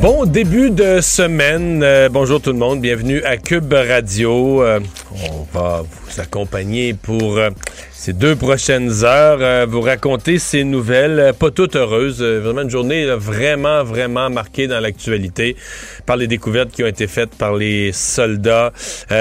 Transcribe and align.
Bon 0.00 0.24
début 0.24 0.70
de 0.70 1.02
semaine. 1.02 1.82
Euh, 1.82 2.08
bonjour 2.08 2.40
tout 2.40 2.52
le 2.52 2.58
monde. 2.58 2.80
Bienvenue 2.80 3.22
à 3.22 3.36
Cube 3.36 3.70
Radio. 3.70 4.62
Euh, 4.62 4.80
on 5.12 5.42
va 5.52 5.82
vous 5.82 6.20
accompagner 6.20 6.94
pour 6.94 7.36
euh, 7.36 7.50
ces 8.00 8.14
deux 8.14 8.34
prochaines 8.34 9.04
heures, 9.04 9.40
euh, 9.42 9.66
vous 9.68 9.82
raconter 9.82 10.38
ces 10.38 10.64
nouvelles, 10.64 11.20
euh, 11.20 11.32
pas 11.34 11.50
toutes 11.50 11.76
heureuses. 11.76 12.22
vraiment 12.22 12.62
une 12.62 12.70
journée 12.70 13.04
vraiment, 13.04 13.84
vraiment 13.84 14.30
marquée 14.30 14.66
dans 14.66 14.80
l'actualité 14.80 15.54
par 16.06 16.16
les 16.16 16.26
découvertes 16.26 16.70
qui 16.70 16.82
ont 16.82 16.86
été 16.86 17.06
faites 17.06 17.34
par 17.34 17.56
les 17.56 17.92
soldats 17.92 18.72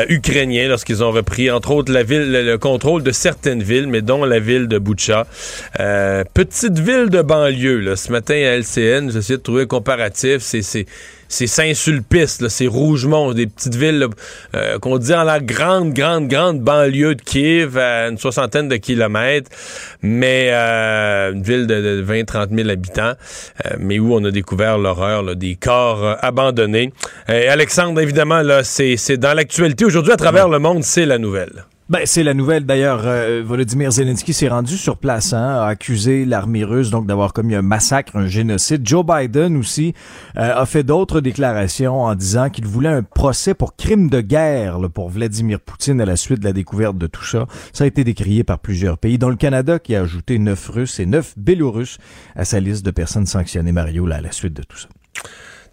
ukrainiens 0.07 0.69
lorsqu'ils 0.69 1.03
ont 1.03 1.11
repris, 1.11 1.51
entre 1.51 1.71
autres, 1.71 1.91
la 1.91 2.03
ville, 2.03 2.31
le, 2.31 2.57
contrôle 2.57 3.03
de 3.03 3.11
certaines 3.11 3.61
villes, 3.61 3.87
mais 3.87 4.01
dont 4.01 4.23
la 4.23 4.39
ville 4.39 4.69
de 4.69 4.77
Boucha. 4.77 5.27
petite 6.33 6.79
ville 6.79 7.09
de 7.09 7.21
banlieue. 7.21 7.79
Là. 7.79 7.97
Ce 7.97 8.09
matin 8.13 8.35
à 8.35 8.57
LCN, 8.59 9.11
j'essaie 9.11 9.33
de 9.33 9.41
trouver 9.41 9.63
un 9.63 9.67
comparatif. 9.67 10.37
C'est 10.39 10.85
c'est 11.29 11.47
Saint-Sulpice, 11.47 12.45
c'est 12.49 12.67
Rougemont, 12.67 13.33
des 13.33 13.45
petites 13.45 13.75
villes 13.75 14.07
euh, 14.55 14.79
qu'on 14.79 14.97
dit 14.97 15.13
en 15.13 15.23
la 15.23 15.39
grande, 15.39 15.93
grande, 15.93 16.27
grande 16.27 16.59
banlieue 16.59 17.15
de 17.15 17.21
Kiev, 17.21 17.77
à 17.77 18.09
une 18.09 18.17
soixantaine 18.17 18.67
de 18.67 18.75
kilomètres, 18.77 19.51
mais 20.01 20.49
euh, 20.51 21.31
une 21.31 21.43
ville 21.43 21.67
de, 21.67 22.03
20-30 22.03 22.55
000 22.55 22.69
habitants, 22.69 23.13
euh, 23.65 23.75
mais 23.79 23.99
où 23.99 24.13
on 24.13 24.23
a 24.25 24.31
découvert 24.31 24.79
l'horreur 24.79 25.35
des 25.35 25.55
corps 25.55 26.17
abandonnés. 26.21 26.91
Alexandre, 27.27 28.01
évidemment, 28.01 28.41
là, 28.41 28.63
c'est 28.63 29.17
dans 29.17 29.35
l'actualité 29.35 29.85
aujourd'hui 29.85 30.13
à 30.13 30.17
travers 30.17 30.49
le 30.49 30.57
monde, 30.57 30.83
c'est 30.83 31.05
la 31.05 31.19
nouvelle. 31.19 31.65
Ben, 31.89 32.01
c'est 32.05 32.21
la 32.21 32.35
nouvelle. 32.35 32.67
D'ailleurs, 32.67 33.01
euh, 33.05 33.41
Volodymyr 33.43 33.91
Zelensky 33.91 34.31
s'est 34.31 34.47
rendu 34.47 34.77
sur 34.77 34.97
place, 34.97 35.33
hein, 35.33 35.61
a 35.61 35.65
accusé 35.65 36.23
l'armée 36.23 36.63
russe 36.63 36.91
donc 36.91 37.07
d'avoir 37.07 37.33
commis 37.33 37.55
un 37.55 37.63
massacre, 37.63 38.15
un 38.15 38.27
génocide. 38.27 38.87
Joe 38.87 39.03
Biden 39.03 39.57
aussi 39.57 39.95
euh, 40.37 40.53
a 40.55 40.67
fait 40.67 40.83
d'autres 40.83 41.19
déclarations 41.19 42.01
en 42.03 42.13
disant 42.13 42.51
qu'il 42.51 42.67
voulait 42.67 42.89
un 42.89 43.01
procès 43.01 43.55
pour 43.55 43.75
crime 43.75 44.07
de 44.07 44.21
guerre 44.21 44.77
pour 44.93 45.09
Vladimir 45.09 45.59
Poutine 45.59 45.99
à 45.99 46.05
la 46.05 46.15
suite 46.15 46.41
de 46.41 46.45
la 46.45 46.53
découverte 46.53 46.95
de 46.95 47.07
tout 47.07 47.25
ça. 47.25 47.47
Ça 47.73 47.85
a 47.85 47.87
été 47.87 48.03
décrié 48.03 48.43
par 48.43 48.59
plusieurs 48.59 48.99
pays, 48.99 49.17
dont 49.17 49.29
le 49.29 49.35
Canada 49.35 49.79
qui 49.79 49.95
a 49.95 50.01
ajouté 50.01 50.37
neuf 50.37 50.69
Russes 50.69 50.99
et 50.99 51.07
neuf 51.07 51.33
Bélorusses 51.37 51.97
à 52.35 52.45
sa 52.45 52.59
liste 52.59 52.85
de 52.85 52.91
personnes 52.91 53.25
sanctionnées, 53.25 53.71
Mario, 53.71 54.05
là, 54.05 54.17
à 54.17 54.21
la 54.21 54.31
suite 54.31 54.53
de 54.53 54.61
tout 54.61 54.77
ça. 54.77 54.89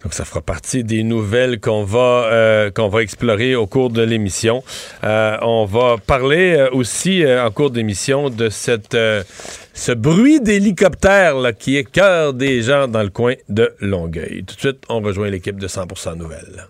Donc, 0.07 0.13
ça 0.13 0.23
fera 0.23 0.39
partie 0.41 0.85
des 0.85 1.03
nouvelles 1.03 1.59
qu'on 1.59 1.83
va, 1.83 2.29
euh, 2.31 2.71
qu'on 2.71 2.87
va 2.87 3.01
explorer 3.01 3.55
au 3.55 3.67
cours 3.67 3.89
de 3.89 4.01
l'émission. 4.01 4.63
Euh, 5.03 5.35
on 5.41 5.65
va 5.65 5.97
parler 5.97 6.55
euh, 6.55 6.69
aussi 6.71 7.25
en 7.27 7.51
cours 7.51 7.71
d'émission 7.71 8.29
de 8.29 8.47
cette, 8.47 8.95
ce 8.95 9.91
bruit 9.91 10.39
d'hélicoptère 10.39 11.35
qui 11.59 11.75
est 11.75 11.83
cœur 11.83 12.33
des 12.33 12.61
gens 12.61 12.87
dans 12.87 13.03
le 13.03 13.09
coin 13.09 13.33
de 13.49 13.75
Longueuil. 13.81 14.45
Tout 14.45 14.55
de 14.55 14.59
suite, 14.61 14.83
on 14.87 15.01
rejoint 15.01 15.29
l'équipe 15.29 15.59
de 15.59 15.67
100% 15.67 16.15
Nouvelles. 16.15 16.67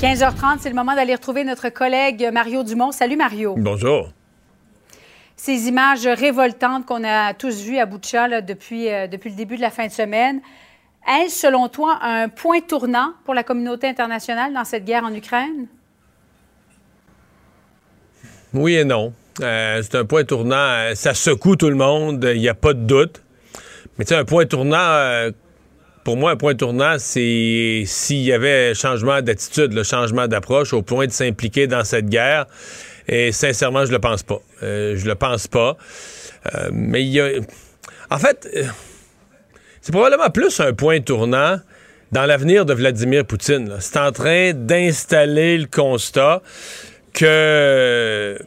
15h30, 0.00 0.58
c'est 0.60 0.68
le 0.68 0.76
moment 0.76 0.94
d'aller 0.94 1.16
retrouver 1.16 1.42
notre 1.42 1.70
collègue 1.70 2.30
Mario 2.32 2.62
Dumont. 2.62 2.92
Salut 2.92 3.16
Mario. 3.16 3.56
Bonjour. 3.58 4.12
Ces 5.34 5.66
images 5.66 6.06
révoltantes 6.06 6.86
qu'on 6.86 7.02
a 7.02 7.34
tous 7.34 7.64
vues 7.64 7.78
à 7.78 7.86
Boucha 7.86 8.42
depuis, 8.42 8.84
depuis 9.10 9.30
le 9.30 9.36
début 9.36 9.56
de 9.56 9.62
la 9.62 9.70
fin 9.70 9.88
de 9.88 9.92
semaine, 9.92 10.40
est-ce, 11.08 11.40
selon 11.40 11.68
toi, 11.68 11.98
un 12.02 12.28
point 12.28 12.60
tournant 12.60 13.14
pour 13.24 13.34
la 13.34 13.42
communauté 13.42 13.88
internationale 13.88 14.52
dans 14.52 14.64
cette 14.64 14.84
guerre 14.84 15.04
en 15.04 15.14
Ukraine? 15.14 15.66
Oui 18.52 18.74
et 18.74 18.84
non. 18.84 19.12
Euh, 19.40 19.80
c'est 19.82 19.96
un 19.96 20.04
point 20.04 20.24
tournant. 20.24 20.56
Euh, 20.56 20.94
ça 20.94 21.14
secoue 21.14 21.56
tout 21.56 21.70
le 21.70 21.76
monde, 21.76 22.28
il 22.34 22.40
n'y 22.40 22.48
a 22.48 22.54
pas 22.54 22.74
de 22.74 22.80
doute. 22.80 23.22
Mais 23.96 24.04
tu 24.04 24.10
sais, 24.10 24.16
un 24.16 24.24
point 24.24 24.44
tournant, 24.46 24.76
euh, 24.78 25.30
pour 26.04 26.16
moi, 26.16 26.32
un 26.32 26.36
point 26.36 26.54
tournant, 26.54 26.96
c'est 26.98 27.82
s'il 27.86 28.22
y 28.22 28.32
avait 28.32 28.70
un 28.70 28.74
changement 28.74 29.22
d'attitude, 29.22 29.72
le 29.72 29.82
changement 29.82 30.26
d'approche 30.26 30.72
au 30.72 30.82
point 30.82 31.06
de 31.06 31.12
s'impliquer 31.12 31.66
dans 31.66 31.84
cette 31.84 32.06
guerre. 32.06 32.46
Et 33.08 33.32
sincèrement, 33.32 33.84
je 33.86 33.92
le 33.92 33.98
pense 33.98 34.22
pas. 34.22 34.40
je 34.60 35.06
le 35.06 35.14
pense 35.14 35.48
pas. 35.48 35.76
mais 36.72 37.02
il 37.02 37.08
y 37.08 37.20
a. 37.20 37.28
En 38.10 38.18
fait 38.18 38.48
c'est 39.80 39.92
probablement 39.92 40.30
plus 40.30 40.60
un 40.60 40.72
point 40.72 41.00
tournant 41.00 41.58
dans 42.12 42.26
l'avenir 42.26 42.66
de 42.66 42.74
Vladimir 42.74 43.24
Poutine. 43.24 43.76
C'est 43.80 43.98
en 43.98 44.12
train 44.12 44.52
d'installer 44.52 45.58
le 45.58 45.66
constat 45.66 46.42
que 47.12 48.38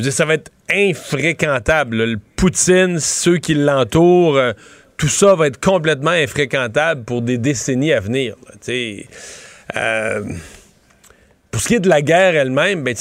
ça 0.00 0.24
va 0.24 0.34
être 0.34 0.50
infréquentable. 0.70 1.96
Le 2.04 2.18
Poutine, 2.36 2.98
ceux 2.98 3.38
qui 3.38 3.54
l'entourent, 3.54 4.36
euh, 4.36 4.52
tout 4.96 5.08
ça 5.08 5.34
va 5.34 5.48
être 5.48 5.60
complètement 5.60 6.10
infréquentable 6.10 7.04
pour 7.04 7.22
des 7.22 7.38
décennies 7.38 7.92
à 7.92 8.00
venir. 8.00 8.36
Euh, 9.76 10.22
pour 11.50 11.60
ce 11.60 11.68
qui 11.68 11.74
est 11.74 11.80
de 11.80 11.88
la 11.88 12.02
guerre 12.02 12.34
elle-même, 12.34 12.82
ben, 12.82 12.94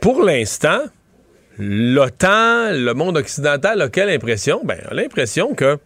pour 0.00 0.22
l'instant, 0.22 0.80
l'OTAN, 1.58 2.72
le 2.72 2.92
monde 2.94 3.16
occidental 3.16 3.80
a 3.80 3.88
quelle 3.88 4.10
impression? 4.10 4.60
Ben, 4.64 4.78
a 4.90 4.94
l'impression 4.94 5.54
que 5.54 5.78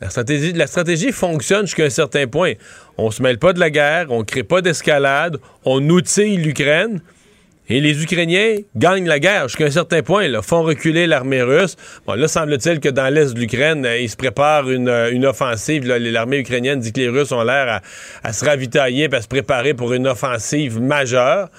la 0.00 0.66
stratégie, 0.66 1.12
fonctionne 1.12 1.66
jusqu'à 1.66 1.84
un 1.84 1.90
certain 1.90 2.26
point. 2.26 2.52
On 2.96 3.10
se 3.10 3.22
mêle 3.22 3.38
pas 3.38 3.52
de 3.52 3.60
la 3.60 3.70
guerre, 3.70 4.06
on 4.10 4.24
crée 4.24 4.44
pas 4.44 4.60
d'escalade, 4.60 5.38
on 5.64 5.88
outille 5.88 6.36
l'Ukraine. 6.36 7.00
Et 7.70 7.82
les 7.82 8.02
Ukrainiens 8.02 8.56
gagnent 8.76 9.06
la 9.06 9.18
guerre 9.18 9.48
jusqu'à 9.48 9.66
un 9.66 9.70
certain 9.70 10.02
point, 10.02 10.26
là, 10.26 10.40
font 10.40 10.62
reculer 10.62 11.06
l'armée 11.06 11.42
russe. 11.42 11.76
Bon, 12.06 12.14
là, 12.14 12.26
semble-t-il 12.26 12.80
que 12.80 12.88
dans 12.88 13.12
l'est 13.12 13.34
de 13.34 13.38
l'Ukraine, 13.38 13.84
euh, 13.84 13.98
ils 13.98 14.08
se 14.08 14.16
préparent 14.16 14.70
une, 14.70 14.88
euh, 14.88 15.28
offensive. 15.28 15.86
L'armée 15.86 16.38
ukrainienne 16.38 16.80
dit 16.80 16.92
que 16.94 17.00
les 17.00 17.08
Russes 17.08 17.30
ont 17.30 17.42
l'air 17.42 17.68
à, 17.68 17.80
à, 18.26 18.32
se 18.32 18.42
ravitailler 18.44 19.12
à 19.12 19.20
se 19.20 19.28
préparer 19.28 19.74
pour 19.74 19.92
une 19.92 20.06
offensive 20.06 20.80
majeure. 20.80 21.50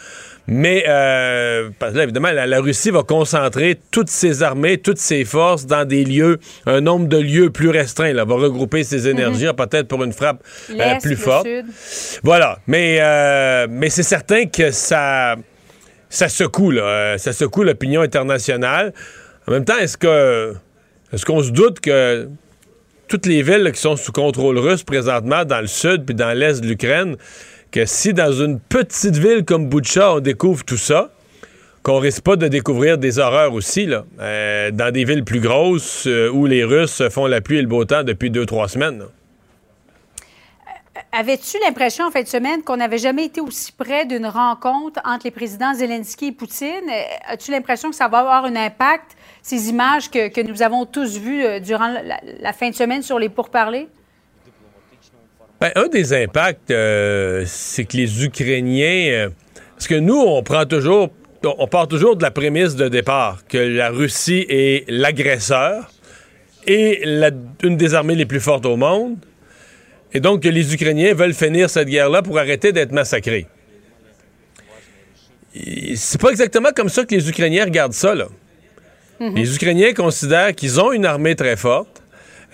Mais 0.51 0.83
euh, 0.87 1.69
là, 1.79 2.03
évidemment, 2.03 2.31
la, 2.31 2.59
Russie 2.59 2.89
va 2.89 3.03
concentrer 3.03 3.79
toutes 3.91 4.09
ses 4.09 4.41
armées, 4.41 4.79
toutes 4.79 4.97
ses 4.97 5.23
forces 5.23 5.67
dans 5.67 5.85
des 5.87 6.03
lieux, 6.03 6.39
un 6.65 6.81
nombre 6.81 7.07
de 7.07 7.17
lieux 7.17 7.51
plus 7.51 7.69
restreint. 7.69 8.05
Elle 8.05 8.17
va 8.17 8.23
regrouper 8.23 8.83
ses 8.83 9.01
mhm. 9.01 9.19
énergies, 9.19 9.45
peut-être 9.55 9.87
pour 9.87 10.03
une 10.03 10.11
frappe 10.11 10.43
euh, 10.71 10.95
plus 11.01 11.15
forte. 11.15 11.47
Voilà. 12.23 12.57
Mais, 12.65 12.97
euh, 12.99 13.67
mais 13.69 13.91
c'est 13.91 14.03
certain 14.03 14.47
que 14.47 14.71
ça, 14.71 15.35
ça 16.09 16.29
secoue, 16.29 16.71
là. 16.71 16.81
Euh, 16.81 17.17
ça 17.19 17.31
secoue 17.31 17.61
l'opinion 17.61 18.01
internationale. 18.01 18.91
En 19.47 19.51
même 19.51 19.65
temps, 19.65 19.77
est-ce 19.77 19.97
que 19.97 20.55
est-ce 21.13 21.25
qu'on 21.25 21.43
se 21.43 21.51
doute 21.51 21.79
que 21.79 22.27
toutes 23.07 23.27
les 23.27 23.43
villes 23.43 23.71
qui 23.71 23.81
sont 23.81 23.95
sous 23.95 24.11
contrôle 24.11 24.57
russe 24.57 24.83
présentement 24.83 25.45
dans 25.45 25.61
le 25.61 25.67
sud 25.67 26.05
puis 26.05 26.15
dans 26.15 26.35
l'est 26.35 26.61
de 26.61 26.67
l'Ukraine, 26.67 27.17
que 27.71 27.85
si 27.85 28.13
dans 28.13 28.31
une 28.31 28.59
petite 28.59 29.17
ville 29.17 29.45
comme 29.45 29.67
Boucha, 29.67 30.15
on 30.15 30.19
découvre 30.19 30.63
tout 30.63 30.77
ça, 30.77 31.11
qu'on 31.83 31.99
risque 31.99 32.23
pas 32.23 32.35
de 32.35 32.47
découvrir 32.47 32.97
des 32.97 33.19
horreurs 33.19 33.53
aussi, 33.53 33.85
là, 33.85 34.03
euh, 34.19 34.71
dans 34.71 34.91
des 34.91 35.05
villes 35.05 35.23
plus 35.23 35.39
grosses 35.39 36.07
euh, 36.07 36.29
où 36.29 36.45
les 36.45 36.63
Russes 36.63 37.03
font 37.09 37.27
la 37.27 37.41
pluie 37.41 37.57
et 37.57 37.61
le 37.61 37.67
beau 37.67 37.85
temps 37.85 38.03
depuis 38.03 38.29
deux, 38.29 38.45
trois 38.45 38.67
semaines. 38.67 39.03
Euh, 39.03 40.99
avais-tu 41.11 41.57
l'impression 41.63 42.05
en 42.05 42.11
fin 42.11 42.21
de 42.21 42.27
semaine 42.27 42.63
qu'on 42.63 42.77
n'avait 42.77 42.97
jamais 42.97 43.25
été 43.25 43.39
aussi 43.39 43.71
près 43.71 44.05
d'une 44.05 44.25
rencontre 44.25 44.99
entre 45.05 45.25
les 45.25 45.31
présidents 45.31 45.73
Zelensky 45.73 46.27
et 46.27 46.31
Poutine? 46.31 46.89
As-tu 47.27 47.51
l'impression 47.51 47.91
que 47.91 47.95
ça 47.95 48.07
va 48.07 48.19
avoir 48.19 48.45
un 48.45 48.55
impact, 48.55 49.15
ces 49.41 49.69
images 49.69 50.09
que, 50.09 50.41
nous 50.41 50.61
avons 50.61 50.85
tous 50.85 51.17
vues 51.17 51.61
durant 51.61 51.87
la, 51.87 52.19
la, 52.41 52.53
fin 52.53 52.69
de 52.69 52.75
semaine 52.75 53.03
sur 53.03 53.19
les 53.19 53.29
pourparlers? 53.29 53.87
Ben, 55.59 55.71
un 55.75 55.87
des 55.87 56.13
impacts, 56.13 56.71
euh, 56.71 57.43
c'est 57.45 57.83
que 57.83 57.97
les 57.97 58.23
Ukrainiens. 58.23 59.07
Euh, 59.09 59.29
parce 59.75 59.87
que 59.87 59.95
nous, 59.95 60.17
on 60.17 60.41
prend 60.43 60.65
toujours. 60.65 61.09
On 61.43 61.67
part 61.67 61.87
toujours 61.87 62.17
de 62.17 62.21
la 62.21 62.31
prémisse 62.31 62.75
de 62.75 62.89
départ 62.89 63.43
que 63.47 63.57
la 63.57 63.89
Russie 63.89 64.45
est 64.49 64.83
l'agresseur 64.89 65.89
et 66.67 67.01
une 67.63 67.77
des 67.77 67.93
armées 67.93 68.15
les 68.15 68.25
plus 68.25 68.41
fortes 68.41 68.65
au 68.65 68.75
monde. 68.75 69.15
Et 70.13 70.19
donc 70.19 70.43
que 70.43 70.49
les 70.49 70.73
Ukrainiens 70.73 71.13
veulent 71.13 71.33
finir 71.33 71.69
cette 71.69 71.87
guerre-là 71.87 72.21
pour 72.21 72.37
arrêter 72.39 72.73
d'être 72.73 72.91
massacrés. 72.91 73.47
C'est 75.95 76.19
pas 76.19 76.31
exactement 76.31 76.69
comme 76.75 76.89
ça 76.89 77.05
que 77.05 77.15
les 77.15 77.29
Ukrainiens 77.29 77.63
regardent 77.63 77.93
ça, 77.93 78.13
là. 78.15 78.27
Mm-hmm. 79.19 79.35
Les 79.35 79.55
Ukrainiens 79.55 79.93
considèrent 79.93 80.53
qu'ils 80.53 80.79
ont 80.79 80.91
une 80.91 81.05
armée 81.05 81.35
très 81.35 81.55
forte, 81.55 82.01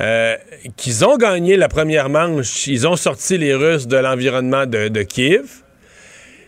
euh, 0.01 0.35
qu'ils 0.75 1.05
ont 1.05 1.17
gagné 1.17 1.55
la 1.55 1.69
première 1.69 2.09
manche, 2.09 2.67
ils 2.67 2.85
ont 2.87 2.97
sorti 2.97 3.37
les 3.37 3.53
Russes 3.53 3.87
de 3.87 3.95
l'environnement 3.95 4.65
de, 4.65 5.03
Kiev. 5.03 5.45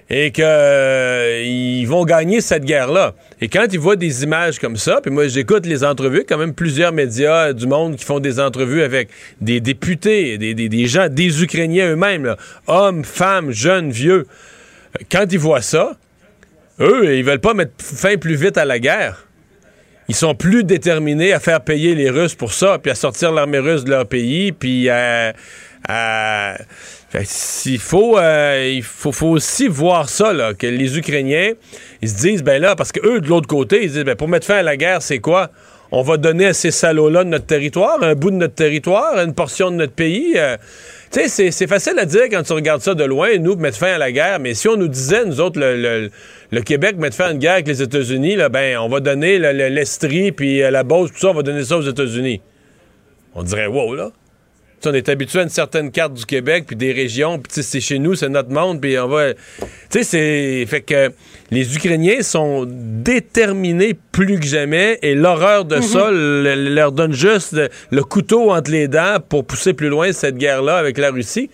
et 0.10 0.32
qu'ils 0.32 0.44
euh, 0.46 1.84
vont 1.88 2.04
gagner 2.04 2.42
cette 2.42 2.66
guerre-là. 2.66 3.14
Et 3.40 3.48
quand 3.48 3.68
ils 3.72 3.80
voient 3.80 3.96
des 3.96 4.24
images 4.24 4.60
comme 4.60 4.76
ça, 4.76 5.00
puis 5.02 5.12
moi 5.12 5.28
j'écoute 5.28 5.66
les 5.66 5.86
entrevues, 5.86 6.26
quand 6.28 6.38
même 6.38 6.54
plusieurs 6.54 6.92
médias 6.92 7.54
du 7.54 7.68
monde 7.68 7.96
qui 7.96 8.04
font 8.04 8.20
des 8.20 8.40
entrevues 8.40 8.82
avec 8.82 9.10
des 9.40 9.62
députés, 9.62 10.38
des, 10.38 10.88
gens, 10.88 11.08
des 11.08 11.42
Ukrainiens 11.42 11.92
eux-mêmes, 11.92 12.36
hommes, 12.68 13.06
femmes, 13.06 13.52
jeunes, 13.52 13.92
vieux. 13.92 14.28
Quand 15.10 15.26
ils 15.32 15.40
voient 15.40 15.62
ça, 15.62 15.98
eux, 16.82 17.16
ils 17.16 17.24
veulent 17.24 17.40
pas 17.40 17.54
mettre 17.54 17.72
fin 17.78 18.18
plus 18.18 18.36
vite 18.36 18.58
à 18.58 18.66
la 18.66 18.80
guerre. 18.80 19.27
Ils 20.10 20.16
sont 20.16 20.36
plus 20.36 20.64
déterminés 20.64 21.34
à 21.34 21.40
faire 21.40 21.62
payer 21.62 21.96
les 21.96 22.10
Russes 22.10 22.36
pour 22.36 22.54
ça, 22.54 22.80
puis 22.82 22.92
à 22.92 22.96
sortir 22.96 23.32
l'armée 23.32 23.60
russe 23.60 23.84
de 23.84 23.90
leur 23.90 24.06
pays, 24.06 24.52
puis 24.52 24.90
à 24.90 25.34
il 27.66 27.80
faut, 27.80 28.18
euh, 28.18 28.72
il 28.76 28.84
faut, 28.84 29.28
aussi 29.28 29.68
voir 29.68 30.10
ça, 30.10 30.34
là, 30.34 30.54
que 30.54 30.68
les 30.68 30.98
Ukrainiens, 30.98 31.52
ils 32.02 32.10
se 32.10 32.18
disent, 32.18 32.44
ben 32.44 32.62
là, 32.62 32.76
parce 32.76 32.92
que 32.92 33.06
eux, 33.06 33.22
de 33.22 33.28
l'autre 33.28 33.48
côté, 33.48 33.84
ils 33.84 33.92
disent, 33.92 34.04
ben 34.04 34.16
pour 34.16 34.28
mettre 34.28 34.46
fin 34.46 34.58
à 34.58 34.64
la 34.64 34.78
guerre, 34.78 35.02
c'est 35.02 35.20
quoi? 35.20 35.50
On 35.92 36.02
va 36.02 36.18
donner 36.18 36.48
à 36.48 36.54
ces 36.54 36.72
salauds-là 36.72 37.24
notre 37.24 37.46
territoire, 37.46 38.04
un 38.04 38.14
bout 38.14 38.32
de 38.32 38.36
notre 38.36 38.56
territoire, 38.56 39.18
une 39.20 39.34
portion 39.34 39.72
de 39.72 39.78
notre 39.78 39.94
pays. 39.94 40.34
Euh. 40.36 40.58
Tu 41.12 41.28
sais, 41.30 41.52
c'est 41.52 41.68
facile 41.68 41.98
à 42.00 42.06
dire 42.06 42.24
quand 42.30 42.44
tu 42.44 42.54
regardes 42.54 42.82
ça 42.82 42.94
de 42.94 43.04
loin, 43.04 43.38
nous, 43.38 43.56
mettre 43.56 43.78
fin 43.78 43.94
à 43.94 43.98
la 43.98 44.12
guerre, 44.12 44.40
mais 44.40 44.54
si 44.54 44.68
on 44.68 44.76
nous 44.76 44.88
disait, 44.88 45.26
nous 45.26 45.40
autres, 45.40 45.60
le, 45.60 46.10
le, 46.52 46.62
Québec 46.62 46.98
mettre 46.98 47.16
fin 47.16 47.28
à 47.28 47.32
une 47.32 47.40
guerre 47.40 47.54
avec 47.54 47.68
les 47.68 47.82
États-Unis, 47.82 48.38
ben, 48.52 48.78
on 48.78 48.90
va 48.90 49.00
donner 49.00 49.40
l'Estrie, 49.40 50.32
puis 50.32 50.62
euh, 50.62 50.72
la 50.72 50.84
Beauce, 50.84 51.12
tout 51.12 51.20
ça, 51.20 51.30
on 51.30 51.34
va 51.34 51.44
donner 51.44 51.64
ça 51.64 51.78
aux 51.78 51.82
États-Unis. 51.82 52.42
On 53.36 53.44
dirait, 53.44 53.68
wow, 53.68 53.96
là 53.96 54.12
on 54.86 54.94
est 54.94 55.10
habitué 55.10 55.40
à 55.40 55.44
une 55.44 55.50
certaine 55.50 55.92
carte 55.92 56.14
du 56.14 56.26
Québec, 56.26 56.66
puis 56.68 56.76
des 56.76 56.92
régions, 56.92 57.40
puis 57.40 57.64
c'est 57.64 57.80
chez 57.80 58.00
nous, 58.00 58.16
c'est 58.16 58.30
notre 58.30 58.50
monde, 58.50 58.80
puis 58.80 58.98
on 59.00 59.08
va... 59.08 59.34
Tu 59.34 59.38
sais, 59.90 60.04
c'est... 60.04 60.66
Fait 60.68 60.82
que 60.82 61.12
les 61.52 61.76
Ukrainiens 61.76 62.22
sont 62.22 62.66
déterminés 62.68 63.98
plus 64.12 64.40
que 64.40 64.46
jamais, 64.46 65.00
et 65.02 65.16
l'horreur 65.16 65.66
de 65.66 65.82
ça 65.82 66.12
mhm. 66.12 66.74
leur 66.74 66.92
donne 66.92 67.14
juste 67.14 67.56
le, 67.92 68.04
couteau 68.04 68.52
entre 68.52 68.72
les 68.72 68.88
dents 68.88 69.18
pour 69.28 69.46
pousser 69.46 69.74
plus 69.74 69.90
loin 69.90 70.12
cette 70.12 70.38
guerre-là 70.38 70.78
avec 70.78 70.98
la 70.98 71.12
Russie. 71.12 71.50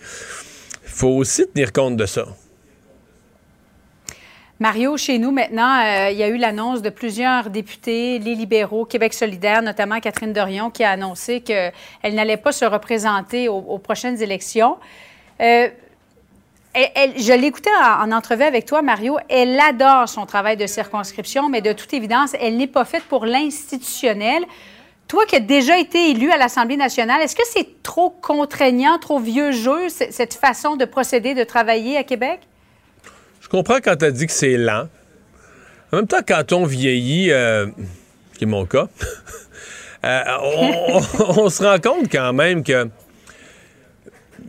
Faut 0.84 1.08
aussi 1.08 1.46
tenir 1.52 1.72
compte 1.72 1.96
de 1.96 2.06
ça. 2.06 2.26
Mario, 4.60 4.96
chez 4.96 5.18
nous 5.18 5.32
maintenant, 5.32 5.80
euh, 5.80 6.10
il 6.10 6.16
y 6.16 6.22
a 6.22 6.28
eu 6.28 6.36
l'annonce 6.36 6.80
de 6.80 6.88
plusieurs 6.88 7.50
députés, 7.50 8.20
les 8.20 8.36
libéraux, 8.36 8.84
Québec 8.84 9.12
solidaire, 9.12 9.62
notamment 9.62 9.98
Catherine 9.98 10.32
Dorion, 10.32 10.70
qui 10.70 10.84
a 10.84 10.90
annoncé 10.92 11.40
qu'elle 11.40 11.72
n'allait 12.04 12.36
pas 12.36 12.52
se 12.52 12.64
représenter 12.64 13.48
aux, 13.48 13.78
prochaines 13.78 14.22
élections. 14.22 14.76
Euh, 15.40 15.68
je 16.76 17.32
l'écoutais 17.36 17.70
en, 17.82 18.08
en, 18.08 18.12
entrevue 18.12 18.44
avec 18.44 18.64
toi, 18.64 18.80
Mario. 18.80 19.18
Elle 19.28 19.58
adore 19.58 20.08
son 20.08 20.24
travail 20.24 20.56
de 20.56 20.68
circonscription, 20.68 21.48
mais 21.48 21.60
de 21.60 21.72
toute 21.72 21.92
évidence, 21.92 22.34
elle 22.40 22.56
n'est 22.56 22.68
pas 22.68 22.84
faite 22.84 23.04
pour 23.04 23.26
l'institutionnel. 23.26 24.44
Toi 25.08 25.26
qui 25.26 25.34
as 25.34 25.40
déjà 25.40 25.78
été 25.78 26.10
élu 26.10 26.30
à 26.30 26.36
l'Assemblée 26.36 26.76
nationale, 26.76 27.20
est-ce 27.22 27.36
que 27.36 27.42
c'est 27.44 27.82
trop 27.82 28.10
contraignant, 28.10 28.98
trop 28.98 29.18
vieux 29.18 29.50
jeu, 29.50 29.88
cette 29.88 30.34
façon 30.34 30.76
de 30.76 30.84
procéder, 30.84 31.34
de 31.34 31.44
travailler 31.44 31.96
à 31.96 32.04
Québec? 32.04 32.40
Comprends 33.54 33.78
quand 33.80 33.94
tu 33.94 34.04
as 34.04 34.10
dit 34.10 34.26
que 34.26 34.32
c'est 34.32 34.56
lent. 34.56 34.88
En 35.92 35.98
même 35.98 36.08
temps, 36.08 36.22
quand 36.26 36.50
on 36.50 36.64
vieillit, 36.64 37.30
euh, 37.30 37.66
qui 38.36 38.42
est 38.42 38.46
mon 38.48 38.66
cas, 38.66 38.88
euh, 40.04 40.22
on, 41.36 41.48
se 41.48 41.62
rend 41.62 41.78
compte 41.78 42.10
quand 42.10 42.32
même 42.32 42.64
que 42.64 42.88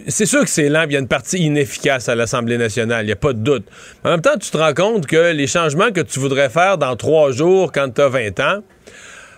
c'est 0.08 0.26
sûr 0.26 0.42
que 0.42 0.50
c'est 0.50 0.70
lent, 0.70 0.86
il 0.88 0.94
y 0.94 0.96
a 0.96 1.00
une 1.00 1.08
partie 1.08 1.38
inefficace 1.38 2.10
à 2.10 2.16
l'Assemblée 2.16 2.58
nationale, 2.58 3.04
il 3.04 3.06
n'y 3.06 3.12
a 3.12 3.16
pas 3.16 3.34
de 3.34 3.38
doute. 3.38 3.68
en 4.04 4.10
même 4.10 4.22
temps, 4.22 4.40
tu 4.40 4.50
te 4.50 4.58
rends 4.58 4.74
compte 4.74 5.06
que 5.06 5.34
les 5.34 5.46
changements 5.46 5.92
que 5.92 6.02
tu 6.02 6.20
voudrais 6.20 6.50
faire 6.50 6.80
dans 6.80 6.96
trois 6.96 7.32
jours 7.32 7.72
quand 7.72 7.94
tu 7.94 8.02
as 8.02 8.10
20 8.10 8.40
ans, 8.40 8.64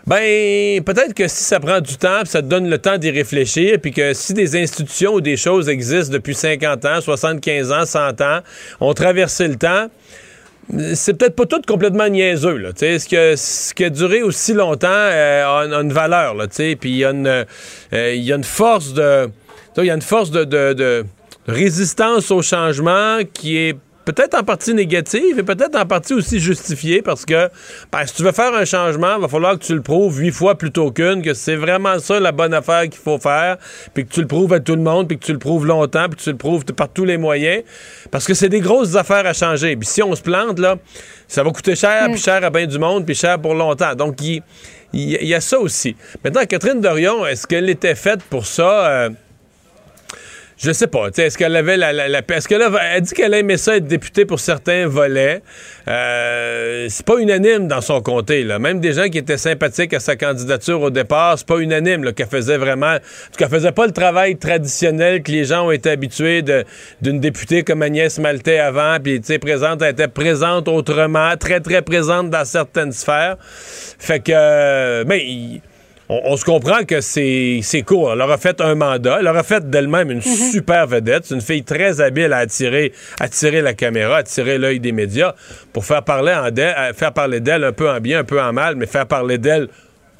ben, 0.06 0.84
peut-être 0.84 1.14
que 1.14 1.28
si 1.28 1.44
ça 1.44 1.60
prend 1.60 1.82
du 1.82 1.98
temps, 1.98 2.24
ça 2.26 2.42
te 2.42 2.48
donne 2.48 2.70
le 2.70 2.78
temps 2.78 2.98
d'y 2.98 3.12
réfléchir, 3.12 3.80
puis 3.82 3.92
que 3.92 4.14
si 4.14 4.34
des 4.34 4.56
institutions 4.56 5.14
ou 5.14 5.22
des 5.22 5.38
choses 5.38 5.68
existent 5.68 6.14
depuis 6.14 6.36
50 6.36 6.86
ans, 6.86 7.02
75 7.02 7.72
ans, 7.72 7.86
100 7.86 8.22
ans, 8.22 8.40
ont 8.80 8.94
traversé 8.94 9.48
le 9.48 9.56
temps, 9.56 9.88
c'est 10.96 11.18
peut-être 11.18 11.36
pas 11.36 11.46
tout 11.46 11.62
complètement 11.66 12.08
niaiseux. 12.10 12.58
Là, 12.58 12.70
ce, 12.76 13.08
que, 13.08 13.36
ce 13.36 13.74
qui 13.74 13.86
a 13.86 13.90
duré 13.90 14.22
aussi 14.22 14.54
longtemps 14.54 14.88
euh, 14.90 15.46
a, 15.46 15.82
une 15.82 15.94
valeur. 15.94 16.36
Là, 16.36 16.48
puis 16.48 16.78
il 16.84 16.98
y, 16.98 17.06
a 17.06 17.12
une, 17.12 17.28
euh, 17.28 17.44
a 17.94 18.44
force 18.44 18.94
de. 18.94 19.30
Il 19.78 19.86
y 19.86 19.92
a 19.92 19.94
une 19.94 20.02
force 20.02 20.32
de 20.32 21.06
résistance 21.48 22.32
au 22.32 22.42
changement 22.42 23.20
qui 23.34 23.58
est 23.58 23.78
peut-être 24.08 24.36
en 24.36 24.44
partie 24.44 24.74
négative 24.74 25.38
et 25.38 25.44
peut-être 25.44 25.76
en 25.76 25.86
partie 25.86 26.14
aussi 26.14 26.40
justifiée 26.40 27.02
parce 27.02 27.26
que 27.26 27.50
ben, 27.92 28.06
si 28.06 28.14
tu 28.16 28.24
veux 28.24 28.32
faire 28.32 28.54
un 28.54 28.64
changement, 28.64 29.18
il 29.18 29.22
va 29.22 29.28
falloir 29.28 29.60
que 29.60 29.66
tu 29.66 29.76
le 29.76 29.82
prouves 29.82 30.18
huit 30.18 30.32
fois 30.32 30.58
plutôt 30.58 30.92
qu'une, 30.92 31.22
que 31.22 31.34
c'est 31.34 31.58
vraiment 31.58 32.00
ça 32.00 32.18
la 32.18 32.32
bonne 32.32 32.54
affaire 32.54 32.84
qu'il 32.84 33.02
faut 33.02 33.18
faire, 33.18 33.58
puis 33.94 34.06
que 34.06 34.14
tu 34.14 34.22
le 34.22 34.28
prouves 34.28 34.54
à 34.54 34.62
tout 34.62 34.76
le 34.76 34.82
monde, 34.82 35.10
puis 35.10 35.20
que 35.20 35.26
tu 35.26 35.34
le 35.34 35.40
prouves 35.40 35.66
longtemps, 35.66 36.08
puis 36.08 36.18
que 36.18 36.24
tu 36.24 36.32
le 36.32 36.38
prouves 36.38 36.64
par 36.64 36.88
tous 36.88 37.04
les 37.04 37.18
moyens. 37.18 37.64
Parce 38.10 38.26
que 38.26 38.34
c'est 38.34 38.48
des 38.48 38.62
grosses 38.62 38.96
affaires 38.96 39.26
à 39.26 39.34
changer. 39.34 39.76
Puis 39.76 39.88
si 39.88 40.02
on 40.02 40.16
se 40.16 40.22
plante, 40.22 40.58
là, 40.60 40.78
ça 41.28 41.44
va 41.44 41.52
coûter 41.52 41.76
cher, 41.76 42.08
mm. 42.08 42.14
puis 42.14 42.22
cher 42.22 42.42
à 42.44 42.50
bien 42.50 42.66
du 42.66 42.80
monde, 42.80 43.06
puis 43.06 43.16
cher 43.16 43.40
pour 43.40 43.56
longtemps. 43.56 43.94
Donc, 43.94 44.22
il, 44.22 44.42
y 44.94 45.34
a 45.34 45.42
ça 45.42 45.60
aussi. 45.60 45.98
Maintenant, 46.24 46.46
Catherine 46.46 46.80
Dorion, 46.80 47.28
est-ce 47.28 47.46
qu'elle 47.46 47.70
était 47.70 47.96
faite 47.96 48.24
pour 48.30 48.46
ça? 48.46 48.88
Euh, 48.88 49.10
je 50.58 50.72
sais 50.72 50.88
pas. 50.88 51.10
Est-ce 51.16 51.38
qu'elle 51.38 51.56
avait 51.56 51.78
la, 51.78 51.94
la, 51.94 52.20
est-ce 52.20 52.48
qu'elle 52.48 52.64
a, 52.64 53.00
dit 53.00 53.14
qu'elle 53.14 53.34
aimait 53.36 53.58
ça 53.58 53.78
être 53.78 53.86
députée 53.86 54.26
pour 54.26 54.40
certains 54.40 54.88
volets? 54.88 55.42
Euh, 55.88 56.88
c'est 56.90 57.06
pas 57.06 57.20
unanime 57.20 57.68
dans 57.68 57.82
son 57.82 58.02
comté. 58.02 58.44
Là. 58.44 58.58
Même 58.58 58.80
des 58.80 58.94
gens 58.94 59.08
qui 59.08 59.20
étaient 59.20 59.38
sympathiques 59.38 59.94
à 59.94 60.00
sa 60.00 60.16
candidature 60.16 60.82
au 60.82 60.90
départ, 60.90 61.38
c'est 61.38 61.48
pas 61.48 61.60
unanime 61.60 62.12
qu'elle 62.14 62.28
faisait 62.28 62.58
vraiment. 62.58 62.98
Qu'elle 63.38 63.50
faisait 63.50 63.72
pas 63.72 63.86
le 63.86 63.94
travail 63.94 64.38
traditionnel 64.38 65.22
que 65.22 65.32
les 65.32 65.46
gens 65.46 65.68
ont 65.68 65.72
été 65.72 65.92
habitués 65.92 66.44
d'une 67.02 67.20
députée 67.20 67.64
comme 67.64 67.84
Agnès 67.84 68.18
Maltais 68.18 68.58
avant. 68.58 68.98
Puis 69.02 69.22
tu 69.22 69.38
présente, 69.38 69.84
elle 69.84 69.92
était 69.92 70.08
présente 70.08 70.68
autrement, 70.68 71.38
très 71.38 71.60
très 71.60 71.84
présente 71.84 72.32
dans 72.32 72.46
certaines 72.46 72.92
sphères. 72.92 73.38
Fait 74.00 74.20
que, 74.20 74.32
euh, 74.34 75.04
mais 75.06 75.62
on, 76.10 76.38
se 76.38 76.46
comprend 76.46 76.84
que 76.86 77.02
c'est 77.02 77.84
court. 77.86 78.14
Elle 78.14 78.22
aura 78.22 78.38
fait 78.38 78.62
un 78.62 78.76
mandat. 78.76 79.18
Elle 79.20 79.28
aura 79.28 79.44
fait 79.44 79.70
d'elle-même 79.70 80.12
une 80.12 80.18
mhm. 80.18 80.52
super 80.52 80.88
vedette. 80.88 81.26
C'est 81.26 81.36
une 81.36 81.42
fille 81.42 81.64
très 81.64 82.02
habile 82.02 82.34
à 82.34 82.38
attirer, 82.38 82.94
attirer 83.20 83.62
la 83.62 83.74
caméra, 83.74 84.18
attirer 84.18 84.58
l'œil 84.58 84.80
des 84.80 84.92
médias 84.92 85.34
pour 85.74 85.86
faire 85.86 86.04
parler, 86.04 86.34
en 86.34 86.50
faire 86.94 87.14
parler 87.14 87.40
d'elle 87.40 87.64
un 87.64 87.74
peu 87.74 87.90
en 87.90 88.00
bien, 88.00 88.20
un 88.20 88.24
peu 88.24 88.42
en 88.42 88.54
mal, 88.54 88.76
mais 88.76 88.86
faire 88.86 89.06
parler 89.06 89.38
d'elle 89.38 89.68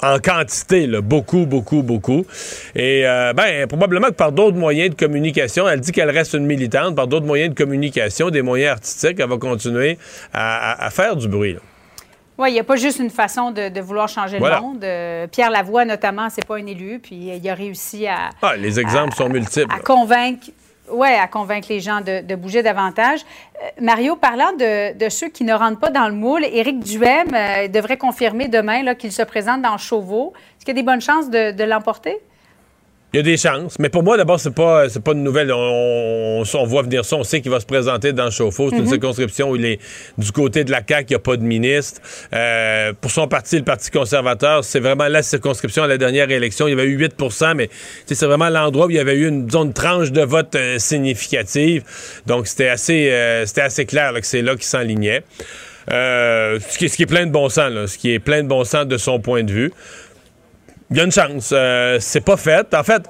en 0.02 0.18
quantité, 0.18 0.86
beaucoup, 1.00 1.46
beaucoup, 1.46 1.82
beaucoup. 1.82 2.24
Et 2.74 3.06
euh, 3.06 3.32
ben, 3.32 3.66
probablement 3.66 4.08
que 4.08 4.12
par 4.12 4.32
d'autres 4.32 4.56
moyens 4.56 4.90
de 4.90 4.94
communication, 4.94 5.68
elle 5.68 5.80
dit 5.80 5.92
qu'elle 5.92 6.10
reste 6.10 6.34
une 6.34 6.46
militante, 6.46 6.94
par 6.94 7.06
d'autres 7.06 7.26
moyens 7.26 7.50
de 7.50 7.54
communication, 7.54 8.30
des 8.30 8.42
moyens 8.42 8.72
artistiques, 8.72 9.18
elle 9.18 9.28
va 9.28 9.38
continuer 9.38 9.98
à, 10.32 10.88
faire 10.90 11.16
du 11.16 11.28
bruit. 11.28 11.56
Oui, 12.38 12.50
il 12.50 12.52
n'y 12.52 12.60
a 12.60 12.64
pas 12.64 12.76
juste 12.76 13.00
une 13.00 13.10
façon 13.10 13.50
de, 13.50 13.80
vouloir 13.80 14.08
changer 14.08 14.38
le 14.38 14.60
monde. 14.60 14.84
Euh, 14.84 15.26
Pierre 15.26 15.50
Lavoie, 15.50 15.84
notamment, 15.84 16.28
c'est 16.30 16.46
pas 16.46 16.56
un 16.56 16.66
élu, 16.66 17.00
puis 17.00 17.16
il 17.16 17.50
a 17.50 17.54
réussi 17.54 18.06
à. 18.06 18.30
Ah, 18.40 18.56
les 18.56 18.78
exemples 18.78 19.14
sont 19.14 19.28
multiples. 19.28 19.74
À 19.74 19.80
convaincre. 19.80 20.48
Oui, 20.90 21.08
à 21.08 21.26
convaincre 21.26 21.66
les 21.68 21.80
gens 21.80 22.00
de, 22.00 22.34
bouger 22.34 22.62
davantage. 22.62 23.20
Euh, 23.62 23.66
Mario, 23.80 24.16
parlant 24.16 24.52
de, 24.52 25.08
ceux 25.10 25.28
qui 25.28 25.44
ne 25.44 25.52
rentrent 25.52 25.80
pas 25.80 25.90
dans 25.90 26.08
le 26.08 26.14
moule, 26.14 26.44
Éric 26.44 26.78
Duhem 26.78 27.28
euh, 27.34 27.68
devrait 27.68 27.98
confirmer 27.98 28.48
demain 28.48 28.94
qu'il 28.94 29.12
se 29.12 29.22
présente 29.22 29.60
dans 29.60 29.76
Chauveau. 29.76 30.32
Est-ce 30.36 30.64
qu'il 30.64 30.74
y 30.74 30.78
a 30.78 30.80
des 30.80 30.86
bonnes 30.86 31.02
chances 31.02 31.28
de 31.28 31.64
l'emporter? 31.64 32.18
Il 33.14 33.16
y 33.16 33.20
a 33.20 33.22
des 33.22 33.38
chances. 33.38 33.78
Mais 33.78 33.88
pour 33.88 34.02
moi, 34.02 34.18
d'abord, 34.18 34.38
c'est 34.38 34.54
pas, 34.54 34.86
pas 35.02 35.12
une 35.12 35.22
nouvelle. 35.22 35.50
On, 35.50 36.42
voit 36.66 36.82
venir 36.82 37.06
ça. 37.06 37.16
On 37.16 37.24
sait 37.24 37.40
qu'il 37.40 37.50
va 37.50 37.58
se 37.58 37.64
présenter 37.64 38.12
dans 38.12 38.30
Chauffour. 38.30 38.68
C'est 38.68 38.76
une 38.76 38.82
mhm. 38.82 38.90
circonscription 38.90 39.50
où 39.50 39.56
il 39.56 39.64
est 39.64 39.80
du 40.18 40.30
côté 40.30 40.62
de 40.62 40.70
la 40.70 40.82
CAQ. 40.86 41.06
Il 41.08 41.12
n'y 41.12 41.16
a 41.16 41.18
pas 41.18 41.36
de 41.38 41.42
ministre. 41.42 42.02
Euh, 42.34 42.92
pour 43.00 43.10
son 43.10 43.26
parti, 43.26 43.56
le 43.56 43.64
Parti 43.64 43.90
conservateur, 43.90 44.62
c'est 44.62 44.80
vraiment 44.80 45.08
la 45.08 45.22
circonscription 45.22 45.84
à 45.84 45.86
la 45.86 45.96
dernière 45.96 46.30
élection. 46.30 46.68
Il 46.68 46.72
y 46.72 46.74
avait 46.74 46.84
eu 46.84 46.98
8% 46.98 47.54
mais 47.54 47.70
c'est 48.06 48.26
vraiment 48.26 48.50
l'endroit 48.50 48.86
où 48.86 48.90
il 48.90 48.96
y 48.96 49.00
avait 49.00 49.16
eu 49.16 49.26
une 49.26 49.50
zone 49.50 49.72
tranche 49.72 50.12
de 50.12 50.22
vote 50.22 50.54
euh, 50.54 50.78
significative. 50.78 51.84
Donc, 52.26 52.46
c'était 52.46 52.68
assez, 52.68 53.10
euh, 53.10 53.46
c'était 53.46 53.62
assez 53.62 53.86
clair 53.86 54.12
que 54.12 54.26
c'est 54.26 54.42
là 54.42 54.52
qu'il 54.52 54.64
s'enlignait. 54.64 55.22
ce, 55.88 56.78
qui, 56.78 56.90
ce 56.90 56.96
qui 56.96 57.04
est 57.04 57.06
plein 57.06 57.24
de 57.24 57.30
bon 57.30 57.48
sens, 57.48 57.70
là, 57.70 57.86
ce 57.86 57.96
qui 57.96 58.12
est 58.12 58.18
plein 58.18 58.42
de 58.42 58.48
bon 58.48 58.64
sens 58.64 58.86
de 58.86 58.98
son 58.98 59.18
point 59.18 59.44
de 59.44 59.52
vue 59.52 59.72
il 60.90 60.96
y 60.96 61.00
a 61.00 61.04
une 61.04 61.12
chance. 61.12 61.50
Euh, 61.52 61.98
c'est 62.00 62.24
pas 62.24 62.36
fait. 62.36 62.74
En 62.74 62.82
fait, 62.82 63.02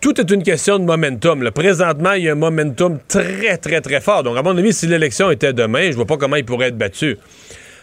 tout 0.00 0.20
est 0.20 0.30
une 0.30 0.42
question 0.42 0.78
de 0.78 0.84
momentum. 0.84 1.50
Présentement, 1.50 2.12
il 2.12 2.24
y 2.24 2.28
a 2.28 2.32
un 2.32 2.36
momentum 2.36 2.98
très, 3.08 3.56
très, 3.56 3.80
très 3.80 4.00
fort. 4.00 4.22
Donc, 4.22 4.36
à 4.36 4.42
mon 4.42 4.56
avis, 4.56 4.72
si 4.72 4.86
l'élection 4.86 5.30
était 5.30 5.52
demain, 5.52 5.90
je 5.90 5.96
vois 5.96 6.06
pas 6.06 6.16
comment 6.16 6.36
il 6.36 6.44
pourrait 6.44 6.68
être 6.68 6.76
battu. 6.76 7.16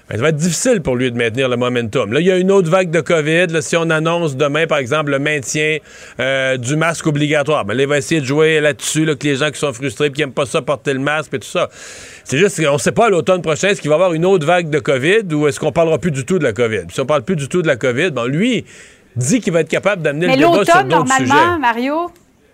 ben, 0.10 0.18
ça 0.18 0.22
va 0.22 0.30
être 0.30 0.36
difficile 0.36 0.82
pour 0.82 0.98
lui 0.98 1.12
de 1.12 1.18
maintenir 1.18 1.48
le 1.48 1.56
momentum. 1.56 2.12
Là, 2.12 2.20
il 2.20 2.28
y 2.28 2.32
a 2.32 2.38
une 2.38 2.52
autre 2.52 2.70
vague 2.70 2.92
de 2.92 3.00
COVID. 3.00 3.62
Si 3.62 3.78
on 3.78 3.90
annonce 3.90 4.36
demain, 4.36 4.68
par 4.68 4.80
exemple, 4.80 5.12
le 5.12 5.20
maintien 5.20 5.78
euh, 6.20 6.58
du 6.58 6.76
masque 6.76 7.08
obligatoire, 7.08 7.64
ben, 7.64 7.74
là, 7.74 7.84
il 7.84 7.90
va 7.90 7.98
essayer 7.98 8.20
de 8.20 8.26
jouer 8.26 8.60
là-dessus, 8.60 9.06
là, 9.06 9.16
que 9.16 9.26
les 9.26 9.38
gens 9.38 9.50
qui 9.50 9.60
sont 9.60 9.74
frustrés 9.74 10.08
et 10.08 10.12
qui 10.12 10.20
n'aiment 10.20 10.34
pas 10.34 10.46
ça 10.46 10.62
porter 10.62 10.94
le 10.94 11.00
masque 11.00 11.34
et 11.34 11.40
tout 11.40 11.48
ça. 11.48 11.70
C'est 12.26 12.38
juste 12.38 12.64
qu'on 12.64 12.74
ne 12.74 12.78
sait 12.78 12.92
pas 12.92 13.08
à 13.08 13.10
l'automne 13.10 13.42
prochain, 13.42 13.70
est-ce 13.70 13.82
qu'il 13.82 13.90
va 13.90 13.96
y 13.96 14.00
avoir 14.00 14.14
une 14.14 14.26
autre 14.26 14.46
vague 14.46 14.70
de 14.70 14.80
COVID 14.80 15.34
ou 15.34 15.48
est-ce 15.48 15.60
qu'on 15.60 15.72
parlera 15.72 15.98
plus 15.98 16.12
du 16.12 16.26
tout 16.26 16.38
de 16.38 16.44
la 16.44 16.54
COVID? 16.54 16.84
Si 16.92 17.00
on 17.00 17.06
parle 17.06 17.24
plus 17.24 17.36
du 17.36 17.48
tout 17.48 17.62
de 17.62 17.68
la 17.68 17.78
COVID, 17.78 18.12
bon, 18.12 18.26
lui 18.26 18.66
dit 19.15 19.41
qu'il 19.41 19.53
va 19.53 19.62
être 19.62 19.70
capable 19.70 20.01
d'amener 20.01 20.27
le 20.27 20.34
débat 20.36 20.65
sur 20.65 20.84
d'autres 20.84 21.13
sujets. 21.13 21.25
normalement, 21.25 21.60
Mario, 21.60 22.12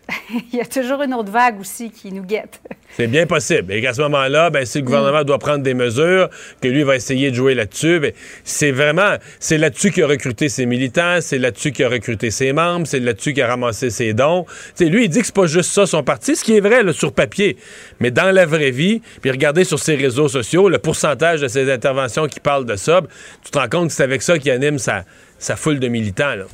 il 0.54 0.58
y 0.58 0.62
a 0.62 0.66
toujours 0.66 1.02
une 1.02 1.14
autre 1.14 1.32
vague 1.32 1.60
aussi 1.60 1.92
qui 1.92 2.12
nous 2.12 2.24
guette. 2.24 2.62
C'est 2.96 3.08
bien 3.08 3.26
possible. 3.26 3.74
Et 3.74 3.82
qu'à 3.82 3.94
ce 3.94 4.02
moment-là, 4.02 4.50
ben, 4.50 4.66
si 4.66 4.80
le 4.80 4.86
gouvernement 4.86 5.24
doit 5.24 5.38
prendre 5.38 5.64
des 5.64 5.74
mesures, 5.74 6.30
que 6.62 6.68
lui 6.68 6.84
va 6.84 6.96
essayer 6.96 7.30
de 7.30 7.36
jouer 7.36 7.54
là-dessus, 7.54 8.00
ben, 8.00 8.12
c'est 8.44 8.72
vraiment, 8.72 9.16
c'est 9.40 9.58
là-dessus 9.58 9.92
qu'il 9.92 10.04
a 10.04 10.08
recruté 10.08 10.50
ses 10.50 10.66
militants, 10.66 11.20
c'est 11.22 11.38
là-dessus 11.38 11.72
qu'il 11.72 11.86
a 11.86 11.90
recruté 11.90 12.32
ses 12.32 12.54
membres, 12.54 12.88
c'est 12.88 13.00
là-dessus 13.00 13.34
qu'il 13.34 13.44
a 13.44 13.48
ramassé 13.48 13.90
ses 13.90 14.14
dons. 14.14 14.46
lui, 14.80 15.06
il 15.06 15.10
dit 15.10 15.20
que 15.20 15.26
c'est 15.26 15.36
pas 15.36 15.48
juste 15.48 15.72
ça 15.72 15.86
son 15.86 16.04
parti, 16.04 16.36
ce 16.36 16.44
qui 16.44 16.56
est 16.56 16.62
vrai 16.62 16.82
sur 16.94 17.12
papier. 17.12 17.58
Mais 18.00 18.12
dans 18.12 18.32
la 18.32 18.46
vraie 18.46 18.72
vie, 18.72 19.02
puis 19.22 19.32
regardez 19.32 19.64
sur 19.64 19.80
ses 19.80 19.96
réseaux 19.96 20.30
sociaux, 20.30 20.70
le 20.70 20.80
pourcentage 20.80 21.42
de 21.42 21.48
ses 21.48 21.72
interventions 21.72 22.28
qui 22.28 22.40
parlent 22.40 22.66
de 22.66 22.76
ça, 22.76 23.02
tu 23.44 23.52
te 23.52 23.58
rends 23.58 23.70
compte 23.70 23.88
que 23.90 23.94
c'est 23.94 24.04
avec 24.04 24.22
ça 24.22 24.40
qu'il 24.40 24.52
anime 24.52 24.80
sa, 24.80 25.04
sa 25.39 25.56
foule 25.56 25.79
de 25.79 25.88
militants. 25.88 26.36
Là. 26.36 26.46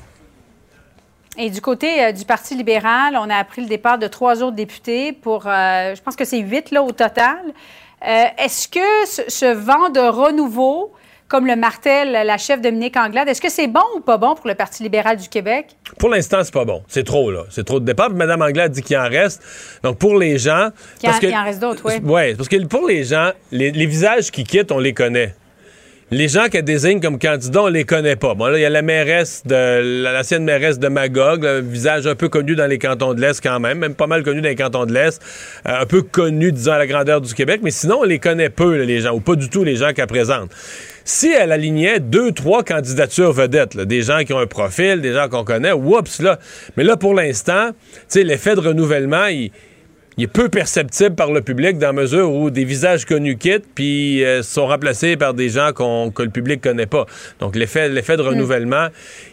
Et 1.38 1.50
du 1.50 1.62
côté 1.62 2.04
euh, 2.04 2.12
du 2.12 2.26
Parti 2.26 2.56
libéral, 2.56 3.18
on 3.18 3.30
a 3.30 3.36
appris 3.36 3.62
le 3.62 3.68
départ 3.68 3.98
de 3.98 4.08
trois 4.08 4.44
autres 4.44 4.56
députés 4.56 5.14
pour, 5.14 5.48
euh, 5.48 5.96
je 5.96 6.02
pense 6.02 6.16
que 6.16 6.26
c'est 6.26 6.40
huit 6.40 6.72
là, 6.72 6.84
au 6.84 6.92
total. 6.92 7.40
Euh, 8.08 8.24
est-ce 8.38 8.68
que 8.68 8.80
ce, 9.06 9.54
vent 9.54 9.90
de 9.90 10.00
renouveau, 10.00 10.92
comme 11.28 11.48
le 11.48 11.56
martèle 11.56 12.12
la 12.12 12.38
chef 12.38 12.62
Dominique 12.62 12.98
Anglade, 12.98 13.30
est-ce 13.30 13.42
que 13.42 13.50
c'est 13.50 13.68
bon 13.68 13.82
ou 13.96 14.02
pas 14.02 14.18
bon 14.18 14.36
pour 14.36 14.48
le 14.48 14.54
Parti 14.54 14.84
libéral 14.84 15.18
du 15.18 15.28
Québec? 15.28 15.76
Pour 15.98 16.10
l'instant, 16.10 16.44
c'est 16.44 16.54
pas 16.54 16.66
bon. 16.66 16.84
C'est 16.88 17.06
trop, 17.06 17.32
là. 17.32 17.46
C'est 17.50 17.66
trop 17.66 17.80
de 17.80 17.86
départ. 17.86 18.12
Mme 18.12 18.42
Anglade 18.42 18.72
dit 18.72 18.84
qu'il 18.84 18.98
en 18.98 19.10
reste. 19.10 19.42
Donc, 19.82 19.98
pour 19.98 20.18
les 20.18 20.38
gens. 20.38 20.70
Il 21.02 21.10
en, 21.10 21.40
en, 21.40 21.44
reste 21.44 21.60
d'autres, 21.60 21.82
oui. 21.86 21.94
Oui, 22.04 22.36
parce 22.36 22.50
que 22.50 22.64
pour 22.66 22.86
les 22.86 23.06
gens, 23.06 23.32
les 23.52 23.72
visages 23.72 24.30
qui 24.30 24.44
quittent, 24.44 24.72
on 24.72 24.80
les 24.80 24.94
connaît 24.94 25.34
les 26.12 26.28
gens 26.28 26.48
qu'elle 26.48 26.66
désigne 26.66 27.00
comme 27.00 27.18
candidats, 27.18 27.64
on 27.64 27.68
les 27.68 27.86
connaît 27.86 28.16
pas. 28.16 28.36
Bon, 28.36 28.46
là, 28.46 28.58
il 28.58 28.62
y 28.62 28.66
a 28.66 28.70
la 28.70 28.82
mairesse 28.82 29.44
de 29.46 30.04
l'ancienne 30.04 30.44
mairesse 30.44 30.80
de 30.80 30.88
Magog, 30.88 31.46
un 31.46 31.62
visage 31.62 32.06
un 32.08 32.16
peu 32.16 32.30
connu 32.30 32.56
dans 32.56 32.68
les 32.68 32.78
cantons 32.78 33.14
de 33.14 33.22
l'Est 33.22 33.42
quand 33.42 33.60
même, 33.60 33.80
même 33.80 33.96
pas 33.96 34.08
mal 34.08 34.24
connu 34.24 34.42
dans 34.42 34.50
les 34.50 34.56
cantons 34.56 34.86
de 34.86 34.94
l'Est, 34.94 35.22
euh, 35.68 35.82
un 35.82 35.86
peu 35.86 36.02
connu, 36.02 36.52
disons, 36.52 36.74
à 36.74 36.78
la 36.78 36.88
grandeur 36.88 37.22
du 37.22 37.34
Québec, 37.34 37.62
mais 37.64 37.72
sinon, 37.72 38.00
on 38.02 38.04
les 38.04 38.20
connaît 38.20 38.50
peu, 38.50 38.76
les 38.84 39.02
gens, 39.02 39.14
ou 39.14 39.20
pas 39.20 39.36
du 39.36 39.50
tout 39.50 39.64
les 39.64 39.76
gens 39.76 39.94
qu'elle 39.94 40.08
présente. 40.08 40.52
Si 41.06 41.32
elle 41.32 41.52
alignait 41.52 42.00
deux, 42.00 42.32
trois 42.32 42.64
candidatures 42.64 43.34
vedettes, 43.34 43.78
des 43.78 44.02
gens 44.04 44.20
qui 44.24 44.34
ont 44.34 44.40
un 44.40 44.48
profil, 44.48 45.02
des 45.02 45.14
gens 45.14 45.28
qu'on 45.30 45.44
connaît, 45.44 45.74
oups, 45.74 46.22
là. 46.22 46.40
Mais 46.78 46.84
là, 46.84 46.96
pour 46.96 47.14
l'instant, 47.14 47.72
tu 47.72 48.00
sais, 48.08 48.24
l'effet 48.24 48.56
de 48.56 48.62
renouvellement, 48.62 49.26
il 49.26 49.52
il 50.18 50.26
est 50.26 50.28
peu 50.28 50.50
perceptible 50.50 51.16
par 51.16 51.32
le 51.32 51.42
public 51.42 51.78
dans 51.78 51.88
la 51.88 51.94
mesure 51.94 52.32
où 52.32 52.50
des 52.50 52.66
visages 52.66 53.06
connus 53.06 53.38
quittent 53.38 53.66
puis 53.74 54.24
euh, 54.24 54.44
sont 54.44 54.68
remplacés 54.68 55.18
par 55.18 55.34
des 55.34 55.50
gens 55.50 55.72
que 55.74 56.24
le 56.24 56.30
public 56.30 56.62
connaît 56.62 56.86
pas. 56.86 57.06
Donc 57.40 57.56
l'effet 57.56 57.90
l'effet 57.90 58.18
de 58.18 58.24
mm. 58.24 58.28
renouvellement, 58.28 58.88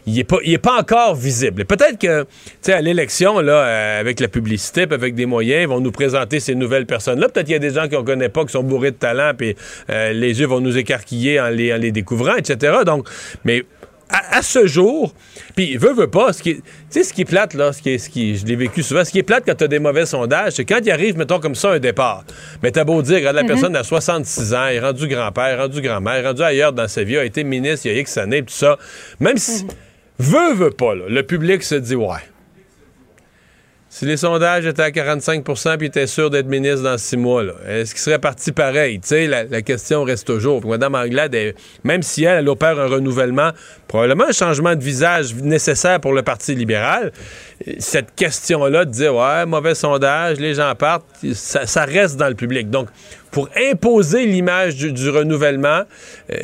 il 0.07 0.19
est 0.19 0.25
pas 0.25 0.39
il 0.45 0.53
est 0.53 0.59
pas 0.59 0.79
encore 0.79 1.15
visible. 1.15 1.65
Peut-être 1.65 1.99
que 1.99 2.23
tu 2.23 2.29
sais 2.63 2.73
à 2.73 2.81
l'élection 2.81 3.41
là 3.41 3.53
euh, 3.53 4.01
avec 4.01 4.21
la 4.21 4.29
publicité, 4.29 4.83
avec 4.91 5.15
des 5.15 5.27
moyens, 5.27 5.63
ils 5.63 5.69
vont 5.69 5.81
nous 5.81 5.93
présenter 5.93 6.41
ces 6.41 6.55
nouvelles 6.55 6.87
personnes 6.87 7.21
là. 7.21 7.29
Peut-être 7.29 7.47
qu'il 7.47 7.55
y 7.55 7.57
a 7.57 7.61
des 7.61 7.75
gens 7.75 7.89
qu'on 7.89 8.05
connaît 8.05 8.29
pas 8.29 8.45
qui 8.45 8.53
sont 8.53 8.63
bourrés 8.63 8.93
de 8.93 8.97
talent 8.97 9.33
puis 9.37 9.57
euh, 9.91 10.13
les 10.13 10.41
yeux 10.41 10.47
vont 10.47 10.61
nous 10.61 10.79
écarquiller 10.79 11.41
en 11.41 11.49
les 11.49 11.73
en 11.73 11.77
les 11.77 11.93
découvrant, 11.93 12.37
etc. 12.37 12.79
Donc 12.87 13.09
mais 13.45 13.65
à, 14.13 14.43
ce 14.43 14.67
jour, 14.67 15.15
puis 15.55 15.77
veut, 15.77 15.93
veut 15.93 16.09
pas, 16.09 16.33
ce 16.33 16.43
qui 16.43 16.57
tu 16.57 16.63
sais, 16.91 17.05
ce 17.05 17.13
qui 17.13 17.23
est 17.23 17.25
plate, 17.27 17.55
là, 17.55 17.73
ce 17.73 17.81
qui 17.81 17.91
est, 17.91 17.99
ce 17.99 18.11
qui, 18.11 18.37
je 18.37 18.45
l'ai 18.45 18.57
vécu 18.57 18.83
souvent, 18.83 19.05
ce 19.05 19.11
qui 19.11 19.19
est 19.19 19.23
plate 19.23 19.45
quand 19.47 19.55
tu 19.55 19.65
as 19.65 19.69
des 19.69 19.79
mauvais 19.79 20.07
sondages, 20.07 20.55
c'est 20.55 20.65
quand 20.65 20.81
il 20.83 20.91
arrive, 20.91 21.17
mettons, 21.17 21.39
comme 21.39 21.55
ça, 21.55 21.71
un 21.71 21.79
départ. 21.79 22.25
Mais 22.63 22.71
t'as 22.71 22.85
beau 22.85 23.01
dire, 23.03 23.17
regarde, 23.17 23.37
la 23.37 23.43
mhm. 23.43 23.49
personne 23.49 23.77
a 23.77 23.85
66 23.85 24.55
ans, 24.55 24.67
est 24.67 24.81
rendu 24.81 25.07
grand-père, 25.07 25.59
rendu 25.59 25.81
grand-mère, 25.81 26.25
rendu 26.25 26.43
ailleurs 26.43 26.73
dans 26.73 26.89
sa 26.89 27.05
vie, 27.05 27.19
a 27.19 27.25
été 27.25 27.45
ministre 27.45 27.87
il 27.87 27.93
y 27.95 27.97
a 27.97 28.01
X 28.01 28.19
années, 28.19 28.43
tout 28.43 28.53
ça. 28.53 28.79
Même 29.21 29.37
si, 29.37 29.65
mhm. 29.65 29.71
veut, 30.19 30.55
veut 30.55 30.71
pas, 30.71 30.95
là, 30.95 31.05
le 31.09 31.23
public 31.23 31.63
se 31.63 31.77
dit, 31.77 31.95
ouais, 31.95 32.19
si 33.93 34.05
les 34.05 34.17
sondages 34.17 34.67
étaient 34.67 34.83
à 34.83 34.91
45% 34.91 35.77
puis 35.77 35.89
étaient 35.89 36.07
sûr 36.07 36.31
d'être 36.31 36.47
ministre 36.47 36.85
dans 36.85 36.97
six 36.97 37.17
mois, 37.17 37.43
est-ce 37.67 37.93
qu'il 37.93 38.01
serait 38.01 38.21
parti 38.21 38.53
pareil? 38.53 39.01
Sais, 39.03 39.27
la, 39.27 39.63
question 39.63 40.05
reste 40.05 40.29
toujours. 40.29 40.65
Mme 40.65 40.95
Anglade, 40.95 41.37
même 41.83 42.03
si 42.03 42.23
elle, 42.23 42.39
elle 42.39 42.49
opère 42.49 42.79
un 42.79 42.87
renouvellement, 42.87 43.51
probablement 43.89 44.27
un 44.29 44.33
changement 44.33 44.77
de 44.77 44.83
visage 44.83 45.35
nécessaire 45.35 45.99
pour 45.99 46.13
le 46.13 46.23
Parti 46.23 46.55
libéral, 46.55 47.11
cette 47.81 48.15
question-là 48.15 48.85
de 48.85 48.93
dire, 48.93 49.13
ouais, 49.17 49.45
mauvais 49.45 49.75
sondage, 49.75 50.39
les 50.39 50.55
gens 50.55 50.73
partent, 50.77 51.05
ça, 51.35 51.85
reste 51.85 52.17
dans 52.17 52.29
le 52.29 52.37
public. 52.37 52.71
Donc, 52.71 52.89
pour 53.33 53.49
imposer 53.57 54.25
l'image 54.25 54.77
du, 54.77 55.11
renouvellement, 55.11 55.83
euh, 56.33 56.37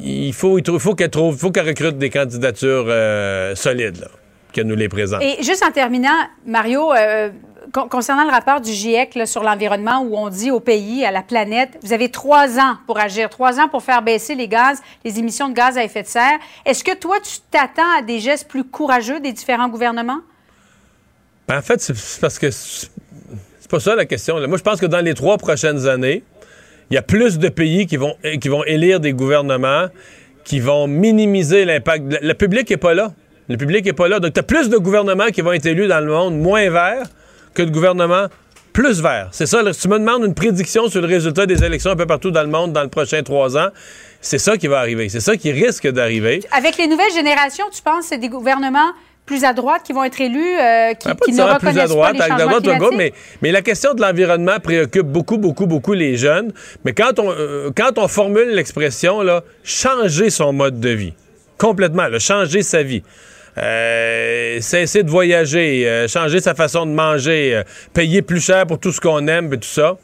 il 0.00 0.32
faut, 0.32 0.60
qu'elle 0.60 1.10
recrute 1.14 1.96
des 1.96 2.10
candidatures 2.10 2.86
euh, 2.88 3.54
solides. 3.54 4.08
Qu'elle 4.52 4.66
nous 4.66 4.76
les 4.76 4.88
présente. 4.88 5.22
Et 5.22 5.42
juste 5.42 5.64
en 5.64 5.70
terminant, 5.70 6.16
Mario, 6.46 6.92
euh, 6.92 7.30
concernant 7.90 8.24
le 8.24 8.30
rapport 8.30 8.60
du 8.60 8.72
GIEC 8.72 9.26
sur 9.26 9.42
l'environnement 9.42 10.00
où 10.02 10.16
on 10.16 10.28
dit 10.28 10.50
au 10.50 10.60
pays, 10.60 11.04
à 11.04 11.10
la 11.10 11.22
planète, 11.22 11.78
vous 11.82 11.92
avez 11.92 12.10
trois 12.10 12.58
ans 12.58 12.76
pour 12.86 12.98
agir, 12.98 13.28
trois 13.28 13.60
ans 13.60 13.68
pour 13.68 13.82
faire 13.82 14.02
baisser 14.02 14.34
les 14.34 14.48
gaz, 14.48 14.80
les 15.04 15.18
émissions 15.18 15.48
de 15.48 15.54
gaz 15.54 15.76
à 15.76 15.84
effet 15.84 16.02
de 16.02 16.08
serre. 16.08 16.38
Est-ce 16.64 16.82
que 16.82 16.96
toi, 16.96 17.16
tu 17.22 17.38
t'attends 17.50 17.98
à 17.98 18.02
des 18.02 18.20
gestes 18.20 18.48
plus 18.48 18.64
courageux 18.64 19.20
des 19.20 19.32
différents 19.32 19.68
gouvernements? 19.68 20.20
Ben, 21.46 21.58
en 21.58 21.62
fait, 21.62 21.80
c'est 21.80 22.20
parce 22.20 22.38
que 22.38 22.50
c'est 22.50 22.90
pas 23.70 23.80
ça 23.80 23.94
la 23.94 24.06
question. 24.06 24.36
Moi, 24.46 24.58
je 24.58 24.62
pense 24.62 24.80
que 24.80 24.86
dans 24.86 25.00
les 25.00 25.14
trois 25.14 25.38
prochaines 25.38 25.86
années, 25.86 26.22
il 26.90 26.94
y 26.94 26.98
a 26.98 27.02
plus 27.02 27.38
de 27.38 27.48
pays 27.48 27.86
qui 27.86 27.96
vont, 27.96 28.16
qui 28.40 28.48
vont 28.48 28.64
élire 28.64 29.00
des 29.00 29.12
gouvernements 29.12 29.88
qui 30.44 30.60
vont 30.60 30.86
minimiser 30.86 31.66
l'impact. 31.66 32.18
Le 32.22 32.32
public 32.32 32.70
n'est 32.70 32.78
pas 32.78 32.94
là. 32.94 33.12
Le 33.48 33.56
public 33.56 33.84
n'est 33.84 33.92
pas 33.92 34.08
là. 34.08 34.20
Donc, 34.20 34.34
tu 34.34 34.40
as 34.40 34.42
plus 34.42 34.68
de 34.68 34.76
gouvernements 34.76 35.28
qui 35.28 35.40
vont 35.40 35.52
être 35.52 35.66
élus 35.66 35.88
dans 35.88 36.00
le 36.00 36.12
monde 36.12 36.38
moins 36.38 36.68
verts 36.70 37.06
que 37.54 37.62
de 37.62 37.70
gouvernements 37.70 38.26
plus 38.72 39.00
verts. 39.00 39.28
C'est 39.32 39.46
ça. 39.46 39.60
si 39.72 39.80
tu 39.80 39.88
me 39.88 39.98
demandes 39.98 40.24
une 40.24 40.34
prédiction 40.34 40.88
sur 40.88 41.00
le 41.00 41.08
résultat 41.08 41.46
des 41.46 41.64
élections 41.64 41.90
un 41.90 41.96
peu 41.96 42.06
partout 42.06 42.30
dans 42.30 42.42
le 42.42 42.48
monde 42.48 42.72
dans 42.72 42.82
les 42.82 42.88
prochains 42.88 43.22
trois 43.22 43.56
ans, 43.56 43.68
c'est 44.20 44.38
ça 44.38 44.56
qui 44.56 44.66
va 44.66 44.78
arriver. 44.78 45.08
C'est 45.08 45.20
ça 45.20 45.36
qui 45.36 45.50
risque 45.50 45.88
d'arriver. 45.88 46.40
Avec 46.52 46.76
les 46.76 46.86
nouvelles 46.86 47.12
générations, 47.12 47.64
tu 47.74 47.82
penses 47.82 48.02
que 48.02 48.06
c'est 48.10 48.18
des 48.18 48.28
gouvernements 48.28 48.92
plus 49.26 49.44
à 49.44 49.52
droite 49.52 49.82
qui 49.84 49.92
vont 49.92 50.04
être 50.04 50.20
élus, 50.20 50.58
euh, 50.58 50.94
qui, 50.94 51.08
qui 51.24 51.32
ne 51.32 51.42
reconnaissent 51.42 51.58
plus 51.58 51.78
à 51.80 51.86
droite, 51.86 52.16
pas 52.16 52.24
les 52.24 52.30
changements 52.30 52.60
climatiques? 52.60 52.96
mais, 52.96 53.12
mais, 53.42 53.52
la 53.52 53.62
question 53.62 53.94
de 53.94 54.00
l'environnement 54.00 54.58
préoccupe 54.58 55.06
beaucoup, 55.06 55.36
beaucoup, 55.36 55.66
beaucoup 55.66 55.92
les 55.92 56.16
jeunes. 56.16 56.52
Mais 56.84 56.94
quand 56.94 57.18
on, 57.18 57.30
euh, 57.30 57.70
quand 57.76 57.98
on 57.98 58.08
formule 58.08 58.48
l'expression, 58.50 59.22
là, 59.22 59.42
changer 59.64 60.30
son 60.30 60.52
mode 60.52 60.80
de 60.80 60.90
vie, 60.90 61.14
complètement, 61.58 62.06
changer 62.18 62.62
sa 62.62 62.82
vie. 62.82 63.02
Euh, 63.58 64.60
cesser 64.60 65.02
de 65.02 65.10
voyager, 65.10 65.88
euh, 65.88 66.08
changer 66.08 66.40
sa 66.40 66.54
façon 66.54 66.86
de 66.86 66.92
manger, 66.92 67.56
euh, 67.56 67.62
payer 67.92 68.22
plus 68.22 68.40
cher 68.40 68.66
pour 68.66 68.78
tout 68.78 68.92
ce 68.92 69.00
qu'on 69.00 69.26
aime 69.26 69.52
et 69.52 69.58
tout 69.58 69.68
ça. 69.68 69.96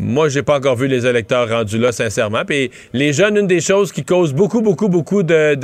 Moi, 0.00 0.28
j'ai 0.28 0.44
pas 0.44 0.58
encore 0.58 0.76
vu 0.76 0.86
les 0.86 1.06
électeurs 1.06 1.48
rendus 1.48 1.76
là, 1.76 1.90
sincèrement. 1.90 2.44
Puis 2.46 2.70
les 2.92 3.12
jeunes, 3.12 3.36
une 3.36 3.48
des 3.48 3.60
choses 3.60 3.90
qui 3.90 4.04
cause 4.04 4.32
beaucoup, 4.32 4.62
beaucoup, 4.62 4.88
beaucoup 4.88 5.24
de, 5.24 5.56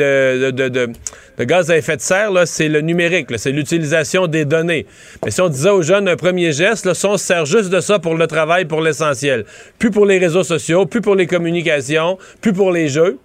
gaz 1.38 1.70
à 1.70 1.76
effet 1.76 1.96
de 1.96 2.00
serre, 2.00 2.32
c'est 2.44 2.68
le 2.68 2.80
numérique, 2.80 3.28
c'est 3.36 3.52
l'utilisation 3.52 4.26
des 4.26 4.44
données. 4.44 4.86
Mais 5.24 5.30
si 5.30 5.40
on 5.40 5.48
disait 5.48 5.70
aux 5.70 5.82
jeunes 5.82 6.08
un 6.08 6.16
premier 6.16 6.50
geste, 6.50 6.84
là, 6.84 6.94
si 6.94 7.06
sert 7.18 7.46
juste 7.46 7.70
de 7.70 7.78
ça 7.78 8.00
pour 8.00 8.16
le 8.16 8.26
travail, 8.26 8.64
pour 8.64 8.80
l'essentiel, 8.80 9.44
plus 9.78 9.92
pour 9.92 10.04
les 10.04 10.18
réseaux 10.18 10.42
sociaux, 10.42 10.84
plus 10.84 11.00
pour 11.00 11.14
les 11.14 11.28
communications, 11.28 12.18
plus 12.40 12.52
pour 12.52 12.72
les 12.72 12.88
jeux, 12.88 13.18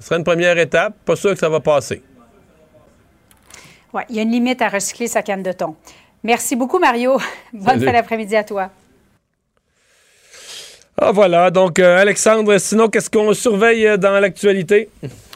ce 0.00 0.06
serait 0.06 0.16
une 0.16 0.24
première 0.24 0.56
étape. 0.56 0.94
Pas 1.04 1.16
sûr 1.16 1.32
que 1.32 1.38
ça 1.38 1.50
va 1.50 1.60
passer. 1.60 2.00
Oui, 3.94 4.02
il 4.10 4.16
y 4.16 4.18
a 4.18 4.22
une 4.22 4.32
limite 4.32 4.60
à 4.62 4.68
recycler 4.68 5.08
sa 5.08 5.22
canne 5.22 5.42
de 5.42 5.52
thon. 5.52 5.74
Merci 6.22 6.56
beaucoup, 6.56 6.78
Mario. 6.78 7.18
Bonne 7.52 7.80
fin 7.80 7.92
d'après-midi 7.92 8.36
à 8.36 8.44
toi. 8.44 8.70
Ah, 11.00 11.12
voilà. 11.12 11.50
Donc, 11.50 11.78
euh, 11.78 11.98
Alexandre, 11.98 12.58
sinon, 12.58 12.88
qu'est-ce 12.88 13.08
qu'on 13.08 13.32
surveille 13.32 13.86
euh, 13.86 13.96
dans 13.96 14.18
l'actualité? 14.18 14.90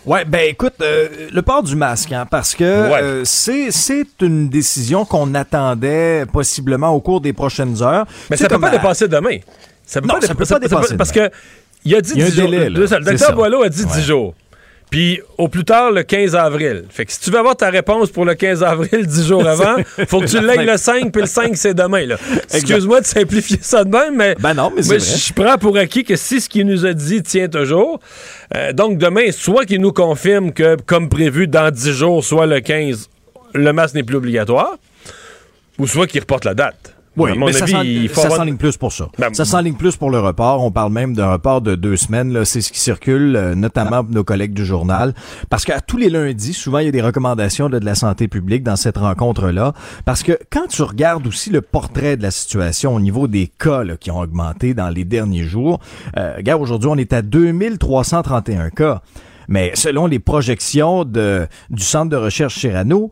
Ouais, 0.05 0.25
ben 0.25 0.49
écoute, 0.49 0.75
euh, 0.81 1.29
le 1.33 1.43
port 1.43 1.63
du 1.63 1.77
masque, 1.77 2.11
hein, 2.11 2.27
parce 2.29 2.57
que 2.57 3.23
c'est 3.25 3.71
c'est 3.71 4.21
une 4.21 4.49
décision 4.49 5.05
qu'on 5.05 5.33
attendait 5.35 6.27
possiblement 6.27 6.91
au 6.91 7.01
cours 7.01 7.21
des 7.21 7.33
prochaines 7.33 7.81
heures. 7.83 8.05
Mais 8.29 8.37
ça 8.37 8.49
peut 8.49 8.59
pas 8.59 8.71
dépasser 8.71 9.07
demain. 9.07 9.39
Ça 9.87 10.01
peut 10.01 10.09
non, 10.09 10.15
pas, 10.15 10.27
ça 10.27 10.35
peut 10.35 10.45
pas 10.45 10.59
dépasser. 10.59 10.97
parce 10.97 11.13
que 11.13 11.31
il 11.85 11.95
a 11.95 12.01
dit 12.01 12.15
10 12.15 12.35
jours. 12.35 12.49
Le 12.51 13.01
docteur 13.01 13.35
Boileau 13.35 13.63
a 13.63 13.69
dit 13.69 13.85
10 13.85 14.03
jours. 14.03 14.35
Puis 14.93 15.23
au 15.39 15.49
plus 15.49 15.65
tard 15.65 15.91
le 15.91 16.03
15 16.03 16.37
avril. 16.37 16.85
Fait 16.91 17.07
que 17.07 17.13
si 17.13 17.19
tu 17.19 17.31
veux 17.31 17.39
avoir 17.39 17.57
ta 17.57 17.71
réponse 17.71 18.11
pour 18.11 18.27
le 18.27 18.35
15 18.35 18.63
avril, 18.63 19.07
10 19.07 19.27
jours 19.27 19.47
avant, 19.49 19.77
faut 20.07 20.21
que 20.21 20.27
tu 20.27 20.39
l'aies 20.39 20.67
le 20.67 20.77
5, 20.77 21.11
puis 21.11 21.23
le 21.23 21.27
5, 21.27 21.57
c'est 21.57 21.73
demain. 21.73 22.05
là. 22.05 22.17
Excuse-moi 22.53 23.01
de 23.01 23.07
simplifier 23.07 23.57
ça 23.63 23.85
de 23.85 23.89
même, 23.89 24.15
mais, 24.17 24.37
Ben 24.39 24.53
non, 24.53 24.71
mais 24.77 24.83
je 24.83 25.33
prends 25.33 25.57
pour 25.57 25.79
acquis 25.79 26.05
que 26.05 26.15
si 26.15 26.43
ce 26.43 26.49
qu'il 26.49 26.67
nous 26.67 26.85
a 26.85 26.93
dit 26.93 27.23
tient 27.23 27.49
toujours, 27.49 28.01
euh, 28.55 28.75
donc 28.75 28.99
demain, 28.99 29.33
soit 29.33 29.65
qu'il 29.65 29.81
nous 29.81 29.93
confirme 29.93 30.53
que, 30.53 30.77
comme 30.85 31.09
prévu, 31.09 31.49
dans 31.49 31.71
10 31.71 31.91
jours, 31.93 32.23
soit 32.23 32.45
le 32.45 32.61
15, 32.61 33.09
le 33.55 33.73
masque 33.73 33.95
n'est 33.95 34.03
plus 34.03 34.17
obligatoire, 34.17 34.77
ou 35.79 35.87
soit 35.87 36.07
qu'il 36.07 36.21
reporte 36.21 36.45
la 36.45 36.53
date. 36.53 36.95
Oui, 37.17 37.31
à 37.33 37.35
mon 37.35 37.47
mais 37.47 37.53
ça 37.53 37.65
avis, 37.65 37.89
il 38.05 38.09
faut 38.09 38.21
ça 38.21 38.27
avoir- 38.29 38.39
s'enligne 38.41 38.57
plus 38.57 38.77
pour 38.79 38.91
ça. 38.93 39.09
Ben, 39.19 39.35
ça 39.35 39.45
s'enligne 39.45 39.75
plus 39.75 39.97
pour 39.97 40.11
le 40.11 40.19
report. 40.19 40.63
On 40.63 40.71
parle 40.71 40.93
même 40.93 41.15
d'un 41.15 41.31
report 41.33 41.61
de 41.61 41.75
deux 41.75 41.97
semaines. 41.97 42.33
là. 42.33 42.45
C'est 42.47 42.63
ce 42.63 42.73
qui 42.73 42.81
circule, 42.81 43.37
euh, 43.37 43.55
notamment 43.55 44.03
pour 44.03 44.15
nos 44.15 44.25
collègues 44.25 44.55
du 44.55 44.65
journal. 44.65 45.15
Parce 45.51 45.65
qu'à 45.67 45.81
tous 45.83 45.99
les 45.99 46.09
lundis, 46.09 46.55
souvent, 46.55 46.79
il 46.79 46.87
y 46.87 46.89
a 46.89 46.93
des 46.93 47.03
recommandations 47.03 47.69
là, 47.69 47.81
de 47.81 47.85
la 47.85 47.95
santé 47.95 48.29
publique 48.29 48.63
dans 48.63 48.77
cette 48.77 48.97
rencontre-là. 48.97 49.75
Parce 50.07 50.23
que 50.23 50.39
quand 50.51 50.67
tu 50.69 50.83
regardes 50.83 51.27
aussi 51.27 51.51
le 51.51 51.61
portrait 51.61 52.17
de 52.17 52.23
la 52.23 52.31
situation 52.31 52.95
au 52.95 53.01
niveau 53.01 53.29
des 53.29 53.47
cas 53.59 53.85
là, 53.85 53.97
qui 53.99 54.11
ont 54.11 54.21
augmenté 54.21 54.73
dans 54.73 54.89
les 54.89 55.05
derniers 55.05 55.45
jours, 55.45 55.81
euh, 56.17 56.35
regarde, 56.37 56.63
aujourd'hui, 56.63 56.89
on 56.91 56.97
est 56.97 57.13
à 57.13 57.21
2331 57.23 58.71
cas. 58.71 59.03
Mais 59.49 59.73
selon 59.75 60.07
les 60.07 60.19
projections 60.19 61.05
de, 61.05 61.47
du 61.69 61.83
Centre 61.83 62.09
de 62.11 62.17
recherche 62.17 62.59
Cyrano, 62.59 63.11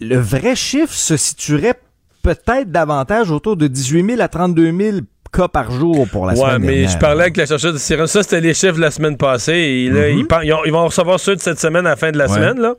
le 0.00 0.16
vrai 0.18 0.56
chiffre 0.56 0.92
se 0.92 1.16
situerait 1.16 1.74
peut-être 2.22 2.70
davantage 2.70 3.30
autour 3.30 3.56
de 3.56 3.66
18 3.66 4.06
000 4.16 4.20
à 4.20 4.28
32 4.28 4.72
000 4.76 4.96
cas 5.32 5.46
par 5.48 5.70
jour 5.70 6.06
pour 6.10 6.26
la 6.26 6.32
Ouais, 6.32 6.38
semaine 6.40 6.58
mais 6.60 6.66
dernière. 6.68 6.90
je 6.90 6.98
parlais 6.98 7.22
avec 7.22 7.36
la 7.36 7.46
chercheuse 7.46 7.72
de 7.74 7.78
Syrène. 7.78 8.06
Ça, 8.08 8.22
c'était 8.22 8.40
les 8.40 8.52
chiffres 8.54 8.74
de 8.76 8.80
la 8.80 8.90
semaine 8.90 9.16
passée. 9.16 9.52
Et 9.52 9.88
là, 9.88 10.08
ils, 10.08 10.26
par- 10.26 10.42
ils 10.42 10.52
ont- 10.52 10.64
ils 10.64 10.72
vont 10.72 10.84
recevoir 10.86 11.20
ceux 11.20 11.36
de 11.36 11.40
cette 11.40 11.60
semaine 11.60 11.86
à 11.86 11.90
la 11.90 11.96
fin 11.96 12.10
de 12.10 12.18
la. 12.18 12.26
Ouais. 12.26 12.34
semaine, 12.34 12.58
là. 12.60 12.74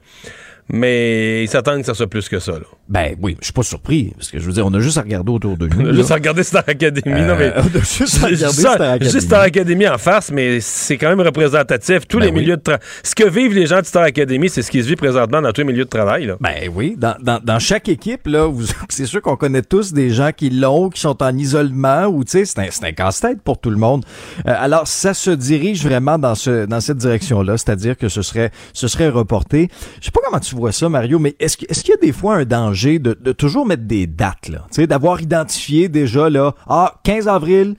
Mais 0.73 1.43
ils 1.43 1.47
s'attendent 1.49 1.81
que 1.81 1.85
ça 1.85 1.93
soit 1.93 2.07
plus 2.07 2.29
que 2.29 2.39
ça, 2.39 2.53
là. 2.53 2.59
Ben 2.87 3.15
oui, 3.21 3.35
je 3.39 3.45
suis 3.45 3.53
pas 3.53 3.63
surpris, 3.63 4.13
parce 4.15 4.29
que 4.31 4.39
je 4.39 4.45
veux 4.45 4.53
dire, 4.53 4.65
on 4.65 4.73
a 4.73 4.79
juste 4.79 4.97
à 4.97 5.01
regarder 5.01 5.31
autour 5.31 5.57
de 5.57 5.67
nous. 5.67 5.81
On 5.85 5.89
a 5.89 5.93
juste 5.93 6.11
à 6.11 6.15
regarder 6.15 6.43
Star 6.43 6.63
Academy. 6.67 7.21
non, 7.21 7.35
mais. 7.37 7.47
Euh, 7.55 7.61
on 7.75 7.77
a 7.77 7.81
juste 7.83 8.23
à 8.23 8.27
regarder 8.27 8.57
Star 8.61 8.81
Academy. 8.81 9.11
juste 9.11 9.27
Star 9.27 9.41
Academy 9.41 9.87
en 9.87 9.97
farce, 9.97 10.31
mais 10.31 10.59
c'est 10.61 10.97
quand 10.97 11.09
même 11.09 11.21
représentatif. 11.21 12.07
Tous 12.07 12.19
Ben 12.19 12.25
les 12.25 12.31
oui. 12.31 12.39
milieux 12.41 12.57
de 12.57 12.61
travail. 12.61 12.81
Ce 13.03 13.15
que 13.15 13.27
vivent 13.27 13.53
les 13.53 13.65
gens 13.65 13.79
de 13.81 13.85
Star 13.85 14.03
Academy, 14.03 14.49
c'est 14.49 14.61
ce 14.61 14.71
qui 14.71 14.81
se 14.83 14.87
vit 14.87 14.95
présentement 14.95 15.41
dans 15.41 15.51
tous 15.51 15.61
les 15.61 15.67
milieux 15.67 15.85
de 15.85 15.89
travail. 15.89 16.25
Là. 16.25 16.35
Ben 16.39 16.69
oui, 16.73 16.95
dans, 16.97 17.15
dans, 17.21 17.39
dans 17.43 17.59
chaque 17.59 17.89
équipe, 17.89 18.27
là, 18.27 18.49
c'est 18.89 19.05
sûr 19.05 19.21
qu'on 19.21 19.35
connaît 19.35 19.61
tous 19.63 19.93
des 19.93 20.09
gens 20.11 20.31
qui 20.35 20.49
l'ont, 20.49 20.89
qui 20.89 21.01
sont 21.01 21.21
en 21.23 21.35
isolement, 21.37 22.05
ou 22.05 22.23
tu 22.23 22.31
sais, 22.31 22.45
c'est 22.45 22.59
un, 22.59 22.67
c'est 22.69 22.85
un 22.85 22.91
casse-tête 22.93 23.41
pour 23.41 23.59
tout 23.59 23.69
le 23.71 23.77
monde. 23.77 24.05
Euh, 24.47 24.53
alors, 24.57 24.87
ça 24.87 25.13
se 25.13 25.31
dirige 25.31 25.83
vraiment 25.85 26.17
dans 26.19 26.35
ce 26.35 26.65
dans 26.65 26.79
cette 26.81 26.97
direction-là, 26.97 27.57
c'est-à-dire 27.57 27.97
que 27.97 28.09
ce 28.09 28.21
serait 28.21 28.51
ce 28.73 28.87
serait 28.87 29.09
reporté. 29.09 29.69
Je 29.99 30.05
sais 30.05 30.11
pas 30.11 30.21
comment 30.25 30.39
tu 30.39 30.55
vois 30.55 30.60
ça, 30.69 30.89
Mario, 30.89 31.17
mais 31.17 31.35
est-ce 31.39 31.57
qu'il 31.57 31.89
y 31.89 31.93
a 31.93 31.97
des 31.97 32.11
fois 32.11 32.35
un 32.35 32.45
danger 32.45 32.99
de, 32.99 33.17
de 33.19 33.31
toujours 33.31 33.65
mettre 33.65 33.83
des 33.83 34.05
dates, 34.07 34.49
là, 34.49 34.65
d'avoir 34.85 35.21
identifié 35.21 35.89
déjà 35.89 36.29
là, 36.29 36.53
ah, 36.67 36.93
15 37.03 37.27
avril. 37.27 37.75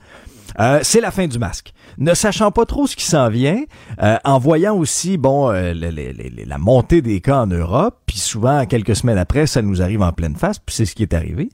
Euh, 0.59 0.79
c'est 0.83 1.01
la 1.01 1.11
fin 1.11 1.27
du 1.27 1.39
masque. 1.39 1.73
Ne 1.97 2.13
sachant 2.13 2.51
pas 2.51 2.65
trop 2.65 2.85
ce 2.85 2.95
qui 2.95 3.05
s'en 3.05 3.29
vient, 3.29 3.63
euh, 4.01 4.17
en 4.23 4.37
voyant 4.37 4.75
aussi 4.75 5.17
bon 5.17 5.51
euh, 5.51 5.73
la 5.73 6.57
montée 6.57 7.01
des 7.01 7.21
cas 7.21 7.37
en 7.37 7.47
Europe, 7.47 7.99
puis 8.05 8.17
souvent 8.17 8.65
quelques 8.65 8.95
semaines 8.95 9.17
après, 9.17 9.47
ça 9.47 9.61
nous 9.61 9.81
arrive 9.81 10.01
en 10.01 10.11
pleine 10.11 10.35
face, 10.35 10.59
puis 10.59 10.75
c'est 10.75 10.85
ce 10.85 10.95
qui 10.95 11.03
est 11.03 11.13
arrivé. 11.13 11.49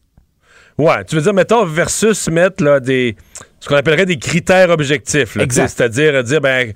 Ouais, 0.78 1.04
tu 1.06 1.16
veux 1.16 1.22
dire, 1.22 1.34
mettons, 1.34 1.66
versus 1.66 2.30
mettre 2.30 2.64
là, 2.64 2.80
des, 2.80 3.18
ce 3.60 3.68
qu'on 3.68 3.76
appellerait 3.76 4.06
des 4.06 4.18
critères 4.18 4.70
objectifs. 4.70 5.38
C'est-à-dire 5.50 6.24
dire, 6.24 6.40
ben, 6.40 6.74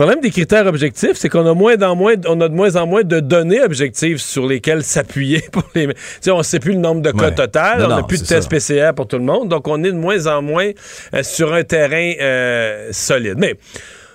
problème 0.00 0.22
des 0.22 0.30
critères 0.30 0.66
objectifs, 0.66 1.16
c'est 1.16 1.28
qu'on 1.28 1.46
a 1.46 1.52
moins 1.52 1.76
en 1.82 1.94
moins, 1.94 2.14
on 2.26 2.40
a 2.40 2.48
de 2.48 2.54
moins 2.54 2.74
en 2.76 2.86
moins 2.86 3.02
de 3.02 3.20
données 3.20 3.60
objectives 3.60 4.16
sur 4.16 4.46
lesquelles 4.46 4.82
s'appuyer 4.82 5.42
pour 5.52 5.62
les. 5.74 5.88
On 6.28 6.38
ne 6.38 6.42
sait 6.42 6.58
plus 6.58 6.72
le 6.72 6.78
nombre 6.78 7.02
de 7.02 7.10
cas 7.10 7.28
Ouais. 7.28 7.34
total, 7.34 7.80
Non, 7.80 7.84
on 7.84 7.96
n'a 7.96 8.02
plus 8.04 8.22
de 8.22 8.26
tests 8.26 8.48
PCR 8.48 8.92
pour 8.96 9.06
tout 9.06 9.18
le 9.18 9.24
monde, 9.24 9.50
donc 9.50 9.68
on 9.68 9.84
est 9.84 9.92
de 9.92 9.98
moins 9.98 10.26
en 10.26 10.40
moins 10.40 10.70
euh, 11.12 11.22
sur 11.22 11.52
un 11.52 11.64
terrain 11.64 12.14
euh, 12.18 12.88
solide. 12.92 13.34
Mais 13.36 13.56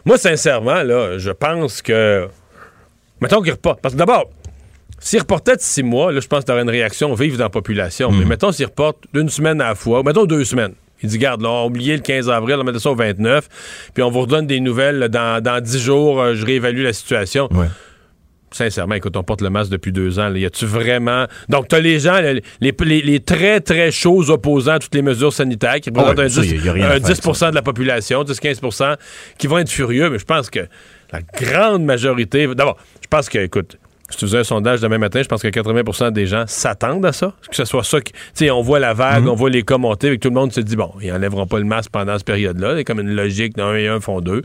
moi, 0.06 0.18
sincèrement, 0.18 0.82
là, 0.82 1.20
je 1.20 1.30
pense 1.30 1.84
que. 1.84 2.27
Mettons 3.22 3.44
qu'il 3.44 3.51
reporte. 3.51 3.80
Parce 3.80 3.94
que 3.94 4.00
d'abord, 4.00 4.32
s'il 5.00 5.20
reportait 5.20 5.56
de 5.56 5.62
six 5.62 5.84
mois, 5.84 6.12
là, 6.12 6.20
je 6.20 6.27
pense 6.27 6.46
que 6.46 6.51
tu 6.51 6.60
une 6.60 6.70
réaction 6.70 7.13
vive 7.13 7.38
dans 7.38 7.44
la 7.44 7.50
population. 7.51 8.12
Mais 8.12 8.25
mettons 8.25 8.51
s'il 8.51 8.65
reporte 8.65 9.04
d'une 9.13 9.30
semaine 9.30 9.62
à 9.62 9.70
la 9.70 9.75
fois, 9.75 10.00
ou 10.00 10.04
mettons 10.04 10.25
deux 10.25 10.46
semaines. 10.46 10.74
Il 11.04 11.10
dit, 11.10 11.18
garde, 11.18 11.42
là, 11.42 11.50
on 11.50 11.64
a 11.64 11.66
oublié 11.66 11.96
le 11.96 12.02
15 12.02 12.30
avril, 12.30 12.56
on 12.60 12.64
met 12.64 12.78
ça 12.80 12.90
au 12.90 12.96
29, 12.96 13.48
puis 13.94 14.02
on 14.04 14.10
vous 14.10 14.22
redonne 14.22 14.48
des 14.48 14.60
nouvelles 14.60 14.98
là, 15.00 15.08
dans, 15.08 15.42
dans 15.44 15.62
10 15.62 15.80
jours, 15.80 16.22
euh, 16.22 16.36
je 16.36 16.46
réévalue 16.46 16.84
la 16.84 16.93
situation. 16.93 17.48
Ouais. 17.52 17.67
Sincèrement, 18.52 18.96
écoute, 18.96 19.17
on 19.17 19.24
porte 19.24 19.41
le 19.41 19.50
masque 19.50 19.69
depuis 19.72 19.91
deux 19.91 20.17
ans. 20.17 20.30
là. 20.30 20.38
Y 20.39 20.46
a-tu 20.46 20.65
vraiment. 20.65 21.26
Donc, 21.50 21.67
t'as 21.67 21.80
les 21.82 22.00
gens, 22.00 22.22
les, 22.22 22.41
les- 22.62 23.02
les 23.02 23.19
très, 23.19 23.60
très 23.60 23.91
chauds 23.91 24.30
opposants 24.30 24.74
à 24.74 24.80
toutes 24.80 24.96
les 24.96 25.02
mesures 25.02 25.34
sanitaires 25.34 25.82
qui 25.82 25.89
représentent 25.89 26.13
Ah 26.17 26.22
ouais, 26.22 26.26
un 26.28 26.30
ça, 26.30 26.41
10, 26.41 26.52
y 26.52 26.54
a- 26.54 26.62
y 26.63 26.69
a 26.69 26.74
rien 26.74 26.86
à 26.86 26.88
un 26.96 27.00
faire, 27.02 27.02
10 27.34 27.50
de 27.50 27.56
la 27.56 27.62
population, 27.62 28.24
10-15% 28.24 28.96
qui 29.38 29.48
vont 29.48 29.58
être 29.58 29.69
furieux, 29.69 30.10
mais 30.10 30.19
je 30.19 30.26
pense 30.26 30.50
que 30.50 30.62
la 31.12 31.19
grande 31.22 31.84
majorité. 31.84 32.48
D'abord, 32.56 32.78
je 33.02 33.08
pense 33.10 33.28
que, 33.28 33.39
écoute, 33.39 33.78
si 34.10 34.18
tu 34.18 34.26
faisais 34.26 34.38
un 34.39 34.44
sondage 34.44 34.82
demain 34.82 34.98
matin, 35.00 35.22
je 35.24 35.28
pense 35.28 35.41
que 35.41 35.48
80% 35.48 36.12
des 36.12 36.28
gens 36.28 36.44
s'attendent 36.48 37.06
à 37.06 37.12
ça. 37.12 37.34
Que 37.50 37.56
ce 37.56 37.65
soit 37.65 37.84
ça. 37.84 38.00
qui- 38.02 38.12
Tu 38.13 38.20
sais, 38.36 38.52
on 38.52 38.62
voit 38.62 38.80
la 38.80 38.94
vague, 38.94 39.24
Mhm. 39.24 39.30
on 39.30 39.36
voit 39.36 39.50
les 39.50 39.63
cas 39.63 39.78
monter, 39.78 40.08
et 40.12 40.18
que 40.18 40.22
tout 40.22 40.30
le 40.30 40.36
monde 40.36 40.54
se 40.54 40.62
dit, 40.62 40.76
bon, 40.76 40.91
ils 41.02 41.12
enlèveront 41.12 41.48
pas 41.48 41.58
le 41.58 41.65
masque 41.65 41.89
pendant 41.91 42.15
cette 42.18 42.28
période-là. 42.28 42.76
C'est 42.78 42.84
comme 42.84 43.00
une 43.00 43.15
logique 43.15 43.56
d'un 43.58 43.74
et 43.76 43.88
un 43.88 44.00
font 44.00 44.22
deux. 44.22 44.44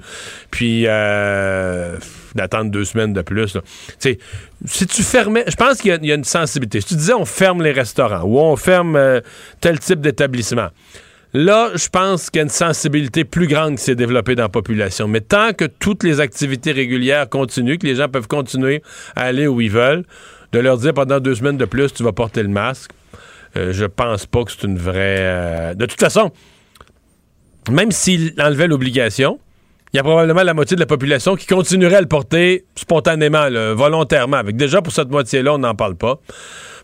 Puis, 0.50 0.84
euh, 0.86 1.96
d'attendre 2.34 2.70
deux 2.70 2.84
semaines 2.84 3.12
de 3.12 3.22
plus. 3.22 3.52
Tu 3.52 3.58
sais, 3.98 4.18
si 4.64 4.86
tu 4.86 5.02
fermais, 5.02 5.44
je 5.46 5.56
pense 5.56 5.78
qu'il 5.78 5.90
y 5.90 5.94
a- 5.94 5.98
il 6.00 6.06
y, 6.06 6.12
a 6.12 6.14
une 6.14 6.24
sensibilité. 6.24 6.80
Si 6.80 6.88
tu 6.88 6.94
disais 6.94 7.12
on 7.14 7.24
ferme 7.24 7.62
les 7.62 7.72
restaurants 7.72 8.22
ou 8.22 8.38
on 8.38 8.56
ferme 8.56 8.94
euh, 8.96 9.20
tel 9.60 9.78
type 9.78 10.00
d'établissement, 10.00 10.68
Là, 11.32 11.70
je 11.76 11.88
pense 11.88 12.28
qu'il 12.28 12.38
y 12.38 12.40
a 12.40 12.42
une 12.42 12.48
sensibilité 12.48 13.24
plus 13.24 13.46
grande 13.46 13.76
qui 13.76 13.84
s'est 13.84 13.94
développée 13.94 14.34
dans 14.34 14.42
la 14.44 14.48
population. 14.48 15.06
Mais 15.06 15.20
tant 15.20 15.52
que 15.52 15.64
toutes 15.64 16.02
les 16.02 16.18
activités 16.18 16.72
régulières 16.72 17.28
continuent, 17.28 17.78
que 17.78 17.86
les 17.86 17.94
gens 17.94 18.08
peuvent 18.08 18.26
continuer 18.26 18.82
à 19.14 19.22
aller 19.22 19.46
où 19.46 19.60
ils 19.60 19.70
veulent, 19.70 20.04
de 20.52 20.58
leur 20.58 20.76
dire 20.78 20.92
pendant 20.92 21.20
deux 21.20 21.36
semaines 21.36 21.56
de 21.56 21.64
plus, 21.66 21.92
tu 21.92 22.02
vas 22.02 22.12
porter 22.12 22.42
le 22.42 22.48
masque, 22.48 22.90
euh, 23.56 23.72
je 23.72 23.84
pense 23.84 24.26
pas 24.26 24.44
que 24.44 24.50
c'est 24.50 24.64
une 24.64 24.78
vraie... 24.78 25.18
euh, 25.20 25.74
De 25.74 25.86
toute 25.86 26.00
façon, 26.00 26.32
même 27.70 27.92
s'il 27.92 28.34
enlevait 28.40 28.66
l'obligation, 28.66 29.38
il 29.92 29.96
y 29.96 30.00
a 30.00 30.02
probablement 30.02 30.42
la 30.42 30.54
moitié 30.54 30.76
de 30.76 30.80
la 30.80 30.86
population 30.86 31.34
qui 31.34 31.46
continuerait 31.46 31.96
à 31.96 32.00
le 32.00 32.06
porter 32.06 32.64
spontanément, 32.76 33.48
volontairement. 33.74 34.36
Avec 34.36 34.56
déjà 34.56 34.82
pour 34.82 34.92
cette 34.92 35.10
moitié-là, 35.10 35.54
on 35.54 35.58
n'en 35.58 35.74
parle 35.74 35.96
pas. 35.96 36.20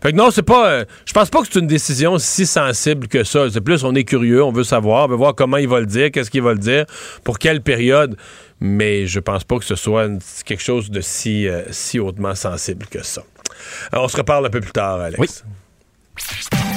Fait 0.01 0.11
que 0.11 0.17
non, 0.17 0.29
c'est 0.29 0.43
pas. 0.43 0.69
euh, 0.69 0.85
je 1.05 1.13
pense 1.13 1.29
pas 1.29 1.41
que 1.41 1.47
c'est 1.51 1.59
une 1.59 1.67
décision 1.67 2.17
si 2.17 2.45
sensible 2.45 3.07
que 3.07 3.23
ça. 3.23 3.49
C'est 3.49 3.61
plus, 3.61 3.83
on 3.83 3.95
est 3.95 4.03
curieux, 4.03 4.43
on 4.43 4.51
veut 4.51 4.63
savoir, 4.63 5.05
on 5.05 5.07
veut 5.07 5.15
voir 5.15 5.33
comment 5.35 5.57
il 5.57 5.67
va 5.67 5.79
le 5.79 5.85
dire, 5.85 6.11
qu'est-ce 6.11 6.29
qu'il 6.29 6.43
va 6.43 6.53
le 6.53 6.59
dire, 6.59 6.85
pour 7.23 7.39
quelle 7.39 7.61
période. 7.61 8.15
Mais 8.59 9.07
je 9.07 9.19
pense 9.19 9.43
pas 9.43 9.57
que 9.57 9.65
ce 9.65 9.75
soit 9.75 10.07
quelque 10.45 10.63
chose 10.63 10.91
de 10.91 11.01
si, 11.01 11.47
euh, 11.47 11.63
si 11.71 11.99
hautement 11.99 12.35
sensible 12.35 12.85
que 12.87 13.03
ça. 13.03 13.23
On 13.93 14.07
se 14.07 14.17
reparle 14.17 14.45
un 14.45 14.49
peu 14.49 14.61
plus 14.61 14.71
tard, 14.71 14.99
Alex. 14.99 15.43
Oui. 15.45 16.76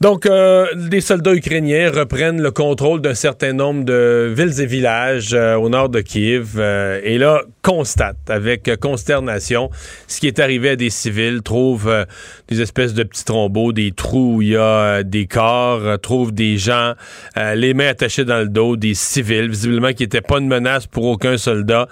Donc, 0.00 0.24
euh, 0.24 0.66
les 0.90 1.02
soldats 1.02 1.34
ukrainiens 1.34 1.90
reprennent 1.90 2.40
le 2.40 2.50
contrôle 2.50 3.02
d'un 3.02 3.12
certain 3.12 3.52
nombre 3.52 3.84
de 3.84 4.32
villes 4.34 4.58
et 4.58 4.64
villages 4.64 5.34
euh, 5.34 5.56
au 5.56 5.68
nord 5.68 5.90
de 5.90 6.00
Kiev 6.00 6.54
euh, 6.56 7.02
et 7.04 7.18
là, 7.18 7.42
constatent 7.62 8.30
avec 8.30 8.70
consternation 8.80 9.70
ce 10.06 10.20
qui 10.20 10.26
est 10.26 10.38
arrivé 10.38 10.70
à 10.70 10.76
des 10.76 10.90
civils, 10.90 11.42
trouvent 11.42 11.88
euh, 11.88 12.04
des 12.48 12.62
espèces 12.62 12.94
de 12.94 13.02
petits 13.02 13.24
trombeaux, 13.24 13.72
des 13.72 13.92
trous 13.92 14.36
où 14.36 14.42
il 14.42 14.48
y 14.48 14.56
a 14.56 14.60
euh, 14.60 15.02
des 15.02 15.26
corps, 15.26 15.80
euh, 15.82 15.96
trouvent 15.96 16.32
des 16.32 16.56
gens, 16.56 16.94
les 17.36 17.74
mains 17.74 17.88
attachées 17.88 18.24
dans 18.24 18.38
le 18.38 18.48
dos, 18.48 18.76
des 18.76 18.94
civils, 18.94 19.50
visiblement 19.50 19.92
qui 19.92 20.04
n'étaient 20.04 20.20
pas 20.20 20.38
une 20.38 20.48
menace 20.48 20.86
pour 20.86 21.04
aucun 21.04 21.36
soldat 21.36 21.88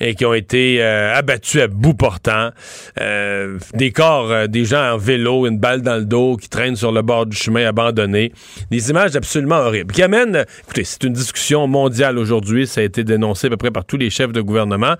et 0.00 0.14
qui 0.14 0.24
ont 0.24 0.34
été 0.34 0.82
abattus 0.82 1.62
à 1.62 1.68
bout 1.68 1.94
portant. 1.94 2.50
Des 2.96 3.92
corps, 3.92 4.48
des 4.48 4.64
gens 4.64 4.94
en 4.94 4.96
vélo, 4.96 5.46
une 5.46 5.58
balle 5.58 5.82
dans 5.82 5.96
le 5.96 6.04
dos 6.04 6.36
qui 6.36 6.48
traînent 6.48 6.76
sur 6.76 6.92
le 6.92 7.02
bord 7.02 7.26
du 7.26 7.36
chemin 7.36 7.51
abandonné. 7.60 8.32
Des 8.70 8.90
images 8.90 9.16
absolument 9.16 9.56
horribles. 9.56 9.92
Qui 9.92 10.02
amènent, 10.02 10.44
écoutez, 10.64 10.84
c'est 10.84 11.04
une 11.04 11.12
discussion 11.12 11.66
mondiale 11.66 12.18
aujourd'hui, 12.18 12.66
ça 12.66 12.80
a 12.80 12.84
été 12.84 13.04
dénoncé 13.04 13.46
à 13.46 13.50
peu 13.50 13.56
près 13.56 13.70
par 13.70 13.84
tous 13.84 13.96
les 13.96 14.10
chefs 14.10 14.32
de 14.32 14.40
gouvernement. 14.40 14.94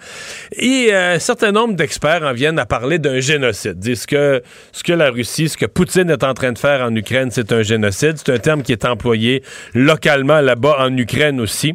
Et 0.53 0.89
euh, 0.93 1.15
un 1.15 1.19
certain 1.19 1.53
nombre 1.53 1.75
d'experts 1.75 2.23
en 2.23 2.33
viennent 2.33 2.59
à 2.59 2.67
parler 2.67 2.99
d'un 2.99 3.21
génocide. 3.21 3.79
Disent 3.79 4.07
que 4.07 4.43
ce 4.73 4.83
que 4.83 4.93
la 4.93 5.11
Russie, 5.11 5.49
ce 5.49 5.57
que 5.57 5.67
Poutine 5.67 6.11
est 6.11 6.25
en 6.25 6.35
train 6.35 6.53
de 6.53 6.59
faire 6.59 6.83
en 6.83 6.95
Ukraine, 6.95 7.31
c'est 7.31 7.53
un 7.53 7.63
génocide. 7.63 8.15
C'est 8.17 8.33
un 8.33 8.39
terme 8.39 8.63
qui 8.63 8.73
est 8.73 8.85
employé 8.85 9.43
localement 9.75 10.41
là-bas 10.41 10.77
en 10.79 10.97
Ukraine 10.97 11.41
aussi. 11.41 11.75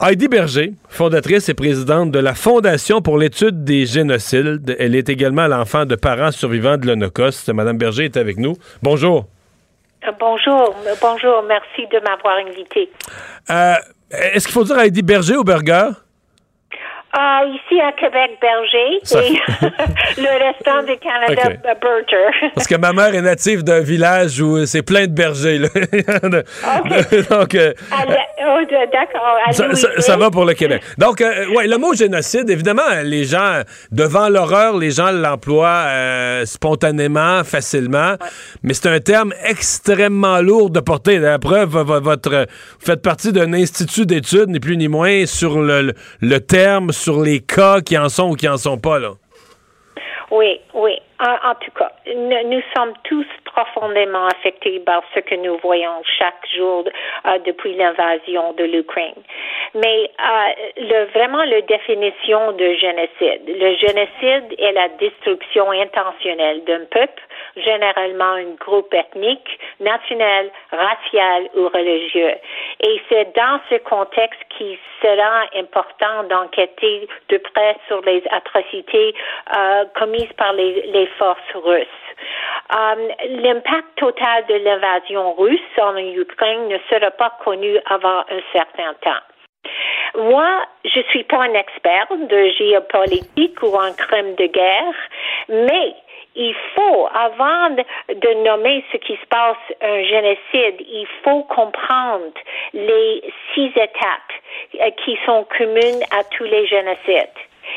Heidi 0.00 0.26
Berger, 0.26 0.72
fondatrice 0.88 1.48
et 1.48 1.54
présidente 1.54 2.10
de 2.10 2.18
la 2.18 2.34
Fondation 2.34 3.02
pour 3.02 3.18
l'étude 3.18 3.62
des 3.62 3.86
génocides. 3.86 4.74
Elle 4.78 4.96
est 4.96 5.08
également 5.08 5.46
l'enfant 5.46 5.84
de 5.84 5.94
parents 5.94 6.32
survivants 6.32 6.76
de 6.76 6.86
l'Holocauste. 6.86 7.50
Madame 7.50 7.78
Berger 7.78 8.06
est 8.06 8.16
avec 8.16 8.38
nous. 8.38 8.56
Bonjour. 8.82 9.31
Euh, 10.04 10.12
bonjour, 10.18 10.74
bonjour, 11.00 11.42
merci 11.46 11.86
de 11.86 11.98
m'avoir 12.00 12.36
invité. 12.46 12.90
Euh, 13.50 13.74
Est-ce 14.10 14.46
qu'il 14.46 14.54
faut 14.54 14.64
dire 14.64 14.78
Heidi 14.78 15.02
Berger 15.02 15.36
ou 15.36 15.44
Berger? 15.44 15.90
Ah, 17.14 17.42
ici 17.46 17.78
à 17.78 17.92
Québec, 17.92 18.38
Berger, 18.40 18.96
et 18.96 19.38
le 20.22 20.46
restant 20.46 20.82
du 20.82 20.96
Canada, 20.98 21.42
okay. 21.44 21.78
Berger. 21.78 22.50
Parce 22.54 22.66
que 22.66 22.76
ma 22.76 22.94
mère 22.94 23.14
est 23.14 23.20
native 23.20 23.62
d'un 23.62 23.80
village 23.80 24.40
où 24.40 24.64
c'est 24.64 24.80
plein 24.80 25.06
de 25.06 25.12
bergers. 25.12 25.58
Là. 25.58 25.68
okay. 25.74 27.22
Donc, 27.28 27.54
euh, 27.54 27.74
oh, 28.46 28.60
d'accord. 28.90 29.36
Ça, 29.50 29.74
ça, 29.74 29.88
ça, 30.00 30.16
va 30.16 30.30
pour 30.30 30.46
le 30.46 30.54
Québec. 30.54 30.82
Donc, 30.96 31.20
euh, 31.20 31.48
ouais, 31.54 31.66
le 31.66 31.76
mot 31.76 31.92
génocide, 31.92 32.48
évidemment, 32.48 32.80
les 33.04 33.24
gens, 33.24 33.60
devant 33.90 34.30
l'horreur, 34.30 34.78
les 34.78 34.90
gens 34.90 35.10
l'emploient 35.10 35.84
euh, 35.88 36.46
spontanément, 36.46 37.44
facilement, 37.44 38.12
ouais. 38.12 38.28
mais 38.62 38.72
c'est 38.72 38.88
un 38.88 39.00
terme 39.00 39.34
extrêmement 39.44 40.40
lourd 40.40 40.70
de 40.70 40.80
porter. 40.80 41.18
La 41.18 41.38
preuve, 41.38 41.76
votre, 41.76 42.30
vous 42.30 42.86
faites 42.86 43.02
partie 43.02 43.32
d'un 43.32 43.52
institut 43.52 44.06
d'études, 44.06 44.48
ni 44.48 44.60
plus 44.60 44.78
ni 44.78 44.88
moins, 44.88 45.26
sur 45.26 45.60
le, 45.60 45.82
le, 45.82 45.94
le 46.22 46.40
terme, 46.40 46.90
sur 47.02 47.20
les 47.20 47.40
cas 47.40 47.80
qui 47.80 47.98
en 47.98 48.08
sont 48.08 48.30
ou 48.30 48.34
qui 48.34 48.48
en 48.48 48.56
sont 48.56 48.78
pas, 48.78 48.98
là? 48.98 49.12
Oui, 50.30 50.60
oui. 50.72 50.98
En, 51.20 51.54
tout 51.54 51.70
cas, 51.78 51.92
nous, 52.06 52.62
sommes 52.74 52.94
tous 53.04 53.26
profondément 53.44 54.26
affectés 54.26 54.80
par 54.80 55.02
ce 55.14 55.20
que 55.20 55.34
nous 55.36 55.58
voyons 55.62 56.02
chaque 56.18 56.48
jour 56.56 56.84
euh, 57.26 57.38
depuis 57.46 57.76
l'invasion 57.76 58.52
de 58.54 58.64
l'Ukraine. 58.64 59.22
Mais 59.74 60.10
euh, 60.18 61.04
vraiment 61.14 61.44
la 61.44 61.60
définition 61.60 62.52
de 62.52 62.74
génocide. 62.74 63.42
Le 63.46 63.76
génocide 63.76 64.58
est 64.58 64.72
la 64.72 64.88
destruction 64.88 65.70
intentionnelle 65.70 66.64
d'un 66.64 66.86
peuple, 66.90 67.22
généralement 67.56 68.34
un 68.34 68.54
groupe 68.58 68.92
ethnique, 68.94 69.58
national, 69.80 70.50
racial 70.70 71.48
ou 71.54 71.68
religieux. 71.68 72.34
Et 72.80 73.00
c'est 73.08 73.34
dans 73.34 73.60
ce 73.70 73.76
contexte 73.76 74.40
qu'il 74.50 74.78
sera 75.00 75.44
important 75.56 76.24
d'enquêter 76.24 77.08
de 77.28 77.38
près 77.38 77.76
sur 77.88 78.00
les 78.02 78.22
atrocités 78.30 79.14
euh, 79.56 79.84
commises 79.98 80.32
par 80.36 80.52
les, 80.52 80.82
les 80.86 81.06
forces 81.18 81.54
russes. 81.54 81.86
Um, 82.70 83.08
L'impact 83.42 83.96
total 83.96 84.46
de 84.46 84.54
l'invasion 84.54 85.34
russe 85.34 85.60
en 85.78 85.96
Ukraine 85.96 86.68
ne 86.68 86.78
sera 86.90 87.10
pas 87.10 87.36
connu 87.44 87.78
avant 87.86 88.20
un 88.20 88.42
certain 88.52 88.94
temps. 89.02 89.22
Moi, 90.14 90.66
je 90.84 91.00
suis 91.10 91.24
pas 91.24 91.42
un 91.42 91.54
expert 91.54 92.06
de 92.10 92.48
géopolitique 92.58 93.62
ou 93.62 93.74
en 93.74 93.92
crime 93.94 94.34
de 94.34 94.46
guerre, 94.46 94.94
mais 95.48 95.94
il 96.34 96.54
faut, 96.74 97.08
avant 97.14 97.70
de 97.70 98.44
nommer 98.44 98.84
ce 98.92 98.98
qui 98.98 99.14
se 99.14 99.26
passe 99.28 99.56
un 99.82 100.02
génocide, 100.04 100.80
il 100.80 101.06
faut 101.22 101.42
comprendre 101.44 102.32
les 102.72 103.22
six 103.54 103.68
étapes 103.76 104.32
euh, 104.80 104.90
qui 105.04 105.18
sont 105.26 105.46
communes 105.56 106.02
à 106.10 106.24
tous 106.24 106.44
les 106.44 106.66
génocides. 106.66 107.28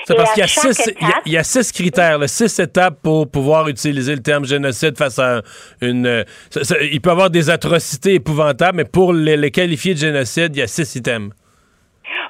C'est 0.04 0.15
parce 0.15 0.34
qu'il 0.34 0.41
y, 0.41 0.44
a 0.44 0.48
six, 0.48 0.88
étape, 0.88 1.22
il, 1.26 1.34
y 1.34 1.38
a, 1.38 1.44
six 1.44 1.72
critères, 1.72 2.18
là, 2.18 2.28
six 2.28 2.60
étapes 2.60 2.96
pour 3.04 3.30
pouvoir 3.30 3.68
utiliser 3.68 4.15
le 4.15 4.22
terme 4.22 4.46
génocide 4.46 4.98
face 4.98 5.20
à 5.20 5.41
une. 5.82 6.26
Ça, 6.50 6.63
ça, 6.63 6.76
il 6.82 7.00
peut 7.02 7.10
y 7.10 7.12
avoir 7.12 7.30
des 7.30 7.50
atrocités 7.50 8.15
épouvantables, 8.15 8.78
mais 8.78 8.86
pour 8.86 9.13
les, 9.13 9.38
les, 9.38 9.52
qualifier 9.52 9.94
de 9.94 10.00
génocide, 10.00 10.56
il 10.56 10.60
y 10.60 10.63
a 10.63 10.68
six 10.68 10.96
items. 10.96 11.32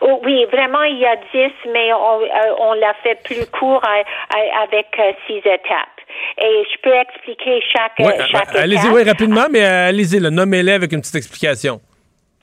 Oh, 0.01 0.19
oui, 0.23 0.45
vraiment, 0.51 0.83
il 0.83 0.99
y 0.99 1.05
a 1.05 1.15
dix, 1.15 1.53
mais 1.71 1.93
on, 1.93 2.21
euh, 2.21 2.55
on 2.59 2.73
l'a 2.73 2.93
fait 3.03 3.21
plus 3.23 3.45
court 3.47 3.81
avec 4.63 4.87
euh, 4.99 5.11
six 5.27 5.39
étapes. 5.39 5.94
Et 6.41 6.63
je 6.71 6.81
peux 6.81 6.93
expliquer 6.93 7.61
chaque, 7.71 7.99
ouais, 7.99 8.17
chaque 8.29 8.53
bah, 8.53 8.61
Allez-y, 8.61 8.87
oui, 8.89 9.03
rapidement, 9.03 9.47
mais 9.49 9.63
euh, 9.63 9.89
allez-y, 9.89 10.19
nommez-les 10.19 10.73
avec 10.73 10.91
une 10.91 11.01
petite 11.01 11.15
explication. 11.15 11.79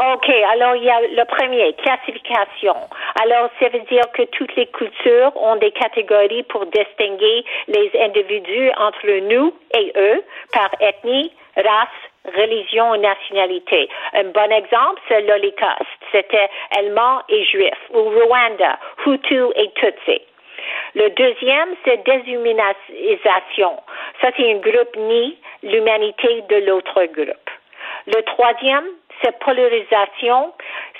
OK, 0.02 0.28
alors 0.28 0.74
il 0.74 0.82
y 0.82 0.90
a 0.90 1.00
le 1.00 1.24
premier, 1.26 1.74
classification. 1.74 2.74
Alors, 3.22 3.50
ça 3.60 3.68
veut 3.68 3.84
dire 3.88 4.02
que 4.14 4.22
toutes 4.36 4.54
les 4.56 4.66
cultures 4.66 5.30
ont 5.36 5.56
des 5.56 5.70
catégories 5.70 6.42
pour 6.44 6.66
distinguer 6.66 7.44
les 7.68 7.90
individus 8.00 8.70
entre 8.78 9.06
nous 9.28 9.54
et 9.78 9.92
eux 9.96 10.24
par 10.52 10.70
ethnie, 10.80 11.30
race, 11.56 12.02
religion 12.36 12.94
et 12.94 12.98
nationalité. 12.98 13.88
Un 14.14 14.24
bon 14.24 14.50
exemple, 14.50 15.00
c'est 15.06 15.20
l'Holocauste. 15.22 15.86
C'était 16.10 16.48
Allemands 16.76 17.22
et 17.28 17.44
Juifs. 17.44 17.84
Ou 17.94 18.02
Rwanda, 18.02 18.78
Hutu 19.06 19.44
et 19.54 19.70
Tutsi. 19.74 20.20
Le 20.94 21.08
deuxième, 21.10 21.74
c'est 21.84 22.04
déshumanisation. 22.04 23.80
Ça, 24.20 24.30
c'est 24.36 24.50
un 24.50 24.58
groupe 24.58 24.96
ni 24.96 25.38
l'humanité 25.62 26.42
de 26.48 26.56
l'autre 26.66 27.04
groupe. 27.06 27.50
Le 28.06 28.20
troisième, 28.22 28.84
c'est 29.22 29.38
polarisation. 29.38 30.52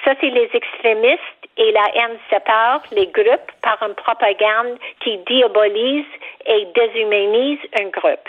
Ça, 0.05 0.14
c'est 0.20 0.31
les 0.31 0.48
extrémistes 0.55 1.20
et 1.59 1.72
la 1.72 1.87
haine 1.94 2.18
sépare 2.31 2.83
les 2.92 3.07
groupes 3.09 3.52
par 3.62 3.83
une 3.83 3.94
propagande 3.94 4.78
qui 5.00 5.18
diabolise 5.18 6.07
et 6.46 6.66
déshumanise 6.74 7.61
un 7.78 7.88
groupe. 7.88 8.28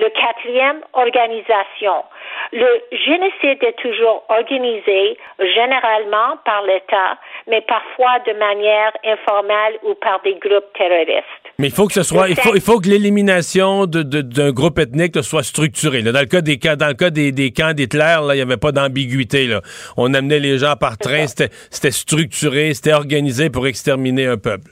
Le 0.00 0.08
quatrième, 0.08 0.80
organisation. 0.94 2.04
Le 2.52 2.66
génocide 3.04 3.62
est 3.62 3.76
toujours 3.82 4.24
organisé 4.30 5.18
généralement 5.38 6.38
par 6.42 6.62
l'État, 6.62 7.18
mais 7.46 7.60
parfois 7.60 8.18
de 8.26 8.32
manière 8.38 8.92
informelle 9.04 9.78
ou 9.82 9.94
par 9.94 10.22
des 10.22 10.36
groupes 10.36 10.72
terroristes. 10.72 11.26
Mais 11.58 11.66
il 11.66 11.72
faut 11.72 11.86
que 11.86 11.92
ce 11.92 12.02
soit, 12.02 12.30
il 12.30 12.36
faut, 12.36 12.54
il 12.54 12.62
faut 12.62 12.80
que 12.80 12.88
l'élimination 12.88 13.84
d'un 13.84 14.02
de, 14.02 14.22
de, 14.22 14.50
groupe 14.50 14.78
ethnique 14.78 15.22
soit 15.22 15.42
structurée. 15.42 16.00
Là. 16.00 16.12
Dans 16.12 16.20
le 16.20 16.26
cas 16.26 16.40
des 16.40 16.56
dans 16.56 16.88
le 16.88 16.94
cas 16.94 17.10
des, 17.10 17.30
des 17.30 17.50
camps 17.52 17.74
d'Hitler, 17.74 18.16
là, 18.26 18.30
il 18.30 18.36
n'y 18.36 18.40
avait 18.40 18.56
pas 18.56 18.72
d'ambiguïté. 18.72 19.54
On 19.98 20.14
amenait 20.14 20.38
les 20.38 20.56
gens 20.56 20.76
par 20.80 20.96
train, 20.96 21.26
c'était 21.26 21.90
structuré, 21.90 22.72
c'était 22.72 22.94
organisé 22.94 23.50
pour 23.50 23.66
exterminer 23.66 24.26
un 24.26 24.38
peuple. 24.38 24.70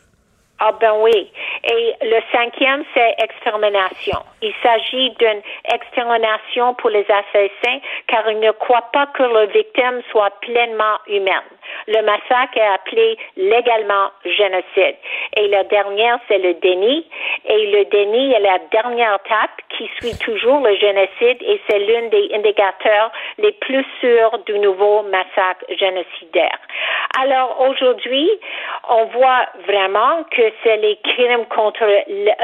Ah 0.60 0.72
ben 0.80 0.92
oui. 1.00 1.30
Et 1.64 1.94
le 2.02 2.20
cinquième, 2.32 2.84
c'est 2.92 3.14
extermination. 3.18 4.18
Il 4.42 4.52
s'agit 4.62 5.10
d'une 5.10 5.42
extermination 5.72 6.74
pour 6.74 6.90
les 6.90 7.06
assassins 7.08 7.78
car 8.08 8.28
ils 8.30 8.40
ne 8.40 8.50
croient 8.52 8.90
pas 8.92 9.06
que 9.06 9.22
leurs 9.22 9.46
victimes 9.46 10.02
soient 10.10 10.32
pleinement 10.40 10.98
humaines. 11.06 11.57
Le 11.86 12.02
massacre 12.02 12.56
est 12.56 12.74
appelé 12.74 13.16
légalement 13.36 14.10
génocide. 14.24 14.96
Et 15.36 15.48
la 15.48 15.64
dernière, 15.64 16.18
c'est 16.28 16.38
le 16.38 16.54
déni. 16.54 17.06
Et 17.44 17.66
le 17.66 17.84
déni 17.86 18.32
est 18.32 18.40
la 18.40 18.58
dernière 18.70 19.18
étape 19.24 19.50
qui 19.76 19.88
suit 20.00 20.18
toujours 20.18 20.60
le 20.66 20.74
génocide 20.76 21.42
et 21.42 21.60
c'est 21.68 21.78
l'un 21.78 22.08
des 22.08 22.30
indicateurs 22.34 23.12
les 23.38 23.52
plus 23.52 23.84
sûrs 24.00 24.38
du 24.46 24.58
nouveau 24.58 25.02
massacre 25.02 25.64
génocidaire. 25.78 26.58
Alors 27.20 27.60
aujourd'hui, 27.68 28.30
on 28.88 29.04
voit 29.06 29.46
vraiment 29.66 30.24
que 30.30 30.42
c'est 30.62 30.76
les 30.76 30.96
crimes 31.02 31.46
contre 31.46 31.84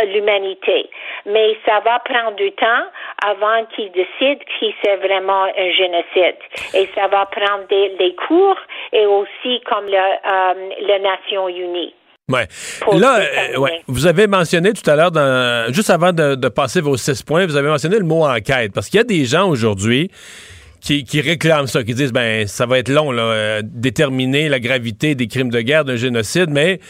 l'humanité. 0.07 0.89
Mais 1.27 1.57
ça 1.67 1.81
va 1.81 1.99
prendre 2.01 2.37
du 2.37 2.51
temps 2.53 2.85
avant 3.25 3.65
qu'ils 3.75 3.93
décident 3.93 4.45
si 4.59 4.75
c'est 4.83 4.97
vraiment 4.97 5.45
un 5.45 5.71
génocide. 5.71 6.37
Et 6.75 6.89
ça 6.95 7.07
va 7.09 7.27
prendre 7.27 7.67
des, 7.69 7.91
des 7.91 8.15
cours 8.15 8.59
et 8.95 9.07
aussi 9.07 9.61
comme 9.69 9.87
le, 9.87 9.93
euh, 9.93 10.71
les 10.81 11.01
Nations 11.01 11.49
Unies. 11.49 11.95
Ouais. 12.31 12.47
Là, 12.99 13.19
euh, 13.21 13.59
ouais. 13.59 13.83
vous 13.87 14.07
avez 14.07 14.27
mentionné 14.27 14.73
tout 14.73 14.89
à 14.89 14.97
l'heure, 14.97 15.73
juste 15.75 15.91
avant 15.91 16.13
de, 16.13 16.37
de, 16.37 16.49
passer 16.49 16.81
vos 16.81 16.97
six 16.97 17.23
points, 17.23 17.45
vous 17.45 17.57
avez 17.57 17.69
mentionné 17.69 17.99
le 17.99 18.05
mot 18.05 18.25
enquête, 18.25 18.73
parce 18.73 18.89
qu'il 18.89 18.97
y 18.97 19.01
a 19.01 19.05
des 19.05 19.27
gens 19.27 19.47
aujourd'hui 19.47 20.11
qui, 20.81 21.05
qui, 21.05 21.21
réclament 21.21 21.67
ça, 21.67 21.83
qui 21.83 21.93
disent 21.93 22.13
ben 22.13 22.47
ça 22.47 22.65
va 22.65 22.79
être 22.79 22.89
long 22.89 23.13
là, 23.13 23.23
euh, 23.23 23.63
déterminer 23.63 24.49
la 24.49 24.59
gravité 24.59 25.15
des 25.15 25.27
crimes 25.27 25.51
de 25.51 25.61
guerre, 25.61 25.85
d'un 25.85 25.97
génocide, 25.97 26.49
mais 26.49 26.81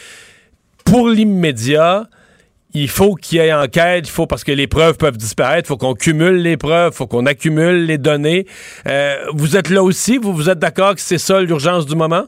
pour 0.84 1.08
l'immédiat, 1.08 2.04
il 2.74 2.88
faut 2.88 3.14
qu'il 3.14 3.38
y 3.38 3.40
ait 3.40 3.52
enquête, 3.52 4.06
il 4.08 4.10
faut 4.10 4.26
parce 4.26 4.42
que 4.42 4.52
les 4.52 4.66
preuves 4.66 4.98
peuvent 4.98 5.16
disparaître, 5.16 5.66
il 5.66 5.68
faut 5.68 5.76
qu'on 5.76 5.94
cumule 5.94 6.42
les 6.42 6.56
preuves, 6.56 6.92
il 6.92 6.96
faut 6.96 7.06
qu'on 7.06 7.26
accumule 7.26 7.86
les 7.86 7.98
données. 7.98 8.46
Euh, 8.86 9.26
vous 9.32 9.56
êtes 9.56 9.70
là 9.70 9.82
aussi, 9.82 10.18
vous 10.18 10.32
vous 10.32 10.50
êtes 10.50 10.58
d'accord 10.58 10.94
que 10.94 11.00
c'est 11.00 11.18
ça 11.18 11.40
l'urgence 11.40 11.86
du 11.86 11.94
moment? 11.94 12.24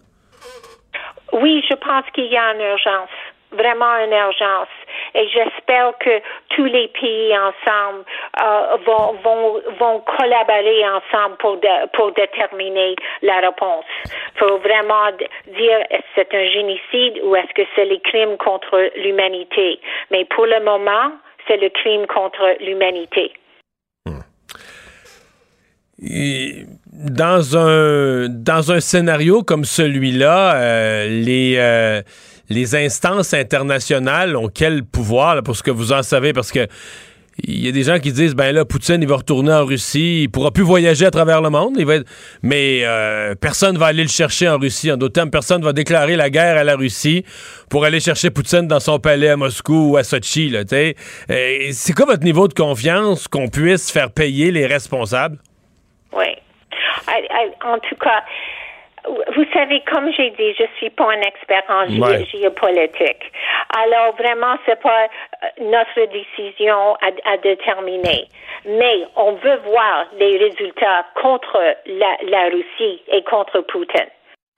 Oui, 1.32 1.62
je 1.68 1.74
pense 1.74 2.04
qu'il 2.14 2.26
y 2.26 2.36
a 2.36 2.54
une 2.54 2.60
urgence, 2.60 3.10
vraiment 3.52 3.96
une 4.04 4.12
urgence. 4.12 4.68
Et 5.16 5.28
j'espère 5.28 5.96
que 5.98 6.20
tous 6.50 6.66
les 6.66 6.88
pays 6.88 7.32
ensemble 7.36 8.04
euh, 8.42 8.76
vont, 8.84 9.14
vont, 9.24 9.62
vont 9.78 10.00
collaborer 10.00 10.84
ensemble 10.88 11.36
pour, 11.38 11.58
pour 11.94 12.12
déterminer 12.12 12.94
la 13.22 13.40
réponse. 13.40 13.86
Il 14.04 14.38
faut 14.38 14.58
vraiment 14.58 15.10
dire 15.46 15.78
est-ce 15.90 16.22
que 16.22 16.28
c'est 16.30 16.34
un 16.34 16.46
génocide 16.46 17.22
ou 17.24 17.34
est-ce 17.34 17.52
que 17.54 17.66
c'est 17.74 17.86
les 17.86 18.00
crimes 18.00 18.36
contre 18.36 18.90
l'humanité? 18.96 19.80
Mais 20.10 20.26
pour 20.26 20.44
le 20.44 20.60
moment, 20.62 21.12
c'est 21.48 21.56
le 21.56 21.70
crime 21.70 22.06
contre 22.06 22.62
l'humanité. 22.62 23.32
Hmm. 24.04 24.20
Dans 26.92 27.56
un 27.56 28.28
dans 28.28 28.70
un 28.70 28.80
scénario 28.80 29.42
comme 29.42 29.64
celui-là, 29.64 30.56
euh, 30.56 31.08
les 31.08 31.56
euh, 31.56 32.02
les 32.48 32.74
instances 32.74 33.34
internationales 33.34 34.36
ont 34.36 34.48
quel 34.48 34.84
pouvoir 34.84 35.42
pour 35.42 35.56
ce 35.56 35.62
que 35.62 35.70
vous 35.70 35.92
en 35.92 36.02
savez? 36.02 36.32
Parce 36.32 36.52
que 36.52 36.66
il 37.44 37.64
y 37.64 37.68
a 37.68 37.72
des 37.72 37.82
gens 37.82 37.98
qui 37.98 38.12
disent 38.12 38.34
ben 38.34 38.54
là 38.54 38.64
Poutine 38.64 39.02
il 39.02 39.08
va 39.08 39.16
retourner 39.16 39.52
en 39.52 39.64
Russie, 39.64 40.22
il 40.22 40.30
pourra 40.30 40.50
plus 40.50 40.62
voyager 40.62 41.04
à 41.04 41.10
travers 41.10 41.42
le 41.42 41.50
monde, 41.50 41.74
il 41.78 41.84
va 41.84 41.96
mais 42.42 42.80
euh, 42.84 43.34
personne 43.34 43.76
va 43.76 43.86
aller 43.86 44.02
le 44.02 44.08
chercher 44.08 44.48
en 44.48 44.58
Russie. 44.58 44.90
En 44.90 44.96
d'autres 44.96 45.12
termes, 45.12 45.30
personne 45.30 45.62
va 45.62 45.72
déclarer 45.72 46.16
la 46.16 46.30
guerre 46.30 46.56
à 46.56 46.64
la 46.64 46.76
Russie 46.76 47.24
pour 47.68 47.84
aller 47.84 48.00
chercher 48.00 48.30
Poutine 48.30 48.66
dans 48.66 48.80
son 48.80 48.98
palais 48.98 49.28
à 49.28 49.36
Moscou 49.36 49.90
ou 49.92 49.96
à 49.96 50.04
Sochi. 50.04 50.48
Là, 50.48 50.60
euh, 50.72 50.92
c'est 51.72 51.92
quoi 51.92 52.06
votre 52.06 52.24
niveau 52.24 52.48
de 52.48 52.54
confiance 52.54 53.28
qu'on 53.28 53.48
puisse 53.48 53.90
faire 53.90 54.10
payer 54.10 54.50
les 54.50 54.66
responsables? 54.66 55.38
Oui. 56.12 56.24
En 57.64 57.78
tout 57.78 57.96
cas, 57.96 58.22
vous 59.06 59.44
savez, 59.52 59.80
comme 59.80 60.10
j'ai 60.12 60.30
dit, 60.30 60.54
je 60.54 60.64
suis 60.78 60.90
pas 60.90 61.10
un 61.10 61.20
expert 61.20 61.62
en 61.68 61.86
géopolitique. 61.86 63.32
Alors 63.76 64.14
vraiment, 64.16 64.56
c'est 64.66 64.80
pas 64.80 65.04
euh, 65.04 65.46
notre 65.60 66.12
décision 66.12 66.96
à, 67.02 67.36
déterminer. 67.38 68.28
Mais 68.64 69.04
on 69.16 69.32
veut 69.32 69.60
voir 69.64 70.06
les 70.18 70.38
résultats 70.38 71.06
contre 71.14 71.76
la, 71.86 72.16
la 72.22 72.44
Russie 72.48 73.02
et 73.08 73.22
contre 73.22 73.60
Poutine. 73.60 74.10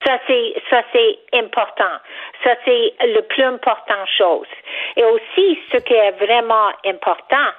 Ça 0.05 0.17
c'est 0.27 0.53
ça 0.69 0.81
c'est 0.93 1.19
important. 1.33 1.95
Ça 2.43 2.55
c'est 2.65 2.93
le 3.01 3.21
plus 3.21 3.43
important 3.43 4.05
chose. 4.17 4.47
Et 4.95 5.03
aussi, 5.03 5.59
ce 5.71 5.77
qui 5.77 5.93
est 5.93 6.11
vraiment 6.11 6.71
important, 6.85 7.49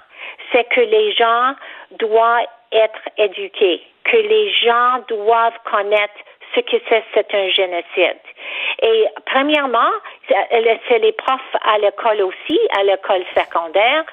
c'est 0.52 0.64
que 0.64 0.80
les 0.80 1.12
gens 1.12 1.54
doivent 1.98 2.46
être 2.72 3.00
éduqués, 3.18 3.82
que 4.04 4.16
les 4.16 4.52
gens 4.54 5.04
doivent 5.08 5.58
connaître 5.70 6.14
ce 6.54 6.60
que 6.60 6.76
c'est, 6.88 7.04
c'est 7.14 7.34
un 7.34 7.48
génocide. 7.48 8.20
Et 8.82 9.06
premièrement, 9.26 9.90
c'est 10.28 10.98
les 10.98 11.12
profs 11.12 11.56
à 11.62 11.78
l'école 11.78 12.22
aussi, 12.22 12.58
à 12.78 12.82
l'école 12.84 13.24
secondaire, 13.36 14.04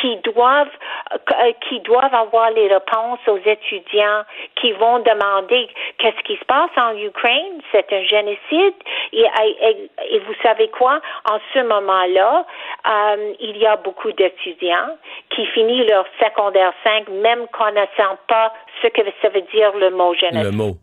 qui 0.00 0.16
doivent 0.16 0.68
euh, 1.12 1.52
qui 1.68 1.80
doivent 1.80 2.14
avoir 2.14 2.50
les 2.50 2.68
réponses 2.68 3.20
aux 3.28 3.38
étudiants 3.38 4.22
qui 4.56 4.72
vont 4.72 4.98
demander 5.00 5.68
qu'est-ce 5.98 6.22
qui 6.24 6.36
se 6.36 6.44
passe 6.44 6.70
en 6.76 6.96
Ukraine, 6.96 7.60
c'est 7.72 7.92
un 7.92 8.02
génocide. 8.02 8.74
Et, 9.12 10.18
vous 10.18 10.34
savez 10.42 10.68
quoi, 10.68 11.00
en 11.30 11.38
ce 11.54 11.60
moment-là, 11.60 12.44
euh, 12.88 13.32
il 13.40 13.56
y 13.58 13.66
a 13.66 13.76
beaucoup 13.76 14.12
d'étudiants 14.12 14.96
qui 15.30 15.46
finissent 15.46 15.88
leur 15.88 16.06
secondaire 16.20 16.72
5 16.84 17.08
même 17.08 17.46
connaissant 17.48 18.18
pas 18.28 18.52
ce 18.86 19.02
que 19.02 19.08
ça 19.22 19.28
veut 19.28 19.44
dire 19.52 19.72
le 19.78 19.90
mot 19.90 20.14
génocide. 20.14 20.44
Le 20.44 20.56
mot. 20.56 20.76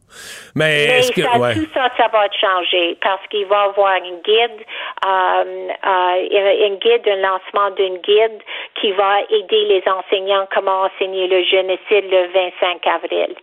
Mais, 0.55 0.99
est-ce 0.99 1.11
que, 1.11 1.21
tout 1.21 1.69
ça, 1.73 1.89
ça 1.97 2.07
va 2.11 2.27
changer 2.39 2.97
parce 3.01 3.25
qu'il 3.29 3.45
va 3.45 3.65
y 3.65 3.69
avoir 3.69 3.95
une 3.97 4.21
guide, 4.21 4.65
euh, 5.05 5.69
euh, 5.87 6.67
une 6.67 6.77
guide, 6.77 7.07
un 7.07 7.21
lancement 7.21 7.71
d'une 7.75 7.97
guide 7.97 8.39
qui 8.79 8.91
va 8.91 9.21
aider 9.29 9.65
les 9.65 9.83
enseignants 9.87 10.47
comment 10.53 10.83
enseigner 10.83 11.27
le 11.27 11.43
génocide 11.43 12.09
le 12.11 12.31
25 12.33 12.87
avril. 12.87 13.35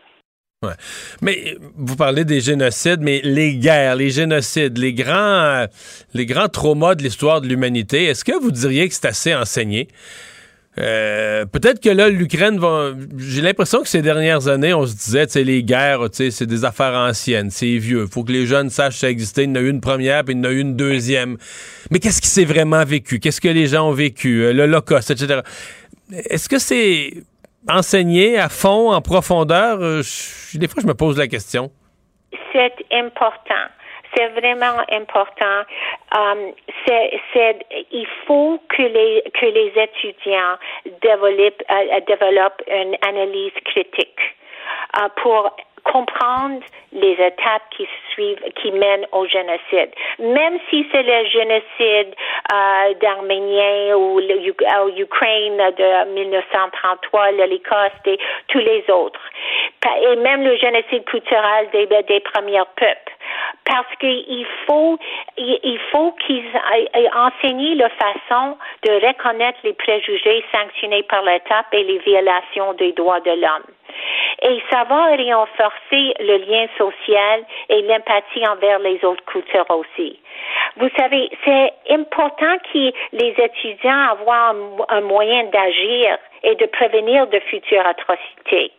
Ouais. 0.62 0.74
Mais 1.22 1.56
vous 1.74 1.96
parlez 1.96 2.26
des 2.26 2.40
génocides, 2.40 3.00
mais 3.00 3.20
les 3.24 3.54
guerres, 3.54 3.96
les 3.96 4.10
génocides, 4.10 4.76
les 4.76 4.92
grands, 4.92 5.64
les 6.12 6.26
grands 6.26 6.48
traumas 6.48 6.94
de 6.94 7.02
l'histoire 7.02 7.40
de 7.40 7.46
l'humanité, 7.46 8.04
est-ce 8.04 8.24
que 8.24 8.38
vous 8.38 8.50
diriez 8.50 8.86
que 8.88 8.94
c'est 8.94 9.06
assez 9.06 9.34
enseigné? 9.34 9.88
Euh, 10.78 11.46
peut-être 11.46 11.80
que 11.80 11.88
là, 11.88 12.08
l'Ukraine 12.08 12.58
va. 12.58 12.92
J'ai 13.18 13.42
l'impression 13.42 13.82
que 13.82 13.88
ces 13.88 14.02
dernières 14.02 14.46
années, 14.46 14.72
on 14.72 14.86
se 14.86 14.94
disait, 14.94 15.26
tu 15.26 15.42
les 15.42 15.64
guerres, 15.64 16.02
c'est 16.12 16.46
des 16.46 16.64
affaires 16.64 16.94
anciennes, 16.94 17.50
c'est 17.50 17.76
vieux. 17.76 18.06
Faut 18.06 18.22
que 18.22 18.30
les 18.30 18.46
jeunes 18.46 18.70
sachent 18.70 18.98
ça 18.98 19.10
existait. 19.10 19.44
Il 19.44 19.50
y 19.50 19.52
en 19.52 19.56
a 19.56 19.60
eu 19.60 19.70
une 19.70 19.80
première, 19.80 20.24
puis 20.24 20.34
il 20.34 20.38
y 20.38 20.40
en 20.40 20.44
a 20.44 20.52
eu 20.52 20.60
une 20.60 20.76
deuxième. 20.76 21.36
Mais 21.90 21.98
qu'est-ce 21.98 22.22
qui 22.22 22.28
s'est 22.28 22.44
vraiment 22.44 22.84
vécu? 22.84 23.18
Qu'est-ce 23.18 23.40
que 23.40 23.48
les 23.48 23.66
gens 23.66 23.88
ont 23.88 23.92
vécu? 23.92 24.44
Euh, 24.44 24.52
L'Holocauste, 24.52 25.10
etc. 25.10 25.40
Est-ce 26.12 26.48
que 26.48 26.58
c'est 26.58 27.14
enseigné 27.68 28.38
à 28.38 28.48
fond, 28.48 28.92
en 28.92 29.00
profondeur? 29.02 29.78
Euh, 29.80 30.02
des 30.54 30.68
fois, 30.68 30.82
je 30.82 30.86
me 30.86 30.94
pose 30.94 31.18
la 31.18 31.26
question. 31.26 31.72
C'est 32.52 32.72
important. 32.92 33.66
C'est 34.14 34.28
vraiment 34.28 34.82
important. 34.90 35.62
Um, 36.16 36.52
il 37.92 38.06
faut 38.26 38.60
que 38.68 38.82
les, 38.82 39.22
que 39.34 39.46
les 39.46 39.72
étudiants 39.76 40.56
développent, 41.02 41.62
uh, 41.70 42.00
développent 42.06 42.62
une 42.66 42.96
analyse 43.02 43.52
critique 43.64 44.20
uh, 44.96 45.08
pour 45.22 45.54
comprendre 45.84 46.60
les 46.92 47.12
étapes 47.12 47.62
qui 47.76 47.88
suivent, 48.12 48.42
qui 48.60 48.72
mènent 48.72 49.06
au 49.12 49.26
génocide. 49.26 49.90
Même 50.18 50.58
si 50.68 50.86
c'est 50.90 51.02
le 51.02 51.24
génocide 51.28 52.14
euh, 52.52 52.94
d'Arméniens 53.00 53.96
ou 53.96 54.18
l'Ukraine 54.18 55.56
de 55.56 56.12
1933, 56.14 57.32
l'Holocauste 57.32 58.06
et 58.06 58.18
tous 58.48 58.58
les 58.58 58.84
autres, 58.90 59.20
et 60.02 60.16
même 60.16 60.44
le 60.44 60.56
génocide 60.56 61.04
culturel 61.04 61.68
des, 61.72 61.86
des 61.86 62.20
premiers 62.20 62.62
peuples 62.76 63.10
parce 63.64 63.96
qu'il 64.00 64.46
faut, 64.66 64.98
il 65.36 65.78
faut 65.92 66.12
qu'ils 66.26 66.44
enseignent 67.14 67.76
la 67.76 67.88
façon 67.90 68.56
de 68.84 69.06
reconnaître 69.06 69.58
les 69.64 69.74
préjugés 69.74 70.44
sanctionnés 70.52 71.04
par 71.04 71.22
l'État 71.22 71.64
et 71.72 71.84
les 71.84 71.98
violations 71.98 72.72
des 72.74 72.92
droits 72.92 73.20
de 73.20 73.30
l'homme. 73.30 73.70
Et 74.42 74.62
ça 74.70 74.84
va 74.84 75.14
renforcer 75.16 76.14
le 76.20 76.38
lien 76.38 76.66
social 76.78 77.44
et 77.68 77.82
l'empathie 77.82 78.46
envers 78.48 78.78
les 78.80 79.04
autres 79.04 79.24
cultures 79.26 79.70
aussi. 79.70 80.18
Vous 80.76 80.88
savez, 80.96 81.28
c'est 81.44 81.72
important 81.90 82.56
que 82.72 82.92
les 83.12 83.34
étudiants 83.36 84.16
aient 84.16 84.30
un, 84.30 84.96
un 84.96 85.00
moyen 85.02 85.44
d'agir 85.44 86.18
et 86.42 86.54
de 86.54 86.66
prévenir 86.66 87.26
de 87.26 87.40
futures 87.40 87.86
atrocités 87.86 88.72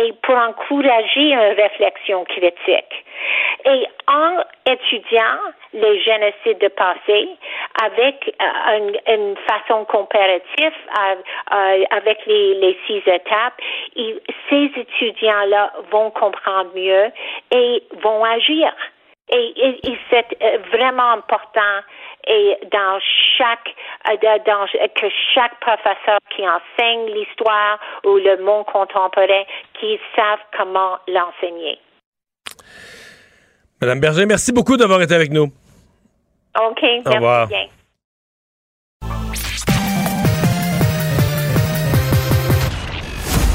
et 0.00 0.12
pour 0.22 0.36
encourager 0.36 1.30
une 1.30 1.54
réflexion 1.56 2.24
critique. 2.24 3.04
Et 3.64 3.86
en 4.08 4.42
étudiant 4.66 5.38
les 5.72 6.00
génocides 6.00 6.58
de 6.58 6.68
passé 6.68 7.28
avec 7.82 8.34
euh, 8.40 8.92
une, 9.08 9.36
façon 9.48 9.84
comparative 9.84 10.42
euh, 10.58 11.14
euh, 11.52 11.84
avec 11.90 12.18
les, 12.26 12.76
six 12.86 13.02
étapes, 13.06 13.60
ces 14.50 14.70
étudiants-là 14.76 15.72
vont 15.90 16.10
comprendre 16.10 16.70
mieux 16.74 17.10
et 17.54 17.82
vont 18.02 18.24
agir. 18.24 18.72
Et, 19.34 19.98
c'est 20.10 20.60
vraiment 20.72 21.12
important 21.12 21.60
et 22.26 22.56
dans 22.70 22.98
chaque 23.38 23.74
dans, 24.46 24.66
que 24.66 25.06
chaque 25.34 25.58
professeur 25.60 26.18
qui 26.36 26.42
enseigne 26.46 27.06
l'histoire 27.14 27.78
ou 28.04 28.16
le 28.16 28.42
monde 28.44 28.66
contemporain 28.66 29.44
qui 29.80 29.98
savent 30.14 30.44
comment 30.56 30.98
l'enseigner. 31.08 31.78
Madame 33.80 34.00
Berger, 34.00 34.26
merci 34.26 34.52
beaucoup 34.52 34.76
d'avoir 34.76 35.02
été 35.02 35.14
avec 35.14 35.32
nous. 35.32 35.44
OK, 36.60 36.82
merci 36.82 37.02
Au 37.06 37.12
revoir. 37.12 37.46
bien. 37.48 37.66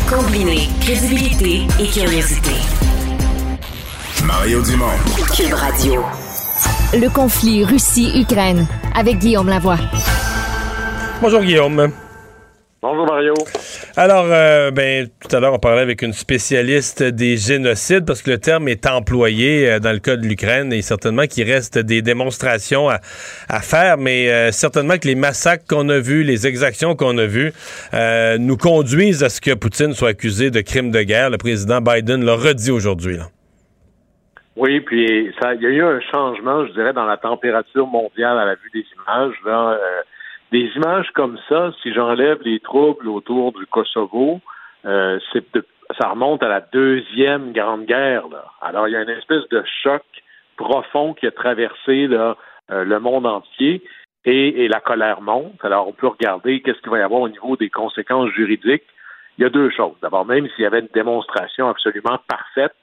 Combiner 0.09 0.67
crédibilité 0.81 1.67
et 1.79 1.87
curiosité. 1.87 2.76
Mario 4.27 4.61
Dumont. 4.61 4.91
Cube 5.33 5.53
Radio. 5.53 6.03
Le 6.93 7.07
conflit 7.09 7.63
Russie-Ukraine 7.63 8.67
avec 8.93 9.19
Guillaume 9.19 9.47
Lavoie. 9.47 9.77
Bonjour 11.21 11.39
Guillaume. 11.39 11.93
Bonjour 12.81 13.05
Mario. 13.05 13.33
Alors, 13.95 14.25
euh, 14.27 14.69
ben, 14.71 15.07
tout 15.21 15.33
à 15.33 15.39
l'heure, 15.39 15.53
on 15.53 15.59
parlait 15.59 15.81
avec 15.81 16.01
une 16.01 16.11
spécialiste 16.11 17.03
des 17.03 17.37
génocides 17.37 18.05
parce 18.05 18.21
que 18.21 18.31
le 18.31 18.37
terme 18.37 18.67
est 18.67 18.85
employé 18.85 19.69
euh, 19.69 19.79
dans 19.79 19.93
le 19.93 19.99
cas 19.99 20.17
de 20.17 20.27
l'Ukraine 20.27 20.73
et 20.73 20.81
certainement 20.81 21.25
qu'il 21.25 21.49
reste 21.49 21.77
des 21.77 22.01
démonstrations 22.01 22.89
à, 22.89 23.61
faire, 23.61 23.97
mais 23.97 24.29
euh, 24.29 24.51
certainement 24.51 24.97
que 24.97 25.07
les 25.07 25.15
massacres 25.15 25.63
qu'on 25.69 25.87
a 25.87 25.99
vus, 25.99 26.23
les 26.23 26.47
exactions 26.47 26.97
qu'on 26.97 27.17
a 27.17 27.25
vues, 27.25 27.53
nous 28.39 28.57
conduisent 28.57 29.23
à 29.23 29.29
ce 29.29 29.39
que 29.39 29.53
Poutine 29.53 29.93
soit 29.93 30.09
accusé 30.09 30.51
de 30.51 30.59
crimes 30.59 30.91
de 30.91 31.01
guerre. 31.01 31.29
Le 31.29 31.37
président 31.37 31.79
Biden 31.79 32.25
l'a 32.25 32.35
redit 32.35 32.71
aujourd'hui. 32.71 33.19
Oui, 34.57 34.81
puis 34.81 35.31
ça, 35.39 35.53
il 35.53 35.61
y 35.61 35.67
a 35.67 35.69
eu 35.69 35.83
un 35.83 35.99
changement, 35.99 36.65
je 36.65 36.71
dirais, 36.73 36.91
dans 36.91 37.05
la 37.05 37.17
température 37.17 37.85
mondiale 37.85 38.39
à 38.39 38.45
la 38.45 38.55
vue 38.55 38.71
des 38.73 38.85
images. 38.95 39.35
Là, 39.45 39.77
des 40.51 40.71
images 40.75 41.11
comme 41.13 41.37
ça, 41.49 41.71
si 41.81 41.93
j'enlève 41.93 42.39
les 42.43 42.59
troubles 42.59 43.07
autour 43.07 43.51
du 43.53 43.65
Kosovo, 43.65 44.39
euh, 44.85 45.19
ça 45.99 46.09
remonte 46.09 46.41
à 46.43 46.47
la 46.47 46.61
deuxième 46.61 47.51
grande 47.51 47.85
guerre. 47.85 48.23
Alors 48.61 48.87
il 48.87 48.91
y 48.91 48.95
a 48.95 49.01
une 49.01 49.09
espèce 49.09 49.47
de 49.49 49.63
choc 49.83 50.03
profond 50.55 51.13
qui 51.13 51.27
a 51.27 51.31
traversé 51.31 52.07
euh, 52.11 52.33
le 52.69 52.99
monde 52.99 53.25
entier 53.25 53.83
et, 54.25 54.67
la 54.67 54.79
colère 54.79 55.21
monte. 55.21 55.63
Alors 55.63 55.87
on 55.87 55.93
peut 55.93 56.07
regarder 56.07 56.61
qu'est-ce 56.61 56.79
qu'il 56.79 56.91
va 56.91 56.99
y 56.99 57.01
avoir 57.01 57.21
au 57.21 57.29
niveau 57.29 57.57
des 57.57 57.69
conséquences 57.69 58.29
juridiques. 58.31 58.83
Il 59.37 59.43
y 59.43 59.45
a 59.45 59.49
deux 59.49 59.69
choses. 59.69 59.95
D'abord, 60.01 60.25
même 60.25 60.47
s'il 60.49 60.63
y 60.63 60.67
avait 60.67 60.79
une 60.79 60.89
démonstration 60.93 61.69
absolument 61.69 62.19
parfaite 62.27 62.73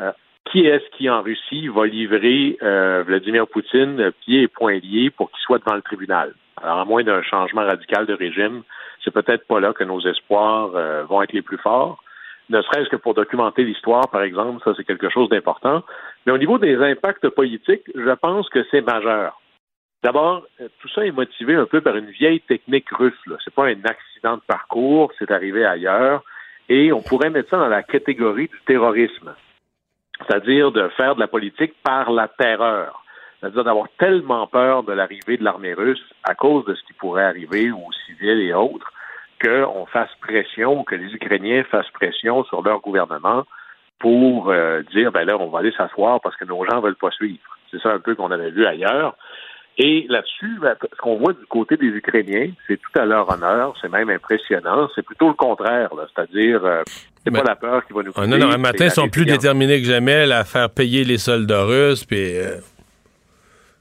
euh, 0.00 0.12
qui 0.50 0.66
est-ce 0.66 0.84
qui 0.96 1.08
en 1.08 1.22
Russie 1.22 1.68
va 1.68 1.86
livrer 1.86 2.58
euh, 2.62 3.02
Vladimir 3.06 3.46
Poutine 3.46 4.12
pieds 4.20 4.42
et 4.42 4.48
poings 4.48 4.80
liés 4.80 5.10
pour 5.10 5.30
qu'il 5.30 5.40
soit 5.40 5.58
devant 5.58 5.74
le 5.74 5.82
tribunal? 5.82 6.34
Alors, 6.62 6.80
à 6.80 6.84
moins 6.84 7.02
d'un 7.02 7.22
changement 7.22 7.64
radical 7.64 8.06
de 8.06 8.14
régime, 8.14 8.62
c'est 9.02 9.12
peut-être 9.12 9.46
pas 9.46 9.60
là 9.60 9.72
que 9.72 9.84
nos 9.84 10.00
espoirs 10.00 10.70
euh, 10.74 11.04
vont 11.04 11.22
être 11.22 11.32
les 11.32 11.42
plus 11.42 11.58
forts. 11.58 12.02
Ne 12.50 12.60
serait-ce 12.60 12.88
que 12.88 12.96
pour 12.96 13.14
documenter 13.14 13.64
l'histoire, 13.64 14.08
par 14.10 14.22
exemple, 14.22 14.60
ça 14.64 14.72
c'est 14.76 14.84
quelque 14.84 15.08
chose 15.08 15.28
d'important. 15.28 15.82
Mais 16.26 16.32
au 16.32 16.38
niveau 16.38 16.58
des 16.58 16.76
impacts 16.76 17.28
politiques, 17.30 17.90
je 17.94 18.14
pense 18.14 18.48
que 18.50 18.64
c'est 18.70 18.82
majeur. 18.82 19.40
D'abord, 20.02 20.44
euh, 20.60 20.68
tout 20.80 20.88
ça 20.88 21.06
est 21.06 21.12
motivé 21.12 21.54
un 21.54 21.66
peu 21.66 21.80
par 21.80 21.96
une 21.96 22.10
vieille 22.10 22.40
technique 22.40 22.90
russe. 22.90 23.14
Ce 23.24 23.32
n'est 23.32 23.54
pas 23.54 23.66
un 23.66 23.84
accident 23.84 24.36
de 24.36 24.42
parcours, 24.46 25.12
c'est 25.18 25.30
arrivé 25.30 25.64
ailleurs. 25.64 26.22
Et 26.68 26.92
on 26.92 27.02
pourrait 27.02 27.30
mettre 27.30 27.50
ça 27.50 27.58
dans 27.58 27.68
la 27.68 27.82
catégorie 27.82 28.48
du 28.48 28.60
terrorisme, 28.66 29.34
c'est-à-dire 30.26 30.72
de 30.72 30.88
faire 30.96 31.14
de 31.14 31.20
la 31.20 31.26
politique 31.26 31.74
par 31.82 32.10
la 32.10 32.28
terreur, 32.28 33.04
c'est-à-dire 33.40 33.64
d'avoir 33.64 33.86
tellement 33.98 34.46
peur 34.46 34.82
de 34.82 34.92
l'arrivée 34.92 35.36
de 35.36 35.44
l'armée 35.44 35.74
russe 35.74 36.02
à 36.24 36.34
cause 36.34 36.64
de 36.64 36.74
ce 36.74 36.82
qui 36.84 36.92
pourrait 36.92 37.24
arriver 37.24 37.70
aux 37.70 37.92
civils 38.06 38.40
et 38.40 38.54
autres, 38.54 38.92
qu'on 39.42 39.86
fasse 39.86 40.10
pression, 40.20 40.84
que 40.84 40.94
les 40.94 41.12
Ukrainiens 41.12 41.64
fassent 41.64 41.90
pression 41.90 42.44
sur 42.44 42.62
leur 42.62 42.80
gouvernement 42.80 43.44
pour 43.98 44.50
euh, 44.50 44.82
dire, 44.92 45.12
ben 45.12 45.24
là, 45.24 45.36
on 45.38 45.48
va 45.48 45.60
aller 45.60 45.72
s'asseoir 45.72 46.20
parce 46.20 46.36
que 46.36 46.44
nos 46.44 46.64
gens 46.64 46.80
veulent 46.80 46.96
pas 46.96 47.10
suivre. 47.10 47.58
C'est 47.70 47.80
ça 47.80 47.92
un 47.92 48.00
peu 48.00 48.14
qu'on 48.14 48.30
avait 48.30 48.50
vu 48.50 48.66
ailleurs. 48.66 49.16
Et 49.78 50.06
là-dessus, 50.08 50.58
ben, 50.60 50.76
ce 50.80 50.98
qu'on 50.98 51.16
voit 51.16 51.32
du 51.32 51.46
côté 51.46 51.76
des 51.76 51.86
Ukrainiens, 51.86 52.50
c'est 52.66 52.76
tout 52.76 52.98
à 52.98 53.06
leur 53.06 53.30
honneur, 53.32 53.74
c'est 53.80 53.90
même 53.90 54.10
impressionnant. 54.10 54.88
C'est 54.94 55.04
plutôt 55.04 55.28
le 55.28 55.34
contraire, 55.34 55.90
c'est-à-dire, 56.14 56.64
euh, 56.64 56.82
c'est 57.24 57.30
pas 57.30 57.42
la 57.42 57.56
peur 57.56 57.86
qui 57.86 57.92
va 57.92 58.02
nous. 58.02 58.12
Ah, 58.16 58.26
non, 58.26 58.38
non, 58.38 58.50
un 58.50 58.58
matin, 58.58 58.86
ils 58.86 58.90
sont 58.90 59.08
plus 59.08 59.24
déterminés 59.24 59.80
que 59.80 59.86
jamais 59.86 60.30
à 60.30 60.44
faire 60.44 60.70
payer 60.70 61.04
les 61.04 61.18
soldats 61.18 61.64
russes, 61.64 62.04
puis. 62.04 62.38
Euh, 62.38 62.56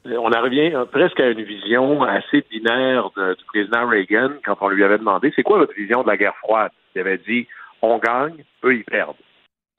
on 0.05 0.31
en 0.31 0.41
revient 0.41 0.73
presque 0.91 1.19
à 1.19 1.29
une 1.29 1.43
vision 1.43 2.01
assez 2.03 2.43
binaire 2.49 3.11
du 3.15 3.45
président 3.45 3.87
Reagan 3.87 4.31
quand 4.43 4.57
on 4.61 4.69
lui 4.69 4.83
avait 4.83 4.97
demandé 4.97 5.31
c'est 5.35 5.43
quoi 5.43 5.59
votre 5.59 5.75
vision 5.75 6.01
de 6.01 6.07
la 6.07 6.17
guerre 6.17 6.35
froide? 6.37 6.71
Il 6.95 7.01
avait 7.01 7.19
dit 7.19 7.47
on 7.81 7.97
gagne, 7.97 8.43
eux 8.63 8.75
ils 8.75 8.83
perdent. 8.83 9.15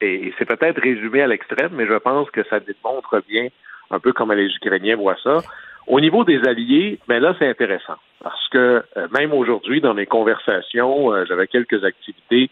Et, 0.01 0.33
c'est 0.37 0.45
peut-être 0.45 0.81
résumé 0.81 1.21
à 1.21 1.27
l'extrême, 1.27 1.71
mais 1.73 1.85
je 1.87 1.97
pense 1.97 2.29
que 2.31 2.43
ça 2.49 2.59
démontre 2.59 3.21
bien 3.27 3.47
un 3.91 3.99
peu 3.99 4.13
comment 4.13 4.33
les 4.33 4.47
Ukrainiens 4.47 4.95
voient 4.95 5.17
ça. 5.23 5.39
Au 5.87 5.99
niveau 5.99 6.23
des 6.23 6.39
alliés, 6.47 6.99
ben 7.07 7.21
là, 7.21 7.35
c'est 7.37 7.47
intéressant. 7.47 7.95
Parce 8.21 8.47
que 8.49 8.83
euh, 8.97 9.07
même 9.11 9.33
aujourd'hui, 9.33 9.81
dans 9.81 9.93
mes 9.93 10.05
conversations, 10.05 11.13
euh, 11.13 11.25
j'avais 11.27 11.47
quelques 11.47 11.83
activités 11.83 12.49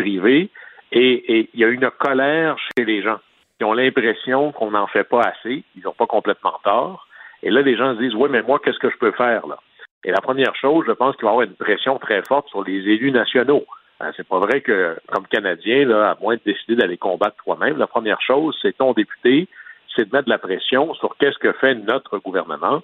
privées 0.00 0.50
et 0.92 1.48
il 1.54 1.60
y 1.60 1.64
a 1.64 1.68
une 1.68 1.88
colère 1.98 2.56
chez 2.76 2.84
les 2.84 3.02
gens 3.02 3.18
qui 3.58 3.64
ont 3.64 3.74
l'impression 3.74 4.52
qu'on 4.52 4.70
n'en 4.70 4.86
fait 4.86 5.04
pas 5.04 5.20
assez. 5.20 5.62
Ils 5.76 5.82
n'ont 5.84 5.92
pas 5.92 6.06
complètement 6.06 6.58
tort. 6.64 7.06
Et 7.42 7.50
là, 7.50 7.62
les 7.62 7.76
gens 7.76 7.94
se 7.94 8.00
disent, 8.00 8.14
oui, 8.14 8.28
mais 8.30 8.42
moi, 8.42 8.58
qu'est-ce 8.62 8.78
que 8.78 8.90
je 8.90 8.96
peux 8.96 9.12
faire 9.12 9.46
là? 9.46 9.58
Et 10.02 10.10
la 10.10 10.20
première 10.20 10.56
chose, 10.56 10.84
je 10.86 10.92
pense 10.92 11.14
qu'il 11.16 11.24
va 11.24 11.30
y 11.30 11.34
avoir 11.34 11.46
une 11.46 11.54
pression 11.54 11.98
très 11.98 12.22
forte 12.22 12.48
sur 12.48 12.64
les 12.64 12.78
élus 12.78 13.12
nationaux. 13.12 13.66
Hein, 14.00 14.12
c'est 14.16 14.26
pas 14.26 14.38
vrai 14.38 14.62
que, 14.62 14.96
comme 15.12 15.26
Canadien, 15.26 15.84
là, 15.84 16.12
à 16.12 16.16
moins 16.22 16.36
de 16.36 16.40
décider 16.44 16.74
d'aller 16.74 16.96
combattre 16.96 17.36
toi-même, 17.44 17.76
la 17.76 17.86
première 17.86 18.20
chose, 18.22 18.58
c'est 18.62 18.76
ton 18.78 18.94
député, 18.94 19.46
c'est 19.94 20.08
de 20.08 20.16
mettre 20.16 20.24
de 20.24 20.30
la 20.30 20.38
pression 20.38 20.94
sur 20.94 21.14
qu'est-ce 21.18 21.38
que 21.38 21.52
fait 21.52 21.74
notre 21.74 22.16
gouvernement. 22.18 22.82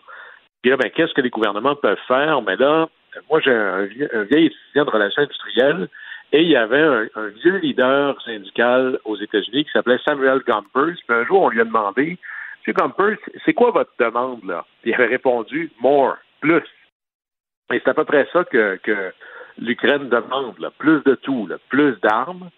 Puis 0.60 0.70
là, 0.70 0.76
ben, 0.76 0.90
qu'est-ce 0.90 1.14
que 1.14 1.22
les 1.22 1.30
gouvernements 1.30 1.74
peuvent 1.74 1.96
faire? 2.06 2.42
Mais 2.42 2.56
là, 2.56 2.88
moi, 3.30 3.40
j'ai 3.40 3.52
un, 3.52 3.84
vieil 4.30 4.46
étudiant 4.46 4.84
de 4.84 4.90
relations 4.90 5.22
industrielles 5.22 5.88
et 6.32 6.42
il 6.42 6.48
y 6.48 6.56
avait 6.56 7.08
un, 7.14 7.28
vieux 7.42 7.56
leader 7.58 8.20
syndical 8.22 8.98
aux 9.04 9.16
États-Unis 9.16 9.64
qui 9.64 9.70
s'appelait 9.70 9.98
Samuel 10.04 10.40
Gompers. 10.46 10.96
Puis 11.06 11.16
un 11.16 11.24
jour, 11.24 11.42
on 11.42 11.48
lui 11.48 11.60
a 11.60 11.64
demandé 11.64 12.18
M. 12.66 13.16
c'est 13.44 13.54
quoi 13.54 13.70
votre 13.70 13.92
demande, 13.98 14.44
là? 14.44 14.64
il 14.84 14.94
avait 14.94 15.06
répondu 15.06 15.70
more, 15.80 16.16
plus. 16.40 16.64
Et 17.72 17.80
c'est 17.82 17.88
à 17.88 17.94
peu 17.94 18.04
près 18.04 18.26
ça 18.32 18.44
que, 18.44 18.78
l'Ukraine 19.58 20.08
demande, 20.08 20.58
là. 20.58 20.70
plus 20.76 21.02
de 21.04 21.14
tout, 21.14 21.46
là. 21.46 21.56
plus 21.68 21.98
d'armes. 22.00 22.50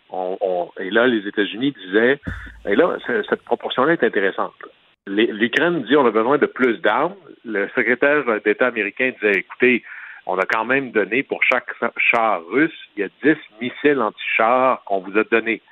et 0.81 0.91
là, 0.91 1.07
les 1.07 1.27
États-Unis 1.29 1.75
disaient, 1.87 2.21
et 2.67 2.75
là, 2.75 2.97
cette 3.29 3.43
proportion-là 3.43 3.93
est 3.93 4.05
intéressante. 4.05 4.55
L'Ukraine 5.07 5.83
dit 5.85 5.97
on 5.97 6.07
a 6.07 6.11
besoin 6.11 6.39
de 6.39 6.47
plus 6.47 6.79
d'armes. 6.79 7.15
Le 7.45 7.69
secrétaire 7.69 8.25
d'État 8.45 8.67
américain 8.67 9.13
disait, 9.21 9.39
écoutez, 9.39 9.83
on 10.29 10.39
a 10.39 10.45
quand 10.45 10.67
même 10.67 10.93
donné 10.93 11.23
pour 11.23 11.43
chaque 11.43 11.71
char 11.97 12.43
russe, 12.51 12.79
il 12.97 13.01
y 13.01 13.05
a 13.05 13.09
10 13.25 13.39
missiles 13.63 14.01
anti-chars 14.01 14.83
qu'on 14.85 15.01
vous 15.01 15.17
a 15.19 15.25
donnés. 15.25 15.63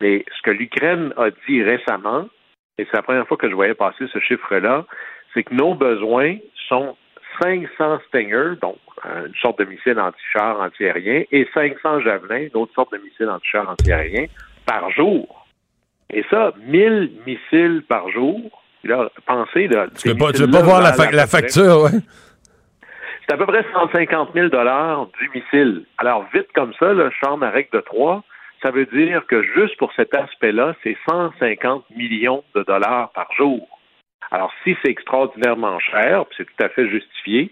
Mais 0.00 0.24
ce 0.34 0.42
que 0.42 0.50
l'Ukraine 0.50 1.12
a 1.18 1.28
dit 1.46 1.62
récemment, 1.62 2.26
et 2.78 2.86
c'est 2.86 2.96
la 2.96 3.02
première 3.02 3.28
fois 3.28 3.36
que 3.36 3.48
je 3.48 3.54
voyais 3.54 3.74
passer 3.74 4.06
ce 4.12 4.18
chiffre-là, 4.18 4.86
c'est 5.34 5.42
que 5.42 5.54
nos 5.54 5.74
besoins 5.74 6.36
sont 6.68 6.96
500 7.42 7.98
Stinger, 8.08 8.54
donc 8.62 8.78
une 9.04 9.34
sorte 9.42 9.58
de 9.58 9.66
missile 9.66 10.00
anti-char 10.00 10.58
antiaérien, 10.58 11.24
et 11.30 11.46
500 11.52 12.00
Javelin, 12.00 12.48
une 12.52 12.56
autre 12.56 12.72
sorte 12.74 12.92
de 12.92 12.98
missile 12.98 13.28
anti-char 13.28 13.68
antiaérien, 13.68 14.24
par 14.64 14.90
jour. 14.90 15.46
Et 16.10 16.24
ça, 16.30 16.54
1000 16.66 17.12
missiles 17.26 17.82
par 17.86 18.08
jour. 18.10 18.40
Là, 18.84 19.10
pensez, 19.26 19.68
là, 19.68 19.88
tu 19.98 20.08
ne 20.08 20.12
veux 20.12 20.18
pas, 20.18 20.30
veux 20.32 20.50
pas 20.50 20.62
voir 20.62 20.80
la, 20.80 21.26
facture, 21.26 21.82
ouais. 21.82 22.00
C'est 23.26 23.34
à 23.34 23.38
peu 23.38 23.46
près 23.46 23.64
150 23.72 24.34
000 24.34 24.48
du 24.48 25.30
missile. 25.34 25.84
Alors, 25.98 26.26
vite 26.32 26.46
comme 26.54 26.72
ça, 26.74 26.92
le 26.92 27.10
champ 27.10 27.40
à 27.42 27.50
règle 27.50 27.70
de 27.72 27.80
3, 27.80 28.22
ça 28.62 28.70
veut 28.70 28.86
dire 28.86 29.26
que 29.26 29.42
juste 29.42 29.76
pour 29.78 29.92
cet 29.94 30.14
aspect-là, 30.14 30.76
c'est 30.84 30.96
150 31.08 31.90
millions 31.90 32.44
de 32.54 32.62
dollars 32.62 33.10
par 33.10 33.32
jour. 33.32 33.66
Alors, 34.30 34.52
si 34.62 34.76
c'est 34.80 34.90
extraordinairement 34.90 35.80
cher, 35.80 36.24
c'est 36.36 36.44
tout 36.44 36.64
à 36.64 36.68
fait 36.68 36.88
justifié, 36.88 37.50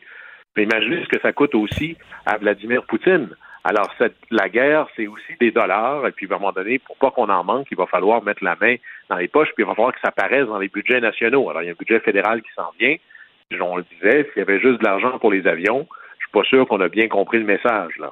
mais 0.56 0.62
imaginez 0.62 1.02
ce 1.02 1.08
que 1.08 1.20
ça 1.20 1.32
coûte 1.32 1.56
aussi 1.56 1.96
à 2.24 2.36
Vladimir 2.36 2.84
Poutine. 2.84 3.30
Alors, 3.64 3.92
la 4.30 4.48
guerre, 4.48 4.86
c'est 4.94 5.08
aussi 5.08 5.34
des 5.40 5.50
dollars, 5.50 6.06
et 6.06 6.12
puis 6.12 6.28
à 6.30 6.34
un 6.36 6.38
moment 6.38 6.52
donné, 6.52 6.78
pour 6.78 6.96
pas 6.98 7.10
qu'on 7.10 7.30
en 7.30 7.42
manque, 7.42 7.66
il 7.72 7.76
va 7.76 7.86
falloir 7.86 8.22
mettre 8.22 8.44
la 8.44 8.56
main 8.60 8.76
dans 9.08 9.16
les 9.16 9.26
poches, 9.26 9.52
puis 9.54 9.64
il 9.64 9.66
va 9.66 9.74
falloir 9.74 9.92
que 9.92 10.00
ça 10.00 10.08
apparaisse 10.08 10.46
dans 10.46 10.58
les 10.58 10.68
budgets 10.68 11.00
nationaux. 11.00 11.50
Alors, 11.50 11.62
il 11.62 11.66
y 11.66 11.68
a 11.68 11.72
un 11.72 11.76
budget 11.76 11.98
fédéral 11.98 12.42
qui 12.42 12.52
s'en 12.54 12.70
vient. 12.78 12.94
On 13.60 13.76
le 13.76 13.84
disait, 13.94 14.24
s'il 14.24 14.38
y 14.38 14.42
avait 14.42 14.60
juste 14.60 14.80
de 14.80 14.84
l'argent 14.84 15.18
pour 15.18 15.32
les 15.32 15.46
avions, 15.46 15.86
je 16.18 16.24
suis 16.24 16.32
pas 16.32 16.44
sûr 16.44 16.66
qu'on 16.66 16.80
a 16.80 16.88
bien 16.88 17.08
compris 17.08 17.38
le 17.38 17.44
message, 17.44 17.96
là. 17.98 18.10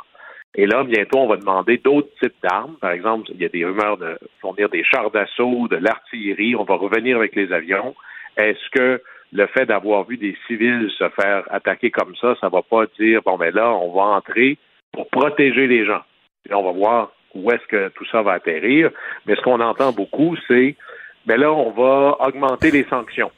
Et 0.54 0.66
là, 0.66 0.84
bientôt, 0.84 1.20
on 1.20 1.28
va 1.28 1.36
demander 1.36 1.78
d'autres 1.78 2.10
types 2.20 2.34
d'armes. 2.42 2.76
Par 2.78 2.90
exemple, 2.90 3.30
il 3.30 3.40
y 3.40 3.44
a 3.46 3.48
des 3.48 3.64
rumeurs 3.64 3.96
de 3.96 4.18
fournir 4.40 4.68
des 4.68 4.84
chars 4.84 5.10
d'assaut, 5.10 5.66
de 5.68 5.76
l'artillerie. 5.76 6.54
On 6.56 6.64
va 6.64 6.74
revenir 6.74 7.16
avec 7.16 7.34
les 7.34 7.52
avions. 7.52 7.94
Est-ce 8.36 8.68
que 8.70 9.02
le 9.32 9.46
fait 9.46 9.64
d'avoir 9.64 10.04
vu 10.04 10.18
des 10.18 10.36
civils 10.46 10.90
se 10.98 11.08
faire 11.10 11.44
attaquer 11.50 11.90
comme 11.90 12.14
ça, 12.16 12.34
ça 12.38 12.50
va 12.50 12.60
pas 12.60 12.84
dire, 12.98 13.22
bon, 13.24 13.38
ben 13.38 13.54
là, 13.54 13.72
on 13.72 13.94
va 13.94 14.02
entrer 14.16 14.58
pour 14.92 15.08
protéger 15.08 15.66
les 15.66 15.86
gens. 15.86 16.02
Et 16.48 16.52
on 16.52 16.62
va 16.62 16.72
voir 16.72 17.12
où 17.34 17.50
est-ce 17.50 17.66
que 17.68 17.88
tout 17.88 18.04
ça 18.12 18.20
va 18.20 18.32
atterrir. 18.32 18.90
Mais 19.26 19.36
ce 19.36 19.40
qu'on 19.40 19.60
entend 19.60 19.92
beaucoup, 19.92 20.36
c'est, 20.48 20.76
ben 21.24 21.40
là, 21.40 21.50
on 21.50 21.70
va 21.70 22.18
augmenter 22.20 22.70
les 22.70 22.84
sanctions. 22.84 23.30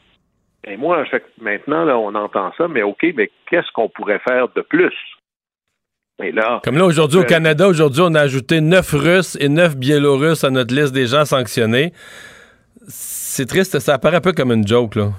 Et 0.66 0.76
moi, 0.76 1.04
maintenant, 1.40 1.84
là, 1.84 1.98
on 1.98 2.14
entend 2.14 2.52
ça, 2.56 2.68
mais 2.68 2.82
OK, 2.82 3.06
mais 3.14 3.30
qu'est-ce 3.48 3.70
qu'on 3.72 3.88
pourrait 3.88 4.20
faire 4.26 4.48
de 4.48 4.62
plus? 4.62 4.94
Comme 6.62 6.78
là, 6.78 6.84
aujourd'hui, 6.84 7.18
au 7.18 7.22
euh, 7.22 7.26
Canada, 7.26 7.66
aujourd'hui, 7.66 8.02
on 8.04 8.14
a 8.14 8.20
ajouté 8.20 8.60
neuf 8.60 8.92
Russes 8.92 9.36
et 9.40 9.48
neuf 9.48 9.76
Biélorusses 9.76 10.44
à 10.44 10.50
notre 10.50 10.72
liste 10.72 10.94
des 10.94 11.06
gens 11.06 11.24
sanctionnés. 11.24 11.92
C'est 12.86 13.46
triste, 13.46 13.78
ça 13.80 13.94
apparaît 13.94 14.18
un 14.18 14.20
peu 14.20 14.32
comme 14.32 14.52
une 14.52 14.66
joke, 14.66 14.94
là. 14.94 15.10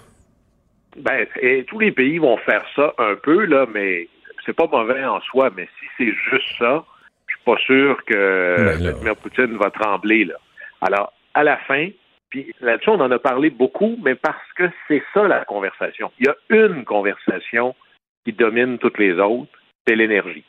Ben, 0.98 1.28
et 1.42 1.66
tous 1.66 1.80
les 1.80 1.92
pays 1.92 2.18
vont 2.18 2.38
faire 2.38 2.64
ça 2.76 2.94
un 2.98 3.16
peu, 3.16 3.44
là, 3.46 3.66
mais 3.74 4.08
c'est 4.46 4.54
pas 4.56 4.68
mauvais 4.68 5.04
en 5.04 5.20
soi, 5.22 5.50
mais 5.56 5.68
si 5.80 5.86
c'est 5.98 6.14
juste 6.32 6.58
ça, 6.58 6.86
je 7.28 7.34
suis 7.34 7.44
pas 7.44 7.58
sûr 7.58 7.98
que 8.06 8.56
ben 8.58 8.78
Vladimir 8.78 9.16
Poutine 9.18 9.58
va 9.58 9.70
trembler, 9.72 10.24
là. 10.24 10.36
Alors, 10.80 11.12
à 11.34 11.44
la 11.44 11.58
fin, 11.58 11.90
puis 12.30 12.54
là-dessus, 12.62 12.90
on 12.90 13.00
en 13.00 13.12
a 13.12 13.20
parlé 13.20 13.50
beaucoup, 13.50 13.98
mais 14.04 14.16
parce 14.16 14.52
que 14.56 14.70
c'est 14.88 15.04
ça 15.14 15.28
la 15.28 15.46
conversation. 15.46 16.12
Il 16.20 16.28
y 16.28 16.30
a 16.30 16.36
une 16.50 16.86
conversation 16.86 17.76
qui 18.24 18.34
domine 18.34 18.78
toutes 18.80 18.98
les 18.98 19.14
autres, 19.20 19.52
c'est 19.88 19.96
l'énergie. 19.96 20.46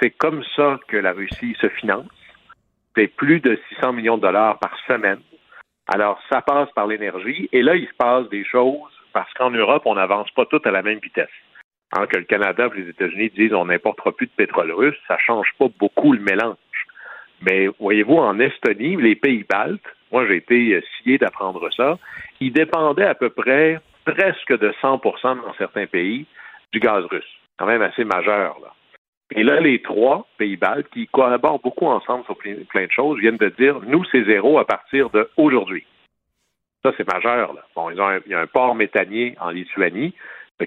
C'est 0.00 0.10
comme 0.10 0.44
ça 0.56 0.78
que 0.88 0.96
la 0.96 1.12
Russie 1.12 1.56
se 1.60 1.68
finance. 1.68 2.06
C'est 2.96 3.08
plus 3.08 3.40
de 3.40 3.58
600 3.70 3.92
millions 3.92 4.16
de 4.16 4.22
dollars 4.22 4.58
par 4.58 4.76
semaine. 4.86 5.20
Alors, 5.86 6.20
ça 6.30 6.42
passe 6.42 6.70
par 6.72 6.86
l'énergie. 6.86 7.48
Et 7.52 7.62
là, 7.62 7.76
il 7.76 7.86
se 7.86 7.94
passe 7.94 8.28
des 8.28 8.44
choses 8.44 8.92
parce 9.12 9.32
qu'en 9.34 9.50
Europe, 9.50 9.82
on 9.86 9.94
n'avance 9.94 10.30
pas 10.32 10.46
tout 10.46 10.60
à 10.64 10.70
la 10.70 10.82
même 10.82 10.98
vitesse. 10.98 11.28
Hein, 11.92 12.06
que 12.06 12.18
le 12.18 12.24
Canada 12.24 12.68
et 12.74 12.80
les 12.80 12.90
États-Unis 12.90 13.30
disent 13.30 13.54
on 13.54 13.64
n'importera 13.64 14.12
plus 14.12 14.26
de 14.26 14.32
pétrole 14.32 14.72
russe, 14.72 14.98
ça 15.06 15.14
ne 15.14 15.20
change 15.20 15.48
pas 15.58 15.68
beaucoup 15.78 16.12
le 16.12 16.20
mélange. 16.20 16.56
Mais 17.40 17.68
voyez-vous, 17.80 18.16
en 18.16 18.38
Estonie, 18.38 18.96
les 18.96 19.16
pays 19.16 19.44
baltes, 19.48 19.80
moi 20.12 20.26
j'ai 20.26 20.36
été 20.36 20.82
scié 20.96 21.18
d'apprendre 21.18 21.68
ça, 21.76 21.98
ils 22.40 22.52
dépendaient 22.52 23.06
à 23.06 23.14
peu 23.14 23.30
près 23.30 23.80
presque 24.04 24.58
de 24.58 24.72
100% 24.82 25.22
dans 25.22 25.54
certains 25.58 25.86
pays 25.86 26.26
du 26.72 26.80
gaz 26.80 27.04
russe. 27.10 27.24
Quand 27.58 27.66
même 27.66 27.82
assez 27.82 28.04
majeur. 28.04 28.58
Là. 28.62 28.72
Et 29.34 29.42
là, 29.42 29.60
les 29.60 29.82
trois 29.82 30.26
pays 30.38 30.56
baltes, 30.56 30.88
qui 30.92 31.06
collaborent 31.08 31.60
beaucoup 31.60 31.86
ensemble 31.86 32.24
sur 32.24 32.36
plein 32.36 32.86
de 32.86 32.90
choses, 32.90 33.18
viennent 33.20 33.36
de 33.36 33.52
dire, 33.58 33.78
nous, 33.86 34.04
c'est 34.10 34.24
zéro 34.24 34.58
à 34.58 34.64
partir 34.64 35.10
d'aujourd'hui. 35.10 35.84
Ça, 36.82 36.92
c'est 36.96 37.06
majeur. 37.06 37.52
Là. 37.52 37.62
Bon, 37.74 37.90
ils 37.90 38.00
ont 38.00 38.08
il 38.24 38.32
y 38.32 38.34
a 38.34 38.40
un 38.40 38.46
port 38.46 38.74
méthanier 38.74 39.34
en 39.40 39.50
Lituanie 39.50 40.14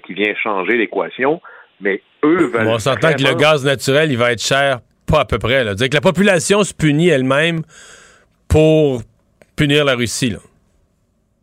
qui 0.06 0.14
vient 0.14 0.34
changer 0.34 0.76
l'équation, 0.76 1.40
mais 1.80 2.02
eux 2.24 2.46
veulent. 2.46 2.68
on 2.68 2.78
s'entend 2.78 3.12
que 3.12 3.22
le 3.22 3.34
gaz 3.34 3.64
naturel, 3.64 4.10
il 4.10 4.16
va 4.16 4.32
être 4.32 4.42
cher, 4.42 4.80
pas 5.06 5.20
à 5.20 5.24
peu 5.24 5.38
près. 5.38 5.64
Là. 5.64 5.74
Dire 5.74 5.88
que 5.88 5.94
la 5.94 6.00
population 6.00 6.62
se 6.62 6.72
punit 6.72 7.08
elle-même 7.08 7.62
pour 8.48 9.02
punir 9.56 9.84
la 9.84 9.94
Russie. 9.94 10.36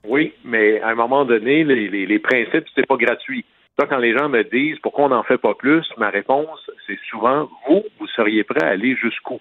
Oui, 0.04 0.34
mais 0.44 0.82
à 0.82 0.90
un 0.90 0.96
moment 0.96 1.26
donné, 1.26 1.64
les, 1.64 1.88
les, 1.88 2.06
les 2.06 2.20
principes, 2.20 2.66
c'est 2.76 2.88
pas 2.88 2.98
gratuit 2.98 3.46
quand 3.88 3.98
les 3.98 4.18
gens 4.18 4.30
me 4.30 4.44
disent 4.44 4.80
pourquoi 4.80 5.06
on 5.06 5.10
n'en 5.10 5.24
fait 5.24 5.38
pas 5.38 5.54
plus, 5.54 5.86
ma 5.98 6.10
réponse, 6.10 6.70
c'est 6.88 7.00
souvent 7.10 7.50
vous, 7.68 7.84
vous 8.00 8.08
seriez 8.08 8.44
prêt 8.44 8.64
à 8.64 8.70
aller 8.70 8.96
jusqu'où? 8.96 9.40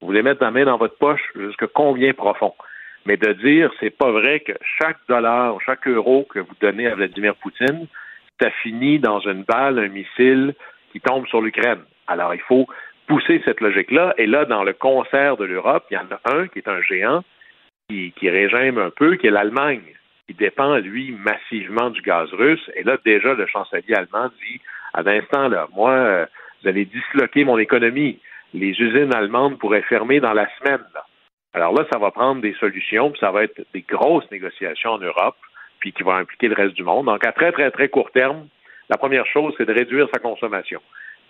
Vous 0.00 0.08
voulez 0.08 0.22
mettre 0.22 0.42
la 0.42 0.50
main 0.50 0.64
dans 0.64 0.76
votre 0.76 0.96
poche 0.96 1.22
jusqu'à 1.34 1.66
combien 1.72 2.12
profond? 2.12 2.54
Mais 3.06 3.16
de 3.16 3.32
dire 3.34 3.70
c'est 3.80 3.96
pas 3.96 4.10
vrai 4.10 4.40
que 4.40 4.52
chaque 4.80 4.98
dollar, 5.08 5.56
chaque 5.64 5.86
euro 5.86 6.26
que 6.28 6.40
vous 6.40 6.54
donnez 6.60 6.86
à 6.86 6.94
Vladimir 6.94 7.34
Poutine, 7.36 7.86
ça 8.40 8.50
finit 8.62 8.98
dans 8.98 9.20
une 9.20 9.44
balle, 9.44 9.78
un 9.78 9.88
missile 9.88 10.54
qui 10.92 11.00
tombe 11.00 11.26
sur 11.28 11.40
l'Ukraine. 11.40 11.80
Alors 12.08 12.34
il 12.34 12.40
faut 12.40 12.66
pousser 13.06 13.40
cette 13.44 13.60
logique-là. 13.60 14.14
Et 14.18 14.26
là, 14.26 14.44
dans 14.44 14.64
le 14.64 14.72
concert 14.72 15.36
de 15.36 15.44
l'Europe, 15.44 15.84
il 15.90 15.94
y 15.94 15.98
en 15.98 16.08
a 16.10 16.36
un 16.36 16.48
qui 16.48 16.58
est 16.58 16.68
un 16.68 16.82
géant 16.82 17.22
qui, 17.88 18.12
qui 18.12 18.30
régime 18.30 18.78
un 18.78 18.90
peu, 18.90 19.16
qui 19.16 19.26
est 19.26 19.30
l'Allemagne 19.30 19.82
qui 20.26 20.34
dépend, 20.34 20.76
lui, 20.78 21.12
massivement 21.12 21.90
du 21.90 22.02
gaz 22.02 22.28
russe. 22.32 22.70
Et 22.74 22.82
là, 22.82 22.96
déjà, 23.04 23.34
le 23.34 23.46
chancelier 23.46 23.94
allemand 23.94 24.28
dit, 24.44 24.60
à 24.92 25.02
l'instant, 25.02 25.48
là, 25.48 25.68
moi, 25.74 25.92
euh, 25.92 26.26
vous 26.62 26.68
allez 26.68 26.84
disloquer 26.84 27.44
mon 27.44 27.58
économie. 27.58 28.18
Les 28.52 28.70
usines 28.70 29.14
allemandes 29.14 29.58
pourraient 29.58 29.82
fermer 29.82 30.18
dans 30.20 30.32
la 30.32 30.48
semaine. 30.58 30.84
Alors 31.54 31.72
là, 31.74 31.84
ça 31.92 31.98
va 31.98 32.10
prendre 32.10 32.42
des 32.42 32.54
solutions, 32.54 33.10
puis 33.10 33.20
ça 33.20 33.30
va 33.30 33.44
être 33.44 33.60
des 33.72 33.82
grosses 33.82 34.28
négociations 34.30 34.92
en 34.92 34.98
Europe, 34.98 35.36
puis 35.78 35.92
qui 35.92 36.02
vont 36.02 36.14
impliquer 36.14 36.48
le 36.48 36.54
reste 36.54 36.74
du 36.74 36.82
monde. 36.82 37.06
Donc, 37.06 37.24
à 37.24 37.32
très, 37.32 37.52
très, 37.52 37.70
très 37.70 37.88
court 37.88 38.10
terme, 38.10 38.48
la 38.88 38.96
première 38.96 39.26
chose, 39.26 39.54
c'est 39.56 39.66
de 39.66 39.72
réduire 39.72 40.08
sa 40.12 40.18
consommation. 40.18 40.80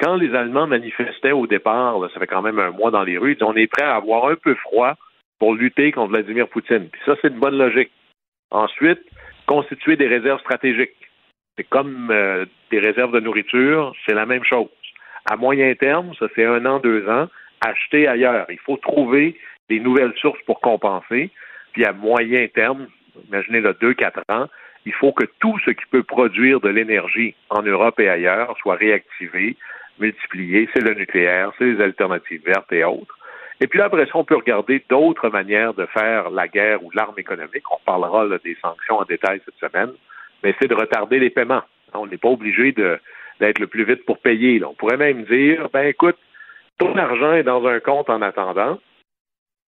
Quand 0.00 0.16
les 0.16 0.34
Allemands 0.34 0.66
manifestaient 0.66 1.32
au 1.32 1.46
départ, 1.46 1.98
ça 2.12 2.20
fait 2.20 2.26
quand 2.26 2.42
même 2.42 2.58
un 2.58 2.70
mois 2.70 2.90
dans 2.90 3.02
les 3.02 3.18
rues, 3.18 3.36
ils 3.38 3.44
on 3.44 3.54
est 3.56 3.66
prêt 3.66 3.84
à 3.84 3.96
avoir 3.96 4.28
un 4.28 4.36
peu 4.36 4.54
froid 4.54 4.94
pour 5.38 5.54
lutter 5.54 5.92
contre 5.92 6.12
Vladimir 6.12 6.48
Poutine. 6.48 6.88
Puis 6.90 7.00
ça, 7.04 7.14
c'est 7.20 7.28
une 7.28 7.38
bonne 7.40 7.58
logique. 7.58 7.90
Ensuite, 8.50 9.00
constituer 9.46 9.96
des 9.96 10.06
réserves 10.06 10.40
stratégiques. 10.40 10.96
C'est 11.56 11.68
comme 11.68 12.10
euh, 12.10 12.44
des 12.70 12.78
réserves 12.78 13.12
de 13.12 13.20
nourriture, 13.20 13.94
c'est 14.06 14.14
la 14.14 14.26
même 14.26 14.44
chose. 14.44 14.68
À 15.30 15.36
moyen 15.36 15.74
terme, 15.74 16.12
ça 16.18 16.28
fait 16.28 16.44
un 16.44 16.64
an, 16.66 16.78
deux 16.78 17.08
ans, 17.08 17.28
acheter 17.60 18.06
ailleurs. 18.06 18.46
Il 18.50 18.58
faut 18.58 18.76
trouver 18.76 19.36
des 19.68 19.80
nouvelles 19.80 20.14
sources 20.20 20.40
pour 20.46 20.60
compenser. 20.60 21.30
Puis 21.72 21.84
à 21.84 21.92
moyen 21.92 22.46
terme, 22.48 22.86
imaginez 23.28 23.60
le 23.60 23.74
deux, 23.74 23.94
quatre 23.94 24.22
ans, 24.28 24.46
il 24.84 24.92
faut 24.92 25.12
que 25.12 25.24
tout 25.40 25.58
ce 25.64 25.70
qui 25.70 25.84
peut 25.90 26.04
produire 26.04 26.60
de 26.60 26.68
l'énergie 26.68 27.34
en 27.50 27.62
Europe 27.62 27.98
et 27.98 28.08
ailleurs 28.08 28.56
soit 28.58 28.76
réactivé, 28.76 29.56
multiplié. 29.98 30.68
C'est 30.72 30.86
le 30.86 30.94
nucléaire, 30.94 31.50
c'est 31.58 31.64
les 31.64 31.82
alternatives 31.82 32.42
vertes 32.44 32.72
et 32.72 32.84
autres. 32.84 33.18
Et 33.60 33.66
puis 33.66 33.78
là, 33.78 33.86
après 33.86 34.06
ça, 34.06 34.12
on 34.14 34.24
peut 34.24 34.36
regarder 34.36 34.84
d'autres 34.88 35.30
manières 35.30 35.74
de 35.74 35.86
faire 35.86 36.30
la 36.30 36.46
guerre 36.48 36.84
ou 36.84 36.90
l'arme 36.92 37.18
économique. 37.18 37.70
On 37.70 37.78
parlera 37.84 38.26
des 38.44 38.56
sanctions 38.60 38.98
en 38.98 39.04
détail 39.04 39.40
cette 39.44 39.70
semaine, 39.70 39.92
mais 40.42 40.54
c'est 40.60 40.68
de 40.68 40.74
retarder 40.74 41.18
les 41.18 41.30
paiements. 41.30 41.62
On 41.94 42.06
n'est 42.06 42.18
pas 42.18 42.28
obligé 42.28 42.72
d'être 42.72 43.58
le 43.58 43.66
plus 43.66 43.84
vite 43.84 44.04
pour 44.04 44.18
payer. 44.18 44.62
On 44.64 44.74
pourrait 44.74 44.98
même 44.98 45.24
dire, 45.24 45.68
ben 45.72 45.86
écoute, 45.86 46.18
ton 46.78 46.96
argent 46.96 47.32
est 47.32 47.44
dans 47.44 47.66
un 47.66 47.80
compte 47.80 48.10
en 48.10 48.20
attendant, 48.20 48.78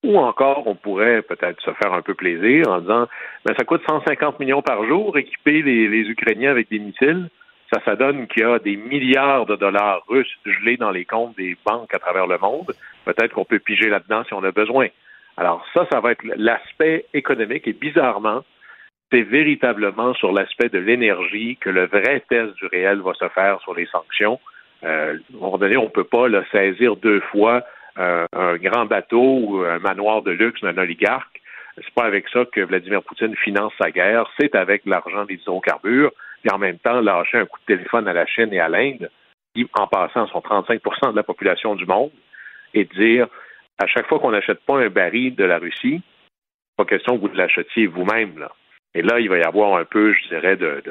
ou 0.05 0.19
encore, 0.19 0.67
on 0.67 0.75
pourrait 0.75 1.23
peut-être 1.23 1.61
se 1.63 1.73
faire 1.73 1.93
un 1.93 2.03
peu 2.03 2.15
plaisir 2.15 2.69
en 2.69 2.81
disant, 2.81 3.09
ben 3.47 3.55
ça 3.57 3.65
coûte 3.65 3.83
150 3.89 4.39
millions 4.39 4.63
par 4.63 4.85
jour 4.85 5.17
équiper 5.17 5.63
les 5.63 6.09
Ukrainiens 6.09 6.51
avec 6.51 6.69
des 6.69 6.79
missiles 6.79 7.31
ça, 7.73 7.81
ça 7.85 7.97
donne 7.97 8.27
qu'il 8.29 8.43
y 8.43 8.47
a 8.47 8.59
des 8.59 8.77
milliards 8.77 9.47
de 9.47 9.57
dollars 9.57 10.03
russes 10.09 10.39
gelés 10.47 10.77
dans 10.77 10.91
les 10.91 11.05
comptes 11.05 11.37
des 11.37 11.57
banques 11.67 11.93
à 11.93 11.99
travers 11.99 12.27
le 12.27 12.39
monde. 12.39 12.73
Peut-être 13.05 13.35
qu'on 13.35 13.45
peut 13.45 13.59
piger 13.59 13.89
là-dedans 13.89 14.25
si 14.25 14.35
on 14.35 14.43
a 14.43 14.53
besoin. 14.53 14.89
Alors 15.37 15.65
ça, 15.75 15.87
ça 15.93 16.01
va 16.01 16.13
être 16.13 16.25
l'aspect 16.37 17.07
économique 17.15 17.69
et 17.69 17.73
bizarrement, 17.73 18.43
c'est 19.13 19.23
véritablement 19.23 20.15
sur 20.15 20.33
l'aspect 20.33 20.69
de 20.69 20.79
l'énergie 20.79 21.57
que 21.61 21.71
le 21.71 21.87
vrai 21.87 22.23
test 22.29 22.55
du 22.55 22.67
réel 22.67 23.01
va 23.01 23.15
se 23.15 23.29
faire 23.29 23.61
sur 23.61 23.75
les 23.75 23.87
sanctions. 23.87 24.41
Euh, 24.85 25.15
à 25.15 25.37
un 25.37 25.39
moment 25.39 25.59
donné, 25.59 25.77
on 25.77 25.85
ne 25.85 25.89
peut 25.89 26.05
pas 26.05 26.27
saisir 26.51 26.97
deux 26.97 27.21
fois 27.21 27.63
euh, 27.99 28.27
un 28.35 28.57
grand 28.57 28.87
bateau 28.87 29.41
ou 29.43 29.65
un 29.65 29.79
manoir 29.79 30.23
de 30.23 30.31
luxe 30.31 30.61
d'un 30.61 30.77
oligarque. 30.79 31.41
C'est 31.77 31.95
pas 31.95 32.05
avec 32.05 32.29
ça 32.29 32.45
que 32.45 32.61
Vladimir 32.61 33.03
Poutine 33.03 33.37
finance 33.37 33.73
sa 33.81 33.91
guerre, 33.91 34.27
c'est 34.39 34.55
avec 34.55 34.83
l'argent 34.87 35.25
des 35.25 35.35
hydrocarbures 35.35 36.13
puis 36.43 36.51
en 36.53 36.59
même 36.59 36.79
temps 36.79 37.01
lâcher 37.01 37.39
un 37.39 37.47
coup 37.47 37.59
de 37.61 37.75
téléphone 37.75 38.09
à 38.09 38.13
la 38.13 38.27
Chine 38.27 38.53
et 38.53 38.61
à 38.61 38.69
l'Inde, 38.69 39.11
qui, 39.55 39.67
en 39.75 39.87
passant, 39.87 40.27
sont 40.29 40.41
35% 40.41 41.13
de 41.13 41.17
la 41.17 41.23
population 41.23 41.75
du 41.75 41.87
monde, 41.87 42.11
et 42.75 42.85
dire 42.85 43.27
à 43.79 43.87
chaque 43.87 44.07
fois 44.09 44.19
qu'on 44.19 44.33
n'achète 44.33 44.61
pas 44.65 44.79
un 44.79 44.89
baril 44.89 45.35
de 45.35 45.45
la 45.45 45.59
Russie, 45.59 46.03
pas 46.77 46.85
question 46.85 47.17
que 47.17 47.27
vous 47.27 47.35
l'achetiez 47.35 47.87
vous-même. 47.87 48.47
Et 48.95 49.03
là, 49.03 49.21
il 49.21 49.29
va 49.29 49.39
y 49.39 49.43
avoir 49.43 49.79
un 49.79 49.85
peu, 49.85 50.13
je 50.15 50.29
dirais, 50.29 50.57
de, 50.57 50.83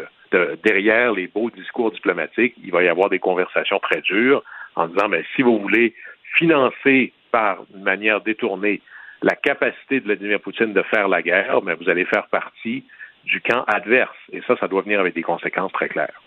derrière 0.64 1.14
les 1.14 1.28
beaux 1.28 1.50
discours 1.50 1.92
diplomatiques, 1.92 2.56
il 2.64 2.72
va 2.72 2.84
y 2.84 2.88
avoir 2.88 3.10
des 3.10 3.20
conversations 3.20 3.80
très 3.80 4.02
dures 4.02 4.44
en 4.76 4.88
disant, 4.88 5.08
mais 5.10 5.20
ben, 5.20 5.26
si 5.36 5.42
vous 5.42 5.60
voulez 5.60 5.96
financer 6.36 7.14
par 7.32 7.60
une 7.74 7.84
manière 7.84 8.22
détournée 8.22 8.82
la 9.24 9.36
capacité 9.36 10.00
de 10.00 10.06
Vladimir 10.06 10.40
Poutine 10.40 10.74
de 10.74 10.84
faire 10.84 11.08
la 11.08 11.22
guerre, 11.22 11.62
mais 11.64 11.76
ben, 11.76 11.84
vous 11.84 11.90
allez 11.90 12.06
faire 12.06 12.28
partie 12.28 12.84
du 13.28 13.42
camp 13.42 13.64
adverse. 13.68 14.18
Et 14.32 14.42
ça, 14.48 14.56
ça 14.60 14.68
doit 14.68 14.82
venir 14.82 15.00
avec 15.00 15.14
des 15.14 15.22
conséquences 15.22 15.72
très 15.74 15.90
claires. 15.90 16.22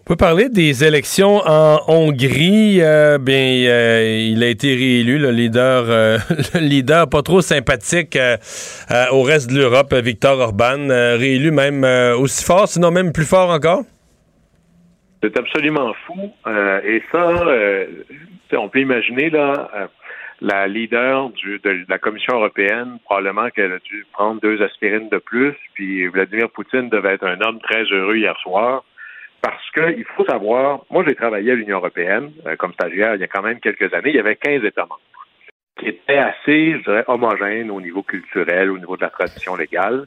On 0.00 0.12
peut 0.12 0.16
parler 0.16 0.48
des 0.48 0.84
élections 0.84 1.42
en 1.44 1.80
Hongrie. 1.86 2.80
Euh, 2.80 3.18
bien, 3.18 3.66
euh, 3.66 4.30
il 4.32 4.42
a 4.42 4.46
été 4.46 4.68
réélu, 4.68 5.18
le 5.18 5.30
leader, 5.30 5.84
euh, 5.88 6.16
le 6.54 6.60
leader 6.60 7.10
pas 7.10 7.20
trop 7.20 7.42
sympathique 7.42 8.18
au 9.12 9.22
reste 9.22 9.50
de 9.50 9.58
l'Europe, 9.58 9.92
Victor 9.92 10.38
Orban, 10.38 10.88
réélu 10.88 11.50
même 11.50 11.84
aussi 12.18 12.42
fort, 12.42 12.68
sinon 12.68 12.90
même 12.90 13.12
plus 13.12 13.28
fort 13.28 13.50
encore? 13.50 13.82
C'est 15.22 15.36
absolument 15.36 15.92
fou. 16.06 16.32
et 16.86 17.02
ça, 17.12 17.28
on 18.52 18.68
peut 18.70 18.80
imaginer 18.80 19.28
là 19.28 19.90
la 20.40 20.68
leader 20.68 21.30
de 21.30 21.84
la 21.88 21.98
Commission 21.98 22.36
européenne, 22.36 22.98
probablement 23.04 23.50
qu'elle 23.50 23.72
a 23.72 23.78
dû 23.78 24.06
prendre 24.12 24.40
deux 24.40 24.62
aspirines 24.62 25.08
de 25.08 25.18
plus, 25.18 25.54
puis 25.74 26.06
Vladimir 26.06 26.50
Poutine 26.50 26.88
devait 26.88 27.14
être 27.14 27.26
un 27.26 27.40
homme 27.40 27.60
très 27.60 27.82
heureux 27.84 28.16
hier 28.16 28.36
soir, 28.40 28.84
parce 29.42 29.70
qu'il 29.72 30.04
faut 30.16 30.24
savoir, 30.24 30.80
moi 30.90 31.04
j'ai 31.06 31.14
travaillé 31.14 31.52
à 31.52 31.54
l'Union 31.54 31.78
européenne 31.78 32.32
euh, 32.46 32.56
comme 32.56 32.72
stagiaire 32.72 33.14
il 33.14 33.20
y 33.20 33.24
a 33.24 33.28
quand 33.28 33.42
même 33.42 33.60
quelques 33.60 33.92
années, 33.94 34.10
il 34.10 34.16
y 34.16 34.20
avait 34.20 34.36
15 34.36 34.64
États 34.64 34.82
membres 34.82 35.00
qui 35.78 35.86
étaient 35.86 36.18
assez, 36.18 36.72
je 36.72 36.82
dirais, 36.82 37.04
homogènes 37.06 37.70
au 37.70 37.80
niveau 37.80 38.02
culturel, 38.02 38.70
au 38.70 38.78
niveau 38.78 38.96
de 38.96 39.02
la 39.02 39.10
tradition 39.10 39.54
légale, 39.54 40.06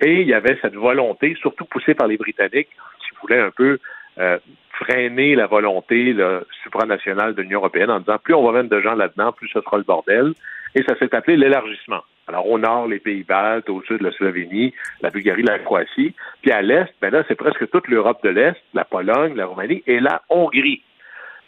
et 0.00 0.20
il 0.20 0.28
y 0.28 0.34
avait 0.34 0.58
cette 0.60 0.74
volonté, 0.74 1.34
surtout 1.40 1.64
poussée 1.64 1.94
par 1.94 2.06
les 2.06 2.16
Britanniques, 2.16 2.68
qui 3.00 3.10
voulaient 3.20 3.40
un 3.40 3.50
peu 3.50 3.78
euh, 4.18 4.38
freiner 4.72 5.34
la 5.34 5.46
volonté 5.46 6.14
supranationale 6.62 7.34
de 7.34 7.42
l'Union 7.42 7.58
européenne 7.58 7.90
en 7.90 8.00
disant 8.00 8.18
plus 8.22 8.34
on 8.34 8.44
va 8.44 8.62
mettre 8.62 8.74
de 8.74 8.80
gens 8.80 8.94
là-dedans, 8.94 9.32
plus 9.32 9.48
ce 9.48 9.60
sera 9.60 9.76
le 9.76 9.84
bordel. 9.84 10.32
Et 10.74 10.82
ça 10.82 10.96
s'est 10.98 11.14
appelé 11.14 11.36
l'élargissement. 11.36 12.02
Alors 12.26 12.48
au 12.48 12.58
nord, 12.58 12.86
les 12.86 12.98
Pays-Baltes, 12.98 13.70
au 13.70 13.82
sud, 13.82 14.02
la 14.02 14.12
Slovénie, 14.12 14.74
la 15.00 15.10
Bulgarie, 15.10 15.42
la 15.42 15.58
Croatie. 15.58 16.14
Puis 16.42 16.52
à 16.52 16.62
l'est, 16.62 16.92
ben 17.00 17.10
là, 17.10 17.24
c'est 17.26 17.34
presque 17.34 17.70
toute 17.70 17.88
l'Europe 17.88 18.22
de 18.22 18.28
l'Est, 18.28 18.60
la 18.74 18.84
Pologne, 18.84 19.34
la 19.34 19.46
Roumanie 19.46 19.82
et 19.86 19.98
la 19.98 20.22
Hongrie. 20.28 20.82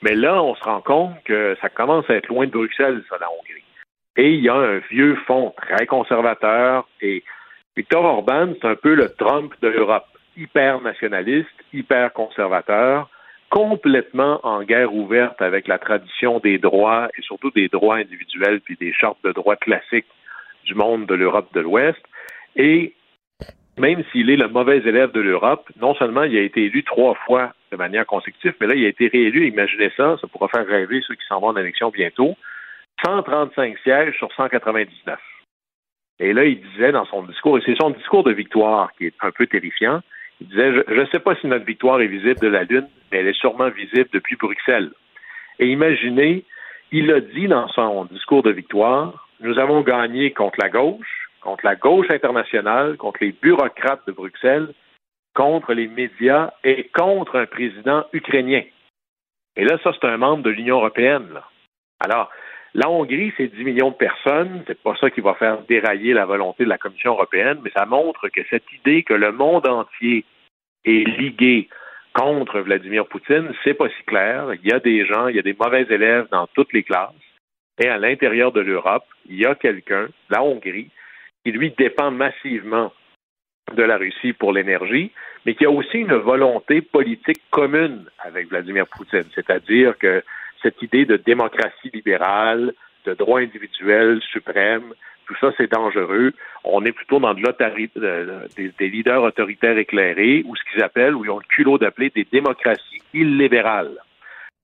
Mais 0.03 0.15
là, 0.15 0.43
on 0.43 0.55
se 0.55 0.65
rend 0.65 0.81
compte 0.81 1.23
que 1.25 1.57
ça 1.61 1.69
commence 1.69 2.09
à 2.09 2.15
être 2.15 2.29
loin 2.29 2.47
de 2.47 2.51
Bruxelles, 2.51 3.03
ça, 3.11 3.17
la 3.21 3.31
Hongrie. 3.31 3.63
Et 4.17 4.33
il 4.33 4.41
y 4.41 4.49
a 4.49 4.55
un 4.55 4.79
vieux 4.91 5.17
fond 5.27 5.53
très 5.57 5.87
conservateur 5.87 6.89
et 7.01 7.23
Victor 7.77 8.05
Orban, 8.05 8.55
c'est 8.61 8.67
un 8.67 8.75
peu 8.75 8.95
le 8.95 9.11
Trump 9.11 9.55
de 9.63 9.69
l'Europe 9.69 10.07
hyper 10.37 10.81
nationaliste, 10.81 11.49
hyper 11.73 12.13
conservateur, 12.13 13.09
complètement 13.51 14.41
en 14.45 14.63
guerre 14.63 14.95
ouverte 14.95 15.43
avec 15.43 15.67
la 15.67 15.79
tradition 15.79 16.39
des 16.39 16.59
droits 16.59 17.09
et 17.19 17.23
surtout 17.23 17.51
des 17.51 17.69
droits 17.69 17.97
individuels 17.97 18.61
puis 18.61 18.77
des 18.77 18.93
chartes 18.93 19.19
de 19.25 19.33
droits 19.33 19.57
classiques 19.57 20.07
du 20.65 20.75
monde 20.75 21.07
de 21.07 21.15
l'Europe 21.15 21.53
de 21.53 21.61
l'Ouest. 21.61 22.01
Et 22.57 22.95
même 23.79 24.05
s'il 24.13 24.31
est 24.31 24.37
le 24.37 24.49
mauvais 24.49 24.79
élève 24.79 25.11
de 25.13 25.21
l'Europe, 25.21 25.69
non 25.81 25.95
seulement 25.95 26.23
il 26.23 26.37
a 26.37 26.43
été 26.43 26.65
élu 26.65 26.85
trois 26.85 27.15
fois 27.27 27.53
de 27.73 27.77
manière 27.77 28.07
consécutive, 28.07 28.55
mais 28.61 28.67
là, 28.67 28.75
il 28.75 28.85
a 28.85 28.89
été 28.89 29.09
réélu, 29.09 29.47
imaginez 29.47 29.91
ça, 29.97 30.17
ça 30.21 30.27
pourra 30.27 30.49
faire 30.49 30.67
rêver 30.67 31.01
ceux 31.07 31.15
qui 31.15 31.25
s'en 31.29 31.41
vont 31.41 31.49
en 31.49 31.57
élection 31.57 31.91
bientôt, 31.91 32.37
135 33.05 33.79
sièges 33.79 34.17
sur 34.19 34.33
199. 34.33 35.19
Et 36.19 36.33
là, 36.33 36.45
il 36.45 36.61
disait 36.61 36.93
dans 36.93 37.07
son 37.07 37.23
discours, 37.23 37.59
et 37.59 37.63
c'est 37.65 37.77
son 37.81 37.91
discours 37.91 38.25
de 38.25 38.33
victoire 38.33 38.93
qui 38.99 39.07
est 39.07 39.15
un 39.21 39.31
peu 39.31 39.47
terrifiant, 39.47 40.03
Il 40.41 40.49
disait, 40.49 40.73
je 40.89 41.01
ne 41.01 41.07
sais 41.07 41.19
pas 41.19 41.35
si 41.37 41.47
notre 41.47 41.65
victoire 41.65 42.01
est 42.01 42.07
visible 42.07 42.41
de 42.41 42.49
la 42.49 42.65
Lune, 42.65 42.89
mais 43.11 43.19
elle 43.19 43.29
est 43.29 43.39
sûrement 43.39 43.69
visible 43.69 44.09
depuis 44.13 44.37
Bruxelles. 44.37 44.91
Et 45.59 45.67
imaginez, 45.67 46.45
il 46.93 47.13
a 47.13 47.21
dit 47.21 47.47
dans 47.47 47.69
son 47.69 48.07
discours 48.07 48.43
de 48.43 48.51
victoire, 48.51 49.29
nous 49.41 49.59
avons 49.59 49.83
gagné 49.83 50.33
contre 50.33 50.59
la 50.61 50.69
gauche, 50.69 51.29
contre 51.41 51.65
la 51.65 51.77
gauche 51.77 52.11
internationale, 52.11 52.97
contre 52.97 53.19
les 53.23 53.33
bureaucrates 53.33 54.07
de 54.07 54.13
Bruxelles, 54.13 54.73
contre 55.35 55.75
les 55.75 55.89
médias 55.89 56.51
et 56.65 56.89
contre 56.95 57.39
un 57.39 57.47
président 57.47 58.05
ukrainien. 58.13 58.63
Et 59.57 59.65
là, 59.65 59.79
ça, 59.83 59.93
c'est 59.93 60.07
un 60.07 60.17
membre 60.17 60.43
de 60.43 60.51
l'Union 60.51 60.77
européenne. 60.77 61.29
Là. 61.33 61.45
Alors, 62.01 62.31
la 62.75 62.89
Hongrie, 62.89 63.33
c'est 63.37 63.49
10 63.49 63.65
millions 63.65 63.91
de 63.91 63.97
personnes. 63.97 64.63
C'est 64.67 64.81
pas 64.81 64.97
ça 65.01 65.11
qui 65.11 65.21
va 65.21 65.35
faire 65.35 65.63
dérailler 65.63 66.13
la 66.13 66.25
volonté 66.25 66.65
de 66.65 66.69
la 66.69 66.79
Commission 66.79 67.13
européenne, 67.13 67.59
mais 67.63 67.71
ça 67.71 67.85
montre 67.85 68.29
que 68.29 68.43
cette 68.49 68.71
idée 68.73 69.03
que 69.03 69.15
le 69.15 69.33
monde 69.33 69.67
entier 69.67 70.25
est 70.85 71.07
ligué 71.19 71.69
contre 72.15 72.61
Vladimir 72.61 73.07
Poutine, 73.07 73.53
c'est 73.65 73.75
pas 73.75 73.89
si 73.89 74.03
clair. 74.05 74.55
Il 74.63 74.69
y 74.69 74.73
a 74.73 74.81
des 74.81 75.05
gens, 75.07 75.29
il 75.29 75.37
y 75.37 75.39
a 75.39 75.43
des 75.43 75.57
mauvais 75.59 75.87
élèves 75.91 76.27
dans 76.31 76.47
toutes 76.49 76.73
les 76.73 76.83
classes. 76.83 77.13
Et 77.83 77.89
à 77.89 77.99
l'intérieur 77.99 78.53
de 78.53 78.61
l'Europe, 78.61 79.05
il 79.29 79.37
y 79.37 79.47
a 79.47 79.55
quelqu'un, 79.55 80.09
la 80.29 80.43
Hongrie, 80.43 80.91
qui 81.45 81.53
lui 81.53 81.73
dépend 81.77 82.11
massivement 82.11 82.93
de 83.75 83.83
la 83.83 83.97
Russie 83.97 84.33
pour 84.33 84.53
l'énergie, 84.53 85.13
mais 85.47 85.55
qui 85.55 85.65
a 85.65 85.71
aussi 85.71 85.99
une 85.99 86.15
volonté 86.15 86.83
politique 86.83 87.41
commune 87.51 88.05
avec 88.19 88.49
Vladimir 88.49 88.87
Poutine, 88.87 89.25
c'est-à-dire 89.35 89.97
que 89.99 90.23
cette 90.63 90.81
idée 90.83 91.05
de 91.05 91.17
démocratie 91.17 91.91
libérale, 91.93 92.73
de 93.05 93.15
droit 93.15 93.41
individuel 93.41 94.21
suprême, 94.23 94.95
tout 95.31 95.37
ça, 95.41 95.53
c'est 95.57 95.71
dangereux. 95.71 96.33
On 96.65 96.85
est 96.85 96.91
plutôt 96.91 97.21
dans 97.21 97.35
de 97.35 98.57
des, 98.57 98.73
des, 98.77 98.89
leaders 98.89 99.23
autoritaires 99.23 99.79
éclairés, 99.79 100.43
ou 100.45 100.57
ce 100.57 100.63
qu'ils 100.65 100.83
appellent, 100.83 101.15
ou 101.15 101.25
ils 101.25 101.31
ont 101.31 101.39
le 101.39 101.55
culot 101.55 101.79
d'appeler 101.79 102.11
des 102.11 102.27
démocraties 102.33 103.01
illibérales. 103.15 103.97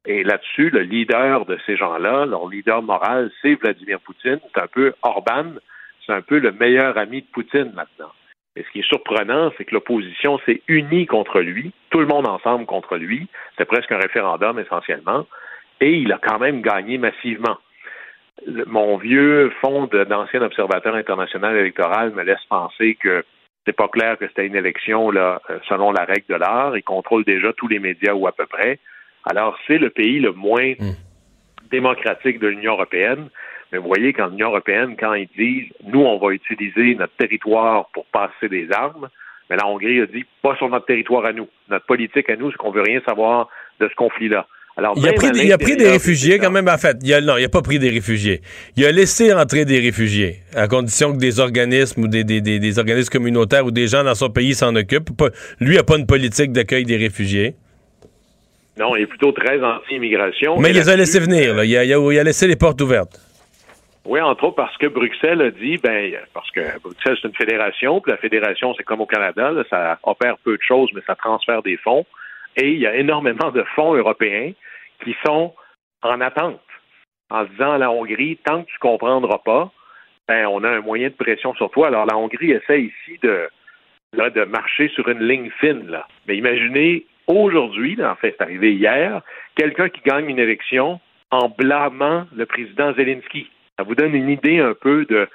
Et 0.07 0.25
là-dessus, 0.25 0.71
le 0.71 0.81
leader 0.81 1.47
de 1.47 1.57
ces 1.67 1.77
gens-là, 1.77 2.27
leur 2.27 2.49
leader 2.49 2.83
moral, 2.83 3.31
c'est 3.43 3.55
Vladimir 3.55 4.01
Poutine. 4.01 4.41
C'est 4.53 4.61
un 4.61 4.67
peu 4.67 4.93
Orban, 5.03 5.53
c'est 6.05 6.13
un 6.13 6.23
peu 6.23 6.39
le 6.39 6.51
meilleur 6.51 6.99
ami 6.99 7.23
de 7.23 7.27
Poutine 7.27 7.73
maintenant. 7.75 8.11
Et 8.57 8.65
ce 8.65 8.71
qui 8.71 8.81
est 8.81 8.89
surprenant, 8.89 9.53
c'est 9.57 9.67
que 9.67 9.75
l'opposition 9.75 10.41
s'est 10.47 10.63
unie 10.67 11.07
contre 11.07 11.41
lui, 11.41 11.73
tout 11.91 12.01
le 12.01 12.07
monde 12.07 12.27
ensemble 12.27 12.67
contre 12.67 12.97
lui. 12.97 13.29
C'est 13.57 13.67
presque 13.67 13.93
un 13.93 13.99
référendum 13.99 14.59
essentiellement 14.59 15.27
et 15.81 15.93
il 15.93 16.13
a 16.13 16.19
quand 16.19 16.39
même 16.39 16.63
gagné 16.63 16.99
massivement. 16.99 17.59
mon 18.67 18.97
vieux 18.97 19.51
fonds 19.61 19.87
d'ancien 19.87 20.43
observateur 20.43 20.95
international 20.95 21.57
électoral 21.57 22.13
me 22.13 22.23
laisse 22.23 22.45
penser 22.49 22.95
que 22.95 23.25
c'est 23.67 23.73
pas 23.75 23.89
clair 23.89 24.17
que 24.17 24.29
c'était 24.29 24.47
une 24.47 24.55
élection 24.55 25.11
là, 25.11 25.41
euh, 25.51 25.59
selon 25.69 25.91
la 25.91 26.05
règle 26.05 26.27
de 26.29 26.37
l'art. 26.37 26.77
Il 26.77 26.83
contrôle 26.83 27.25
déjà 27.25 27.53
tous 27.53 27.67
les 27.67 27.81
médias 27.81 28.13
ou 28.13 28.27
à 28.27 28.33
peu 28.33 28.47
près. 28.47 28.79
Alors, 29.25 29.59
c'est 29.67 29.79
le 29.79 29.91
pays 29.91 30.21
le 30.21 30.33
moins 30.33 30.75
hmm. 30.79 30.95
démocratique 31.71 32.39
de 32.39 32.47
l'Union 32.47 32.75
européenne. 32.75 33.29
Mais 33.73 33.79
vous 33.79 33.89
voyez, 33.89 34.13
quand 34.13 34.29
l'Union 34.29 34.51
européenne, 34.51 34.97
quand 34.97 35.15
ils 35.15 35.29
disent 35.37 35.73
nous, 35.85 36.01
on 36.01 36.19
va 36.19 36.33
utiliser 36.33 36.95
notre 36.95 37.17
territoire 37.17 37.89
pour 37.93 38.07
passer 38.07 38.49
des 38.49 38.71
armes, 38.71 39.09
mais 39.51 39.57
la 39.57 39.67
Hongrie 39.67 40.01
a 40.01 40.07
dit 40.07 40.25
pas 40.43 40.55
sur 40.57 40.69
notre 40.69 40.87
territoire 40.87 41.25
à 41.25 41.33
nous. 41.33 41.49
Notre 41.69 41.87
politique 41.87 42.31
à 42.31 42.37
nous, 42.37 42.53
c'est 42.53 42.57
qu'on 42.59 42.71
veut 42.71 42.83
rien 42.83 43.01
savoir 43.05 43.49
de 43.81 43.89
ce 43.89 43.95
conflit-là 43.97 44.47
il, 44.79 45.09
a 45.09 45.13
pris, 45.15 45.29
il 45.35 45.53
a 45.53 45.59
pris 45.59 45.77
des 45.77 45.89
réfugiés 45.89 46.39
quand 46.39 46.51
même, 46.51 46.69
en 46.69 46.77
fait. 46.77 46.99
Il 47.03 47.13
a, 47.15 47.21
non, 47.21 47.39
il 47.39 47.43
n'a 47.43 47.49
pas 47.49 47.63
pris 47.63 47.79
des 47.79 47.89
réfugiés. 47.89 48.43
Il 48.77 48.85
a 48.85 48.93
laissé 48.93 49.33
entrer 49.33 49.65
des 49.65 49.81
réfugiés, 49.81 50.41
à 50.55 50.69
condition 50.69 51.13
que 51.13 51.19
des 51.19 51.41
organismes 51.41 52.03
ou 52.03 52.09
des, 52.09 52.25
des, 52.25 52.41
des, 52.41 52.79
organismes 52.79 53.11
communautaires 53.11 53.65
ou 53.65 53.71
des 53.71 53.87
gens 53.87 54.05
dans 54.05 54.15
son 54.15 54.29
pays 54.29 54.55
s'en 54.55 54.75
occupent. 54.77 55.11
lui 55.61 55.77
n'a 55.77 55.83
pas 55.83 55.97
une 55.97 56.07
politique 56.07 56.53
d'accueil 56.53 56.85
des 56.85 56.97
réfugiés. 56.97 57.55
Non, 58.79 58.95
il 58.97 59.03
est 59.03 59.07
plutôt 59.07 59.33
très 59.33 59.63
anti-immigration. 59.63 60.59
Mais 60.59 60.71
il 60.71 60.75
les 60.75 60.91
a 60.91 60.97
laissés 60.97 61.21
venir, 61.21 61.55
là. 61.55 61.65
Il, 61.65 61.75
a, 61.75 61.85
il, 61.85 62.19
a, 62.19 62.23
laissé 62.23 62.47
les 62.47 62.57
portes 62.57 62.81
ouvertes. 62.83 63.19
Oui, 64.05 64.21
entre 64.21 64.45
autres 64.45 64.57
parce 64.57 64.77
que 64.77 64.87
Bruxelles 64.87 65.41
a 65.41 65.51
dit, 65.51 65.79
ben, 65.79 66.13
parce 66.35 66.51
que 66.51 66.61
Bruxelles, 66.81 67.17
c'est 67.21 67.29
une 67.29 67.35
fédération, 67.35 68.01
puis 68.01 68.13
la 68.13 68.19
fédération, 68.19 68.75
c'est 68.77 68.85
comme 68.85 69.01
au 69.01 69.07
Canada, 69.07 69.53
ça 69.71 69.99
opère 70.03 70.37
peu 70.45 70.57
de 70.59 70.63
choses, 70.63 70.91
mais 70.95 71.01
ça 71.07 71.15
transfère 71.15 71.63
des 71.63 71.79
fonds. 71.79 72.05
Et 72.57 72.71
il 72.71 72.79
y 72.79 72.87
a 72.87 72.95
énormément 72.97 73.51
de 73.51 73.63
fonds 73.75 73.95
européens 73.95 74.53
qui 75.05 75.15
sont 75.27 75.55
en 76.03 76.21
attente, 76.21 76.61
en 77.31 77.45
disant 77.45 77.73
à 77.73 77.79
la 77.79 77.91
Hongrie, 77.91 78.39
tant 78.45 78.63
que 78.63 78.69
tu 78.69 78.77
ne 78.77 78.91
comprendras 78.91 79.39
pas, 79.39 79.71
ben, 80.29 80.47
on 80.47 80.65
a 80.65 80.71
un 80.71 80.81
moyen 80.81 81.09
de 81.09 81.15
pression 81.15 81.55
sur 81.55 81.71
toi. 81.71 81.89
Alors 81.89 82.07
la 82.07 82.17
Hongrie 82.17 82.53
essaie 82.53 82.83
ici 82.83 83.19
de, 83.23 83.49
de 84.15 84.45
marcher 84.45 84.89
sur 84.89 85.09
une 85.09 85.23
ligne 85.23 85.51
fine. 85.61 85.87
Là. 85.87 86.07
Mais 86.27 86.37
imaginez 86.37 87.07
aujourd'hui, 87.27 87.97
en 88.03 88.17
fait 88.17 88.35
c'est 88.37 88.43
arrivé 88.43 88.75
hier, 88.75 89.23
quelqu'un 89.55 89.89
qui 89.89 90.01
gagne 90.05 90.29
une 90.29 90.39
élection 90.39 91.01
en 91.31 91.49
blâmant 91.49 92.27
le 92.35 92.47
président 92.47 92.93
Zelensky. 92.95 93.51
Ça 93.79 93.85
vous 93.85 93.95
donne 93.95 94.15
une 94.15 94.31
idée 94.31 94.59
un 94.59 94.75
peu 94.75 95.05
du 95.05 95.27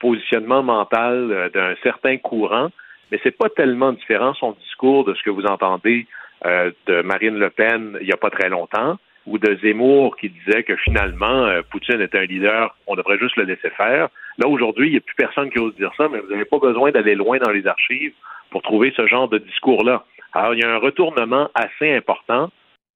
positionnement 0.00 0.62
mental 0.62 1.30
euh, 1.30 1.48
d'un 1.50 1.74
certain 1.82 2.16
courant, 2.16 2.70
mais 3.10 3.20
c'est 3.22 3.36
pas 3.36 3.50
tellement 3.50 3.92
différent 3.92 4.32
son 4.34 4.52
discours 4.52 5.04
de 5.04 5.14
ce 5.14 5.22
que 5.22 5.30
vous 5.30 5.44
entendez 5.44 6.06
euh, 6.44 6.70
de 6.86 7.02
Marine 7.02 7.38
Le 7.38 7.50
Pen 7.50 7.98
il 8.00 8.06
n'y 8.06 8.12
a 8.12 8.16
pas 8.16 8.30
très 8.30 8.48
longtemps 8.48 8.98
ou 9.26 9.38
de 9.38 9.58
Zemmour 9.62 10.16
qui 10.16 10.30
disait 10.30 10.62
que 10.62 10.76
finalement, 10.76 11.44
euh, 11.44 11.62
Poutine 11.70 12.00
est 12.00 12.14
un 12.14 12.24
leader, 12.24 12.74
on 12.86 12.96
devrait 12.96 13.18
juste 13.18 13.36
le 13.36 13.44
laisser 13.44 13.70
faire. 13.70 14.08
Là, 14.38 14.48
aujourd'hui, 14.48 14.88
il 14.88 14.92
n'y 14.92 14.98
a 14.98 15.00
plus 15.00 15.14
personne 15.14 15.50
qui 15.50 15.58
ose 15.58 15.74
dire 15.76 15.92
ça, 15.96 16.08
mais 16.08 16.20
vous 16.20 16.30
n'avez 16.30 16.44
pas 16.44 16.58
besoin 16.58 16.90
d'aller 16.90 17.14
loin 17.14 17.38
dans 17.38 17.50
les 17.50 17.66
archives 17.66 18.14
pour 18.50 18.62
trouver 18.62 18.92
ce 18.96 19.06
genre 19.06 19.28
de 19.28 19.38
discours-là. 19.38 20.04
Alors, 20.32 20.54
il 20.54 20.60
y 20.60 20.64
a 20.64 20.70
un 20.70 20.78
retournement 20.78 21.50
assez 21.54 21.94
important. 21.94 22.50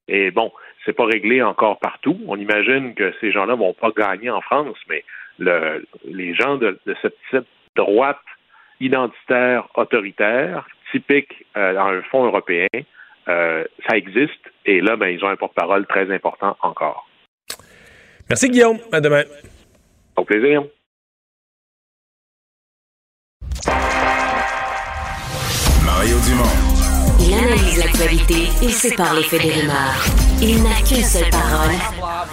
Et 0.09 0.31
bon, 0.31 0.53
c'est 0.85 0.93
pas 0.93 1.05
réglé 1.05 1.43
encore 1.43 1.79
partout. 1.79 2.19
On 2.27 2.39
imagine 2.39 2.95
que 2.95 3.13
ces 3.21 3.31
gens-là 3.31 3.55
vont 3.55 3.75
pas 3.75 3.91
gagner 3.97 4.31
en 4.31 4.41
France, 4.41 4.77
mais 4.89 5.05
le, 5.39 5.87
les 6.05 6.35
gens 6.35 6.57
de, 6.57 6.79
cette, 7.03 7.47
droite 7.77 8.19
identitaire 8.81 9.67
autoritaire, 9.75 10.67
typique 10.93 11.45
euh, 11.57 11.75
dans 11.75 11.87
un 11.87 12.03
fonds 12.03 12.25
européen, 12.25 12.69
euh, 13.29 13.65
ça 13.89 13.97
existe. 13.97 14.33
Et 14.67 14.81
là, 14.81 14.97
ben, 14.97 15.09
ils 15.09 15.25
ont 15.25 15.29
un 15.29 15.37
porte-parole 15.37 15.87
très 15.87 16.13
important 16.13 16.57
encore. 16.63 17.09
Merci, 18.29 18.49
Guillaume. 18.49 18.79
À 18.93 19.01
demain. 19.01 19.25
Au 20.17 20.25
plaisir. 20.25 20.65
Mario 25.85 26.17
Dumont. 26.27 26.75
Il 27.21 27.35
analyse 27.35 27.79
l'actualité 27.79 28.49
et 28.63 28.69
sépare 28.69 29.15
les 29.15 29.23
faits 29.23 29.43
des 29.43 29.53
rumeurs. 29.53 30.05
Il 30.43 30.63
n'a 30.63 30.77
qu'une 30.87 31.05
seule 31.05 31.31
parole, 31.31 31.75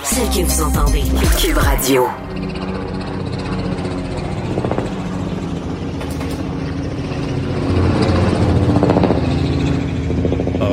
celle 0.04 0.28
que 0.30 0.46
vous 0.46 0.62
entendez. 0.64 1.04
Cube 1.40 1.58
Radio. 1.58 2.08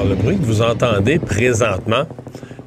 Le 0.05 0.15
bruit 0.15 0.37
que 0.37 0.45
vous 0.45 0.63
entendez 0.63 1.19
présentement, 1.19 2.05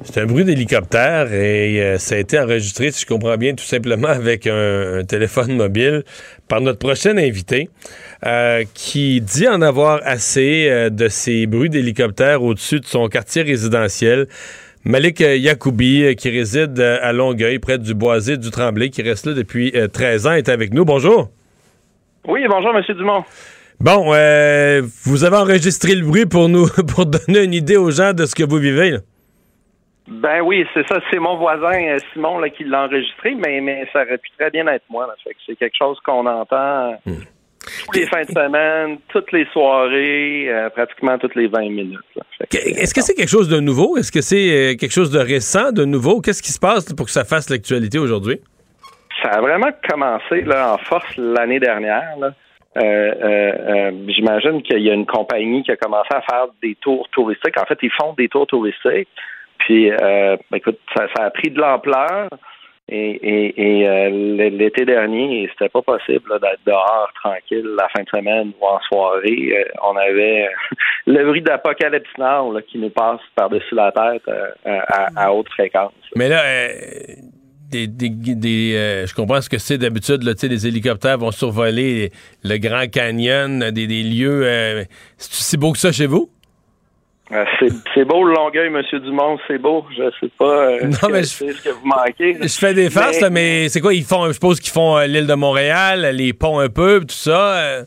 c'est 0.02 0.20
un 0.20 0.26
bruit 0.26 0.44
d'hélicoptère 0.44 1.32
et 1.32 1.80
euh, 1.80 1.98
ça 1.98 2.16
a 2.16 2.18
été 2.18 2.38
enregistré, 2.38 2.90
si 2.90 3.02
je 3.02 3.06
comprends 3.06 3.36
bien, 3.36 3.54
tout 3.54 3.64
simplement 3.64 4.08
avec 4.08 4.46
un, 4.46 5.02
téléphone 5.04 5.56
mobile 5.56 6.02
par 6.48 6.60
notre 6.60 6.78
prochain 6.78 7.16
invité 7.16 7.68
euh, 8.26 8.64
qui 8.74 9.20
dit 9.20 9.48
en 9.48 9.62
avoir 9.62 10.00
assez 10.04 10.68
euh, 10.68 10.90
de 10.90 11.08
ces 11.08 11.46
bruits 11.46 11.70
d'hélicoptère 11.70 12.42
au-dessus 12.42 12.80
de 12.80 12.86
son 12.86 13.08
quartier 13.08 13.42
résidentiel. 13.42 14.26
Malik 14.84 15.20
Yacoubi, 15.20 16.16
qui 16.16 16.28
réside 16.28 16.80
à 16.80 17.12
Longueuil, 17.12 17.60
près 17.60 17.78
du 17.78 17.94
Boisé 17.94 18.36
du 18.36 18.50
Tremblay, 18.50 18.90
qui 18.90 19.02
reste 19.02 19.26
là 19.26 19.32
depuis 19.32 19.72
13 19.92 20.26
ans, 20.26 20.32
est 20.32 20.48
avec 20.48 20.74
nous. 20.74 20.84
Bonjour. 20.84 21.30
Oui, 22.26 22.44
bonjour, 22.48 22.76
M. 22.76 22.82
Dumont. 22.96 23.22
Bon, 23.82 24.14
euh, 24.14 24.80
vous 25.04 25.24
avez 25.24 25.36
enregistré 25.38 25.96
le 25.96 26.06
bruit 26.06 26.24
pour 26.24 26.48
nous, 26.48 26.68
pour 26.94 27.04
donner 27.04 27.42
une 27.42 27.52
idée 27.52 27.76
aux 27.76 27.90
gens 27.90 28.12
de 28.12 28.26
ce 28.26 28.34
que 28.36 28.44
vous 28.44 28.58
vivez. 28.58 28.98
Ben 30.06 30.40
oui, 30.40 30.64
c'est 30.72 30.86
ça. 30.86 31.00
C'est 31.10 31.18
mon 31.18 31.36
voisin 31.36 31.82
euh, 31.88 31.98
Simon 32.12 32.38
là, 32.38 32.48
qui 32.48 32.62
l'a 32.62 32.84
enregistré, 32.84 33.34
mais, 33.34 33.60
mais 33.60 33.84
ça 33.92 34.02
aurait 34.02 34.18
pu 34.18 34.30
très 34.38 34.50
bien 34.50 34.68
être 34.68 34.84
moi. 34.88 35.12
c'est 35.24 35.56
quelque 35.56 35.74
chose 35.76 35.98
qu'on 36.04 36.24
entend 36.26 36.92
hmm. 37.04 37.24
tous 37.86 37.98
les 37.98 38.06
fins 38.06 38.22
de 38.22 38.30
semaine, 38.30 38.98
toutes 39.08 39.32
les 39.32 39.46
soirées, 39.46 40.48
euh, 40.48 40.70
pratiquement 40.70 41.18
toutes 41.18 41.34
les 41.34 41.48
20 41.48 41.62
minutes. 41.62 41.98
Est-ce 42.52 42.94
que 42.94 43.00
c'est 43.00 43.14
quelque 43.14 43.28
chose 43.28 43.48
de 43.48 43.58
nouveau? 43.58 43.96
Est-ce 43.96 44.12
que 44.12 44.20
c'est 44.20 44.76
quelque 44.78 44.92
chose 44.92 45.10
de 45.10 45.18
récent, 45.18 45.72
de 45.72 45.84
nouveau? 45.84 46.20
Qu'est-ce 46.20 46.42
qui 46.44 46.52
se 46.52 46.60
passe 46.60 46.92
pour 46.92 47.06
que 47.06 47.12
ça 47.12 47.24
fasse 47.24 47.50
l'actualité 47.50 47.98
aujourd'hui? 47.98 48.40
Ça 49.24 49.30
a 49.30 49.40
vraiment 49.40 49.70
commencé 49.90 50.42
là, 50.42 50.74
en 50.74 50.78
force 50.78 51.16
l'année 51.16 51.58
dernière. 51.58 52.16
Là. 52.20 52.32
Euh, 52.76 52.80
euh, 52.80 53.52
euh, 53.68 53.92
j'imagine 54.08 54.62
qu'il 54.62 54.80
y 54.80 54.90
a 54.90 54.94
une 54.94 55.06
compagnie 55.06 55.62
qui 55.62 55.70
a 55.70 55.76
commencé 55.76 56.08
à 56.10 56.22
faire 56.22 56.46
des 56.62 56.74
tours 56.76 57.08
touristiques. 57.10 57.60
En 57.60 57.66
fait, 57.66 57.78
ils 57.82 57.92
font 57.92 58.14
des 58.14 58.28
tours 58.28 58.46
touristiques. 58.46 59.08
Puis, 59.58 59.90
écoute, 60.52 60.80
ça, 60.96 61.06
a 61.18 61.30
pris 61.30 61.50
de 61.50 61.60
l'ampleur. 61.60 62.28
Et, 62.88 64.10
l'été 64.50 64.84
dernier, 64.84 65.48
c'était 65.52 65.68
pas 65.68 65.82
possible 65.82 66.40
d'être 66.40 66.60
dehors 66.66 67.10
tranquille 67.22 67.68
la 67.78 67.88
fin 67.88 68.02
de 68.02 68.08
semaine 68.08 68.52
ou 68.60 68.66
en 68.66 68.80
soirée. 68.80 69.66
On 69.84 69.96
avait 69.96 70.50
le 71.06 71.24
bruit 71.24 71.42
d'Apocalypse 71.42 72.10
Now 72.18 72.58
qui 72.66 72.78
nous 72.78 72.90
passe 72.90 73.20
par-dessus 73.36 73.74
la 73.76 73.92
tête 73.92 74.22
euh, 74.28 74.80
à, 75.16 75.32
haute 75.32 75.48
fréquence. 75.50 75.92
Mais 76.16 76.28
là, 76.28 76.42
des, 77.72 79.06
je 79.06 79.14
comprends 79.14 79.40
ce 79.40 79.48
que 79.48 79.58
c'est 79.58 79.78
d'habitude. 79.78 80.22
Les 80.22 80.66
hélicoptères 80.66 81.18
vont 81.18 81.30
survoler 81.30 82.12
le 82.44 82.58
Grand 82.58 82.90
Canyon, 82.90 83.70
des, 83.70 83.86
lieux. 83.86 84.86
c'est 85.18 85.32
si 85.32 85.56
beau 85.56 85.72
que 85.72 85.78
ça 85.78 85.92
chez 85.92 86.06
vous? 86.06 86.30
Euh, 87.32 87.44
c'est 87.94 88.04
beau 88.04 88.24
le 88.24 88.34
Longueuil, 88.34 88.68
Monsieur 88.68 89.00
Dumont, 89.00 89.38
c'est 89.46 89.56
beau. 89.56 89.86
Je 89.96 90.02
sais 90.20 90.30
pas 90.38 90.66
euh, 90.66 90.80
non, 90.82 91.08
mais 91.10 91.22
je, 91.22 91.28
ce 91.28 91.62
que 91.62 91.70
vous 91.70 91.86
manquez. 91.86 92.36
Je 92.42 92.58
fais 92.58 92.74
des 92.74 92.90
farces, 92.90 93.22
mais, 93.30 93.70
c'est 93.70 93.80
quoi? 93.80 93.94
Ils 93.94 94.04
font, 94.04 94.26
je 94.26 94.32
suppose 94.32 94.60
qu'ils 94.60 94.72
font 94.72 94.98
euh, 94.98 95.06
l'île 95.06 95.26
de 95.26 95.34
Montréal, 95.34 96.10
les 96.14 96.34
ponts 96.34 96.58
un 96.58 96.68
peu, 96.68 97.00
tout 97.00 97.14
ça. 97.14 97.84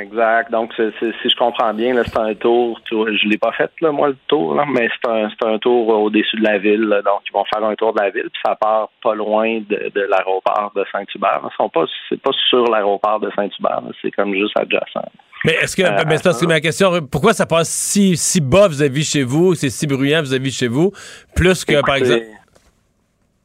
Exact. 0.00 0.50
Donc, 0.50 0.72
si 0.74 1.28
je 1.28 1.36
comprends 1.36 1.72
bien, 1.74 1.94
c'est 2.04 2.18
un 2.18 2.34
tour. 2.34 2.80
je 2.90 3.28
l'ai 3.28 3.38
pas 3.38 3.52
fait, 3.52 3.70
là, 3.80 3.90
moi, 3.90 4.08
le 4.08 4.16
tour, 4.26 4.54
là, 4.54 4.64
mais 4.66 4.88
c'est 4.88 5.10
un, 5.10 5.28
un, 5.46 5.58
tour 5.58 5.88
au-dessus 5.88 6.36
de 6.36 6.44
la 6.44 6.58
ville. 6.58 6.88
donc, 7.04 7.20
ils 7.28 7.32
vont 7.32 7.44
faire 7.52 7.64
un 7.64 7.74
tour 7.74 7.92
de 7.94 8.00
la 8.00 8.10
ville, 8.10 8.28
puis 8.30 8.40
ça 8.44 8.54
part 8.54 8.90
pas 9.02 9.14
loin 9.14 9.60
de, 9.68 9.90
de 9.94 10.00
l'aéroport 10.02 10.72
de 10.76 10.84
Saint-Hubert. 10.92 11.40
Ils 11.44 11.56
sont 11.56 11.68
pas, 11.68 11.84
c'est 12.08 12.20
pas 12.20 12.30
sur 12.48 12.64
l'aéroport 12.70 13.20
de 13.20 13.30
Saint-Hubert. 13.34 13.82
C'est 14.02 14.10
comme 14.10 14.34
juste 14.34 14.58
adjacent. 14.58 15.10
Mais 15.44 15.52
est-ce 15.52 15.76
que, 15.76 15.82
euh, 15.82 16.04
mais 16.06 16.18
c'est 16.18 16.46
ma 16.46 16.60
question, 16.60 17.06
pourquoi 17.06 17.32
ça 17.32 17.46
passe 17.46 17.68
si, 17.68 18.16
si 18.16 18.40
bas 18.40 18.68
vis-à-vis 18.68 19.08
chez 19.08 19.22
vous, 19.22 19.54
c'est 19.54 19.70
si 19.70 19.86
bruyant 19.86 20.22
vis-à-vis 20.22 20.56
chez 20.56 20.68
vous, 20.68 20.92
plus 21.34 21.64
que, 21.64 21.80
par 21.80 21.96
exemple? 21.96 22.24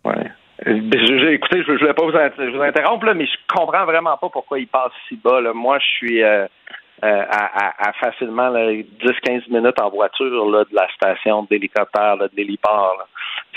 Ouais. 0.06 0.32
Euh, 0.68 1.32
écoutez, 1.32 1.64
je 1.64 1.72
ne 1.72 1.78
voulais 1.78 1.94
pas 1.94 2.06
vous, 2.06 2.62
interrompre, 2.62 3.06
là, 3.06 3.14
mais 3.14 3.26
je 3.26 3.38
comprends 3.54 3.86
vraiment 3.86 4.18
pas 4.18 4.30
pourquoi 4.30 4.60
il 4.60 4.68
passe 4.68 4.92
si 5.08 5.16
bas. 5.18 5.42
Là. 5.42 5.54
Moi, 5.54 5.78
je 5.80 5.86
suis 5.86 6.24
euh, 6.24 6.46
à, 7.02 7.90
à, 7.90 7.94
facilement 7.94 8.52
10-15 8.52 9.50
minutes 9.50 9.82
en 9.82 9.90
voiture 9.90 10.50
là, 10.50 10.64
de 10.64 10.76
la 10.76 10.88
station 10.94 11.44
d'hélicoptère, 11.44 12.18
de 12.18 12.30
l'héliport. 12.36 13.08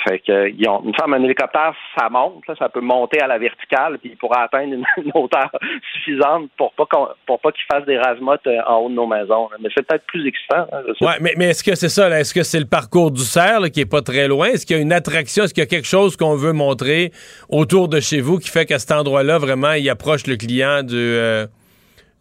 Fait 0.05 0.19
que 0.19 0.51
ils 0.51 0.69
ont, 0.69 0.83
une 0.85 0.95
fois 0.95 1.07
un 1.09 1.23
hélicoptère, 1.23 1.75
ça 1.97 2.09
monte, 2.09 2.45
ça 2.59 2.69
peut 2.69 2.81
monter 2.81 3.21
à 3.21 3.27
la 3.27 3.39
verticale, 3.39 3.99
puis 3.99 4.11
il 4.11 4.17
pourra 4.17 4.43
atteindre 4.45 4.75
une, 4.99 5.11
hauteur 5.15 5.51
suffisante 5.93 6.51
pour 6.57 6.73
pas 6.73 6.87
pour 7.27 7.41
pas 7.41 7.53
qu'il 7.53 7.65
fasse 7.71 7.85
des 7.87 7.99
razmotes 7.99 8.47
euh, 8.47 8.61
en 8.67 8.77
haut 8.77 8.89
de 8.89 8.95
nos 8.95 9.07
maisons. 9.07 9.49
Mais 9.61 9.69
c'est 9.75 9.87
peut-être 9.87 10.05
plus 10.07 10.27
excitant. 10.27 10.67
Hein, 10.73 10.83
ouais, 11.01 11.15
mais, 11.21 11.35
mais 11.37 11.47
est-ce 11.51 11.65
que 11.65 11.75
c'est 11.75 11.89
ça? 11.89 12.09
Est-ce 12.19 12.35
que 12.35 12.43
c'est 12.43 12.61
le 12.61 12.67
parcours 12.67 13.11
du 13.11 13.23
cerf 13.23 13.71
qui 13.73 13.81
est 13.81 13.91
pas 13.91 14.03
très 14.03 14.29
loin? 14.29 14.49
Est-ce 14.49 14.67
qu'il 14.67 14.77
y 14.77 14.79
a 14.79 14.83
une 14.83 14.93
attraction? 14.93 15.45
Est-ce 15.45 15.55
qu'il 15.55 15.63
y 15.63 15.67
a 15.67 15.71
quelque 15.71 15.89
chose 15.89 16.17
qu'on 16.17 16.37
veut 16.37 16.53
montrer 16.53 17.11
autour 17.49 17.89
de 17.89 18.01
chez 18.01 18.21
vous 18.21 18.39
qui 18.39 18.51
fait 18.51 18.67
qu'à 18.67 18.79
cet 18.79 18.93
endroit-là, 18.93 19.39
vraiment, 19.39 19.73
il 19.73 19.89
approche 19.89 20.27
le 20.27 20.37
client 20.37 20.83
du, 20.83 20.95
euh, 20.95 21.47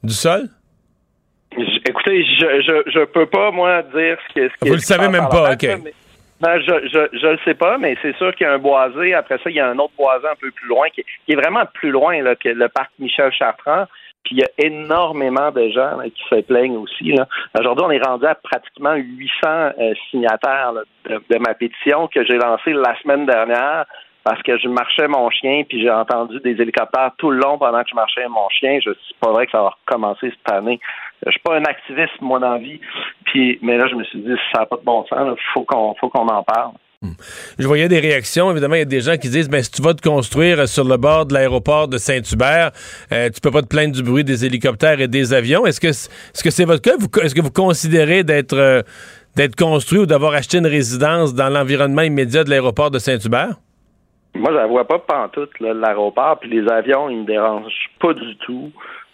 du 0.04 0.14
sol? 0.14 0.50
écoutez, 1.88 2.24
je, 2.24 2.62
je, 2.62 2.92
je 2.92 3.06
peux 3.06 3.26
pas, 3.26 3.52
moi, 3.52 3.82
dire 3.84 4.18
ce 4.30 4.42
que. 4.42 4.68
Vous 4.68 4.74
le 4.74 4.80
savez 4.80 5.08
même 5.10 5.28
pas, 5.30 5.54
OK. 5.54 5.68
Ben, 6.46 6.62
je, 6.62 6.88
je, 6.94 7.18
je 7.18 7.26
le 7.26 7.40
sais 7.44 7.56
pas, 7.56 7.80
mais 7.80 7.98
c'est 8.04 8.16
sûr 8.18 8.36
qu'il 8.36 8.46
y 8.46 8.48
a 8.48 8.54
un 8.54 8.60
boisé. 8.60 9.16
Après 9.16 9.40
ça, 9.40 9.50
il 9.50 9.56
y 9.56 9.60
a 9.60 9.68
un 9.68 9.80
autre 9.80 9.94
boisé 9.98 10.28
un 10.28 10.36
peu 10.40 10.52
plus 10.52 10.68
loin, 10.68 10.88
qui, 10.90 11.02
est 11.02 11.36
vraiment 11.36 11.66
plus 11.74 11.90
loin 11.90 12.22
que 12.36 12.50
le 12.50 12.70
parc 12.70 12.92
Michel 13.00 13.32
Chartrand. 13.32 13.86
Puis 14.24 14.36
il 14.36 14.40
y 14.42 14.44
a 14.44 14.68
énormément 14.68 15.50
de 15.50 15.70
gens 15.70 15.98
qui 16.04 16.24
se 16.30 16.42
plaignent 16.42 16.78
aussi. 16.78 17.16
Aujourd'hui, 17.60 17.86
on 17.88 17.90
est 17.90 18.06
rendu 18.06 18.28
à 18.28 18.36
pratiquement 18.36 18.94
800 18.94 19.32
euh, 19.48 19.94
signataires 20.12 20.74
de, 21.10 21.38
ma 21.40 21.56
pétition 21.56 22.08
que 22.10 22.24
j'ai 22.24 22.38
lancée 22.38 22.74
la 22.74 22.96
semaine 23.02 23.26
dernière 23.26 23.86
parce 24.24 24.42
que 24.44 24.58
je 24.60 24.68
marchais 24.68 25.08
mon 25.08 25.30
chien, 25.32 25.64
puis 25.68 25.82
j'ai 25.82 25.90
entendu 25.90 26.40
des 26.42 26.60
hélicoptères 26.62 27.12
tout 27.18 27.32
le 27.32 27.38
long 27.38 27.58
pendant 27.58 27.82
que 27.82 27.90
je 27.90 27.96
marchais 27.96 28.28
mon 28.28 28.50
chien. 28.50 28.80
Je 28.86 28.92
suis 28.92 29.16
pas 29.20 29.32
vrai 29.32 29.48
que 29.48 29.52
ça 29.52 29.62
va 29.62 29.74
recommencer 29.86 30.32
cette 30.32 30.52
année. 30.52 30.80
Je 31.26 31.32
suis 31.32 31.40
pas 31.42 31.58
un 31.58 31.64
activiste, 31.64 32.22
moi, 32.22 32.40
dans 32.40 32.54
la 32.54 32.58
vie. 32.60 32.80
Puis, 33.26 33.60
mais 33.62 33.78
là, 33.78 33.88
je 33.90 33.96
me 33.96 34.04
suis 34.04 34.20
dit, 34.20 34.36
ça 34.54 34.62
n'a 34.62 34.66
pas 34.66 34.78
de 34.78 34.84
bon 34.84 35.06
sens, 35.06 35.38
il 35.38 35.52
faut 35.54 35.64
qu'on 35.64 35.96
faut 35.96 36.10
qu'on 36.10 36.28
en 36.28 36.44
parle. 36.44 36.72
Hmm. 37.02 37.12
Je 37.60 37.68
voyais 37.68 37.88
des 37.88 38.00
réactions. 38.00 38.50
Évidemment, 38.52 38.76
il 38.76 38.80
y 38.80 38.84
a 38.84 38.86
des 38.86 39.02
gens 39.02 39.18
qui 39.18 39.30
disent 39.30 39.50
ben, 39.50 39.62
si 39.62 39.72
tu 39.72 39.82
vas 39.82 39.94
te 39.94 40.02
construire 40.02 40.68
sur 40.68 40.86
le 40.86 40.98
bord 40.98 41.26
de 41.26 41.34
l'aéroport 41.34 41.88
de 41.88 41.98
Saint-Hubert, 41.98 42.72
euh, 43.12 43.30
tu 43.30 43.42
peux 43.42 43.52
pas 43.52 43.62
te 43.62 43.68
plaindre 43.68 43.94
du 43.94 44.02
bruit 44.02 44.24
des 44.24 44.46
hélicoptères 44.46 45.02
et 45.02 45.08
des 45.08 45.34
avions. 45.34 45.66
Est-ce 45.66 45.82
que 45.82 45.88
est-ce 45.88 46.44
que 46.44 46.50
c'est 46.50 46.66
votre 46.66 46.82
cas? 46.82 46.96
Est-ce 47.22 47.36
que 47.36 47.42
vous 47.42 47.52
considérez 47.52 48.24
d'être 48.24 48.58
euh, 48.58 48.82
d'être 49.36 49.56
construit 49.56 50.00
ou 50.00 50.06
d'avoir 50.06 50.34
acheté 50.34 50.58
une 50.58 50.68
résidence 50.68 51.34
dans 51.34 51.50
l'environnement 51.50 52.04
immédiat 52.04 52.44
de 52.44 52.50
l'aéroport 52.50 52.92
de 52.92 53.00
Saint-Hubert? 53.00 53.56
Moi, 54.34 54.52
je 54.52 54.58
la 54.58 54.68
vois 54.68 54.86
pas 54.86 55.00
pantoute, 55.00 55.52
l'aéroport, 55.60 56.40
puis 56.40 56.50
les 56.50 56.70
avions, 56.70 57.10
ils 57.10 57.20
me 57.20 57.26
dérangent 57.26 57.90
pas 58.00 58.14
du 58.14 58.36
tout. 58.38 58.72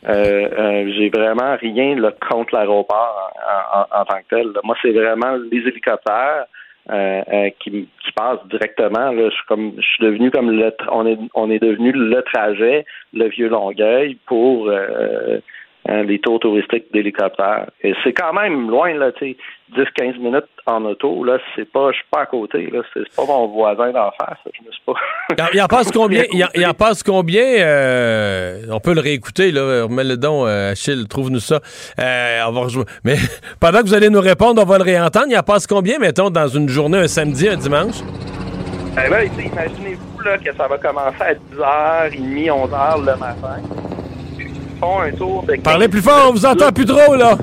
Euh, 0.08 0.50
euh, 0.58 0.92
j'ai 0.98 1.10
vraiment 1.10 1.56
rien 1.58 1.96
là, 1.96 2.12
contre 2.30 2.56
l'aéroport 2.56 3.32
en, 3.92 4.06
tant 4.06 4.18
que 4.20 4.36
tel. 4.36 4.48
Moi, 4.64 4.76
c'est 4.82 4.92
vraiment 4.92 5.38
les 5.52 5.60
hélicoptères 5.60 6.46
euh, 6.90 7.50
qui, 7.60 7.88
qui 8.04 8.12
passent 8.16 8.46
directement. 8.50 9.12
Là. 9.12 9.30
Je 9.30 9.36
suis 9.36 9.46
comme 9.48 9.74
je 9.78 9.86
suis 9.86 10.04
devenu 10.04 10.32
comme 10.32 10.50
le 10.50 10.74
on 10.92 11.06
est 11.06 11.20
on 11.36 11.52
est 11.52 11.60
devenu 11.60 11.92
le 11.92 12.22
trajet, 12.24 12.86
le 13.14 13.28
vieux 13.28 13.50
Longueuil 13.50 14.18
pour 14.26 14.72
Hein, 15.90 16.04
les 16.04 16.20
tours 16.20 16.40
touristiques 16.40 16.94
d'hélicoptères. 16.94 17.66
Et 17.82 17.96
c'est 18.04 18.14
quand 18.14 18.34
même 18.34 18.70
loin, 18.70 18.94
là, 18.94 19.12
tu 19.14 19.32
sais, 19.32 19.38
10-15 19.76 20.20
minutes 20.20 20.46
en 20.68 20.86
auto, 20.86 21.24
là, 21.24 21.40
c'est 21.56 21.66
pas, 21.72 21.90
je 21.92 21.96
suis 21.96 22.06
pas 22.12 22.22
à 22.22 22.26
côté, 22.28 22.70
là, 22.72 22.82
c'est 22.94 23.16
pas 23.16 23.26
mon 23.26 23.48
voisin 23.48 23.92
d'en 23.92 24.12
face, 24.12 24.38
je 24.46 24.64
me 24.64 24.72
suis 24.72 24.82
pas. 24.86 24.94
il, 25.52 25.60
en 25.60 25.66
passe 25.66 25.92
combien, 25.94 26.24
il 26.32 26.68
en, 26.68 26.74
passe 26.76 27.02
combien, 27.02 27.42
euh, 27.42 28.62
on 28.70 28.80
peut 28.80 28.94
le 28.94 29.02
réécouter, 29.02 29.52
là, 29.52 29.86
remets 29.86 30.04
le 30.04 30.18
don, 30.18 30.46
euh, 30.46 30.74
Achille, 30.74 31.08
trouve-nous 31.08 31.40
ça. 31.40 31.62
Euh, 32.00 32.42
on 32.48 32.52
va 32.52 32.62
rejouer. 32.62 32.86
Mais 33.04 33.16
pendant 33.60 33.80
que 33.80 33.86
vous 33.86 33.96
allez 33.96 34.12
nous 34.12 34.22
répondre, 34.22 34.62
on 34.62 34.66
va 34.66 34.78
le 34.78 34.84
réentendre, 34.84 35.28
il 35.30 35.38
en 35.38 35.42
passe 35.42 35.66
combien, 35.66 35.98
mettons, 35.98 36.30
dans 36.30 36.48
une 36.48 36.70
journée, 36.70 37.00
un 37.00 37.08
samedi, 37.08 37.50
un 37.50 37.58
dimanche? 37.58 38.02
Eh 39.04 39.10
ben, 39.10 39.24
imaginez-vous, 39.24 40.20
là, 40.20 40.38
que 40.38 40.56
ça 40.56 40.68
va 40.68 40.78
commencer 40.78 41.22
à 41.22 41.34
10h30, 41.34 42.50
11h 42.50 43.00
le 43.00 43.18
matin 43.18 43.91
un 44.84 45.12
tour 45.12 45.44
de. 45.44 45.56
Parlez 45.62 45.88
plus 45.88 46.02
fort, 46.02 46.30
on 46.30 46.32
vous 46.32 46.46
entend 46.46 46.72
plus 46.72 46.86
trop, 46.86 47.16
là. 47.16 47.36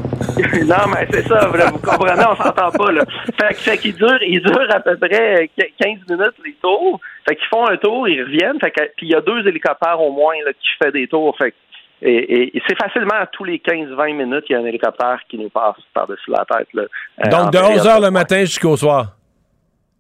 non, 0.67 0.93
mais 0.93 1.07
c'est 1.11 1.27
ça, 1.27 1.47
vous 1.47 1.79
comprenez, 1.79 2.25
on 2.29 2.37
s'entend 2.37 2.71
pas, 2.71 2.93
là. 2.93 3.05
Fait, 3.41 3.55
fait 3.55 3.79
qu'ils 3.79 3.95
durent, 3.95 4.23
ils 4.23 4.41
durent 4.41 4.75
à 4.75 4.81
peu 4.81 4.97
près 4.97 5.51
15 5.57 5.99
minutes 6.09 6.35
les 6.45 6.55
tours. 6.63 7.01
Fait 7.29 7.37
qu'ils 7.37 7.49
font 7.49 7.67
un 7.67 7.77
tour, 7.77 8.09
ils 8.09 8.23
reviennent. 8.23 8.59
Fait 8.61 8.73
puis 8.97 9.07
il 9.07 9.11
y 9.11 9.15
a 9.15 9.21
deux 9.21 9.47
hélicoptères 9.47 10.01
au 10.01 10.13
moins 10.13 10.35
là, 10.45 10.53
qui 10.53 10.69
fait 10.83 10.93
des 10.93 11.07
tours. 11.07 11.37
Fait 11.39 11.55
et, 12.01 12.57
et, 12.57 12.63
c'est 12.69 12.79
facilement 12.79 13.17
à 13.19 13.27
tous 13.27 13.43
les 13.43 13.59
15-20 13.59 14.15
minutes, 14.15 14.45
il 14.49 14.53
y 14.53 14.55
a 14.55 14.61
un 14.61 14.65
hélicoptère 14.65 15.19
qui 15.29 15.37
nous 15.37 15.49
passe 15.49 15.75
par-dessus 15.93 16.31
la 16.31 16.45
tête. 16.45 16.69
Là, 16.73 16.83
euh, 16.83 17.29
Donc, 17.29 17.53
de 17.53 17.59
11 17.59 17.87
h 17.89 18.03
le 18.03 18.11
matin 18.13 18.41
jusqu'au 18.41 18.77
soir. 18.77 19.17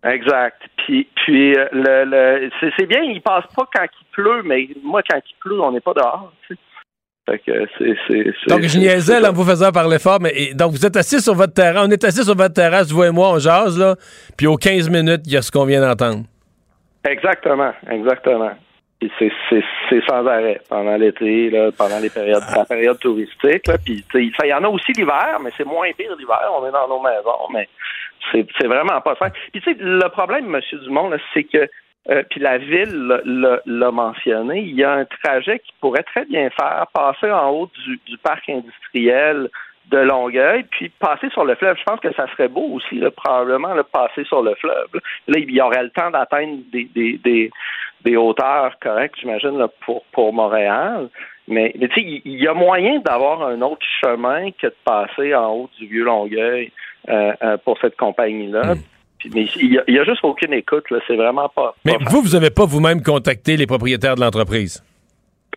Exact. 0.05 0.63
Puis, 0.77 1.09
puis 1.17 1.57
euh, 1.57 1.67
le, 1.73 2.05
le 2.05 2.51
c'est 2.79 2.87
bien, 2.87 3.03
il 3.03 3.21
passe 3.21 3.47
pas 3.57 3.67
quand 3.75 3.85
il 4.01 4.07
pleut, 4.13 4.43
mais 4.45 4.69
moi, 4.85 5.03
quand 5.09 5.19
il 5.19 5.35
pleut, 5.41 5.61
on 5.61 5.73
n'est 5.73 5.81
pas 5.81 5.93
dehors. 5.93 6.33
Tu 6.47 6.55
sais 6.55 6.61
donc, 8.49 8.63
je 8.63 8.79
niaisais 8.79 9.27
en 9.27 9.33
vous 9.33 9.45
faisant 9.45 9.71
parler 9.71 9.99
fort, 9.99 10.19
mais 10.21 10.55
donc 10.55 10.73
vous 10.73 10.87
êtes 10.87 10.97
assis 10.97 11.21
sur 11.21 11.35
votre 11.35 11.55
terrain, 11.55 11.87
on 11.87 11.91
est 11.91 12.05
assis 12.05 12.25
sur 12.25 12.35
votre 12.35 12.55
terrasse, 12.55 12.91
vous 12.91 13.05
et 13.05 13.11
moi, 13.11 13.31
on 13.31 13.39
jase, 13.39 13.79
là, 13.79 13.97
puis 14.37 14.47
aux 14.47 14.57
15 14.57 14.89
minutes, 14.91 15.23
il 15.27 15.33
y 15.33 15.37
a 15.37 15.43
ce 15.43 15.51
qu'on 15.51 15.65
vient 15.65 15.81
d'entendre. 15.81 16.25
Exactement, 17.09 17.73
exactement. 17.91 18.51
C'est 19.01 20.03
sans 20.09 20.27
arrêt 20.27 20.61
pendant 20.69 20.97
l'été, 20.97 21.53
pendant 21.79 22.01
les 22.01 22.11
périodes, 22.11 22.43
la 22.55 22.65
période 22.65 22.99
touristique. 22.99 23.67
Là, 23.69 23.79
puis 23.79 24.05
il 24.15 24.33
y 24.45 24.53
en 24.53 24.65
a 24.65 24.69
aussi 24.69 24.91
l'hiver, 24.93 25.39
mais 25.41 25.51
c'est 25.57 25.65
moins 25.65 25.89
pire 25.97 26.17
l'hiver. 26.19 26.51
On 26.53 26.67
est 26.67 26.73
dans 26.73 26.89
nos 26.89 27.01
maisons, 27.01 27.49
mais 27.55 27.69
c'est 28.33 28.67
vraiment 28.67 29.01
pas 29.01 29.15
ça. 29.21 29.31
Puis 29.53 29.61
tu 29.61 29.71
sais, 29.71 29.77
le 29.79 30.09
problème, 30.09 30.53
M. 30.53 30.61
Dumont, 30.83 31.13
c'est 31.33 31.45
que 31.45 31.69
euh, 32.11 32.23
puis 32.31 32.41
la 32.41 32.59
ville 32.59 33.61
l'a 33.67 33.91
mentionné, 33.91 34.61
il 34.61 34.75
y 34.75 34.85
a 34.85 34.93
un 34.93 35.05
trajet 35.05 35.59
qui 35.59 35.73
pourrait 35.81 36.05
très 36.05 36.25
bien 36.25 36.49
faire, 36.51 36.87
passer 36.93 37.31
en 37.31 37.51
haut 37.51 37.71
du, 38.07 38.17
parc 38.19 38.49
industriel 38.49 39.51
de 39.91 39.99
Longueuil, 39.99 40.65
puis 40.71 40.91
passer 40.99 41.29
sur 41.31 41.45
le 41.45 41.55
fleuve. 41.55 41.77
Je 41.79 41.85
pense 41.85 42.01
que 42.01 42.13
ça 42.15 42.27
serait 42.33 42.49
beau 42.49 42.67
aussi, 42.75 43.03
probablement, 43.17 43.75
le 43.75 43.83
passer 43.83 44.25
sur 44.25 44.43
le 44.43 44.55
fleuve. 44.55 44.89
Là, 45.29 45.39
il 45.39 45.51
y 45.51 45.61
aurait 45.61 45.83
le 45.83 45.91
temps 45.91 46.11
d'atteindre 46.11 46.59
des, 46.73 46.89
des, 46.95 47.51
des, 48.05 48.17
hauteurs 48.17 48.79
correctes, 48.81 49.17
j'imagine, 49.21 49.67
pour, 49.85 50.05
pour 50.13 50.33
Montréal. 50.33 51.09
Mais, 51.47 51.73
tu 51.75 51.89
sais, 51.95 52.23
il 52.25 52.43
y 52.43 52.47
a 52.47 52.55
moyen 52.55 53.01
d'avoir 53.01 53.43
un 53.43 53.61
autre 53.63 53.87
chemin 54.03 54.51
que 54.53 54.67
de 54.67 54.77
passer 54.85 55.35
en 55.35 55.53
haut 55.53 55.71
du 55.79 55.87
vieux 55.87 56.05
Longueuil 56.05 56.71
euh, 57.09 57.33
euh, 57.43 57.57
pour 57.59 57.79
cette 57.81 57.97
compagnie-là. 57.97 58.75
Hmm 58.75 58.98
mais 59.35 59.47
il 59.57 59.83
n'y 59.89 59.99
a, 59.99 60.05
juste 60.05 60.21
aucune 60.23 60.53
écoute, 60.53 60.91
là. 60.91 60.99
C'est 61.07 61.17
vraiment 61.17 61.49
pas. 61.49 61.75
Mais 61.85 61.97
vous, 62.09 62.23
vous 62.23 62.31
n'avez 62.31 62.51
pas 62.51 62.65
vous-même 62.67 63.03
contacté 63.03 63.57
les 63.57 63.67
propriétaires 63.67 64.15
de 64.15 64.21
l'entreprise? 64.21 64.83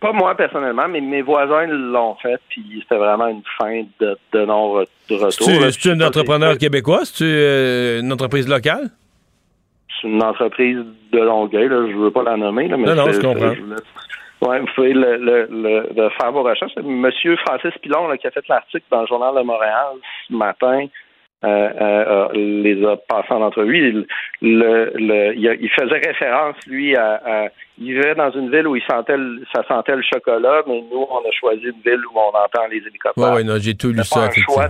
Pas 0.00 0.12
moi 0.12 0.34
personnellement, 0.36 0.88
mais 0.88 1.00
mes 1.00 1.22
voisins 1.22 1.66
l'ont 1.66 2.16
fait, 2.16 2.40
puis 2.48 2.64
c'était 2.82 2.96
vraiment 2.96 3.28
une 3.28 3.42
fin 3.60 3.82
de, 4.00 4.18
de 4.32 4.44
non-retour. 4.44 5.30
C'est-tu 5.32 5.90
un 5.90 6.00
entrepreneur 6.00 6.58
québécois? 6.58 7.04
C'est-tu 7.04 7.24
euh, 7.24 8.00
une 8.00 8.12
entreprise 8.12 8.48
locale? 8.48 8.90
une 10.04 10.20
entreprise 10.20 10.78
de 11.12 11.18
Longueuil, 11.20 11.68
là, 11.68 11.86
je 11.88 11.96
veux 11.96 12.10
pas 12.10 12.24
la 12.24 12.36
nommer, 12.36 12.66
là, 12.66 12.76
mais 12.76 12.86
Non, 12.88 12.96
non, 12.96 13.04
c'est- 13.06 13.12
je 13.12 13.20
comprends. 13.20 13.54
Ouais, 14.48 14.58
vous 14.58 14.66
pouvez 14.74 14.92
le, 14.92 15.16
le, 15.18 15.46
le- 15.48 15.88
le 15.94 16.08
faire 16.20 16.32
vos 16.32 16.42
recherches. 16.42 16.72
C'est 16.74 16.82
Monsieur 16.82 17.36
Francis 17.46 17.70
Pilon 17.80 18.08
là, 18.08 18.16
qui 18.18 18.26
a 18.26 18.32
fait 18.32 18.42
l'article 18.48 18.84
dans 18.90 19.02
le 19.02 19.06
Journal 19.06 19.32
de 19.36 19.42
Montréal 19.42 19.86
ce 20.28 20.34
matin. 20.34 20.86
Euh, 21.44 21.48
euh, 21.48 22.04
euh, 22.08 22.28
les 22.34 22.84
a 22.84 22.96
passés 22.96 23.32
en 23.32 23.42
entrevue. 23.42 24.06
Il, 24.40 24.58
le, 24.58 24.92
le- 24.94 25.34
il, 25.36 25.48
a- 25.48 25.54
il 25.54 25.70
faisait 25.70 25.98
référence, 26.06 26.56
lui, 26.66 26.96
à, 26.96 27.20
à- 27.24 27.48
Il 27.78 27.94
vivait 27.94 28.14
dans 28.14 28.30
une 28.30 28.50
ville 28.50 28.66
où 28.68 28.76
il 28.76 28.82
sentait 28.88 29.16
le- 29.16 29.42
ça 29.54 29.62
sentait 29.66 29.96
le 29.96 30.02
chocolat, 30.02 30.62
mais 30.66 30.80
nous, 30.92 31.06
on 31.10 31.18
a 31.28 31.32
choisi 31.32 31.62
une 31.64 31.82
ville 31.84 32.04
où 32.12 32.18
on 32.18 32.28
entend 32.28 32.66
les 32.70 32.76
hélicoptères. 32.78 33.24
Ouais, 33.30 33.36
ouais, 33.36 33.44
non, 33.44 33.56
j'ai 33.58 33.74
tout 33.74 33.88
lu 33.88 34.04
ça, 34.04 34.26
effectivement. 34.26 34.66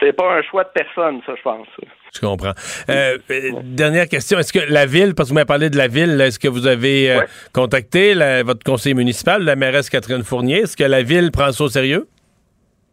C'est 0.00 0.12
pas 0.14 0.36
un 0.38 0.42
choix 0.42 0.64
de 0.64 0.70
personne, 0.74 1.20
ça, 1.24 1.34
je 1.36 1.42
pense. 1.42 1.68
Je 2.12 2.18
comprends. 2.20 2.54
Euh, 2.88 3.18
dernière 3.62 4.08
question. 4.08 4.38
Est-ce 4.38 4.52
que 4.52 4.72
la 4.72 4.84
ville, 4.86 5.14
parce 5.14 5.28
que 5.28 5.32
vous 5.32 5.34
m'avez 5.36 5.46
parlé 5.46 5.70
de 5.70 5.76
la 5.76 5.86
ville, 5.86 6.20
est-ce 6.20 6.40
que 6.40 6.48
vous 6.48 6.66
avez 6.66 7.16
Ouais. 7.18 7.24
contacté 7.52 8.14
la- 8.14 8.42
votre 8.42 8.64
conseiller 8.64 8.94
municipal, 8.96 9.44
la 9.44 9.54
mairesse 9.54 9.88
Catherine 9.90 10.24
Fournier? 10.24 10.60
Est-ce 10.62 10.76
que 10.76 10.82
la 10.84 11.02
ville 11.02 11.30
prend 11.30 11.52
ça 11.52 11.64
au 11.64 11.68
sérieux? 11.68 12.06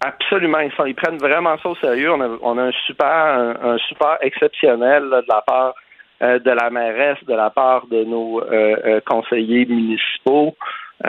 Absolument, 0.02 0.60
ils, 0.60 0.72
sont- 0.74 0.86
ils 0.86 0.96
prennent 0.96 1.18
vraiment 1.18 1.58
ça 1.62 1.70
au 1.70 1.76
sérieux. 1.76 2.12
On 2.14 2.22
a, 2.22 2.30
on 2.42 2.58
a 2.58 2.64
un 2.64 2.72
super, 2.88 3.08
un, 3.08 3.56
un 3.74 3.78
support 3.80 4.18
exceptionnel 4.22 5.04
là, 5.04 5.22
de 5.22 5.28
la 5.28 5.42
part 5.42 5.74
euh, 6.22 6.40
de 6.40 6.52
la 6.52 6.70
mairesse, 6.70 7.18
de 7.28 7.34
la 7.34 7.50
part 7.50 7.86
de 7.88 8.04
nos 8.06 8.42
euh, 8.42 8.76
euh, 8.86 9.02
conseillers 9.06 9.66
municipaux. 9.66 10.56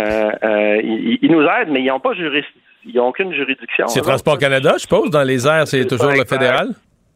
Euh, 0.01 0.81
ils, 0.83 1.19
ils 1.23 1.31
nous 1.31 1.43
aident, 1.43 1.69
mais 1.71 1.81
ils 1.83 1.87
n'ont 1.87 2.01
pas 2.01 2.15
juris, 2.15 2.45
ils 2.85 2.95
n'ont 2.97 3.09
aucune 3.09 3.33
juridiction. 3.33 3.87
C'est 3.89 4.01
Transport 4.03 4.39
Canada, 4.39 4.73
je 4.75 4.81
suppose. 4.83 5.11
Dans 5.11 5.23
les 5.25 5.47
airs, 5.47 5.67
c'est 5.67 5.87
toujours 5.87 6.11
le 6.13 6.25
fédéral? 6.25 6.69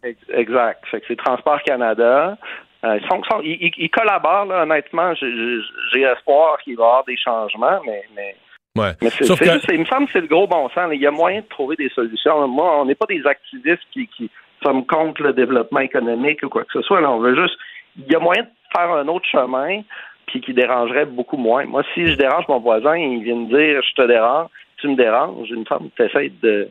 Ex- 0.03 0.19
Exact. 0.33 0.83
C'est 1.09 1.17
Transport 1.17 1.63
Canada. 1.63 2.37
Ils, 2.85 3.01
sont, 3.11 3.23
sont- 3.25 3.41
ils, 3.43 3.59
ils- 3.61 3.75
ils 3.79 3.91
collaborent, 3.91 4.45
là, 4.47 4.63
honnêtement. 4.65 5.15
J'ai- 5.15 6.03
espoir 6.03 6.59
qu'il 6.63 6.77
va 6.77 6.83
y 6.83 6.87
avoir 6.87 7.05
des 7.05 7.17
changements, 7.17 7.81
mais, 7.87 8.03
mais 8.15 8.37
Ouais. 8.77 8.93
Mais 9.03 9.11
c'est, 9.11 9.25
Sauf 9.25 9.39
c'est 9.39 9.45
que- 9.47 9.53
juste- 9.53 9.71
il 9.73 9.81
me 9.81 9.85
semble 9.85 10.07
que 10.07 10.13
c'est 10.13 10.21
le 10.21 10.27
gros 10.27 10.47
bon 10.47 10.69
sens. 10.71 10.91
Il 10.93 11.01
y 11.01 11.07
a 11.07 11.11
moyen 11.11 11.41
de 11.43 11.47
trouver 11.47 11.77
des 11.77 11.89
solutions. 11.91 12.47
Moi, 12.49 12.81
on 12.81 12.85
n'est 12.87 12.95
pas 12.97 13.07
des 13.09 13.25
activistes 13.27 13.83
qui, 13.93 14.09
qui 14.09 14.31
sommes 14.65 14.85
contre 14.87 15.23
le 15.23 15.33
développement 15.33 15.81
économique 15.81 16.43
ou 16.43 16.49
quoi 16.49 16.65
que 16.65 16.73
ce 16.73 16.83
soit. 16.83 17.01
Là, 17.01 17.11
on 17.11 17.21
veut 17.21 17.37
juste. 17.41 17.55
Il 17.97 18.11
y 18.13 18.17
a 18.17 18.19
moyen 18.19 18.43
de 18.43 18.49
faire 18.77 18.91
un 18.91 19.07
autre 19.09 19.27
chemin 19.31 19.83
puis 20.27 20.41
qui 20.41 20.53
dérangerait 20.55 21.05
beaucoup 21.07 21.37
moins. 21.37 21.65
Moi, 21.67 21.83
si 21.95 22.07
je 22.07 22.15
dérange 22.15 22.45
mon 22.49 22.59
voisin, 22.59 22.97
il 22.97 23.23
vient 23.23 23.37
me 23.37 23.47
dire 23.47 23.81
je 23.89 24.03
te 24.03 24.09
dérange, 24.09 24.49
tu 24.79 24.89
me 24.89 24.97
déranges, 24.97 25.47
il 25.51 25.61
me 25.61 25.65
semble 25.67 25.91
que 25.91 26.03
tu 26.03 26.09
essaies 26.11 26.33
de, 26.43 26.69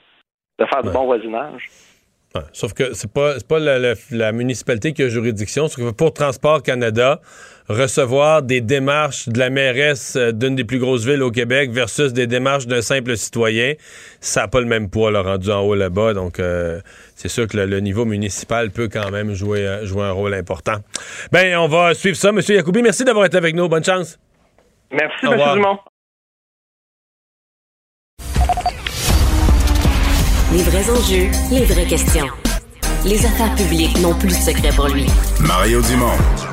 de 0.59 0.65
faire 0.65 0.83
du 0.83 0.89
bon 0.89 1.05
voisinage. 1.05 1.67
Ouais, 2.35 2.41
Sauf 2.51 2.73
que 2.73 2.93
c'est 2.95 3.13
pas, 3.13 3.35
c'est 3.37 3.47
pas 3.47 3.59
la, 3.59 3.77
la- 3.77 3.93
la 4.11 4.31
municipalité 4.31 4.91
qui 4.91 5.03
a 5.03 5.07
juridiction. 5.07 5.67
Sauf 5.67 5.85
que 5.85 5.93
pour 5.95 6.11
Transport 6.13 6.63
Canada, 6.63 7.21
recevoir 7.69 8.41
des 8.41 8.61
démarches 8.61 9.29
de 9.29 9.39
la 9.39 9.49
mairesse 9.49 10.15
euh, 10.15 10.31
d'une 10.31 10.55
des 10.55 10.63
plus 10.63 10.79
grosses 10.79 11.05
villes 11.05 11.23
au 11.23 11.31
Québec 11.31 11.71
versus 11.71 12.13
des 12.13 12.27
démarches 12.27 12.67
d'un 12.67 12.81
simple 12.81 13.15
citoyen, 13.17 13.73
ça 14.19 14.41
n'a 14.41 14.47
pas 14.47 14.59
le 14.59 14.65
même 14.65 14.89
poids 14.89 15.11
là, 15.11 15.21
rendu 15.21 15.49
en 15.51 15.61
haut 15.61 15.75
là-bas. 15.75 16.13
Donc, 16.13 16.39
euh, 16.39 16.81
c'est 17.15 17.29
sûr 17.29 17.47
que 17.47 17.57
le, 17.57 17.65
le 17.65 17.79
niveau 17.79 18.05
municipal 18.05 18.71
peut 18.71 18.89
quand 18.91 19.11
même 19.11 19.33
jouer, 19.33 19.65
euh, 19.65 19.85
jouer 19.85 20.03
un 20.03 20.11
rôle 20.11 20.33
important. 20.33 20.77
Ben, 21.31 21.55
on 21.57 21.67
va 21.67 21.93
suivre 21.93 22.17
ça. 22.17 22.31
Monsieur 22.31 22.55
Yacoubi, 22.55 22.81
merci 22.81 23.03
d'avoir 23.05 23.25
été 23.25 23.37
avec 23.37 23.55
nous. 23.55 23.67
Bonne 23.67 23.83
chance. 23.83 24.19
Merci, 24.91 25.25
M. 25.25 25.39
Dumont. 25.55 25.77
Les 30.51 30.61
vrais 30.61 30.87
enjeux, 30.87 31.31
les 31.49 31.65
vraies 31.65 31.87
questions. 31.87 32.27
Les 33.05 33.25
affaires 33.25 33.55
publiques 33.55 33.99
n'ont 34.01 34.13
plus 34.13 34.27
de 34.27 34.33
secret 34.33 34.69
pour 34.75 34.87
lui. 34.87 35.07
Mario 35.39 35.81
Dumont. 35.81 36.52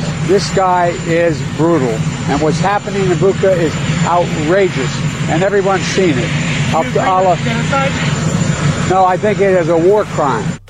This 0.27 0.53
guy 0.55 0.87
is 1.07 1.41
brutal. 1.57 1.89
And 2.29 2.41
what's 2.41 2.59
happening 2.59 3.01
in 3.03 3.17
Buka 3.17 3.57
is 3.57 3.75
outrageous. 4.05 4.95
And 5.29 5.43
everyone's 5.43 5.83
seen 5.83 6.13
it. 6.15 6.29
To 6.71 6.99
Allah. 7.01 7.35
No, 8.89 9.03
I 9.03 9.17
think 9.17 9.39
it 9.39 9.53
is 9.53 9.67
a 9.69 9.77
war 9.77 10.05
crime. 10.05 10.60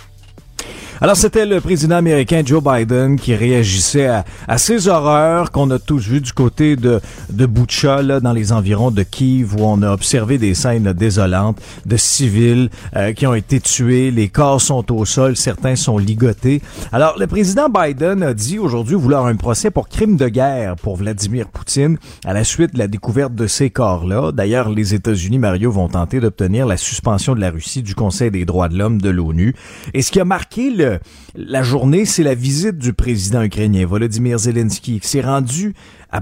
Alors, 1.03 1.17
c'était 1.17 1.47
le 1.47 1.59
président 1.59 1.95
américain 1.95 2.43
Joe 2.45 2.63
Biden 2.63 3.19
qui 3.19 3.33
réagissait 3.33 4.05
à, 4.05 4.23
à 4.47 4.59
ces 4.59 4.87
horreurs 4.87 5.51
qu'on 5.51 5.71
a 5.71 5.79
tous 5.79 5.97
vues 5.97 6.21
du 6.21 6.31
côté 6.31 6.75
de, 6.75 7.01
de 7.31 7.47
Butcha, 7.47 8.03
là, 8.03 8.19
dans 8.19 8.33
les 8.33 8.51
environs 8.51 8.91
de 8.91 9.01
Kiev, 9.01 9.55
où 9.55 9.63
on 9.63 9.81
a 9.81 9.91
observé 9.91 10.37
des 10.37 10.53
scènes 10.53 10.93
désolantes 10.93 11.59
de 11.87 11.97
civils 11.97 12.69
euh, 12.95 13.13
qui 13.13 13.25
ont 13.25 13.33
été 13.33 13.59
tués. 13.59 14.11
Les 14.11 14.29
corps 14.29 14.61
sont 14.61 14.91
au 14.91 15.03
sol, 15.05 15.35
certains 15.37 15.75
sont 15.75 15.97
ligotés. 15.97 16.61
Alors, 16.91 17.17
le 17.17 17.25
président 17.25 17.67
Biden 17.67 18.21
a 18.21 18.35
dit 18.35 18.59
aujourd'hui 18.59 18.93
vouloir 18.93 19.25
un 19.25 19.35
procès 19.37 19.71
pour 19.71 19.89
crime 19.89 20.17
de 20.17 20.27
guerre 20.27 20.75
pour 20.75 20.97
Vladimir 20.97 21.47
Poutine 21.47 21.97
à 22.25 22.33
la 22.33 22.43
suite 22.43 22.75
de 22.75 22.77
la 22.77 22.87
découverte 22.87 23.33
de 23.33 23.47
ces 23.47 23.71
corps-là. 23.71 24.31
D'ailleurs, 24.33 24.69
les 24.69 24.93
États-Unis, 24.93 25.39
Mario, 25.39 25.71
vont 25.71 25.87
tenter 25.87 26.19
d'obtenir 26.19 26.67
la 26.67 26.77
suspension 26.77 27.33
de 27.33 27.41
la 27.41 27.49
Russie 27.49 27.81
du 27.81 27.95
Conseil 27.95 28.29
des 28.29 28.45
droits 28.45 28.69
de 28.69 28.77
l'homme 28.77 29.01
de 29.01 29.09
l'ONU. 29.09 29.55
Et 29.95 30.03
ce 30.03 30.11
qui 30.11 30.19
a 30.19 30.25
marqué 30.25 30.69
le, 30.69 30.90
la 31.35 31.63
journée, 31.63 32.05
c'est 32.05 32.23
la 32.23 32.35
visite 32.35 32.77
du 32.77 32.93
président 32.93 33.43
ukrainien 33.43 33.85
Volodymyr 33.85 34.37
Zelensky, 34.37 34.99
qui 34.99 35.07
s'est 35.07 35.21
rendu 35.21 35.73
à 36.11 36.19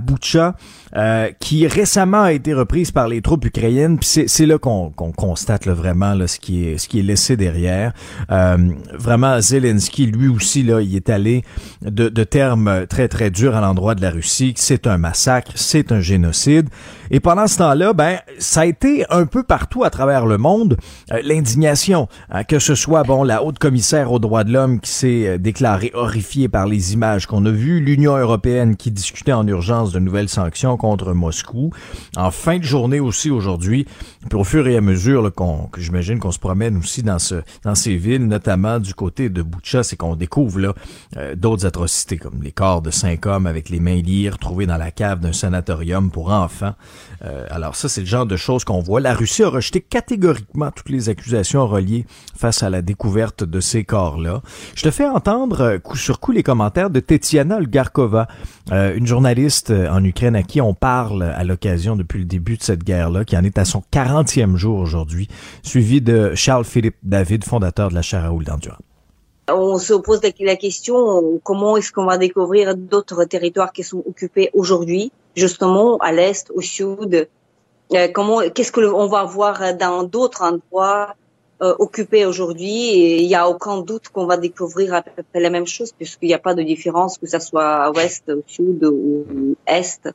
euh, 0.95 1.29
qui 1.39 1.67
récemment 1.67 2.23
a 2.23 2.33
été 2.33 2.53
reprise 2.53 2.91
par 2.91 3.07
les 3.07 3.21
troupes 3.21 3.45
ukrainiennes. 3.45 3.97
C'est, 4.01 4.45
là 4.45 4.57
qu'on, 4.57 4.89
qu'on 4.89 5.11
constate 5.11 5.65
là, 5.65 5.73
vraiment 5.73 6.13
là, 6.13 6.27
ce 6.27 6.39
qui 6.39 6.65
est 6.65 6.77
ce 6.77 6.87
qui 6.87 6.99
est 6.99 7.03
laissé 7.03 7.37
derrière. 7.37 7.93
Euh, 8.31 8.57
vraiment, 8.93 9.39
Zelensky, 9.39 10.07
lui 10.07 10.27
aussi, 10.27 10.63
là, 10.63 10.81
il 10.81 10.95
est 10.95 11.09
allé 11.09 11.43
de, 11.81 12.09
de 12.09 12.23
termes 12.23 12.87
très 12.87 13.07
très 13.07 13.29
durs 13.29 13.55
à 13.55 13.61
l'endroit 13.61 13.95
de 13.95 14.01
la 14.01 14.09
Russie. 14.09 14.53
C'est 14.57 14.87
un 14.87 14.97
massacre, 14.97 15.51
c'est 15.55 15.91
un 15.91 16.01
génocide. 16.01 16.69
Et 17.11 17.19
pendant 17.19 17.47
ce 17.47 17.57
temps-là, 17.57 17.93
ben, 17.93 18.19
ça 18.37 18.61
a 18.61 18.65
été 18.65 19.05
un 19.09 19.25
peu 19.25 19.43
partout 19.43 19.83
à 19.83 19.89
travers 19.89 20.25
le 20.25 20.37
monde 20.37 20.77
euh, 21.11 21.19
l'indignation, 21.23 22.07
hein, 22.29 22.43
que 22.43 22.59
ce 22.59 22.75
soit 22.75 23.03
bon 23.03 23.23
la 23.23 23.43
haute 23.43 23.59
commissaire 23.59 24.11
aux 24.11 24.19
droits 24.19 24.43
de 24.43 24.51
l'homme 24.51 24.79
qui 24.79 24.91
s'est 24.91 25.27
euh, 25.27 25.37
déclarée 25.37 25.91
horrifiée 25.93 26.49
par 26.49 26.67
les 26.67 26.93
images 26.93 27.25
qu'on 27.25 27.45
a 27.45 27.51
vues, 27.51 27.79
l'Union 27.79 28.15
européenne 28.15 28.75
qui 28.75 28.91
discutait 28.91 29.33
en 29.33 29.47
urgence 29.47 29.78
de 29.86 29.99
nouvelles 29.99 30.30
sanctions 30.30 30.77
contre 30.77 31.13
Moscou. 31.13 31.71
En 32.15 32.32
fin 32.32 32.57
de 32.57 32.63
journée 32.63 32.99
aussi 32.99 33.32
aujourd'hui, 33.32 33.86
puis 34.30 34.38
au 34.38 34.43
fur 34.43 34.67
et 34.67 34.77
à 34.77 34.82
mesure 34.82 35.21
là, 35.21 35.32
qu'on, 35.32 35.69
j'imagine 35.77 36.19
qu'on 36.19 36.32
se 36.32 36.39
promène 36.39 36.77
aussi 36.77 37.03
dans 37.03 37.19
ce 37.19 37.41
dans 37.63 37.75
ces 37.75 37.95
villes, 37.95 38.27
notamment 38.27 38.80
du 38.80 38.93
côté 38.93 39.30
de 39.30 39.41
Boucha, 39.41 39.84
c'est 39.84 39.95
qu'on 39.95 40.15
découvre 40.15 40.75
euh, 41.17 41.36
d'autres 41.36 41.65
atrocités 41.65 42.17
comme 42.17 42.43
les 42.43 42.51
corps 42.51 42.82
de 42.82 42.91
cinq 42.91 43.25
hommes 43.25 43.47
avec 43.47 43.69
les 43.69 43.80
mains 43.80 44.01
liées 44.01 44.30
retrouvés 44.30 44.65
dans 44.65 44.77
la 44.77 44.91
cave 44.91 45.19
d'un 45.19 45.34
sanatorium 45.34 46.11
pour 46.11 46.32
enfants. 46.32 46.73
Euh, 47.23 47.45
alors 47.49 47.75
ça, 47.75 47.89
c'est 47.89 48.01
le 48.01 48.07
genre 48.07 48.25
de 48.25 48.36
choses 48.36 48.63
qu'on 48.63 48.82
voit. 48.82 48.99
La 48.99 49.13
Russie 49.13 49.43
a 49.43 49.49
rejeté 49.49 49.82
catégoriquement 49.82 50.71
toutes 50.71 50.89
les 50.89 51.09
accusations 51.09 51.67
reliées 51.67 52.05
face 52.36 52.63
à 52.63 52.69
la 52.69 52.82
découverte 52.82 53.43
de 53.43 53.59
ces 53.59 53.84
corps-là. 53.84 54.41
Je 54.75 54.84
te 54.84 54.91
fais 54.91 55.07
entendre 55.07 55.61
euh, 55.61 55.80
coup 55.80 55.97
sur 55.97 56.19
coup 56.19 56.32
les 56.32 56.43
commentaires 56.43 56.89
de 56.89 56.99
Tetiana 56.99 57.57
Olgarkova, 57.57 58.27
euh, 58.71 58.95
une 58.95 59.07
journaliste 59.07 59.68
euh, 59.72 59.89
en 59.89 60.03
Ukraine 60.03 60.36
à 60.36 60.43
qui 60.43 60.61
on 60.61 60.74
parle 60.74 61.24
à 61.24 61.43
l'occasion 61.43 61.95
depuis 61.95 62.20
le 62.20 62.26
début 62.26 62.57
de 62.57 62.63
cette 62.63 62.84
guerre-là, 62.84 63.26
qui 63.26 63.38
en 63.38 63.43
est 63.43 63.57
à 63.57 63.65
son 63.65 63.82
40e 63.91 64.55
jour 64.55 64.78
aujourd'hui, 64.80 65.28
suivi 65.63 66.01
de 66.01 66.34
Charles-Philippe 66.36 66.97
David, 67.03 67.43
fondateur 67.43 67.89
de 67.89 67.95
la 67.95 68.01
chaire 68.01 68.24
Raoul. 68.24 68.45
On 69.51 69.78
se 69.80 69.93
pose 69.93 70.22
la- 70.39 70.55
question 70.55 71.39
comment 71.43 71.78
est-ce 71.78 71.91
qu'on 71.91 72.05
va 72.05 72.17
découvrir 72.17 72.76
d'autres 72.76 73.24
territoires 73.26 73.72
qui 73.74 73.84
sont 73.84 74.03
occupés 74.07 74.49
aujourd'hui, 74.53 75.11
justement 75.36 75.97
à 75.97 76.11
l'est, 76.11 76.51
au 76.53 76.61
sud? 76.61 77.28
Euh, 77.95 78.07
comment, 78.13 78.41
qu'est-ce 78.53 78.72
que 78.72 78.82
le- 78.82 78.93
on 78.93 79.07
va 79.07 79.24
voir 79.24 79.76
dans 79.80 80.03
d'autres 80.03 80.43
endroits 80.43 81.15
euh, 81.62 81.76
occupés 81.80 82.26
aujourd'hui 82.26 82.89
et 82.89 83.22
il 83.22 83.28
n'y 83.28 83.36
a 83.36 83.49
aucun 83.49 83.82
doute 83.82 84.10
qu'on 84.10 84.26
va 84.26 84.38
découvrir 84.38 84.93
à 84.93 85.01
peu 85.01 85.24
près 85.24 85.41
la 85.41 85.49
même 85.49 85.68
chose 85.68 85.91
puisqu'il 85.91 86.28
n'y 86.28 86.34
a 86.34 86.39
pas 86.39 86.53
de 86.53 86.64
différence 86.64 87.18
que 87.18 87.28
ce 87.28 87.39
soit 87.39 87.84
à 87.84 87.91
ouest, 87.91 88.30
au 88.30 88.43
sud 88.47 88.84
ou 88.86 89.55
est. 89.68 90.07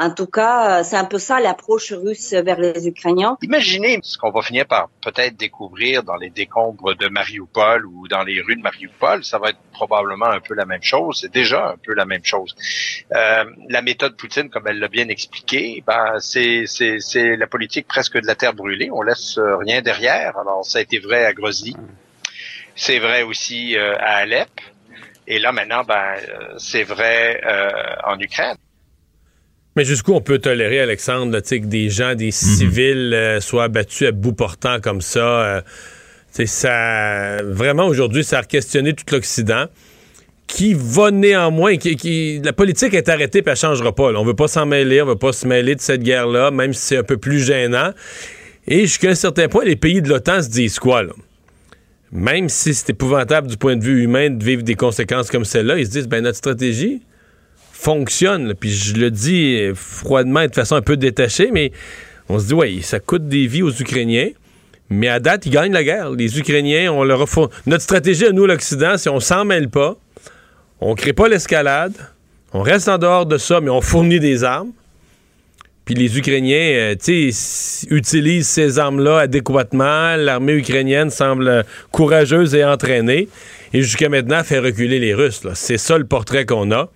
En 0.00 0.10
tout 0.10 0.26
cas, 0.26 0.84
c'est 0.84 0.96
un 0.96 1.04
peu 1.04 1.18
ça 1.18 1.40
l'approche 1.40 1.92
russe 1.92 2.32
vers 2.32 2.58
les 2.58 2.86
Ukrainiens. 2.86 3.36
Imaginez 3.42 3.98
ce 4.02 4.16
qu'on 4.16 4.30
va 4.30 4.42
finir 4.42 4.64
par 4.66 4.88
peut-être 5.02 5.36
découvrir 5.36 6.04
dans 6.04 6.14
les 6.14 6.30
décombres 6.30 6.94
de 6.94 7.08
Mariupol 7.08 7.84
ou 7.84 8.06
dans 8.06 8.22
les 8.22 8.40
rues 8.40 8.54
de 8.54 8.62
Mariupol. 8.62 9.24
Ça 9.24 9.38
va 9.38 9.50
être 9.50 9.58
probablement 9.72 10.26
un 10.26 10.40
peu 10.40 10.54
la 10.54 10.66
même 10.66 10.82
chose. 10.82 11.18
C'est 11.20 11.32
déjà 11.32 11.70
un 11.70 11.76
peu 11.76 11.94
la 11.94 12.04
même 12.04 12.24
chose. 12.24 12.54
Euh, 13.12 13.44
la 13.68 13.82
méthode 13.82 14.16
Poutine, 14.16 14.48
comme 14.50 14.68
elle 14.68 14.78
l'a 14.78 14.88
bien 14.88 15.08
expliqué, 15.08 15.82
ben, 15.84 16.20
c'est, 16.20 16.64
c'est, 16.66 17.00
c'est 17.00 17.36
la 17.36 17.48
politique 17.48 17.88
presque 17.88 18.20
de 18.20 18.26
la 18.26 18.36
terre 18.36 18.54
brûlée. 18.54 18.90
On 18.92 19.02
laisse 19.02 19.38
rien 19.38 19.82
derrière. 19.82 20.38
Alors, 20.38 20.64
ça 20.64 20.78
a 20.78 20.82
été 20.82 21.00
vrai 21.00 21.24
à 21.24 21.32
Grozny. 21.32 21.74
C'est 22.78 23.00
vrai 23.00 23.22
aussi 23.22 23.76
euh, 23.76 23.96
à 23.98 24.18
Alep. 24.18 24.48
Et 25.26 25.40
là, 25.40 25.50
maintenant, 25.50 25.82
ben, 25.82 26.14
euh, 26.16 26.54
c'est 26.58 26.84
vrai 26.84 27.40
euh, 27.44 27.70
en 28.04 28.18
Ukraine. 28.20 28.56
Mais 29.78 29.84
jusqu'où 29.84 30.12
on 30.12 30.20
peut 30.20 30.40
tolérer, 30.40 30.80
Alexandre, 30.80 31.38
que 31.38 31.66
des 31.66 31.88
gens, 31.88 32.16
des 32.16 32.32
civils 32.32 33.38
soient 33.38 33.62
abattus 33.62 34.08
à 34.08 34.10
bout 34.10 34.32
portant 34.32 34.80
comme 34.80 35.00
ça? 35.00 35.62
ça 36.32 37.36
vraiment, 37.44 37.86
aujourd'hui, 37.86 38.24
ça 38.24 38.40
a 38.40 38.42
questionné 38.42 38.92
tout 38.92 39.04
l'Occident 39.12 39.66
qui 40.48 40.74
va 40.74 41.12
néanmoins, 41.12 41.76
qui, 41.76 42.40
la 42.42 42.52
politique 42.52 42.92
est 42.92 43.08
arrêtée 43.08 43.38
et 43.38 43.42
elle 43.46 43.54
changera 43.54 43.94
pas. 43.94 44.10
On 44.10 44.16
On 44.16 44.24
veut 44.24 44.34
pas 44.34 44.48
s'en 44.48 44.66
mêler, 44.66 45.00
on 45.00 45.06
veut 45.06 45.14
pas 45.14 45.32
se 45.32 45.46
mêler 45.46 45.76
de 45.76 45.80
cette 45.80 46.02
guerre-là, 46.02 46.50
même 46.50 46.72
si 46.72 46.80
c'est 46.80 46.96
un 46.96 47.04
peu 47.04 47.16
plus 47.16 47.38
gênant. 47.38 47.92
Et 48.66 48.80
jusqu'à 48.80 49.10
un 49.10 49.14
certain 49.14 49.46
point, 49.46 49.64
les 49.64 49.76
pays 49.76 50.02
de 50.02 50.08
l'OTAN 50.08 50.42
se 50.42 50.48
disent 50.48 50.80
quoi, 50.80 51.04
là? 51.04 51.12
Même 52.10 52.48
si 52.48 52.74
c'est 52.74 52.90
épouvantable 52.90 53.46
du 53.46 53.56
point 53.56 53.76
de 53.76 53.84
vue 53.84 54.02
humain 54.02 54.28
de 54.28 54.42
vivre 54.42 54.64
des 54.64 54.74
conséquences 54.74 55.30
comme 55.30 55.44
celle-là, 55.44 55.78
ils 55.78 55.86
se 55.86 55.92
disent, 55.92 56.08
ben 56.08 56.24
notre 56.24 56.38
stratégie 56.38 57.00
fonctionne. 57.78 58.54
Puis 58.54 58.70
je 58.70 58.94
le 58.96 59.10
dis 59.10 59.70
froidement 59.74 60.40
et 60.40 60.48
de 60.48 60.54
façon 60.54 60.74
un 60.74 60.82
peu 60.82 60.96
détachée, 60.96 61.50
mais 61.52 61.72
on 62.28 62.38
se 62.38 62.46
dit, 62.46 62.54
oui, 62.54 62.82
ça 62.82 62.98
coûte 62.98 63.28
des 63.28 63.46
vies 63.46 63.62
aux 63.62 63.72
Ukrainiens. 63.72 64.30
Mais 64.90 65.08
à 65.08 65.20
date, 65.20 65.46
ils 65.46 65.52
gagnent 65.52 65.72
la 65.72 65.84
guerre. 65.84 66.10
Les 66.10 66.38
Ukrainiens, 66.38 66.92
on 66.92 67.04
leur 67.04 67.22
a... 67.22 67.48
Notre 67.66 67.82
stratégie 67.82 68.26
à 68.26 68.32
nous, 68.32 68.46
l'Occident, 68.46 68.96
c'est 68.96 69.10
on 69.10 69.20
s'en 69.20 69.44
mêle 69.44 69.68
pas, 69.68 69.96
on 70.80 70.94
crée 70.94 71.12
pas 71.12 71.28
l'escalade, 71.28 71.92
on 72.52 72.62
reste 72.62 72.88
en 72.88 72.98
dehors 72.98 73.26
de 73.26 73.36
ça, 73.38 73.60
mais 73.60 73.70
on 73.70 73.80
fournit 73.80 74.18
des 74.18 74.44
armes. 74.44 74.72
Puis 75.84 75.94
les 75.94 76.18
Ukrainiens, 76.18 76.94
euh, 76.98 77.30
utilisent 77.90 78.48
ces 78.48 78.78
armes-là 78.78 79.20
adéquatement. 79.20 80.16
L'armée 80.16 80.54
ukrainienne 80.54 81.10
semble 81.10 81.64
courageuse 81.92 82.54
et 82.54 82.64
entraînée. 82.64 83.28
Et 83.72 83.82
jusqu'à 83.82 84.10
maintenant, 84.10 84.42
fait 84.44 84.58
reculer 84.58 84.98
les 84.98 85.14
Russes. 85.14 85.46
C'est 85.54 85.78
ça 85.78 85.96
le 85.96 86.04
portrait 86.04 86.44
qu'on 86.44 86.70
a. 86.72 86.90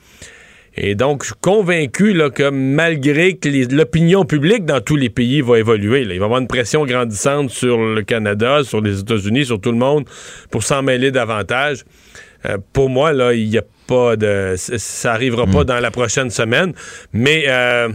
Et 0.75 0.95
donc, 0.95 1.23
je 1.23 1.29
suis 1.29 1.35
convaincu 1.41 2.15
là, 2.15 2.31
que 2.31 2.49
malgré 2.49 3.37
que 3.37 3.49
l'opinion 3.75 4.25
publique 4.25 4.65
dans 4.65 4.81
tous 4.81 4.97
les 4.97 5.11
pays 5.11 5.43
va 5.43 5.59
évoluer, 5.59 6.01
il 6.01 6.09
va 6.09 6.15
y 6.15 6.17
avoir 6.23 6.41
une 6.41 6.47
pression 6.47 6.87
grandissante 6.87 7.51
sur 7.51 7.79
le 7.79 8.03
Canada, 8.03 8.65
sur 8.65 8.81
les 8.81 9.01
États-Unis, 9.01 9.45
sur 9.47 9.61
tout 9.61 9.73
le 9.73 9.79
monde 9.79 10.07
pour 10.51 10.63
s'en 10.63 10.83
mêler 10.83 11.11
davantage. 11.11 11.85
Euh, 12.47 12.57
pour 12.73 12.89
moi, 12.89 13.13
là, 13.13 13.35
il 13.35 13.51
n'y 13.51 13.59
a 13.59 13.65
pas 13.87 14.17
de. 14.17 14.55
Ça 14.57 15.13
arrivera 15.13 15.47
pas 15.47 15.63
hmm. 15.63 15.67
dans 15.67 15.81
la 15.81 15.91
prochaine 15.91 16.31
semaine. 16.31 16.73
Mais 17.13 17.45
euh, 17.49 17.91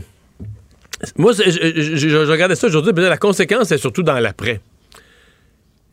moi, 1.17 1.33
je, 1.33 2.29
regardais 2.29 2.55
ça 2.55 2.67
aujourd'hui, 2.67 2.93
la 2.95 3.17
conséquence 3.17 3.71
est 3.71 3.77
surtout 3.79 4.03
dans 4.03 4.19
l'après. 4.19 4.61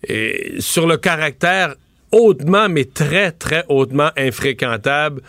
Et 0.07 0.57
sur 0.59 0.87
le 0.87 0.99
caractère 0.99 1.77
hautement, 2.13 2.69
mais 2.69 2.85
très, 2.85 3.33
très 3.33 3.65
hautement 3.69 4.11
infréquentable 4.17 5.23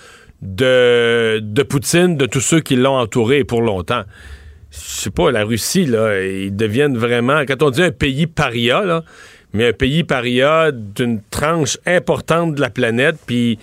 de, 0.46 1.40
de 1.42 1.64
Poutine, 1.64 2.18
de 2.18 2.26
tous 2.26 2.40
ceux 2.40 2.60
qui 2.60 2.76
l'ont 2.76 2.98
entouré 2.98 3.44
pour 3.44 3.62
longtemps. 3.62 4.04
Je 4.72 4.78
sais 4.78 5.10
pas, 5.10 5.32
la 5.32 5.44
Russie, 5.44 5.86
là, 5.86 6.22
ils 6.22 6.56
deviennent 6.56 6.98
vraiment, 6.98 7.42
quand 7.48 7.64
on 7.64 7.70
dit 7.70 7.82
un 7.82 7.92
pays 7.92 8.28
paria, 8.28 8.84
là, 8.84 9.04
mais 9.54 9.70
un 9.70 9.74
pays 9.74 10.04
paria 10.04 10.72
d'une 10.72 11.22
tranche 11.30 11.78
importante 11.86 12.56
de 12.56 12.62
la 12.62 12.70
planète, 12.70 13.16
puis 13.26 13.58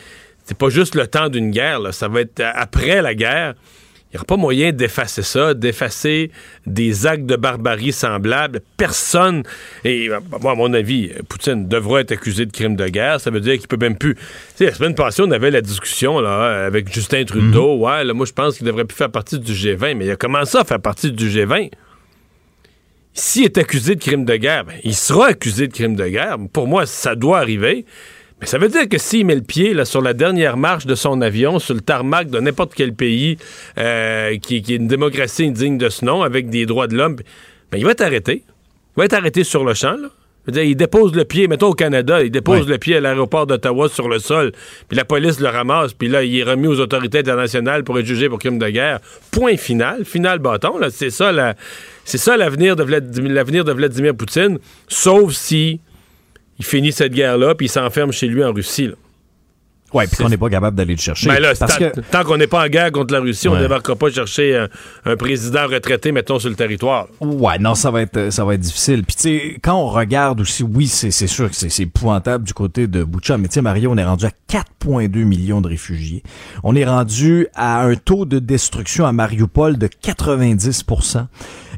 c'est 0.44 0.56
pas 0.56 0.70
juste 0.70 0.94
le 0.94 1.06
temps 1.06 1.28
d'une 1.28 1.50
guerre, 1.50 1.80
là, 1.80 1.92
ça 1.92 2.08
va 2.08 2.22
être 2.22 2.42
après 2.54 3.02
la 3.02 3.14
guerre. 3.14 3.54
Il 4.12 4.16
n'y 4.16 4.18
aura 4.18 4.26
pas 4.26 4.36
moyen 4.36 4.72
d'effacer 4.72 5.22
ça, 5.22 5.54
d'effacer 5.54 6.30
des 6.66 7.06
actes 7.06 7.24
de 7.24 7.34
barbarie 7.34 7.92
semblables. 7.92 8.60
Personne, 8.76 9.42
et 9.84 10.10
moi, 10.42 10.52
à 10.52 10.54
mon 10.54 10.74
avis, 10.74 11.10
Poutine 11.30 11.66
devrait 11.66 12.02
être 12.02 12.12
accusé 12.12 12.44
de 12.44 12.52
crime 12.52 12.76
de 12.76 12.86
guerre. 12.88 13.22
Ça 13.22 13.30
veut 13.30 13.40
dire 13.40 13.56
qu'il 13.56 13.68
peut 13.68 13.78
même 13.78 13.96
plus. 13.96 14.14
Tu 14.14 14.20
sais, 14.56 14.66
la 14.66 14.74
semaine 14.74 14.94
passée, 14.94 15.22
on 15.24 15.30
avait 15.30 15.50
la 15.50 15.62
discussion 15.62 16.20
là, 16.20 16.66
avec 16.66 16.92
Justin 16.92 17.24
Trudeau. 17.24 17.76
Mhm. 17.76 17.82
Ouais, 17.82 18.04
là, 18.04 18.12
moi, 18.12 18.26
je 18.26 18.32
pense 18.32 18.58
qu'il 18.58 18.66
devrait 18.66 18.84
plus 18.84 18.96
faire 18.96 19.10
partie 19.10 19.38
du 19.38 19.52
G20, 19.54 19.94
mais 19.94 20.04
il 20.04 20.10
a 20.10 20.16
commencé 20.16 20.58
à 20.58 20.64
faire 20.64 20.80
partie 20.80 21.10
du 21.10 21.30
G20. 21.30 21.70
S'il 23.14 23.44
est 23.44 23.56
accusé 23.56 23.94
de 23.94 24.00
crime 24.00 24.26
de 24.26 24.36
guerre, 24.36 24.66
ben, 24.66 24.76
il 24.84 24.94
sera 24.94 25.28
accusé 25.28 25.68
de 25.68 25.72
crime 25.72 25.96
de 25.96 26.06
guerre. 26.06 26.36
Pour 26.52 26.66
moi, 26.66 26.84
ça 26.84 27.14
doit 27.14 27.38
arriver. 27.38 27.86
Mais 28.42 28.48
ça 28.48 28.58
veut 28.58 28.68
dire 28.68 28.88
que 28.88 28.98
s'il 28.98 29.24
met 29.24 29.36
le 29.36 29.42
pied 29.42 29.72
là, 29.72 29.84
sur 29.84 30.02
la 30.02 30.14
dernière 30.14 30.56
marche 30.56 30.84
de 30.84 30.96
son 30.96 31.20
avion, 31.20 31.60
sur 31.60 31.74
le 31.74 31.80
tarmac 31.80 32.28
de 32.28 32.40
n'importe 32.40 32.74
quel 32.74 32.92
pays 32.92 33.38
euh, 33.78 34.36
qui, 34.38 34.56
est 34.56 34.68
une 34.68 34.88
démocratie 34.88 35.44
indigne 35.44 35.78
de 35.78 35.88
ce 35.88 36.04
nom, 36.04 36.22
avec 36.22 36.50
des 36.50 36.66
droits 36.66 36.88
de 36.88 36.96
l'homme, 36.96 37.14
ben, 37.70 37.78
il 37.78 37.84
va 37.84 37.92
être 37.92 38.00
arrêté. 38.00 38.42
Il 38.44 38.98
va 38.98 39.04
être 39.04 39.12
arrêté 39.12 39.44
sur 39.44 39.64
le 39.64 39.74
champ. 39.74 39.96
Là. 39.96 40.08
Dire, 40.48 40.64
il 40.64 40.74
dépose 40.74 41.14
le 41.14 41.24
pied, 41.24 41.46
mettons 41.46 41.68
au 41.68 41.74
Canada, 41.74 42.20
il 42.20 42.32
dépose 42.32 42.66
le 42.66 42.78
pied 42.78 42.96
à 42.96 43.00
l'aéroport 43.00 43.46
d'Ottawa 43.46 43.88
sur 43.88 44.08
le 44.08 44.18
sol, 44.18 44.50
puis 44.88 44.96
la 44.96 45.04
police 45.04 45.38
le 45.38 45.46
ramasse, 45.46 45.92
puis 45.92 46.08
là, 46.08 46.24
il 46.24 46.36
est 46.36 46.42
remis 46.42 46.66
aux 46.66 46.80
autorités 46.80 47.20
internationales 47.20 47.84
pour 47.84 47.96
être 48.00 48.06
jugé 48.06 48.28
pour 48.28 48.40
crime 48.40 48.58
de 48.58 48.68
guerre. 48.68 48.98
Point 49.30 49.56
final, 49.56 50.04
final 50.04 50.40
bâton. 50.40 50.78
Là, 50.78 50.90
c'est 50.90 51.10
ça, 51.10 51.30
la, 51.30 51.54
c'est 52.04 52.18
ça 52.18 52.36
l'avenir 52.36 52.74
de, 52.74 52.82
l'avenir 52.82 53.64
de 53.64 53.70
Vladimir 53.70 54.16
Poutine, 54.16 54.58
sauf 54.88 55.30
si 55.30 55.78
il 56.62 56.64
finit 56.64 56.92
cette 56.92 57.12
guerre-là, 57.12 57.56
puis 57.56 57.66
il 57.66 57.68
s'enferme 57.68 58.12
chez 58.12 58.28
lui 58.28 58.44
en 58.44 58.52
Russie. 58.52 58.86
Là. 58.86 58.94
Oui, 59.92 60.04
puis 60.06 60.22
qu'on 60.22 60.28
n'est 60.28 60.38
pas 60.38 60.48
capable 60.48 60.76
d'aller 60.76 60.94
le 60.94 61.00
chercher. 61.00 61.26
Ben 61.26 61.40
là, 61.40 61.54
tant 61.54 62.24
qu'on 62.24 62.36
n'est 62.36 62.46
pas 62.46 62.64
en 62.64 62.68
guerre 62.68 62.92
contre 62.92 63.12
la 63.12 63.20
Russie, 63.20 63.48
on 63.48 63.56
ne 63.56 63.60
débarquera 63.60 63.96
pas 63.96 64.10
chercher 64.10 64.66
un, 65.04 65.16
président 65.16 65.66
retraité, 65.66 66.12
mettons, 66.12 66.38
sur 66.38 66.48
le 66.48 66.54
territoire. 66.54 67.08
Ouais, 67.20 67.58
non, 67.58 67.74
ça 67.74 67.90
va 67.90 68.02
être, 68.02 68.30
ça 68.30 68.44
va 68.44 68.54
être 68.54 68.60
difficile. 68.60 69.04
Puis 69.04 69.16
tu 69.16 69.22
sais, 69.22 69.58
quand 69.60 69.74
on 69.74 69.88
regarde 69.88 70.40
aussi, 70.40 70.62
oui, 70.62 70.86
c'est 70.86 71.10
sûr 71.26 71.50
que 71.50 71.56
c'est 71.56 71.82
épouvantable 71.82 72.44
du 72.44 72.54
côté 72.54 72.86
de 72.86 73.02
Boucha, 73.04 73.36
mais 73.36 73.48
tu 73.48 73.54
sais, 73.54 73.62
Mario, 73.62 73.90
on 73.92 73.98
est 73.98 74.04
rendu 74.04 74.24
à 74.24 74.30
4,2 74.48 75.24
millions 75.24 75.60
de 75.60 75.68
réfugiés. 75.68 76.22
On 76.62 76.74
est 76.74 76.86
rendu 76.86 77.48
à 77.54 77.82
un 77.82 77.96
taux 77.96 78.24
de 78.24 78.38
destruction 78.38 79.04
à 79.04 79.12
Mariupol 79.12 79.76
de 79.76 79.88
90 79.88 80.84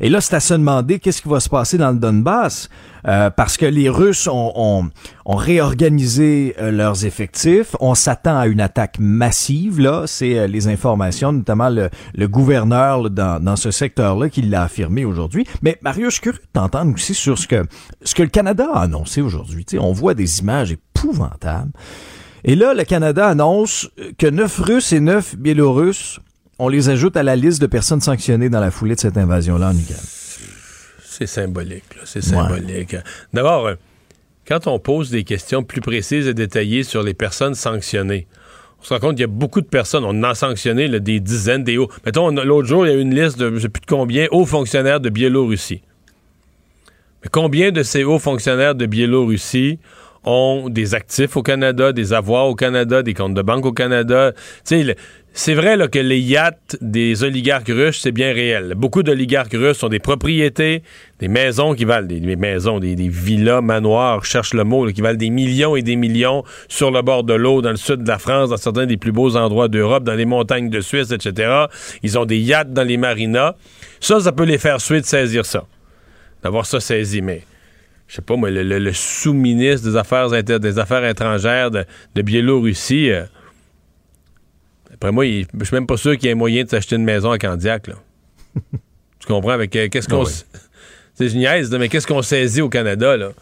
Et 0.01 0.09
là, 0.09 0.21
c'est 0.21 0.35
à 0.35 0.41
se 0.41 0.55
demander 0.55 0.99
qu'est-ce 0.99 1.23
qui 1.23 1.29
va 1.29 1.41
se 1.41 1.49
passer 1.49 1.79
dans 1.79 1.91
le 1.91 1.99
Donbass. 1.99 2.69
Euh, 3.07 3.29
parce 3.29 3.59
que 3.59 3.67
les 3.67 3.91
Russes 3.91 4.29
ont, 4.29 4.91
ont, 5.27 5.37
réorganisé 5.37 6.55
euh, 6.59 6.71
leurs 6.71 7.05
effectifs. 7.05 7.77
On 7.81 7.95
s'attend 7.95 8.39
à 8.39 8.47
une 8.47 8.63
attaque 8.63 8.99
massive, 8.99 9.79
là. 9.79 10.05
C'est 10.07 10.39
euh, 10.39 10.47
les 10.47 10.69
informations, 10.69 11.31
notamment 11.31 11.69
le, 11.69 11.91
le 12.15 12.29
gouverneur 12.29 13.11
dans, 13.11 13.43
dans 13.43 13.57
ce 13.57 13.71
secteur-là 13.71 14.31
qui 14.31 14.41
l'a 14.41 14.63
affirmé 14.63 15.05
aujourd'hui. 15.05 15.47
Mais 15.61 15.79
Mario, 15.83 16.07
je 16.07 16.15
suis 16.15 16.23
curieux 16.23 16.41
t'entendre 16.55 16.95
aussi 16.95 17.13
sur 17.13 17.37
ce 17.37 17.47
que, 17.47 17.67
ce 18.03 18.15
que 18.15 18.23
le 18.23 18.31
Canada 18.31 18.69
a 18.73 18.83
annoncé 18.83 19.21
aujourd'hui. 19.21 19.67
On 19.79 19.93
voit 19.93 20.15
des 20.15 20.41
images 20.41 20.73
épouvantables. 20.73 21.73
Et 22.45 22.57
là, 22.57 22.73
le 22.73 22.85
Canada 22.85 23.27
annonce 23.29 23.91
que 24.19 24.27
neuf 24.27 24.61
Russes 24.61 24.93
et 24.93 25.01
neuf 25.01 25.37
Biélorusses, 25.37 26.21
on 26.59 26.69
les 26.69 26.89
ajoute 26.89 27.17
à 27.17 27.23
la 27.23 27.37
liste 27.37 27.61
de 27.61 27.67
personnes 27.67 28.01
sanctionnées 28.01 28.49
dans 28.49 28.61
la 28.61 28.71
foulée 28.71 28.95
de 28.95 29.01
cette 29.01 29.17
invasion-là 29.17 29.71
en 29.71 29.77
Ukraine. 29.77 29.97
C'est 31.05 31.27
symbolique, 31.27 31.85
c'est 32.05 32.23
symbolique. 32.23 32.97
D'abord, 33.33 33.67
euh, 33.67 33.75
quand 34.47 34.67
on 34.67 34.79
pose 34.79 35.11
des 35.11 35.25
questions 35.25 35.63
plus 35.63 35.81
précises 35.81 36.27
et 36.27 36.35
détaillées 36.35 36.83
sur 36.83 37.03
les 37.03 37.15
personnes 37.15 37.55
sanctionnées, 37.55 38.27
on 38.81 38.85
se 38.85 38.93
rend 38.93 39.01
compte 39.01 39.13
qu'il 39.13 39.21
y 39.21 39.25
a 39.25 39.29
beaucoup 39.29 39.61
de 39.61 39.67
personnes, 39.67 40.05
on 40.05 40.11
en 40.11 40.23
a 40.25 40.35
sanctionné 40.35 40.89
des 41.01 41.21
dizaines, 41.21 41.65
des 41.65 41.79
hauts. 41.79 41.89
Mettons, 42.05 42.31
l'autre 42.31 42.69
jour, 42.69 42.87
il 42.87 42.93
y 42.93 42.95
a 42.95 42.99
une 42.99 43.15
liste 43.15 43.39
de 43.39 43.49
je 43.49 43.55
ne 43.55 43.61
sais 43.61 43.69
plus 43.69 43.81
de 43.81 43.87
combien 43.87 44.27
hauts 44.31 44.45
fonctionnaires 44.45 45.01
de 45.01 45.09
Biélorussie. 45.09 45.83
Mais 47.23 47.31
combien 47.31 47.71
de 47.73 47.83
ces 47.83 48.05
hauts 48.05 48.19
fonctionnaires 48.19 48.75
de 48.75 48.85
Biélorussie 48.85 49.79
ont 50.25 50.69
des 50.69 50.95
actifs 50.95 51.37
au 51.37 51.43
Canada, 51.43 51.93
des 51.93 52.13
avoirs 52.13 52.47
au 52.47 52.55
Canada, 52.55 53.03
des 53.03 53.15
comptes 53.15 53.35
de 53.35 53.43
banque 53.43 53.65
au 53.65 53.73
Canada? 53.73 54.33
C'est 55.37 55.55
vrai 55.55 55.77
là, 55.77 55.89
que 55.89 55.99
les 55.99 56.21
yachts 56.21 56.79
des 56.81 57.25
oligarques 57.25 57.67
russes, 57.67 57.99
c'est 58.01 58.13
bien 58.13 58.33
réel. 58.33 58.75
Beaucoup 58.77 59.03
d'oligarques 59.03 59.55
russes 59.55 59.83
ont 59.83 59.89
des 59.89 59.99
propriétés, 59.99 60.85
des 61.19 61.27
maisons 61.27 61.75
qui 61.75 61.85
valent, 61.85 62.07
des, 62.07 62.37
maisons, 62.37 62.79
des, 62.79 62.95
villas, 62.95 63.61
manoirs, 63.61 64.25
cherche 64.25 64.55
le 64.55 64.63
mot, 64.63 64.87
qui 64.93 65.01
valent 65.01 65.19
des 65.19 65.31
millions 65.31 65.75
et 65.75 65.83
des 65.83 65.97
millions 65.97 66.45
sur 66.69 66.93
le 66.93 67.03
bord 67.03 67.25
de 67.25 67.35
l'eau, 67.35 67.63
dans 67.63 67.73
le 67.73 67.77
sud 67.77 68.05
de 68.05 68.09
la 68.09 68.21
France, 68.21 68.51
dans 68.51 68.57
certains 68.57 68.87
des 68.87 68.97
plus 68.97 69.11
beaux 69.11 69.37
endroits 69.37 69.67
d'Europe, 69.67 70.05
dans 70.05 70.15
les 70.15 70.25
montagnes 70.25 70.71
de 70.71 70.81
Suisse, 70.81 71.11
etc. 71.11 71.65
Ils 72.05 72.17
ont 72.17 72.27
des 72.27 72.39
yachts 72.39 72.73
dans 72.73 72.85
les 72.85 72.97
marinas. 72.97 73.57
Ça, 73.99 74.21
ça 74.21 74.31
peut 74.31 74.45
les 74.45 74.59
faire 74.59 74.81
suer 74.81 75.01
de 75.01 75.07
saisir 75.07 75.45
ça, 75.45 75.67
d'avoir 76.45 76.65
ça 76.65 76.79
saisi. 76.79 77.23
Mais 77.23 77.43
je 78.07 78.15
sais 78.15 78.23
pas 78.23 78.37
moi, 78.37 78.51
le, 78.53 78.93
sous-ministre 78.93 79.91
des 79.91 79.97
Affaires 79.97 80.31
des 80.31 80.79
Affaires 80.79 81.05
étrangères 81.05 81.73
de, 81.73 82.23
Biélorussie. 82.23 83.11
Euh, 83.11 83.25
après 85.05 85.13
moi, 85.13 85.27
je 85.27 85.65
suis 85.65 85.75
même 85.75 85.87
pas 85.87 85.99
sûr 85.99 86.17
qu'il 86.17 86.29
y 86.29 86.33
ait 86.33 86.35
moyen 86.35 86.65
de 86.65 86.71
s'acheter 86.71 86.97
une 86.97 87.05
maison 87.05 87.31
à 87.31 87.37
Candiac. 87.37 87.89
Là. 87.89 87.95
tu 89.19 89.27
comprends? 89.27 89.51
Avec 89.51 89.77
euh, 89.77 89.89
qu'est-ce 89.91 90.09
qu'on. 90.09 90.25
C'est 91.15 91.27
une 91.29 91.41
niaise, 91.41 91.71
mais 91.73 91.91
qu'est-ce 91.91 92.07
qu'on 92.07 92.23
saisit 92.23 92.63
au 92.63 92.71
Canada, 92.71 93.17
là? 93.17 93.33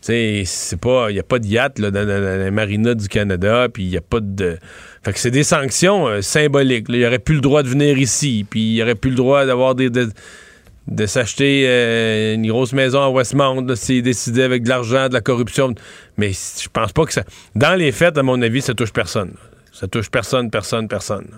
c'est 0.00 0.44
pas. 0.80 1.10
Il 1.10 1.14
n'y 1.14 1.20
a 1.20 1.22
pas 1.22 1.38
de 1.38 1.46
yacht 1.46 1.78
là, 1.78 1.90
dans, 1.92 2.06
la 2.06 2.50
marina 2.50 2.94
du 2.94 3.08
Canada, 3.08 3.68
puis 3.72 3.84
il 3.84 3.88
n'y 3.90 3.96
a 3.96 4.00
pas 4.00 4.18
de. 4.20 4.58
Fait 5.04 5.12
que 5.12 5.18
c'est 5.18 5.30
des 5.30 5.44
sanctions 5.44 6.08
euh, 6.08 6.22
symboliques. 6.22 6.86
Il 6.88 6.98
n'y 6.98 7.06
aurait 7.06 7.20
plus 7.20 7.36
le 7.36 7.40
droit 7.40 7.62
de 7.62 7.68
venir 7.68 7.96
ici, 7.98 8.44
puis 8.48 8.60
il 8.60 8.74
n'y 8.74 8.82
aurait 8.82 8.96
plus 8.96 9.10
le 9.10 9.16
droit 9.16 9.46
d'avoir 9.46 9.76
des. 9.76 9.90
De, 9.90 11.06
s'acheter 11.06 11.64
euh, 11.66 12.34
une 12.34 12.46
grosse 12.48 12.72
maison 12.72 13.00
à 13.00 13.08
Westmount 13.08 13.74
s'il 13.74 14.02
décidait 14.02 14.42
avec 14.42 14.64
de 14.64 14.68
l'argent, 14.68 15.08
de 15.08 15.14
la 15.14 15.20
corruption. 15.20 15.74
Mais 16.16 16.32
je 16.32 16.68
pense 16.68 16.92
pas 16.92 17.04
que 17.04 17.12
ça. 17.12 17.22
Dans 17.54 17.76
les 17.76 17.92
faits, 17.92 18.18
à 18.18 18.22
mon 18.22 18.42
avis, 18.42 18.60
ça 18.60 18.74
touche 18.74 18.92
personne. 18.92 19.32
Ça 19.78 19.88
touche 19.88 20.10
personne, 20.10 20.50
personne, 20.50 20.88
personne. 20.88 21.28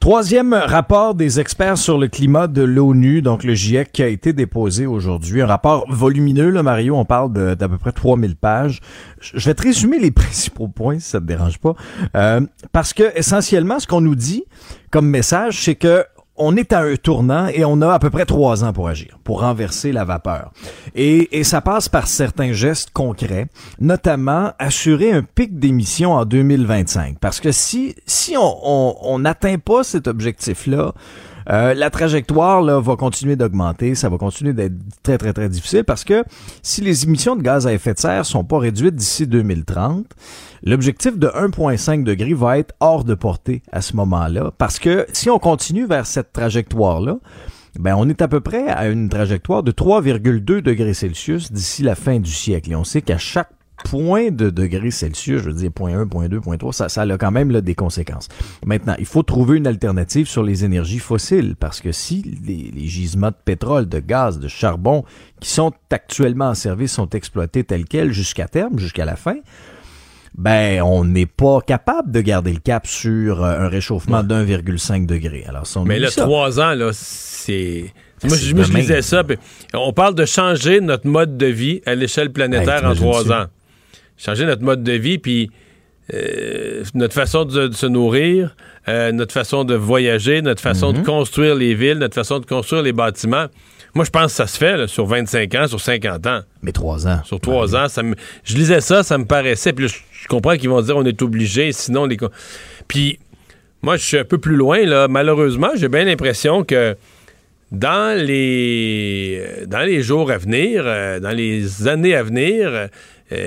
Troisième 0.00 0.52
rapport 0.52 1.14
des 1.14 1.38
experts 1.38 1.78
sur 1.78 1.96
le 1.96 2.08
climat 2.08 2.48
de 2.48 2.62
l'ONU, 2.62 3.22
donc 3.22 3.44
le 3.44 3.54
GIEC, 3.54 3.92
qui 3.92 4.02
a 4.02 4.08
été 4.08 4.32
déposé 4.32 4.84
aujourd'hui. 4.84 5.42
Un 5.42 5.46
rapport 5.46 5.86
volumineux, 5.88 6.50
là, 6.50 6.64
Mario, 6.64 6.96
on 6.96 7.04
parle 7.04 7.32
d'à 7.54 7.68
peu 7.68 7.78
près 7.78 7.92
3000 7.92 8.34
pages. 8.34 8.80
Je 9.20 9.48
vais 9.48 9.54
te 9.54 9.62
résumer 9.62 10.00
les 10.00 10.10
principaux 10.10 10.66
points, 10.66 10.98
si 10.98 11.08
ça 11.08 11.20
te 11.20 11.24
dérange 11.24 11.58
pas. 11.58 11.74
Euh, 12.16 12.40
parce 12.72 12.92
que, 12.92 13.16
essentiellement, 13.16 13.78
ce 13.78 13.86
qu'on 13.86 14.00
nous 14.00 14.16
dit 14.16 14.42
comme 14.90 15.06
message, 15.06 15.62
c'est 15.62 15.76
que 15.76 16.04
on 16.36 16.56
est 16.56 16.72
à 16.72 16.80
un 16.80 16.96
tournant 16.96 17.46
et 17.46 17.64
on 17.64 17.80
a 17.80 17.92
à 17.92 17.98
peu 17.98 18.10
près 18.10 18.24
trois 18.24 18.64
ans 18.64 18.72
pour 18.72 18.88
agir, 18.88 19.18
pour 19.22 19.40
renverser 19.40 19.92
la 19.92 20.04
vapeur. 20.04 20.52
Et, 20.94 21.38
et 21.38 21.44
ça 21.44 21.60
passe 21.60 21.88
par 21.88 22.08
certains 22.08 22.52
gestes 22.52 22.90
concrets, 22.90 23.46
notamment 23.80 24.52
assurer 24.58 25.12
un 25.12 25.22
pic 25.22 25.58
d'émissions 25.58 26.12
en 26.12 26.24
2025. 26.24 27.18
Parce 27.18 27.40
que 27.40 27.52
si, 27.52 27.94
si 28.06 28.34
on 28.36 29.18
n'atteint 29.18 29.58
pas 29.58 29.84
cet 29.84 30.08
objectif-là, 30.08 30.92
euh, 31.50 31.74
la 31.74 31.90
trajectoire 31.90 32.62
là, 32.62 32.80
va 32.80 32.96
continuer 32.96 33.36
d'augmenter, 33.36 33.94
ça 33.94 34.08
va 34.08 34.18
continuer 34.18 34.52
d'être 34.52 34.74
très 35.02 35.18
très 35.18 35.32
très 35.32 35.48
difficile 35.48 35.84
parce 35.84 36.04
que 36.04 36.24
si 36.62 36.80
les 36.80 37.04
émissions 37.04 37.36
de 37.36 37.42
gaz 37.42 37.66
à 37.66 37.72
effet 37.72 37.94
de 37.94 37.98
serre 37.98 38.26
sont 38.26 38.44
pas 38.44 38.58
réduites 38.58 38.94
d'ici 38.94 39.26
2030, 39.26 40.06
l'objectif 40.62 41.18
de 41.18 41.28
1,5 41.28 42.04
degré 42.04 42.34
va 42.34 42.58
être 42.58 42.74
hors 42.80 43.04
de 43.04 43.14
portée 43.14 43.62
à 43.72 43.80
ce 43.80 43.96
moment-là 43.96 44.52
parce 44.56 44.78
que 44.78 45.06
si 45.12 45.30
on 45.30 45.38
continue 45.38 45.86
vers 45.86 46.06
cette 46.06 46.32
trajectoire-là, 46.32 47.18
ben 47.78 47.96
on 47.96 48.08
est 48.08 48.22
à 48.22 48.28
peu 48.28 48.40
près 48.40 48.68
à 48.68 48.88
une 48.88 49.08
trajectoire 49.08 49.62
de 49.62 49.72
3,2 49.72 50.60
degrés 50.60 50.94
Celsius 50.94 51.50
d'ici 51.50 51.82
la 51.82 51.94
fin 51.96 52.20
du 52.20 52.30
siècle. 52.30 52.70
Et 52.70 52.76
on 52.76 52.84
sait 52.84 53.02
qu'à 53.02 53.18
chaque 53.18 53.50
point 53.82 54.30
de 54.30 54.50
degrés 54.50 54.90
Celsius, 54.90 55.42
je 55.42 55.50
veux 55.50 55.52
dire 55.52 55.72
point 55.72 55.98
1, 55.98 56.06
point 56.06 56.28
2, 56.28 56.40
point 56.40 56.56
3, 56.56 56.72
ça, 56.72 56.88
ça 56.88 57.02
a 57.02 57.18
quand 57.18 57.30
même 57.30 57.50
là, 57.50 57.60
des 57.60 57.74
conséquences. 57.74 58.28
Maintenant, 58.64 58.94
il 58.98 59.06
faut 59.06 59.22
trouver 59.22 59.58
une 59.58 59.66
alternative 59.66 60.28
sur 60.28 60.42
les 60.42 60.64
énergies 60.64 61.00
fossiles 61.00 61.56
parce 61.58 61.80
que 61.80 61.92
si 61.92 62.22
les, 62.46 62.70
les 62.74 62.86
gisements 62.86 63.30
de 63.30 63.36
pétrole, 63.44 63.88
de 63.88 63.98
gaz, 63.98 64.38
de 64.38 64.48
charbon 64.48 65.04
qui 65.40 65.50
sont 65.50 65.72
actuellement 65.90 66.48
en 66.48 66.54
service 66.54 66.92
sont 66.92 67.10
exploités 67.10 67.64
tels 67.64 67.84
quels 67.84 68.12
jusqu'à 68.12 68.48
terme, 68.48 68.78
jusqu'à 68.78 69.04
la 69.04 69.16
fin, 69.16 69.36
ben 70.36 70.82
on 70.82 71.04
n'est 71.04 71.26
pas 71.26 71.60
capable 71.60 72.10
de 72.10 72.20
garder 72.20 72.52
le 72.52 72.58
cap 72.58 72.86
sur 72.86 73.44
euh, 73.44 73.58
un 73.60 73.68
réchauffement 73.68 74.22
d'1,5 74.22 75.06
degré. 75.06 75.44
Alors, 75.48 75.64
Mais 75.86 75.98
là, 75.98 76.10
trois 76.10 76.60
ans, 76.60 76.74
là, 76.74 76.90
c'est... 76.92 77.92
Moi, 78.24 78.36
je, 78.36 78.54
me 78.54 78.64
disais 78.64 79.02
ça. 79.02 79.22
On 79.74 79.92
parle 79.92 80.14
de 80.14 80.24
changer 80.24 80.80
notre 80.80 81.06
mode 81.06 81.36
de 81.36 81.46
vie 81.46 81.82
à 81.84 81.94
l'échelle 81.94 82.32
planétaire 82.32 82.84
en 82.84 82.94
trois 82.94 83.30
ans 83.30 83.46
changer 84.16 84.46
notre 84.46 84.62
mode 84.62 84.82
de 84.82 84.92
vie, 84.92 85.18
puis 85.18 85.50
euh, 86.12 86.84
notre 86.94 87.14
façon 87.14 87.44
de, 87.44 87.72
se 87.72 87.86
nourrir, 87.86 88.56
euh, 88.88 89.10
notre 89.12 89.32
façon 89.32 89.64
de 89.64 89.74
voyager, 89.74 90.42
notre 90.42 90.60
façon 90.60 90.92
de 90.92 90.98
mhm. 90.98 91.04
construire 91.04 91.54
les 91.54 91.74
villes, 91.74 91.98
notre 91.98 92.14
façon 92.14 92.40
de 92.40 92.46
construire 92.46 92.82
les 92.82 92.92
bâtiments. 92.92 93.46
Moi, 93.94 94.04
je 94.04 94.10
pense 94.10 94.32
que 94.32 94.36
ça 94.36 94.46
se 94.46 94.58
fait 94.58 94.86
sur 94.88 95.06
25 95.06 95.54
ans, 95.54 95.66
sur 95.66 95.80
50 95.80 96.26
ans. 96.26 96.40
Mais 96.62 96.72
trois 96.72 97.06
ans. 97.06 97.20
Sur 97.24 97.40
trois 97.40 97.76
ans. 97.76 97.88
Ça 97.88 98.02
je 98.42 98.56
lisais 98.56 98.80
ça, 98.80 99.02
ça 99.02 99.16
me 99.18 99.24
paraissait. 99.24 99.72
Puis 99.72 99.88
je, 99.88 100.28
comprends 100.28 100.56
qu'ils 100.56 100.68
vont 100.68 100.82
dire 100.82 100.96
on 100.96 101.04
est 101.04 101.22
obligé, 101.22 101.72
sinon 101.72 102.04
les. 102.04 102.18
Puis 102.88 103.18
moi, 103.82 103.96
je 103.96 104.04
suis 104.04 104.18
un 104.18 104.24
peu 104.24 104.38
plus 104.38 104.56
loin. 104.56 104.84
là. 104.84 105.08
Malheureusement, 105.08 105.70
j'ai 105.76 105.88
bien 105.88 106.04
l'impression 106.04 106.64
que 106.64 106.96
dans 107.70 108.18
les, 108.18 109.42
dans 109.66 109.80
les 109.80 110.02
jours 110.02 110.30
à 110.30 110.38
venir, 110.38 110.82
euh, 110.86 111.20
dans 111.20 111.30
les 111.30 111.88
années 111.88 112.14
à 112.14 112.22
venir, 112.22 112.68
euh, 112.68 112.86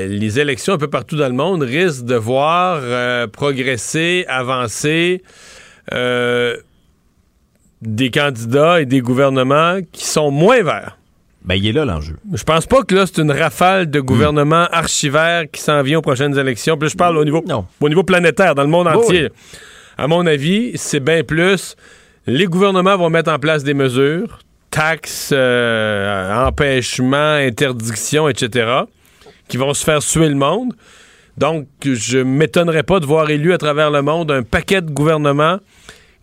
les 0.08 0.40
élections 0.40 0.74
un 0.74 0.78
peu 0.78 0.90
partout 0.90 1.16
dans 1.16 1.28
le 1.28 1.34
monde 1.34 1.64
risquent 1.64 2.06
de 2.06 2.16
voir 2.16 2.80
euh, 2.82 3.28
progresser, 3.28 4.26
avancer 4.28 5.24
euh, 5.94 6.58
des 7.82 8.12
candidats 8.12 8.82
et 8.82 8.86
des 8.86 9.02
gouvernements 9.02 9.80
qui 9.92 10.06
sont 10.06 10.32
moins 10.32 10.64
verts. 10.64 10.98
Ben, 11.44 11.56
il 11.56 11.68
est 11.68 11.72
là 11.72 11.86
l'enjeu. 11.86 12.18
Je 12.34 12.44
pense 12.44 12.66
pas 12.66 12.84
que 12.84 12.96
là, 12.96 13.06
c'est 13.06 13.22
une 13.22 13.32
rafale 13.32 13.90
de 13.90 14.00
gouvernements 14.02 14.66
hmm. 14.66 14.74
archivaires 14.74 15.44
qui 15.52 15.62
s'en 15.62 15.82
vient 15.82 16.00
aux 16.00 16.02
prochaines 16.02 16.38
élections. 16.38 16.78
Puis 16.78 16.90
je 16.90 16.98
parle 16.98 17.18
au 17.18 17.24
niveau, 17.24 17.44
au 17.80 17.90
niveau 17.90 18.04
planétaire, 18.04 18.54
dans 18.54 18.64
le 18.64 18.70
monde 18.70 18.88
entier. 18.88 19.30
À 19.98 20.08
mon 20.08 20.26
avis, 20.26 20.74
c'est 20.76 21.00
bien 21.00 21.24
plus. 21.24 21.76
Les 22.26 22.46
gouvernements 22.46 22.98
vont 22.98 23.10
mettre 23.10 23.32
en 23.32 23.40
place 23.40 23.64
des 23.64 23.74
mesures, 23.74 24.40
taxes, 24.70 25.32
empêchements, 25.32 27.36
interdictions, 27.36 28.28
etc 28.28 28.84
qui 29.48 29.58
vont 29.58 29.74
se 29.74 29.84
faire 29.84 30.02
suer 30.02 30.30
le 30.30 30.36
monde. 30.36 30.74
Donc, 31.38 31.68
je 31.84 32.18
m'étonnerais 32.18 32.84
pas 32.84 33.00
de 33.00 33.06
voir 33.06 33.30
élu 33.30 33.54
à 33.54 33.58
travers 33.58 33.91
le 33.91 34.02
monde 34.02 34.32
un 34.32 34.43
paquet 34.43 34.82
de 34.82 34.89
gouvernements 34.89 35.60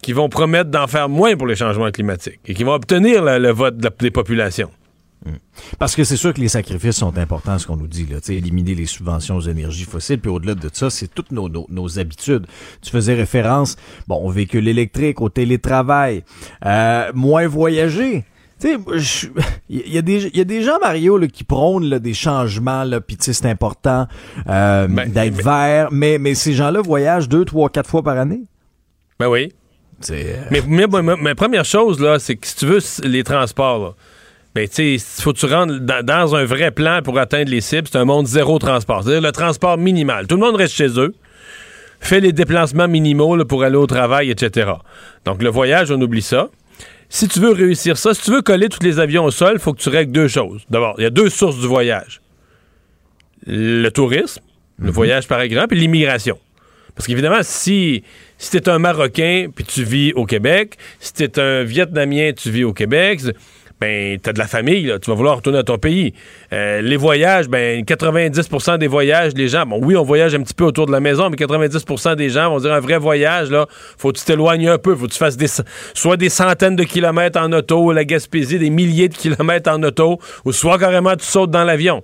qui 0.02 0.12
vont 0.12 0.28
promettre 0.28 0.70
d'en 0.70 0.86
faire 0.86 1.08
moins 1.08 1.36
pour 1.36 1.46
les 1.46 1.56
changements 1.56 1.90
climatiques 1.90 2.40
et 2.46 2.54
qui 2.54 2.64
vont 2.64 2.74
obtenir 2.74 3.22
le 3.22 3.50
vote 3.50 3.78
des 3.78 4.10
populations. 4.10 4.70
Hmm. 5.24 5.36
Parce 5.78 5.96
que 5.96 6.04
c'est 6.04 6.18
sûr 6.18 6.34
que 6.34 6.40
les 6.40 6.48
sacrifices 6.48 6.96
sont 6.96 7.16
importants, 7.16 7.58
ce 7.58 7.66
qu'on 7.66 7.76
nous 7.76 7.86
dit. 7.86 8.06
Là. 8.06 8.18
éliminer 8.28 8.74
les 8.74 8.84
subventions 8.84 9.36
aux 9.36 9.40
énergies 9.40 9.84
fossiles, 9.84 10.20
puis 10.20 10.30
au-delà 10.30 10.54
de 10.54 10.68
ça, 10.70 10.90
c'est 10.90 11.08
toutes 11.08 11.32
nos, 11.32 11.48
nos, 11.48 11.98
habitudes. 11.98 12.46
Tu 12.82 12.90
faisais 12.90 13.14
référence 13.14 13.76
bon, 14.06 14.16
au 14.16 14.30
véhicule 14.30 14.68
électrique, 14.68 15.22
au 15.22 15.30
télétravail, 15.30 16.24
euh, 16.66 17.10
moins 17.14 17.46
voyager. 17.46 18.24
Tu 18.64 19.02
sais, 19.02 19.28
il 19.68 19.88
y, 19.94 19.98
a 19.98 20.02
des, 20.02 20.28
y 20.34 20.40
a 20.40 20.44
des 20.44 20.62
gens, 20.62 20.78
Mario, 20.80 21.18
là, 21.18 21.26
qui 21.26 21.44
prônent 21.44 21.84
là, 21.84 21.98
des 21.98 22.14
changements, 22.14 22.84
là, 22.84 23.00
puis 23.00 23.16
c'est 23.20 23.44
important 23.44 24.06
euh, 24.48 24.86
ben, 24.88 25.10
d'être 25.10 25.42
vert, 25.42 25.88
mais, 25.92 26.16
mais 26.18 26.34
ces 26.34 26.54
gens-là 26.54 26.80
voyagent 26.80 27.28
deux, 27.28 27.44
trois, 27.44 27.68
quatre 27.68 27.90
fois 27.90 28.02
par 28.02 28.18
année. 28.18 28.44
Ben 29.20 29.28
oui. 29.28 29.52
Euh, 30.10 30.44
mais, 30.50 30.62
mais, 30.86 31.16
mais, 31.20 31.34
première 31.34 31.64
chose, 31.66 32.00
là, 32.00 32.18
c'est 32.18 32.36
que 32.36 32.46
si 32.46 32.56
tu 32.56 32.66
veux 32.66 32.78
les 33.02 33.22
transports, 33.22 33.78
là, 33.78 33.90
ben, 34.54 34.66
tu 34.66 34.98
sais, 34.98 35.22
faut 35.22 35.32
que 35.32 35.38
tu 35.38 35.46
rentres 35.46 35.80
dans, 35.80 36.34
un 36.34 36.44
vrai 36.44 36.70
plan 36.70 37.00
pour 37.02 37.18
atteindre 37.18 37.50
les 37.50 37.60
cibles. 37.60 37.88
C'est 37.90 37.98
un 37.98 38.04
monde 38.04 38.26
zéro 38.26 38.58
transport. 38.58 39.02
C'est-à-dire 39.02 39.20
le 39.20 39.32
transport 39.32 39.76
minimal. 39.76 40.26
Tout 40.26 40.36
le 40.36 40.40
monde 40.40 40.54
reste 40.54 40.74
chez 40.74 40.98
eux, 40.98 41.12
fait 42.00 42.20
les 42.20 42.32
déplacements 42.32 42.86
minimaux 42.86 43.36
là, 43.36 43.44
pour 43.44 43.64
aller 43.64 43.76
au 43.76 43.86
travail, 43.86 44.30
etc. 44.30 44.72
Donc, 45.24 45.42
le 45.42 45.50
voyage, 45.50 45.90
on 45.90 46.00
oublie 46.00 46.22
ça 46.22 46.48
si 47.08 47.28
tu 47.28 47.40
veux 47.40 47.52
réussir 47.52 47.96
ça, 47.96 48.14
si 48.14 48.22
tu 48.22 48.30
veux 48.30 48.42
coller 48.42 48.68
tous 48.68 48.82
les 48.82 48.98
avions 48.98 49.24
au 49.24 49.30
sol, 49.30 49.52
il 49.54 49.58
faut 49.58 49.72
que 49.72 49.80
tu 49.80 49.88
règles 49.88 50.12
deux 50.12 50.28
choses. 50.28 50.62
D'abord, 50.70 50.94
il 50.98 51.02
y 51.02 51.06
a 51.06 51.10
deux 51.10 51.30
sources 51.30 51.58
du 51.58 51.66
voyage. 51.66 52.20
Le 53.46 53.88
tourisme, 53.90 54.42
le 54.78 54.86
mhm. 54.86 54.92
voyage 54.92 55.28
par 55.28 55.40
exemple, 55.40 55.74
et 55.74 55.78
l'immigration. 55.78 56.38
Parce 56.94 57.06
qu'évidemment, 57.06 57.42
si, 57.42 58.04
si 58.38 58.50
tu 58.50 58.56
es 58.56 58.68
un 58.68 58.78
Marocain 58.78 59.48
puis 59.54 59.64
tu 59.64 59.82
vis 59.82 60.12
au 60.12 60.26
Québec, 60.26 60.76
si 61.00 61.12
tu 61.12 61.24
es 61.24 61.38
un 61.38 61.64
Vietnamien, 61.64 62.32
tu 62.32 62.50
vis 62.50 62.64
au 62.64 62.72
Québec, 62.72 63.20
ben, 63.80 64.18
t'as 64.18 64.32
de 64.32 64.38
la 64.38 64.46
famille, 64.46 64.92
tu 65.02 65.10
vas 65.10 65.16
vouloir 65.16 65.36
retourner 65.36 65.58
à 65.58 65.62
ton 65.62 65.78
pays. 65.78 66.14
Euh, 66.52 66.80
les 66.80 66.96
voyages, 66.96 67.48
ben, 67.48 67.82
90% 67.82 68.78
des 68.78 68.86
voyages, 68.86 69.32
les 69.34 69.48
gens, 69.48 69.66
bon, 69.66 69.78
oui, 69.82 69.96
on 69.96 70.02
voyage 70.02 70.34
un 70.34 70.42
petit 70.42 70.54
peu 70.54 70.64
autour 70.64 70.86
de 70.86 70.92
la 70.92 71.00
maison, 71.00 71.28
mais 71.28 71.36
90% 71.36 72.16
des 72.16 72.30
gens 72.30 72.50
vont 72.50 72.58
dire 72.58 72.72
un 72.72 72.80
vrai 72.80 72.98
voyage, 72.98 73.50
là, 73.50 73.66
faut 73.98 74.12
que 74.12 74.18
tu 74.18 74.24
t'éloignes 74.24 74.68
un 74.68 74.78
peu, 74.78 74.94
faut 74.94 75.06
que 75.06 75.12
tu 75.12 75.18
fasses 75.18 75.36
soit 75.94 76.16
des 76.16 76.28
centaines 76.28 76.76
de 76.76 76.84
kilomètres 76.84 77.38
en 77.40 77.52
auto, 77.52 77.92
la 77.92 78.04
Gaspésie, 78.04 78.58
des 78.58 78.70
milliers 78.70 79.08
de 79.08 79.16
kilomètres 79.16 79.70
en 79.70 79.82
auto, 79.82 80.18
ou 80.44 80.52
soit 80.52 80.78
carrément 80.78 81.16
tu 81.16 81.24
sautes 81.26 81.50
dans 81.50 81.64
l'avion. 81.64 82.02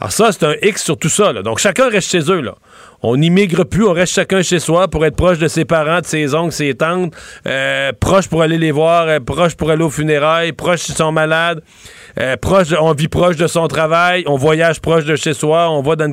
Alors 0.00 0.12
ça, 0.12 0.30
c'est 0.32 0.44
un 0.44 0.54
X 0.62 0.84
sur 0.84 0.96
tout 0.96 1.08
ça, 1.08 1.32
Donc, 1.42 1.58
chacun 1.58 1.88
reste 1.88 2.10
chez 2.10 2.30
eux, 2.30 2.40
là 2.40 2.54
on 3.02 3.16
n'immigre 3.16 3.64
plus, 3.64 3.84
on 3.84 3.92
reste 3.92 4.12
chacun 4.12 4.42
chez 4.42 4.58
soi 4.58 4.88
pour 4.88 5.04
être 5.06 5.16
proche 5.16 5.38
de 5.38 5.48
ses 5.48 5.64
parents, 5.64 6.00
de 6.00 6.06
ses 6.06 6.34
oncles, 6.34 6.52
ses 6.52 6.74
tantes, 6.74 7.14
euh, 7.46 7.92
proche 7.98 8.28
pour 8.28 8.42
aller 8.42 8.58
les 8.58 8.72
voir, 8.72 9.06
euh, 9.08 9.20
proche 9.20 9.54
pour 9.54 9.70
aller 9.70 9.84
aux 9.84 9.90
funérailles, 9.90 10.52
proche 10.52 10.80
s'ils 10.80 10.96
sont 10.96 11.12
malades, 11.12 11.62
euh, 12.18 12.36
proche, 12.36 12.68
on 12.80 12.92
vit 12.92 13.08
proche 13.08 13.36
de 13.36 13.46
son 13.46 13.68
travail, 13.68 14.24
on 14.26 14.36
voyage 14.36 14.80
proche 14.80 15.04
de 15.04 15.14
chez 15.14 15.32
soi, 15.34 15.70
on 15.70 15.82
va 15.82 15.94
dans, 15.94 16.12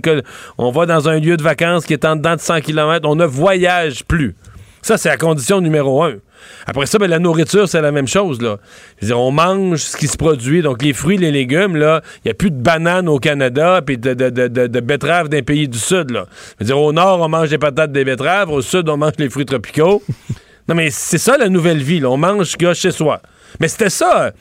on 0.57 0.72
va 0.72 0.86
dans 0.86 1.09
un 1.09 1.20
lieu 1.20 1.38
de 1.38 1.43
vacances 1.43 1.86
qui 1.86 1.93
est 1.93 2.05
en 2.05 2.16
dedans 2.16 2.36
de 2.36 2.41
100 2.41 2.61
km, 2.61 3.07
on 3.09 3.16
ne 3.16 3.26
voyage 3.26 4.03
plus. 4.05 4.36
Ça, 4.84 4.99
c'est 4.99 5.09
la 5.09 5.18
condition 5.18 5.61
numéro 5.61 6.03
un. 6.03 6.18
Après 6.66 6.86
ça, 6.86 6.98
ben, 6.98 7.10
la 7.10 7.20
nourriture, 7.20 7.68
c'est 7.68 7.82
la 7.82 7.91
même 7.91 8.08
chose. 8.08 8.41
Là. 8.41 8.58
Je 8.98 9.06
veux 9.06 9.08
dire, 9.08 9.20
on 9.20 9.32
mange 9.32 9.80
ce 9.80 9.98
qui 9.98 10.08
se 10.08 10.18
produit. 10.18 10.62
Donc, 10.62 10.82
les 10.82 10.93
fruits, 10.93 11.18
les 11.18 11.32
légumes, 11.32 11.76
là, 11.76 12.02
il 12.18 12.28
n'y 12.28 12.32
a 12.32 12.34
plus 12.34 12.52
de 12.52 12.62
bananes 12.62 13.08
au 13.10 13.20
Canada 13.20 13.82
puis 13.86 13.98
de, 13.98 14.14
de, 14.14 14.30
de, 14.30 14.48
de, 14.48 14.80
betteraves 14.80 15.30
d'un 15.30 15.41
pays 15.41 15.68
du 15.68 15.78
Sud. 15.78 16.12
Là. 16.12 16.26
Je 16.60 16.64
veux 16.64 16.66
dire, 16.66 16.80
au 16.80 16.93
nord, 16.93 17.22
on 17.22 17.30
mange 17.30 17.50
des 17.50 17.58
patates, 17.58 17.91
des 17.91 18.06
betteraves. 18.06 18.50
Au 18.52 18.62
sud, 18.62 18.89
on 18.89 18.98
mange 18.98 19.14
les 19.18 19.30
fruits 19.30 19.46
tropicaux. 19.46 20.02
non, 20.68 20.76
mais 20.76 20.89
c'est 20.91 21.18
ça 21.18 21.38
la 21.38 21.50
nouvelle 21.50 21.82
vie. 21.82 22.00
Là. 22.00 22.10
On 22.10 22.18
mange 22.18 22.48
ce 22.48 22.58
qu'il 22.58 22.68
y 22.68 22.72
a 22.72 22.74
chez 22.74 22.91
soi. 22.91 23.22
Mais 23.60 23.68
c'était 23.68 23.89
ça. 23.89 24.32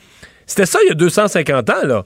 C'était 0.45 0.65
ça 0.65 0.79
il 0.83 0.89
y 0.89 0.91
a 0.91 0.95
250 0.95 1.69
ans, 1.69 1.73
là 1.85 2.05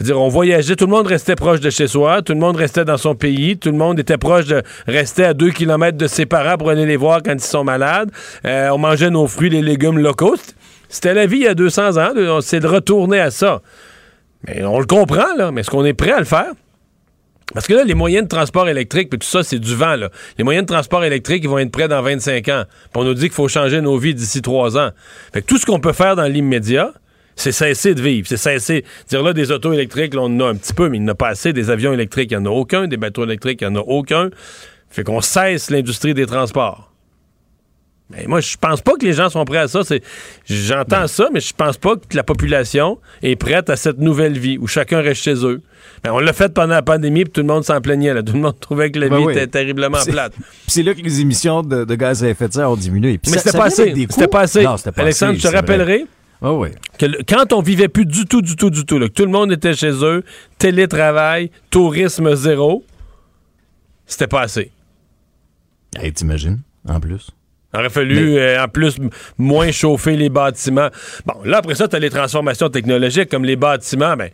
dire, 0.00 0.20
on 0.20 0.28
voyageait, 0.28 0.74
tout 0.76 0.86
le 0.86 0.90
monde 0.90 1.06
restait 1.06 1.36
proche 1.36 1.60
de 1.60 1.70
chez 1.70 1.86
soi, 1.86 2.22
tout 2.22 2.32
le 2.32 2.40
monde 2.40 2.56
restait 2.56 2.84
dans 2.84 2.96
son 2.96 3.14
pays, 3.14 3.56
tout 3.56 3.70
le 3.70 3.76
monde 3.76 3.98
était 3.98 4.18
proche 4.18 4.46
de 4.46 4.62
rester 4.86 5.24
à 5.24 5.34
deux 5.34 5.50
kilomètres 5.50 5.96
de 5.96 6.06
ses 6.08 6.26
parents 6.26 6.56
pour 6.56 6.70
aller 6.70 6.86
les 6.86 6.96
voir 6.96 7.22
quand 7.24 7.32
ils 7.32 7.40
sont 7.40 7.64
malades. 7.64 8.10
Euh, 8.44 8.70
on 8.70 8.78
mangeait 8.78 9.10
nos 9.10 9.26
fruits, 9.26 9.50
les 9.50 9.62
légumes 9.62 9.98
locaux. 9.98 10.36
C'était 10.88 11.14
la 11.14 11.26
vie 11.26 11.38
il 11.38 11.42
y 11.42 11.48
a 11.48 11.54
200 11.54 11.96
ans. 11.96 12.40
C'est 12.40 12.60
de 12.60 12.66
retourner 12.66 13.20
à 13.20 13.30
ça. 13.30 13.62
Mais 14.46 14.64
on 14.64 14.78
le 14.78 14.86
comprend, 14.86 15.34
là. 15.36 15.50
Mais 15.50 15.62
est-ce 15.62 15.70
qu'on 15.70 15.84
est 15.84 15.94
prêt 15.94 16.12
à 16.12 16.18
le 16.18 16.24
faire? 16.24 16.52
Parce 17.52 17.66
que 17.66 17.74
là, 17.74 17.84
les 17.84 17.94
moyens 17.94 18.24
de 18.24 18.28
transport 18.28 18.68
électrique, 18.68 19.10
puis 19.10 19.18
tout 19.18 19.26
ça, 19.26 19.42
c'est 19.42 19.58
du 19.58 19.74
vent, 19.74 19.96
là. 19.96 20.10
Les 20.38 20.44
moyens 20.44 20.66
de 20.66 20.72
transport 20.72 21.04
électrique, 21.04 21.42
ils 21.44 21.50
vont 21.50 21.58
être 21.58 21.70
prêts 21.70 21.88
dans 21.88 22.02
25 22.02 22.48
ans. 22.48 22.64
Puis 22.66 23.02
on 23.02 23.04
nous 23.04 23.14
dit 23.14 23.22
qu'il 23.22 23.32
faut 23.32 23.48
changer 23.48 23.80
nos 23.80 23.98
vies 23.98 24.14
d'ici 24.14 24.42
trois 24.42 24.76
ans. 24.78 24.90
Fait 25.32 25.42
que 25.42 25.46
tout 25.46 25.58
ce 25.58 25.66
qu'on 25.66 25.80
peut 25.80 25.92
faire 25.92 26.16
dans 26.16 26.24
l'immédiat, 26.24 26.92
c'est 27.36 27.52
cesser 27.52 27.94
de 27.94 28.02
vivre. 28.02 28.26
C'est 28.28 28.36
cesser. 28.36 28.84
Dire 29.08 29.22
là, 29.22 29.32
des 29.32 29.50
autos 29.50 29.72
électriques, 29.72 30.14
là, 30.14 30.22
on 30.22 30.26
en 30.26 30.40
a 30.40 30.48
un 30.50 30.54
petit 30.56 30.74
peu, 30.74 30.88
mais 30.88 30.98
il 30.98 31.02
n'y 31.02 31.08
en 31.08 31.12
a 31.12 31.14
pas 31.14 31.28
assez. 31.28 31.52
Des 31.52 31.70
avions 31.70 31.92
électriques, 31.92 32.30
il 32.30 32.38
n'y 32.38 32.46
en 32.46 32.50
a 32.50 32.54
aucun. 32.54 32.86
Des 32.86 32.96
bateaux 32.96 33.24
électriques, 33.24 33.60
il 33.62 33.68
n'y 33.68 33.76
en 33.76 33.80
a 33.80 33.84
aucun. 33.84 34.30
Fait 34.88 35.04
qu'on 35.04 35.20
cesse 35.20 35.70
l'industrie 35.70 36.14
des 36.14 36.26
transports. 36.26 36.94
Mais 38.10 38.26
moi, 38.26 38.40
je 38.40 38.56
pense 38.58 38.82
pas 38.82 38.92
que 38.96 39.04
les 39.04 39.14
gens 39.14 39.30
sont 39.30 39.44
prêts 39.46 39.58
à 39.58 39.68
ça. 39.68 39.80
J'entends 40.46 41.06
ça, 41.06 41.28
mais 41.32 41.40
je 41.40 41.54
pense 41.54 41.78
pas 41.78 41.96
que 41.96 42.14
la 42.14 42.22
population 42.22 42.98
est 43.22 43.34
prête 43.34 43.70
à 43.70 43.76
cette 43.76 43.98
nouvelle 43.98 44.38
vie 44.38 44.58
où 44.58 44.66
chacun 44.66 45.00
reste 45.00 45.22
chez 45.22 45.34
eux. 45.44 45.62
Ben, 46.02 46.12
on 46.12 46.18
l'a 46.18 46.34
fait 46.34 46.52
pendant 46.52 46.74
la 46.74 46.82
pandémie, 46.82 47.24
puis 47.24 47.32
tout 47.32 47.40
le 47.40 47.46
monde 47.46 47.64
s'en 47.64 47.80
plaignait. 47.80 48.12
Là. 48.12 48.22
Tout 48.22 48.34
le 48.34 48.40
monde 48.40 48.60
trouvait 48.60 48.90
que 48.90 48.98
la 48.98 49.08
ben 49.08 49.18
vie 49.18 49.32
était 49.32 49.46
terriblement 49.46 49.98
plate. 50.06 50.34
c'est 50.66 50.82
là 50.82 50.92
que 50.92 51.00
les 51.00 51.22
émissions 51.22 51.62
de, 51.62 51.94
gaz 51.94 52.22
à 52.22 52.28
effet 52.28 52.48
de 52.48 52.52
serre 52.52 52.70
ont 52.70 52.76
diminué. 52.76 53.18
mais 53.26 53.38
c'était 53.38 53.56
pas, 53.56 53.64
assez. 53.64 53.94
C'était 54.10 54.28
pas 54.28 54.40
assez. 54.40 54.66
Alexandre, 54.96 55.38
je 55.38 55.48
te 55.48 55.54
rappellerai. 55.54 56.04
Oh 56.46 56.58
oui. 56.60 56.68
Que 56.98 57.06
quand 57.22 57.54
on 57.54 57.62
vivait 57.62 57.88
plus 57.88 58.04
du 58.04 58.26
tout, 58.26 58.42
du 58.42 58.54
tout, 58.54 58.68
du 58.68 58.84
tout, 58.84 58.98
que 58.98 59.06
tout 59.06 59.24
le 59.24 59.30
monde 59.30 59.50
était 59.50 59.72
chez 59.72 59.92
eux, 60.04 60.22
télétravail, 60.58 61.50
tourisme 61.70 62.34
zéro, 62.34 62.84
c'était 64.04 64.26
pas 64.26 64.42
assez. 64.42 64.70
Hey, 65.96 66.12
t'imagines, 66.12 66.60
en 66.86 67.00
plus? 67.00 67.30
Il 67.72 67.80
aurait 67.80 67.88
fallu, 67.88 68.36
euh, 68.36 68.62
en 68.62 68.68
plus, 68.68 68.96
moins 69.38 69.72
chauffer 69.72 70.16
les 70.16 70.28
bâtiments. 70.28 70.90
Bon, 71.24 71.34
là, 71.46 71.58
après 71.58 71.76
ça, 71.76 71.88
tu 71.88 71.96
as 71.96 71.98
les 71.98 72.10
transformations 72.10 72.68
technologiques, 72.68 73.30
comme 73.30 73.46
les 73.46 73.56
bâtiments, 73.56 74.14
ben, 74.14 74.28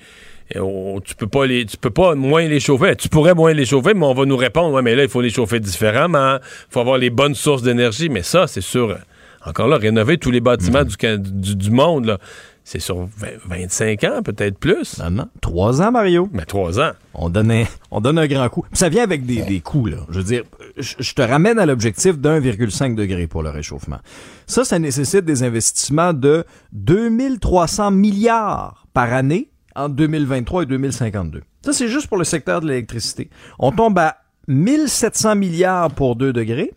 tu 0.52 1.14
peux 1.14 1.28
pas 1.28 1.46
les, 1.46 1.64
tu 1.64 1.76
peux 1.76 1.90
pas 1.90 2.16
moins 2.16 2.46
les 2.48 2.58
chauffer. 2.58 2.96
Tu 2.96 3.08
pourrais 3.08 3.34
moins 3.34 3.52
les 3.52 3.64
chauffer, 3.64 3.94
mais 3.94 4.04
on 4.04 4.14
va 4.14 4.24
nous 4.24 4.36
répondre, 4.36 4.74
ouais, 4.74 4.82
mais 4.82 4.96
là, 4.96 5.04
il 5.04 5.08
faut 5.08 5.20
les 5.20 5.30
chauffer 5.30 5.60
différemment. 5.60 6.38
Il 6.38 6.72
faut 6.72 6.80
avoir 6.80 6.98
les 6.98 7.10
bonnes 7.10 7.36
sources 7.36 7.62
d'énergie. 7.62 8.08
Mais 8.08 8.22
ça, 8.22 8.48
c'est 8.48 8.60
sûr 8.60 8.98
encore 9.44 9.68
là, 9.68 9.78
rénover 9.78 10.18
tous 10.18 10.30
les 10.30 10.40
bâtiments 10.40 10.84
mhm. 10.84 11.16
du, 11.16 11.56
du, 11.56 11.70
monde, 11.70 12.18
c'est 12.62 12.78
sur 12.78 13.08
25 13.46 14.04
ans, 14.04 14.22
peut-être 14.22 14.58
plus. 14.58 14.98
Non, 14.98 15.10
non. 15.10 15.28
Trois 15.40 15.80
ans, 15.80 15.90
Mario. 15.90 16.28
Mais 16.32 16.44
trois 16.44 16.78
ans. 16.78 16.92
On 17.14 17.30
donne, 17.30 17.64
on 17.90 18.00
donne 18.00 18.18
un 18.18 18.26
grand 18.26 18.48
coup. 18.48 18.64
Ça 18.72 18.88
vient 18.88 19.02
avec 19.02 19.24
des, 19.24 19.42
des 19.42 19.60
coûts, 19.60 19.86
là. 19.86 19.98
Je 20.10 20.18
veux 20.18 20.24
dire, 20.24 20.42
je, 20.76 21.12
te 21.14 21.22
ramène 21.22 21.58
à 21.58 21.66
l'objectif 21.66 22.18
d'1,5 22.18 22.94
degré 22.94 23.26
pour 23.26 23.42
le 23.42 23.50
réchauffement. 23.50 23.98
Ça, 24.46 24.64
ça 24.64 24.78
nécessite 24.78 25.24
des 25.24 25.42
investissements 25.42 26.12
de 26.12 26.44
2300 26.72 27.90
milliards 27.92 28.86
par 28.92 29.12
année 29.12 29.50
entre 29.74 29.94
2023 29.94 30.64
et 30.64 30.66
2052. 30.66 31.42
Ça, 31.62 31.72
c'est 31.72 31.88
juste 31.88 32.08
pour 32.08 32.18
le 32.18 32.24
secteur 32.24 32.60
de 32.60 32.68
l'électricité. 32.68 33.30
On 33.58 33.72
tombe 33.72 33.98
à 33.98 34.18
1700 34.48 35.36
milliards 35.36 35.90
pour 35.90 36.16
2 36.16 36.32
degrés. 36.32 36.72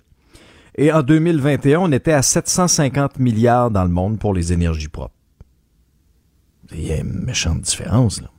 Et 0.75 0.91
en 0.91 1.03
2021, 1.03 1.79
on 1.79 1.91
était 1.91 2.13
à 2.13 2.21
750 2.21 3.19
milliards 3.19 3.69
dans 3.69 3.83
le 3.83 3.89
monde 3.89 4.19
pour 4.19 4.33
les 4.33 4.53
énergies 4.53 4.87
propres. 4.87 5.13
Il 6.71 6.87
y 6.87 6.91
a 6.91 6.97
une 6.97 7.25
méchante 7.25 7.61
différence, 7.61 8.21
là. 8.21 8.29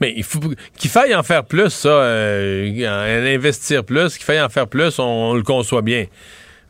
Mais, 0.00 0.14
il 0.16 0.22
faut 0.22 0.40
qu'il 0.76 0.90
faille 0.90 1.14
en 1.14 1.22
faire 1.22 1.44
plus, 1.44 1.70
ça, 1.70 1.88
euh, 1.88 3.34
investir 3.34 3.84
plus, 3.84 4.16
qu'il 4.16 4.24
faille 4.24 4.40
en 4.40 4.48
faire 4.48 4.68
plus, 4.68 4.98
on, 4.98 5.34
le 5.34 5.42
conçoit 5.42 5.82
bien. 5.82 6.06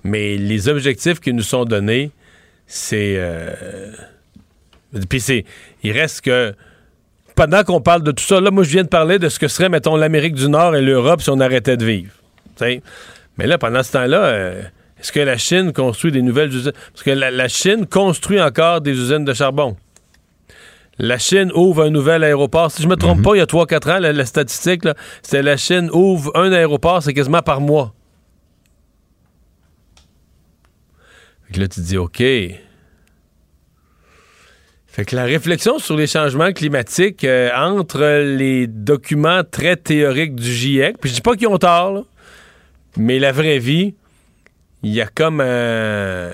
Mais 0.05 0.37
les 0.37 0.69
objectifs 0.69 1.21
qui 1.21 1.33
nous 1.33 1.43
sont 1.43 1.65
donnés, 1.65 2.13
c'est. 2.67 3.15
Euh, 3.19 3.93
puis 5.09 5.21
c'est. 5.21 5.45
Il 5.83 5.93
reste 5.93 6.23
que. 6.23 6.55
Pendant 7.35 7.63
qu'on 7.63 7.81
parle 7.81 8.03
de 8.03 8.11
tout 8.11 8.25
ça, 8.25 8.41
là, 8.41 8.51
moi, 8.51 8.65
je 8.65 8.71
viens 8.71 8.83
de 8.83 8.89
parler 8.89 9.19
de 9.19 9.29
ce 9.29 9.39
que 9.39 9.49
serait, 9.49 9.69
mettons, 9.69 9.97
l'Amérique 9.97 10.35
du 10.35 10.49
Nord 10.49 10.75
et 10.75 10.83
l'Europe 10.83 11.21
si 11.21 11.31
on 11.31 11.39
arrêtait 11.41 11.77
de 11.77 11.85
vivre. 11.85 12.13
Mais 12.61 13.47
là, 13.47 13.59
pendant 13.59 13.83
ce 13.85 13.93
temps-là, 13.93 14.25
euh, 14.25 14.63
est-ce 15.01 15.13
que 15.13 15.21
la 15.21 15.37
Chine 15.37 15.73
construit 15.73 16.11
des 16.11 16.23
nouvelles 16.23 16.53
usines? 16.53 16.73
Parce 16.93 17.03
que 17.05 17.11
la, 17.11 17.49
Chine 17.49 17.87
construit 17.87 18.41
encore 18.41 18.81
des 18.81 18.93
usines 18.93 19.25
de 19.25 19.33
charbon. 19.33 19.77
La 20.99 21.19
Chine 21.19 21.53
ouvre 21.55 21.85
un 21.85 21.91
nouvel 21.91 22.25
aéroport. 22.25 22.73
Si 22.73 22.83
je 22.83 22.89
me 22.89 22.97
trompe 22.97 23.19
mhm. 23.19 23.25
pas, 23.25 23.35
il 23.37 23.39
y 23.39 23.43
a 23.43 23.47
3-4 23.47 23.93
ans, 23.93 23.99
la, 24.01 24.25
statistique, 24.25 24.83
c'était 25.23 25.43
la 25.43 25.57
Chine 25.57 25.89
ouvre 25.93 26.33
un 26.37 26.53
aéroport, 26.53 27.03
c'est 27.03 27.15
quasiment 27.15 27.43
par 27.43 27.61
mois. 27.61 27.95
là, 31.57 31.69
tu 31.69 31.81
te 31.81 31.87
dis, 31.87 31.97
OK. 31.97 32.19
Fait 34.99 35.05
que 35.05 35.15
la 35.15 35.25
réflexion 35.25 35.79
sur 35.79 35.97
les 35.97 36.09
changements 36.09 36.53
climatiques 36.53 37.23
euh, 37.23 37.51
entre 37.55 38.23
les 38.37 38.67
documents 38.67 39.43
très 39.49 39.77
théoriques 39.77 40.35
du 40.35 40.53
GIEC, 40.53 40.99
puis 40.99 41.09
je 41.09 41.15
dis 41.15 41.21
pas 41.21 41.37
qu'ils 41.37 41.47
ont 41.47 41.59
tort, 41.59 42.05
mais 42.97 43.21
la 43.21 43.31
vraie 43.31 43.61
vie, 43.61 43.95
il 44.83 44.93
y 44.93 45.01
a 45.01 45.07
comme 45.07 45.41
un, 45.41 46.33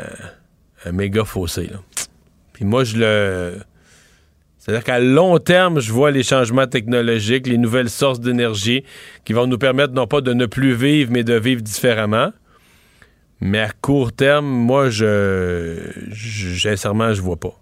méga 0.92 1.24
fossé. 1.24 1.66
Là. 1.66 1.78
Puis 2.52 2.64
moi, 2.64 2.84
je 2.84 2.96
le. 2.96 3.58
C'est-à-dire 4.58 4.84
qu'à 4.84 4.98
long 4.98 5.38
terme, 5.38 5.78
je 5.80 5.92
vois 5.92 6.10
les 6.10 6.22
changements 6.22 6.66
technologiques, 6.66 7.46
les 7.46 7.58
nouvelles 7.58 7.90
sources 7.90 8.20
d'énergie 8.20 8.84
qui 9.24 9.34
vont 9.34 9.46
nous 9.46 9.58
permettre 9.58 9.92
non 9.92 10.06
pas 10.06 10.22
de 10.22 10.32
ne 10.32 10.46
plus 10.46 10.74
vivre, 10.74 11.10
mais 11.12 11.22
de 11.22 11.34
vivre 11.34 11.60
différemment. 11.60 12.32
Mais 13.40 13.60
à 13.60 13.70
court 13.70 14.12
terme, 14.12 14.46
moi, 14.46 14.88
je, 14.88 15.76
je 16.10 16.58
sincèrement, 16.58 17.12
je 17.12 17.20
vois 17.20 17.36
pas. 17.36 17.54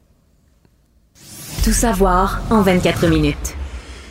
Tout 1.64 1.72
savoir 1.72 2.41
en 2.51 2.62
24 2.62 3.09
minutes. 3.09 3.57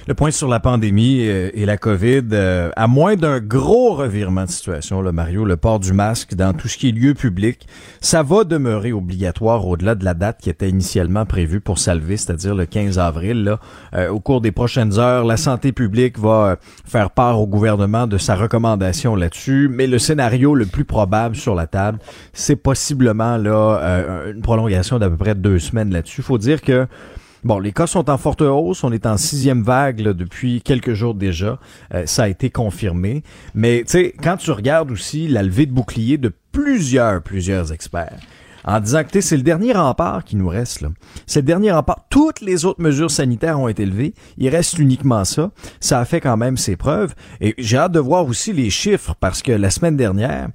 Le 0.07 0.15
point 0.15 0.31
sur 0.31 0.47
la 0.47 0.59
pandémie 0.59 1.27
euh, 1.27 1.51
et 1.53 1.67
la 1.67 1.77
COVID, 1.77 2.23
euh, 2.31 2.71
à 2.75 2.87
moins 2.87 3.15
d'un 3.15 3.39
gros 3.39 3.93
revirement 3.93 4.45
de 4.45 4.49
situation, 4.49 4.99
le 4.99 5.11
Mario, 5.11 5.45
le 5.45 5.57
port 5.57 5.79
du 5.79 5.93
masque 5.93 6.33
dans 6.33 6.53
tout 6.53 6.67
ce 6.67 6.77
qui 6.77 6.89
est 6.89 6.91
lieu 6.91 7.13
public, 7.13 7.67
ça 7.99 8.23
va 8.23 8.43
demeurer 8.43 8.93
obligatoire 8.93 9.67
au-delà 9.67 9.93
de 9.93 10.03
la 10.03 10.15
date 10.15 10.39
qui 10.41 10.49
était 10.49 10.69
initialement 10.69 11.27
prévue 11.27 11.61
pour 11.61 11.77
salver, 11.77 12.17
c'est-à-dire 12.17 12.55
le 12.55 12.65
15 12.65 12.97
avril. 12.97 13.43
Là. 13.43 13.59
Euh, 13.93 14.09
au 14.09 14.19
cours 14.19 14.41
des 14.41 14.51
prochaines 14.51 14.97
heures, 14.97 15.23
la 15.23 15.37
santé 15.37 15.71
publique 15.71 16.17
va 16.17 16.57
faire 16.83 17.11
part 17.11 17.39
au 17.39 17.45
gouvernement 17.45 18.07
de 18.07 18.17
sa 18.17 18.35
recommandation 18.35 19.15
là-dessus, 19.15 19.69
mais 19.71 19.85
le 19.85 19.99
scénario 19.99 20.55
le 20.55 20.65
plus 20.65 20.83
probable 20.83 21.35
sur 21.35 21.53
la 21.53 21.67
table, 21.67 21.99
c'est 22.33 22.55
possiblement 22.55 23.37
là 23.37 23.79
une 24.33 24.41
prolongation 24.41 24.97
d'à 24.97 25.09
peu 25.09 25.17
près 25.17 25.35
deux 25.35 25.59
semaines 25.59 25.93
là-dessus. 25.93 26.23
Faut 26.23 26.39
dire 26.39 26.61
que 26.61 26.87
Bon, 27.43 27.57
les 27.57 27.71
cas 27.71 27.87
sont 27.87 28.09
en 28.09 28.17
forte 28.17 28.41
hausse. 28.41 28.83
On 28.83 28.91
est 28.91 29.05
en 29.07 29.17
sixième 29.17 29.63
vague 29.63 30.01
depuis 30.01 30.61
quelques 30.61 30.93
jours 30.93 31.15
déjà. 31.15 31.57
Euh, 31.93 32.05
ça 32.05 32.23
a 32.23 32.27
été 32.27 32.51
confirmé. 32.51 33.23
Mais 33.55 33.79
tu 33.79 33.91
sais, 33.93 34.13
quand 34.21 34.37
tu 34.37 34.51
regardes 34.51 34.91
aussi 34.91 35.27
la 35.27 35.41
levée 35.41 35.65
de 35.65 35.71
bouclier 35.71 36.17
de 36.17 36.31
plusieurs, 36.51 37.23
plusieurs 37.23 37.73
experts, 37.73 38.19
en 38.63 38.79
disant 38.79 39.03
que 39.03 39.21
c'est 39.21 39.37
le 39.37 39.43
dernier 39.43 39.73
rempart 39.73 40.23
qui 40.23 40.35
nous 40.35 40.47
reste. 40.47 40.85
C'est 41.25 41.39
le 41.39 41.45
dernier 41.45 41.71
rempart. 41.71 42.05
Toutes 42.09 42.41
les 42.41 42.65
autres 42.65 42.81
mesures 42.81 43.09
sanitaires 43.09 43.59
ont 43.59 43.67
été 43.67 43.85
levées. 43.87 44.13
Il 44.37 44.49
reste 44.49 44.77
uniquement 44.77 45.25
ça. 45.25 45.49
Ça 45.79 45.99
a 45.99 46.05
fait 46.05 46.21
quand 46.21 46.37
même 46.37 46.57
ses 46.57 46.75
preuves. 46.75 47.15
Et 47.39 47.55
j'ai 47.57 47.77
hâte 47.77 47.91
de 47.91 47.99
voir 47.99 48.27
aussi 48.27 48.53
les 48.53 48.69
chiffres 48.69 49.15
parce 49.19 49.41
que 49.41 49.51
la 49.51 49.71
semaine 49.71 49.97
dernière, 49.97 50.49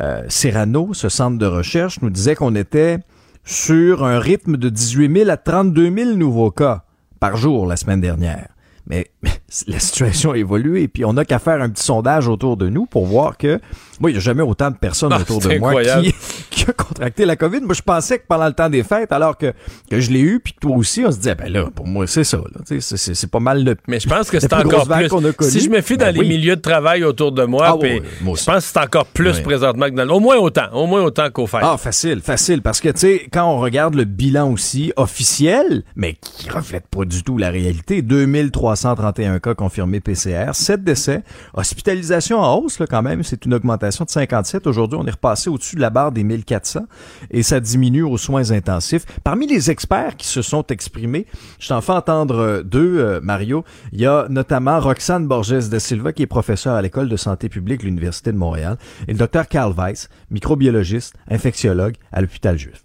euh, 0.00 0.22
Serrano, 0.28 0.94
ce 0.94 1.08
centre 1.08 1.38
de 1.38 1.46
recherche, 1.46 2.00
nous 2.00 2.10
disait 2.10 2.36
qu'on 2.36 2.54
était 2.54 2.98
sur 3.44 4.04
un 4.04 4.18
rythme 4.18 4.56
de 4.56 4.68
18 4.68 5.18
000 5.18 5.30
à 5.30 5.36
32 5.36 5.94
000 5.94 6.16
nouveaux 6.16 6.50
cas 6.50 6.84
par 7.20 7.36
jour 7.36 7.66
la 7.66 7.76
semaine 7.76 8.00
dernière. 8.00 8.48
Mais 8.86 9.10
la 9.66 9.78
situation 9.78 10.32
a 10.32 10.36
évolué, 10.36 10.88
puis 10.88 11.04
on 11.04 11.12
n'a 11.12 11.24
qu'à 11.24 11.38
faire 11.38 11.62
un 11.62 11.70
petit 11.70 11.84
sondage 11.84 12.28
autour 12.28 12.56
de 12.56 12.68
nous 12.68 12.86
pour 12.86 13.06
voir 13.06 13.36
que 13.36 13.60
moi, 14.02 14.10
il 14.10 14.14
n'y 14.14 14.18
a 14.18 14.20
jamais 14.20 14.42
autant 14.42 14.68
de 14.70 14.76
personnes 14.76 15.12
Ah, 15.12 15.20
autour 15.20 15.38
de 15.40 15.56
moi 15.58 15.80
qui, 15.82 16.12
qui 16.50 16.68
a 16.68 16.72
contracté 16.72 17.24
la 17.24 17.36
COVID. 17.36 17.60
Moi, 17.60 17.74
je 17.74 17.82
pensais 17.82 18.18
que 18.18 18.24
pendant 18.28 18.46
le 18.46 18.52
temps 18.52 18.68
des 18.68 18.82
fêtes, 18.82 19.12
alors 19.12 19.38
que, 19.38 19.52
que 19.88 20.00
je 20.00 20.10
l'ai 20.10 20.18
eu, 20.20 20.40
puis 20.40 20.54
que 20.54 20.58
toi 20.58 20.76
aussi, 20.76 21.04
on 21.06 21.12
se 21.12 21.18
disait, 21.18 21.36
ben 21.36 21.50
là, 21.52 21.66
pour 21.72 21.86
moi, 21.86 22.06
c'est 22.08 22.24
ça. 22.24 22.38
C'est 22.80 23.30
pas 23.30 23.38
mal 23.38 23.64
le. 23.64 23.76
Mais 23.86 24.00
je 24.00 24.08
pense 24.08 24.28
que 24.28 24.40
c'est 24.40 24.48
plus 24.48 24.58
encore 24.66 24.88
plus. 24.88 25.08
qu'on 25.08 25.24
a 25.24 25.32
connue. 25.32 25.50
Si 25.52 25.60
je 25.60 25.70
me 25.70 25.80
fie 25.80 25.96
dans 25.96 26.06
Ben 26.06 26.16
les 26.20 26.28
milieux 26.28 26.56
de 26.56 26.60
travail 26.60 27.04
autour 27.04 27.30
de 27.30 27.44
moi, 27.44 27.66
Ah, 27.68 27.76
puis 27.80 27.92
ouais, 27.94 28.02
moi 28.22 28.36
je 28.36 28.44
pense 28.44 28.56
que 28.56 28.60
c'est 28.72 28.78
encore 28.80 29.06
plus 29.06 29.38
présentement 29.40 29.86
que 29.86 29.94
dans 29.94 30.04
le- 30.04 30.12
Au 30.12 30.18
moins 30.20 30.36
autant. 30.38 30.66
Au 30.72 30.86
moins 30.88 31.02
autant 31.02 31.30
qu'au 31.30 31.46
fait. 31.46 31.58
Ah, 31.62 31.76
facile, 31.78 32.20
facile. 32.22 32.60
Parce 32.60 32.80
que, 32.80 32.88
tu 32.88 32.98
sais, 32.98 33.28
quand 33.32 33.44
on 33.48 33.60
regarde 33.60 33.94
le 33.94 34.04
bilan 34.04 34.50
aussi 34.50 34.92
officiel, 34.96 35.84
mais 35.94 36.14
qui 36.14 36.50
reflète 36.50 36.88
pas 36.88 37.04
du 37.04 37.22
tout 37.22 37.38
la 37.38 37.50
réalité, 37.50 38.02
2331 38.02 39.38
cas 39.38 39.54
confirmés 39.54 40.00
PCR, 40.00 40.50
7 40.54 40.82
décès, 40.82 41.22
hospitalisation 41.54 42.38
en 42.40 42.56
hausse, 42.56 42.78
là, 42.80 42.86
quand 42.88 43.02
même, 43.02 43.22
c'est 43.22 43.44
une 43.46 43.54
augmentation 43.54 43.91
de 44.00 44.10
57. 44.10 44.66
Aujourd'hui, 44.66 44.98
on 45.00 45.06
est 45.06 45.12
repassé 45.12 45.50
au-dessus 45.50 45.76
de 45.76 45.80
la 45.80 45.90
barre 45.90 46.12
des 46.12 46.24
1400 46.24 46.86
et 47.30 47.42
ça 47.42 47.60
diminue 47.60 48.02
aux 48.02 48.18
soins 48.18 48.50
intensifs. 48.50 49.04
Parmi 49.24 49.46
les 49.46 49.70
experts 49.70 50.16
qui 50.16 50.26
se 50.26 50.42
sont 50.42 50.66
exprimés, 50.68 51.26
je 51.58 51.68
t'en 51.68 51.80
fais 51.80 51.92
entendre 51.92 52.38
euh, 52.38 52.62
deux, 52.62 52.98
euh, 52.98 53.20
Mario. 53.22 53.64
Il 53.92 54.00
y 54.00 54.06
a 54.06 54.26
notamment 54.28 54.80
Roxane 54.80 55.26
Borges 55.26 55.68
de 55.68 55.78
Silva, 55.78 56.12
qui 56.12 56.22
est 56.22 56.26
professeure 56.26 56.74
à 56.74 56.82
l'École 56.82 57.08
de 57.08 57.16
santé 57.16 57.48
publique 57.48 57.80
de 57.80 57.86
l'Université 57.86 58.32
de 58.32 58.38
Montréal, 58.38 58.78
et 59.08 59.12
le 59.12 59.18
docteur 59.18 59.48
Carl 59.48 59.72
Weiss, 59.76 60.08
microbiologiste, 60.30 61.14
infectiologue 61.28 61.94
à 62.12 62.20
l'hôpital 62.20 62.58
juif. 62.58 62.82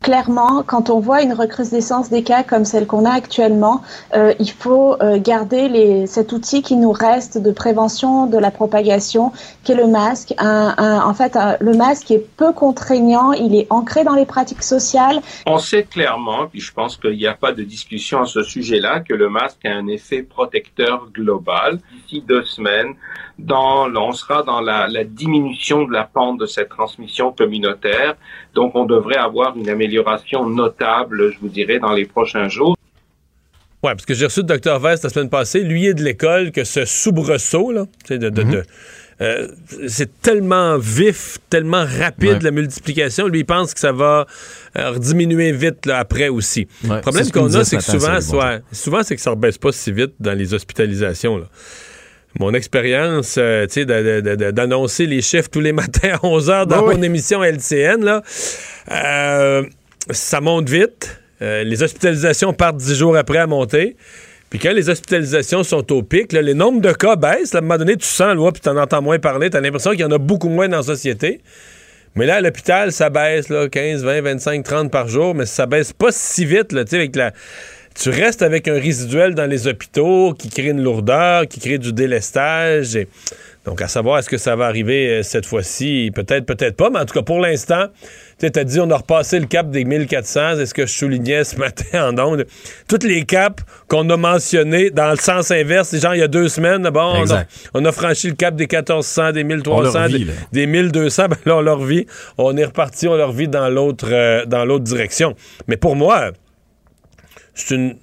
Clairement, 0.00 0.62
quand 0.64 0.90
on 0.90 1.00
voit 1.00 1.22
une 1.22 1.32
recrudescence 1.32 2.08
des 2.08 2.22
cas 2.22 2.44
comme 2.44 2.64
celle 2.64 2.86
qu'on 2.86 3.04
a 3.04 3.10
actuellement, 3.10 3.82
euh, 4.14 4.32
il 4.38 4.50
faut 4.50 4.96
euh, 5.02 5.18
garder 5.18 5.68
les, 5.68 6.06
cet 6.06 6.30
outil 6.32 6.62
qui 6.62 6.76
nous 6.76 6.92
reste 6.92 7.36
de 7.36 7.50
prévention 7.50 8.26
de 8.26 8.38
la 8.38 8.52
propagation, 8.52 9.32
qui 9.64 9.72
est 9.72 9.74
le 9.74 9.88
masque. 9.88 10.34
Un- 10.38 10.74
un- 10.78 11.02
en 11.04 11.14
fait, 11.14 11.36
le 11.60 11.74
masque 11.74 12.12
est 12.12 12.24
peu 12.36 12.52
contraignant, 12.52 13.32
il 13.32 13.56
est 13.56 13.66
ancré 13.70 14.04
dans 14.04 14.14
les 14.14 14.24
pratiques 14.24 14.62
sociales. 14.62 15.20
On 15.46 15.58
sait 15.58 15.82
clairement, 15.82 16.46
puis 16.46 16.60
je 16.60 16.72
pense 16.72 16.96
qu'il 16.96 17.16
n'y 17.16 17.26
a 17.26 17.34
pas 17.34 17.50
de 17.52 17.64
discussion 17.64 18.22
à 18.22 18.26
ce 18.26 18.44
sujet-là, 18.44 19.00
que 19.00 19.14
le 19.14 19.28
masque 19.28 19.64
a 19.66 19.70
un 19.72 19.88
effet 19.88 20.22
protecteur 20.22 21.08
global. 21.12 21.80
D'ici 21.92 22.22
deux 22.26 22.44
semaines, 22.44 22.94
dans, 23.38 23.88
on 23.94 24.12
sera 24.12 24.42
dans 24.42 24.60
la, 24.60 24.88
la 24.88 25.04
diminution 25.04 25.84
de 25.84 25.92
la 25.92 26.04
pente 26.04 26.40
de 26.40 26.46
cette 26.46 26.68
transmission 26.70 27.32
communautaire. 27.32 28.16
Donc, 28.54 28.74
on 28.74 28.84
devrait 28.84 29.16
avoir 29.16 29.56
une 29.56 29.68
amélioration 29.68 30.48
notable, 30.48 31.32
je 31.32 31.38
vous 31.40 31.48
dirais, 31.48 31.78
dans 31.78 31.92
les 31.92 32.04
prochains 32.04 32.48
jours. 32.48 32.76
Ouais, 33.84 33.92
parce 33.92 34.06
que 34.06 34.14
j'ai 34.14 34.24
reçu 34.24 34.40
le 34.40 34.46
docteur 34.46 34.80
Vest 34.80 35.04
la 35.04 35.10
semaine 35.10 35.30
passée. 35.30 35.60
Lui 35.60 35.86
est 35.86 35.94
de 35.94 36.02
l'école 36.02 36.50
que 36.50 36.64
ce 36.64 36.84
soubresaut, 36.84 37.70
là, 37.70 37.84
de- 38.10 38.64
euh, 39.20 39.48
c'est 39.88 40.20
tellement 40.20 40.78
vif, 40.78 41.38
tellement 41.50 41.84
rapide 41.84 42.28
Ouais. 42.34 42.38
la 42.40 42.50
multiplication. 42.52 43.26
Lui, 43.26 43.40
il 43.40 43.44
pense 43.44 43.74
que 43.74 43.80
ça 43.80 43.90
va 43.92 44.26
euh, 44.76 44.96
diminuer 44.98 45.50
vite 45.52 45.86
là, 45.86 45.98
après 45.98 46.28
aussi. 46.28 46.68
Ouais, 46.84 46.96
le 46.96 47.00
problème 47.02 47.30
qu'on 47.30 47.52
a, 47.54 47.64
c'est 47.64 47.80
ce 47.80 47.86
que 47.92 47.98
souvent, 47.98 48.20
c'est 48.20 48.36
ouais, 48.36 48.60
souvent 48.70 49.02
c'est 49.02 49.16
que 49.16 49.20
ça 49.22 49.30
ne 49.30 49.34
rebaisse 49.34 49.58
pas 49.58 49.72
si 49.72 49.90
vite 49.90 50.12
dans 50.20 50.34
les 50.38 50.54
hospitalisations. 50.54 51.36
Là. 51.38 51.46
Mon 52.38 52.54
expérience, 52.54 53.36
euh, 53.38 53.66
tu 53.66 53.84
sais, 53.84 54.52
d'annoncer 54.52 55.06
les 55.06 55.22
chiffres 55.22 55.48
tous 55.50 55.60
les 55.60 55.72
matins 55.80 56.16
à 56.22 56.26
11 56.26 56.50
h 56.50 56.66
dans 56.66 56.82
Oui, 56.82 56.88
oui. 56.88 56.96
mon 56.96 57.02
émission 57.02 57.42
LCN, 57.42 58.04
là, 58.04 58.22
euh, 58.90 59.62
ça 60.10 60.40
monte 60.40 60.68
vite. 60.68 61.20
Euh, 61.40 61.64
les 61.64 61.82
hospitalisations 61.82 62.52
partent 62.52 62.76
dix 62.76 62.96
jours 62.96 63.16
après 63.16 63.38
à 63.38 63.46
monter. 63.46 63.96
Puis 64.50 64.58
quand 64.58 64.72
les 64.72 64.88
hospitalisations 64.88 65.62
sont 65.62 65.92
au 65.92 66.02
pic, 66.02 66.32
là, 66.32 66.40
les 66.42 66.54
nombres 66.54 66.80
de 66.80 66.92
cas 66.92 67.16
baissent. 67.16 67.52
Là, 67.52 67.58
à 67.58 67.62
un 67.62 67.66
moment 67.66 67.78
donné, 67.78 67.96
tu 67.96 68.06
sens, 68.06 68.34
là, 68.34 68.50
puis 68.50 68.62
tu 68.62 68.68
en 68.68 68.76
entends 68.76 69.02
moins 69.02 69.18
parler. 69.18 69.50
Tu 69.50 69.56
as 69.56 69.60
l'impression 69.60 69.90
qu'il 69.90 70.00
y 70.00 70.04
en 70.04 70.10
a 70.10 70.18
beaucoup 70.18 70.48
moins 70.48 70.68
dans 70.68 70.78
la 70.78 70.82
société. 70.82 71.40
Mais 72.14 72.26
là, 72.26 72.36
à 72.36 72.40
l'hôpital, 72.40 72.90
ça 72.92 73.10
baisse 73.10 73.48
là, 73.48 73.68
15, 73.68 74.04
20, 74.04 74.22
25, 74.22 74.64
30 74.64 74.90
par 74.90 75.08
jour, 75.08 75.34
mais 75.34 75.46
ça 75.46 75.66
baisse 75.66 75.92
pas 75.92 76.10
si 76.10 76.44
vite. 76.44 76.72
Là, 76.72 76.84
tu 76.84 76.90
sais, 76.90 76.96
avec 76.96 77.14
la... 77.14 77.32
Tu 78.00 78.10
restes 78.10 78.42
avec 78.42 78.68
un 78.68 78.74
résiduel 78.78 79.34
dans 79.34 79.46
les 79.46 79.66
hôpitaux 79.66 80.32
qui 80.38 80.48
crée 80.50 80.68
une 80.68 80.82
lourdeur, 80.82 81.48
qui 81.48 81.58
crée 81.58 81.78
du 81.78 81.92
délestage. 81.92 82.94
et- 82.96 83.08
Donc, 83.66 83.82
à 83.82 83.88
savoir, 83.88 84.18
est-ce 84.20 84.28
que 84.30 84.38
ça 84.38 84.56
va 84.56 84.66
arriver 84.66 85.08
euh, 85.10 85.22
cette 85.22 85.44
fois-ci? 85.44 86.10
Peut-être, 86.14 86.46
peut-être 86.46 86.76
pas, 86.76 86.88
mais 86.90 87.00
en 87.00 87.04
tout 87.04 87.12
cas, 87.12 87.22
pour 87.22 87.38
l'instant, 87.40 87.86
tu 88.40 88.50
t'as 88.50 88.64
dit, 88.64 88.78
on 88.80 88.88
a 88.90 88.96
repassé 88.96 89.38
le 89.40 89.46
cap 89.46 89.68
des 89.70 89.84
1400. 89.84 90.58
Est-ce 90.60 90.72
que 90.72 90.86
je 90.86 90.92
soulignais 90.92 91.42
ce 91.44 91.56
matin 91.58 92.08
en 92.08 92.18
ondes? 92.18 92.46
Toutes 92.88 93.02
les 93.04 93.24
caps 93.24 93.62
qu'on 93.88 94.08
a 94.10 94.16
mentionnés 94.16 94.90
dans 94.90 95.10
le 95.10 95.16
sens 95.16 95.50
inverse, 95.50 95.94
genre 96.00 96.14
il 96.14 96.20
y 96.20 96.22
a 96.22 96.28
deux 96.28 96.48
semaines, 96.48 96.88
bon, 96.88 97.00
on 97.00 97.14
a, 97.16 97.20
Exact. 97.20 97.50
on 97.74 97.84
a 97.84 97.92
franchi 97.92 98.28
le 98.28 98.36
cap 98.36 98.54
des 98.54 98.68
1400, 98.68 99.32
des 99.32 99.42
On 99.42 99.46
1300, 99.46 99.98
leur 99.98 100.08
vit, 100.08 100.18
des, 100.20 100.24
là. 100.24 100.32
des 100.52 100.66
1200, 100.66 101.26
ben 101.28 101.36
là, 101.44 101.56
on 101.56 101.60
leur 101.60 101.84
vit. 101.84 102.06
On 102.38 102.56
est 102.56 102.64
reparti, 102.64 103.06
on 103.08 103.16
leur 103.16 103.32
vit 103.32 103.48
dans 103.48 103.68
l'autre 103.68 104.08
euh, 104.12 104.46
dans 104.46 104.64
l'autre 104.64 104.84
direction. 104.84 105.34
Mais 105.66 105.76
pour 105.76 105.94
moi, 105.96 106.30
c'est 107.58 107.74
une 107.74 107.96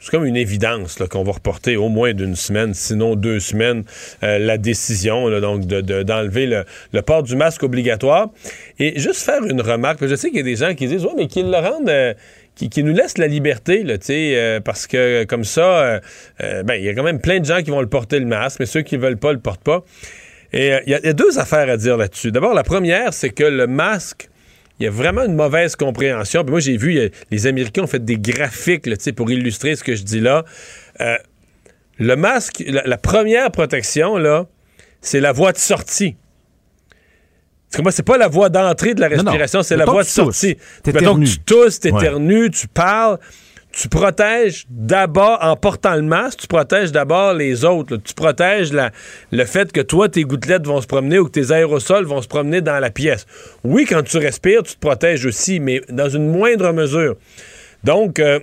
c'est 0.00 0.10
comme 0.10 0.26
une 0.26 0.36
évidence 0.36 0.98
qu'on 1.10 1.22
va 1.24 1.32
reporter 1.32 1.76
au 1.78 1.88
moins 1.88 2.12
d'une 2.12 2.36
semaine, 2.36 2.74
sinon 2.74 3.14
deux 3.14 3.40
semaines, 3.40 3.84
euh, 4.22 4.38
la 4.38 4.58
décision 4.58 5.28
là, 5.28 5.40
donc 5.40 5.66
de- 5.66 5.80
de- 5.80 6.02
d'enlever 6.02 6.46
le, 6.46 7.00
port 7.02 7.22
du 7.22 7.36
masque 7.36 7.62
obligatoire. 7.62 8.28
Et 8.78 9.00
juste 9.00 9.22
faire 9.22 9.42
une 9.46 9.62
remarque, 9.62 10.06
je 10.06 10.14
sais 10.14 10.28
qu'il 10.28 10.36
y 10.38 10.40
a 10.40 10.44
des 10.44 10.56
gens 10.56 10.74
qui 10.74 10.88
disent, 10.88 11.06
ouais, 11.06 11.14
mais 11.16 11.26
qu'ils 11.26 11.50
le 11.50 11.56
rendent, 11.56 11.88
euh, 11.88 12.12
nous 12.76 12.92
laissent 12.92 13.16
la 13.16 13.28
liberté, 13.28 13.82
euh, 13.86 14.60
parce 14.60 14.86
que 14.86 15.24
comme 15.24 15.44
ça, 15.44 15.62
euh, 15.62 16.00
euh, 16.42 16.62
ben, 16.64 16.74
il 16.74 16.84
y 16.84 16.88
a 16.90 16.94
quand 16.94 17.02
même 17.02 17.20
plein 17.20 17.40
de 17.40 17.46
gens 17.46 17.62
qui 17.62 17.70
vont 17.70 17.80
le 17.80 17.88
porter 17.88 18.18
le 18.18 18.26
masque, 18.26 18.60
mais 18.60 18.66
ceux 18.66 18.82
qui 18.82 18.98
veulent 18.98 19.16
pas 19.16 19.32
le 19.32 19.38
portent 19.38 19.64
pas. 19.64 19.84
Et 20.52 20.74
euh, 20.74 20.80
il 20.86 20.90
y 20.90 20.94
a 20.94 21.12
deux 21.14 21.38
affaires 21.38 21.70
à 21.70 21.78
dire 21.78 21.96
là-dessus. 21.96 22.30
D'abord, 22.30 22.52
la 22.52 22.62
première, 22.62 23.14
c'est 23.14 23.30
que 23.30 23.44
le 23.44 23.66
masque, 23.66 24.28
il 24.80 24.84
y 24.84 24.86
a 24.86 24.90
vraiment 24.90 25.22
une 25.24 25.34
mauvaise 25.36 25.76
compréhension. 25.76 26.42
Puis 26.42 26.50
moi, 26.50 26.60
j'ai 26.60 26.76
vu, 26.76 26.98
a- 27.00 27.08
les 27.30 27.46
Américains 27.46 27.82
ont 27.82 27.86
fait 27.86 28.04
des 28.04 28.16
graphiques 28.16 28.86
là, 28.86 28.96
pour 29.16 29.30
illustrer 29.30 29.76
ce 29.76 29.84
que 29.84 29.94
je 29.94 30.02
dis 30.02 30.20
là. 30.20 30.44
Euh, 31.00 31.16
le 31.98 32.16
masque, 32.16 32.62
la, 32.66 32.82
la 32.84 32.98
première 32.98 33.50
protection, 33.52 34.16
là, 34.16 34.46
c'est 35.00 35.20
la 35.20 35.32
voie 35.32 35.52
de 35.52 35.58
sortie. 35.58 36.16
Parce 37.70 37.78
que 37.78 37.82
moi, 37.82 37.92
c'est 37.92 38.02
pas 38.04 38.18
la 38.18 38.28
voie 38.28 38.48
d'entrée 38.50 38.94
de 38.94 39.00
la 39.00 39.08
respiration, 39.08 39.62
c'est 39.62 39.76
la 39.76 39.84
voie 39.84 40.02
de 40.02 40.08
sortie. 40.08 40.56
Mettons 40.86 41.18
que 41.20 41.24
tu 41.24 41.38
tousses, 41.40 41.80
Ouais. 41.84 41.90
t'éternues, 41.92 42.50
tu 42.50 42.68
parles. 42.68 43.18
Tu 43.76 43.88
protèges 43.88 44.66
d'abord, 44.70 45.38
en 45.40 45.56
portant 45.56 45.96
le 45.96 46.02
masque, 46.02 46.40
tu 46.40 46.46
protèges 46.46 46.92
d'abord 46.92 47.34
les 47.34 47.64
autres. 47.64 47.96
Tu 47.96 48.14
protèges 48.14 48.70
le 48.72 49.44
fait 49.44 49.72
que 49.72 49.80
toi, 49.80 50.08
tes 50.08 50.22
gouttelettes 50.22 50.66
vont 50.66 50.80
se 50.80 50.86
promener 50.86 51.18
ou 51.18 51.24
que 51.24 51.32
tes 51.32 51.50
aérosols 51.50 52.04
vont 52.04 52.22
se 52.22 52.28
promener 52.28 52.60
dans 52.60 52.78
la 52.78 52.90
pièce. 52.90 53.26
Oui, 53.64 53.84
quand 53.84 54.02
tu 54.02 54.18
respires, 54.18 54.62
tu 54.62 54.74
te 54.74 54.80
protèges 54.80 55.26
aussi, 55.26 55.58
mais 55.58 55.80
dans 55.88 56.08
une 56.08 56.30
moindre 56.30 56.72
mesure. 56.72 57.16
Donc, 57.82 58.20
euh, 58.20 58.38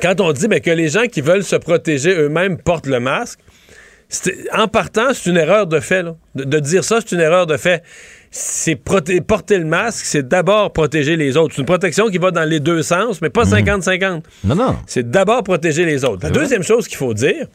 quand 0.00 0.20
on 0.20 0.32
dit 0.32 0.46
ben, 0.46 0.60
que 0.60 0.70
les 0.70 0.88
gens 0.88 1.06
qui 1.06 1.20
veulent 1.20 1.44
se 1.44 1.56
protéger 1.56 2.14
eux-mêmes 2.14 2.58
portent 2.58 2.86
le 2.86 3.00
masque, 3.00 3.40
en 4.52 4.68
partant, 4.68 5.12
c'est 5.12 5.30
une 5.30 5.36
erreur 5.36 5.66
de 5.66 5.80
fait. 5.80 6.06
de 6.34 6.58
dire 6.60 6.84
ça, 6.84 7.00
c'est 7.00 7.14
une 7.14 7.20
erreur 7.20 7.46
de 7.46 7.56
fait. 7.56 7.82
C'est 8.30 8.76
porter 8.76 9.58
le 9.58 9.64
masque, 9.64 10.04
c'est 10.04 10.28
d'abord 10.28 10.72
protéger 10.72 11.16
les 11.16 11.36
autres. 11.36 11.54
C'est 11.54 11.62
une 11.62 11.66
protection 11.66 12.08
qui 12.08 12.18
va 12.18 12.30
dans 12.30 12.44
les 12.44 12.60
deux 12.60 12.82
sens, 12.82 13.22
mais 13.22 13.30
pas 13.30 13.44
50-50. 13.44 14.22
Non, 14.44 14.54
non. 14.54 14.76
C'est 14.86 15.10
d'abord 15.10 15.42
protéger 15.42 15.84
les 15.84 16.04
autres. 16.04 16.20
La 16.22 16.30
deuxième 16.30 16.62
chose 16.62 16.86
qu'il 16.86 16.98
faut 16.98 17.14
dire, 17.14 17.46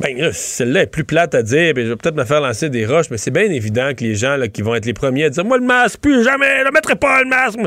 ben 0.00 0.16
là, 0.18 0.32
celle-là 0.32 0.82
est 0.82 0.86
plus 0.86 1.04
plate 1.04 1.34
à 1.34 1.42
dire, 1.42 1.74
ben, 1.74 1.84
je 1.84 1.90
vais 1.90 1.96
peut-être 1.96 2.16
me 2.16 2.24
faire 2.24 2.40
lancer 2.40 2.68
des 2.68 2.84
roches, 2.86 3.10
mais 3.10 3.18
c'est 3.18 3.30
bien 3.30 3.44
évident 3.44 3.90
que 3.96 4.02
les 4.02 4.16
gens 4.16 4.36
là, 4.36 4.48
qui 4.48 4.62
vont 4.62 4.74
être 4.74 4.86
les 4.86 4.94
premiers 4.94 5.24
à 5.24 5.30
dire 5.30 5.44
Moi, 5.44 5.58
le 5.58 5.64
masque, 5.64 6.00
plus 6.00 6.24
jamais, 6.24 6.64
ne 6.64 6.70
mettrai 6.70 6.96
pas 6.96 7.22
le 7.22 7.28
masque. 7.28 7.58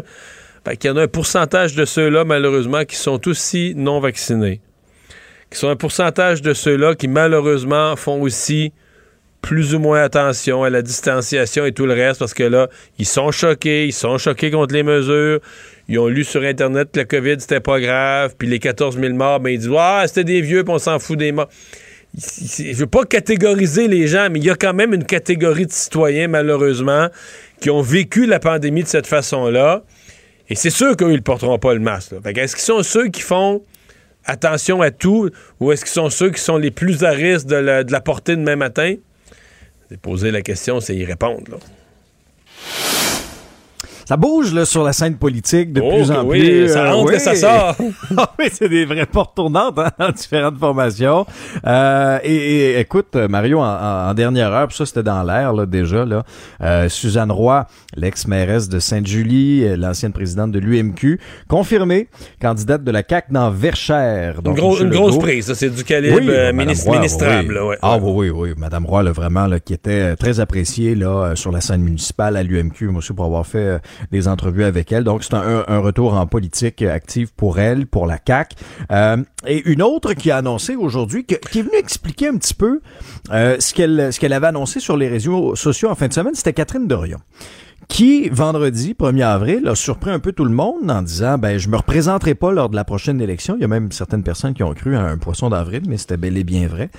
Ben, 0.66 0.76
qu'il 0.76 0.90
y 0.90 0.94
en 0.94 0.98
a 0.98 1.04
un 1.04 1.08
pourcentage 1.08 1.76
de 1.76 1.86
ceux-là, 1.86 2.26
malheureusement, 2.26 2.84
qui 2.84 2.96
sont 2.96 3.26
aussi 3.28 3.74
non 3.78 4.00
vaccinés. 4.00 4.62
Qui 5.52 5.60
sont 5.60 5.70
un 5.70 5.76
pourcentage 5.76 6.42
de 6.42 6.54
ceux-là 6.54 6.96
qui, 6.96 7.08
malheureusement, 7.08 7.96
font 7.96 8.22
aussi 8.22 8.74
plus 9.46 9.76
ou 9.76 9.80
moins 9.80 10.02
attention 10.02 10.64
à 10.64 10.72
la 10.72 10.82
distanciation 10.82 11.66
et 11.66 11.72
tout 11.72 11.86
le 11.86 11.94
reste, 11.94 12.18
parce 12.18 12.34
que 12.34 12.42
là, 12.42 12.68
ils 12.98 13.06
sont 13.06 13.30
choqués, 13.30 13.86
ils 13.86 13.94
sont 13.94 14.18
choqués 14.18 14.50
contre 14.50 14.74
les 14.74 14.82
mesures. 14.82 15.40
Ils 15.88 16.00
ont 16.00 16.08
lu 16.08 16.24
sur 16.24 16.42
Internet 16.42 16.90
que 16.92 16.98
la 16.98 17.06
COVID, 17.06 17.36
c'était 17.38 17.60
pas 17.60 17.80
grave, 17.80 18.34
puis 18.40 18.48
les 18.48 18.58
14 18.58 19.00
000 19.00 19.14
morts, 19.14 19.40
ben, 19.40 19.52
ils 19.52 19.60
disent 19.60 19.70
Ah, 19.78 20.04
c'était 20.08 20.24
des 20.24 20.42
vieux, 20.42 20.64
puis 20.64 20.74
on 20.74 20.80
s'en 20.80 20.98
fout 20.98 21.20
des 21.20 21.32
morts. 21.32 21.48
Je 22.18 22.74
veux 22.74 22.88
pas 22.88 23.04
catégoriser 23.04 23.88
les 23.88 24.08
gens, 24.08 24.30
mais 24.32 24.40
il 24.40 24.46
y 24.46 24.50
a 24.50 24.56
quand 24.56 24.74
même 24.74 24.96
une 24.96 25.04
catégorie 25.04 25.68
de 25.68 25.72
citoyens, 25.72 26.28
malheureusement, 26.28 27.10
qui 27.62 27.70
ont 27.70 27.84
vécu 27.84 28.26
la 28.26 28.40
pandémie 28.40 28.82
de 28.82 28.88
cette 28.88 29.06
façon-là. 29.06 29.84
Et 30.50 30.56
c'est 30.56 30.72
sûr 30.72 30.98
qu'eux, 30.98 31.12
ils 31.12 31.18
ne 31.18 31.20
porteront 31.20 31.60
pas 31.60 31.76
le 31.76 31.82
masque. 31.82 32.16
Est-ce 32.26 32.56
qu'ils 32.56 32.66
sont 32.66 32.82
ceux 32.82 33.10
qui 33.10 33.22
font 33.22 33.62
attention 34.26 34.82
à 34.82 34.90
tout 34.90 35.30
ou 35.60 35.72
est-ce 35.72 35.86
qu'ils 35.86 35.94
sont 35.94 36.10
ceux 36.10 36.32
qui 36.32 36.42
sont 36.42 36.58
les 36.58 36.72
plus 36.72 37.04
à 37.04 37.12
risque 37.12 37.46
de 37.46 37.58
la, 37.58 37.84
de 37.84 37.92
la 37.92 38.02
porter 38.02 38.36
demain 38.36 38.56
matin? 38.56 38.96
Poser 40.02 40.32
la 40.32 40.42
question, 40.42 40.80
c'est 40.80 40.96
y 40.96 41.06
répondre. 41.06 41.52
là. 41.52 41.58
Ça 44.06 44.16
bouge 44.18 44.54
là, 44.54 44.66
sur 44.66 44.84
la 44.84 44.94
scène 44.94 45.16
politique 45.16 45.74
de 45.74 45.82
Oh, 45.82 45.90
plus 45.94 46.12
en 46.12 46.24
oui, 46.26 46.40
plus. 46.40 46.70
ça 46.70 46.86
Euh, 46.86 46.94
entre 46.94 47.14
et 47.14 47.20
ça 47.20 47.36
sort. 47.36 47.76
Ah 48.18 48.32
oui, 48.40 48.46
c'est 48.52 48.70
des 48.70 48.86
vraies 48.86 49.06
portes 49.06 49.36
tournantes 49.36 49.78
hein, 49.80 49.90
dans 50.00 50.12
différentes 50.12 50.58
formations. 50.58 51.26
Euh, 51.66 52.20
et, 52.24 52.36
et, 52.36 52.80
écoute, 52.80 53.16
Mario, 53.16 53.60
en, 53.60 54.10
en- 54.10 54.14
dernière 54.14 54.52
heure, 54.54 54.68
puis 54.68 54.78
ça 54.78 54.86
c'était 54.86 55.04
dans 55.04 55.24
l'air 55.24 55.52
là, 55.54 55.66
déjà, 55.66 56.06
là, 56.06 56.24
euh, 56.62 56.88
Suzanne 56.90 57.32
Roy, 57.32 57.66
l'ex-mairesse 57.98 58.70
de 58.70 58.80
Sainte-Julie, 58.80 59.64
euh, 59.66 59.76
l'ancienne 59.78 60.14
présidente 60.14 60.52
de 60.52 60.60
l'UMQ, 60.60 61.20
confirmée 61.48 62.08
candidate 62.42 62.84
de 62.84 62.92
la 62.92 63.04
CAQ 63.08 63.34
dans 63.34 63.50
Verchères. 63.52 64.36
Une, 64.38 64.42
Donc, 64.44 64.58
gros- 64.58 64.72
Monsieur 64.72 64.86
une 64.86 64.92
grosse 64.92 65.18
prise, 65.18 65.46
ça, 65.48 65.56
c'est 65.56 65.70
du 65.70 65.84
calibre 65.84 66.18
oui, 66.22 66.28
euh, 66.30 66.52
Roy, 66.52 66.54
ministrable. 66.54 67.48
oui. 67.50 67.54
là, 67.56 67.66
ouais. 67.66 67.78
Ah 67.82 67.98
oui, 67.98 68.30
oui, 68.30 68.30
oui. 68.30 68.54
Madame 68.58 68.86
Roy, 68.86 69.04
là, 69.04 69.12
vraiment, 69.12 69.48
là, 69.48 69.60
qui 69.60 69.74
était 69.74 70.16
très 70.16 70.40
appréciée 70.40 70.96
là, 70.96 71.34
sur 71.36 71.52
la 71.52 71.62
scène 71.62 71.82
municipale 71.82 72.38
à 72.38 72.44
l'UMQ, 72.44 72.88
moi 72.90 73.00
aussi, 73.00 73.14
pour 73.14 73.26
avoir 73.26 73.46
fait 73.46 73.80
des 74.12 74.28
entrevues 74.28 74.64
avec 74.64 74.92
elle. 74.92 75.04
Donc, 75.04 75.24
c'est 75.24 75.34
un, 75.34 75.64
un 75.68 75.80
retour 75.80 76.14
en 76.14 76.28
politique 76.28 76.82
active 76.82 77.34
pour 77.34 77.60
elle, 77.60 77.88
pour 77.88 78.06
la 78.06 78.20
CAQ. 78.26 78.56
Euh, 78.92 79.18
et 79.48 79.62
une 79.70 79.82
autre 79.82 80.14
qui 80.14 80.32
a 80.32 80.38
annoncé 80.38 80.76
aujourd'hui, 80.76 81.26
qui 81.26 81.36
est 81.36 81.62
venue 81.62 81.78
expliquer 81.78 82.28
un 82.28 82.38
petit 82.38 82.54
peu 82.54 82.82
euh, 83.32 83.58
ce 83.60 83.74
qu'elle 83.74 84.12
ce 84.12 84.20
qu'elle 84.20 84.34
avait 84.34 84.48
annoncé 84.48 84.80
sur 84.80 84.98
les 84.98 85.08
réseaux 85.08 85.56
sociaux 85.56 85.90
en 85.90 85.96
fin 85.96 86.08
de 86.08 86.14
semaine, 86.14 86.36
c'était 86.36 86.54
Catherine 86.54 86.88
Dorion 86.88 87.20
qui, 87.88 88.30
vendredi 88.30 88.96
1er 89.00 89.24
avril, 89.24 89.68
a 89.68 89.76
surpris 89.76 90.12
un 90.12 90.20
peu 90.20 90.32
tout 90.32 90.46
le 90.46 90.52
monde 90.52 90.90
en 90.90 91.02
disant 91.02 91.38
ben 91.38 91.58
je 91.58 91.70
me 91.70 91.78
représenterai 91.78 92.36
pas 92.36 92.52
lors 92.52 92.70
de 92.70 92.76
la 92.76 92.84
prochaine 92.84 93.22
élection. 93.22 93.56
Il 93.58 93.62
y 93.62 93.64
a 93.64 93.68
même 93.68 93.92
certaines 93.92 94.24
personnes 94.24 94.54
qui 94.54 94.64
ont 94.64 94.74
cru 94.74 94.96
à 94.96 95.02
un 95.02 95.18
poisson 95.18 95.50
d'avril, 95.50 95.84
mais 95.88 95.98
c'était 95.98 96.18
bel 96.18 96.38
et 96.38 96.44
bien 96.44 96.68
vrai. 96.68 96.90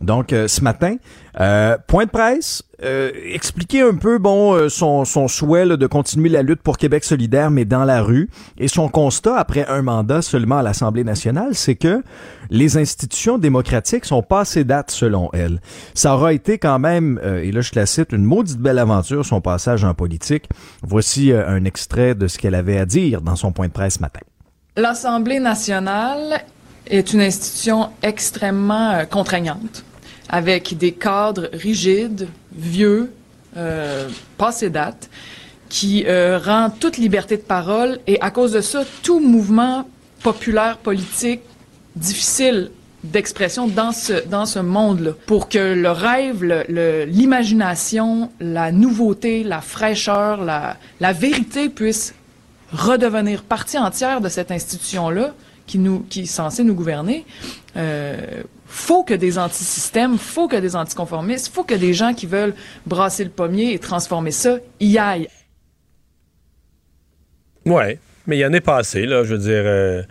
Donc 0.00 0.32
euh, 0.32 0.48
ce 0.48 0.62
matin, 0.62 0.96
euh, 1.40 1.76
point 1.86 2.06
de 2.06 2.10
presse, 2.10 2.64
euh, 2.84 3.12
expliquer 3.24 3.82
un 3.82 3.94
peu 3.94 4.18
bon 4.18 4.54
euh, 4.54 4.68
son, 4.68 5.04
souhait 5.04 5.66
de 5.66 5.86
continuer 5.86 6.28
la 6.28 6.42
lutte 6.42 6.62
pour 6.62 6.78
Québec 6.78 7.04
solidaire, 7.04 7.50
mais 7.50 7.64
dans 7.64 7.84
la 7.84 8.02
rue. 8.02 8.28
Et 8.58 8.66
son 8.66 8.88
constat 8.88 9.36
après 9.36 9.66
un 9.68 9.82
mandat 9.82 10.20
seulement 10.22 10.58
à 10.58 10.62
l'Assemblée 10.62 11.04
nationale, 11.04 11.54
c'est 11.54 11.76
que 11.76 12.02
les 12.50 12.76
institutions 12.76 13.38
démocratiques 13.38 14.04
sont 14.04 14.22
pas 14.22 14.40
assez 14.40 14.64
dates 14.64 14.90
selon 14.90 15.30
elle. 15.32 15.60
Ça 15.94 16.14
aura 16.14 16.32
été 16.32 16.58
quand 16.58 16.78
même, 16.78 17.20
euh, 17.22 17.42
et 17.42 17.52
là 17.52 17.60
je 17.60 17.70
la 17.74 17.86
cite, 17.86 18.12
une 18.12 18.24
maudite 18.24 18.58
belle 18.58 18.78
aventure 18.78 19.24
son 19.24 19.40
passage 19.40 19.84
en 19.84 19.94
politique. 19.94 20.48
Voici 20.82 21.32
un 21.32 21.64
extrait 21.64 22.14
de 22.14 22.26
ce 22.26 22.38
qu'elle 22.38 22.54
avait 22.54 22.78
à 22.78 22.86
dire 22.86 23.20
dans 23.22 23.36
son 23.36 23.52
point 23.52 23.68
de 23.68 23.72
presse 23.72 23.94
ce 23.94 24.00
matin. 24.00 24.20
L'Assemblée 24.76 25.38
nationale 25.38 26.42
est 26.86 27.12
une 27.12 27.20
institution 27.20 27.90
extrêmement 28.02 29.04
contraignante, 29.06 29.84
avec 30.32 30.76
des 30.76 30.92
cadres 30.92 31.50
rigides, 31.52 32.26
vieux, 32.52 33.12
euh, 33.56 34.08
passés 34.38 34.70
date, 34.70 35.10
qui 35.68 36.04
euh, 36.06 36.38
rend 36.38 36.70
toute 36.70 36.96
liberté 36.96 37.36
de 37.36 37.42
parole 37.42 38.00
et 38.06 38.20
à 38.20 38.30
cause 38.30 38.52
de 38.52 38.62
ça, 38.62 38.82
tout 39.02 39.20
mouvement 39.20 39.86
populaire 40.22 40.78
politique 40.78 41.42
difficile 41.94 42.70
d'expression 43.04 43.66
dans 43.66 43.92
ce, 43.92 44.26
dans 44.28 44.46
ce 44.46 44.58
monde-là. 44.58 45.12
Pour 45.26 45.48
que 45.48 45.74
le 45.74 45.90
rêve, 45.90 46.44
l'imagination, 47.08 48.30
la 48.40 48.72
nouveauté, 48.72 49.42
la 49.42 49.60
fraîcheur, 49.60 50.44
la, 50.44 51.12
vérité 51.12 51.68
puissent 51.68 52.14
redevenir 52.72 53.42
partie 53.42 53.78
entière 53.78 54.20
de 54.20 54.28
cette 54.28 54.50
institution-là 54.50 55.34
qui 55.66 55.80
qui 56.08 56.20
est 56.22 56.26
censée 56.26 56.64
nous 56.64 56.74
gouverner, 56.74 57.24
euh, 57.76 58.42
faut 58.72 59.04
que 59.04 59.12
des 59.12 59.38
antisystèmes, 59.38 60.16
faut 60.16 60.48
que 60.48 60.56
des 60.56 60.74
anticonformistes, 60.76 61.52
faut 61.52 61.62
que 61.62 61.74
des 61.74 61.92
gens 61.92 62.14
qui 62.14 62.24
veulent 62.24 62.54
brasser 62.86 63.22
le 63.22 63.28
pommier 63.30 63.74
et 63.74 63.78
transformer 63.78 64.30
ça 64.30 64.56
y 64.80 64.96
aillent. 64.96 65.28
Ouais, 67.66 67.98
mais 68.26 68.38
il 68.38 68.40
y 68.40 68.46
en 68.46 68.52
est 68.54 68.62
passé, 68.62 69.04
là. 69.04 69.24
Je 69.24 69.34
veux 69.34 69.38
dire, 69.38 69.62
euh, 69.66 70.02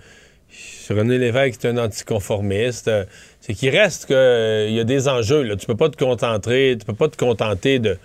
René 0.90 1.18
Lévesque 1.18 1.66
est 1.66 1.70
un 1.70 1.78
anticonformiste. 1.78 2.88
euh, 2.88 3.04
c'est 3.40 3.56
qu'il 3.56 3.70
reste 3.76 4.06
que 4.06 4.14
euh, 4.14 4.70
y 4.70 4.80
a 4.80 4.84
des 4.84 5.08
enjeux. 5.08 5.56
Tu 5.58 5.66
peux 5.66 5.76
pas 5.76 5.90
te 5.90 5.98
contenter, 5.98 6.78
tu 6.80 6.86
peux 6.86 6.94
pas 6.94 7.10
te 7.10 7.18
contenter 7.18 7.80
de, 7.80 7.98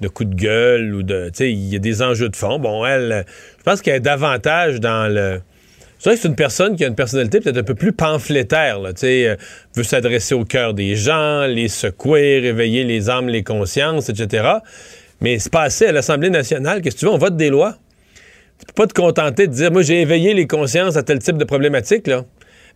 de 0.00 0.08
coups 0.08 0.30
de 0.30 0.34
gueule 0.34 0.94
ou 0.94 1.02
de. 1.02 1.30
Tu 1.36 1.50
il 1.50 1.68
y 1.68 1.76
a 1.76 1.80
des 1.80 2.00
enjeux 2.00 2.30
de 2.30 2.36
fond. 2.36 2.58
Bon, 2.58 2.86
elle, 2.86 3.12
euh, 3.12 3.22
je 3.58 3.62
pense 3.62 3.82
qu'elle 3.82 3.96
est 3.96 4.00
davantage 4.00 4.80
dans 4.80 5.12
le. 5.12 5.42
C'est 5.98 6.10
vrai 6.10 6.16
que 6.16 6.22
c'est 6.22 6.28
une 6.28 6.36
personne 6.36 6.76
qui 6.76 6.84
a 6.84 6.88
une 6.88 6.94
personnalité 6.94 7.40
peut-être 7.40 7.58
un 7.58 7.64
peu 7.64 7.74
plus 7.74 7.92
pamphlétaire, 7.92 8.78
là, 8.78 8.92
tu 8.92 9.00
sais, 9.00 9.26
euh, 9.26 9.36
veut 9.74 9.82
s'adresser 9.82 10.34
au 10.34 10.44
cœur 10.44 10.72
des 10.72 10.94
gens, 10.94 11.46
les 11.46 11.68
secouer, 11.68 12.38
réveiller 12.38 12.84
les 12.84 13.10
âmes, 13.10 13.28
les 13.28 13.42
consciences, 13.42 14.08
etc. 14.08 14.48
Mais 15.20 15.40
c'est 15.40 15.52
pas 15.52 15.62
assez 15.62 15.86
à 15.86 15.92
l'Assemblée 15.92 16.30
nationale. 16.30 16.82
Qu'est-ce 16.82 16.96
que 16.96 17.00
tu 17.00 17.06
veux? 17.06 17.12
On 17.12 17.18
vote 17.18 17.36
des 17.36 17.50
lois. 17.50 17.76
Tu 18.60 18.66
peux 18.66 18.72
pas 18.74 18.86
te 18.86 18.94
contenter 18.94 19.48
de 19.48 19.52
dire, 19.52 19.72
moi, 19.72 19.82
j'ai 19.82 20.00
éveillé 20.00 20.34
les 20.34 20.46
consciences 20.46 20.96
à 20.96 21.02
tel 21.02 21.18
type 21.18 21.36
de 21.36 21.44
problématique, 21.44 22.06
là. 22.06 22.24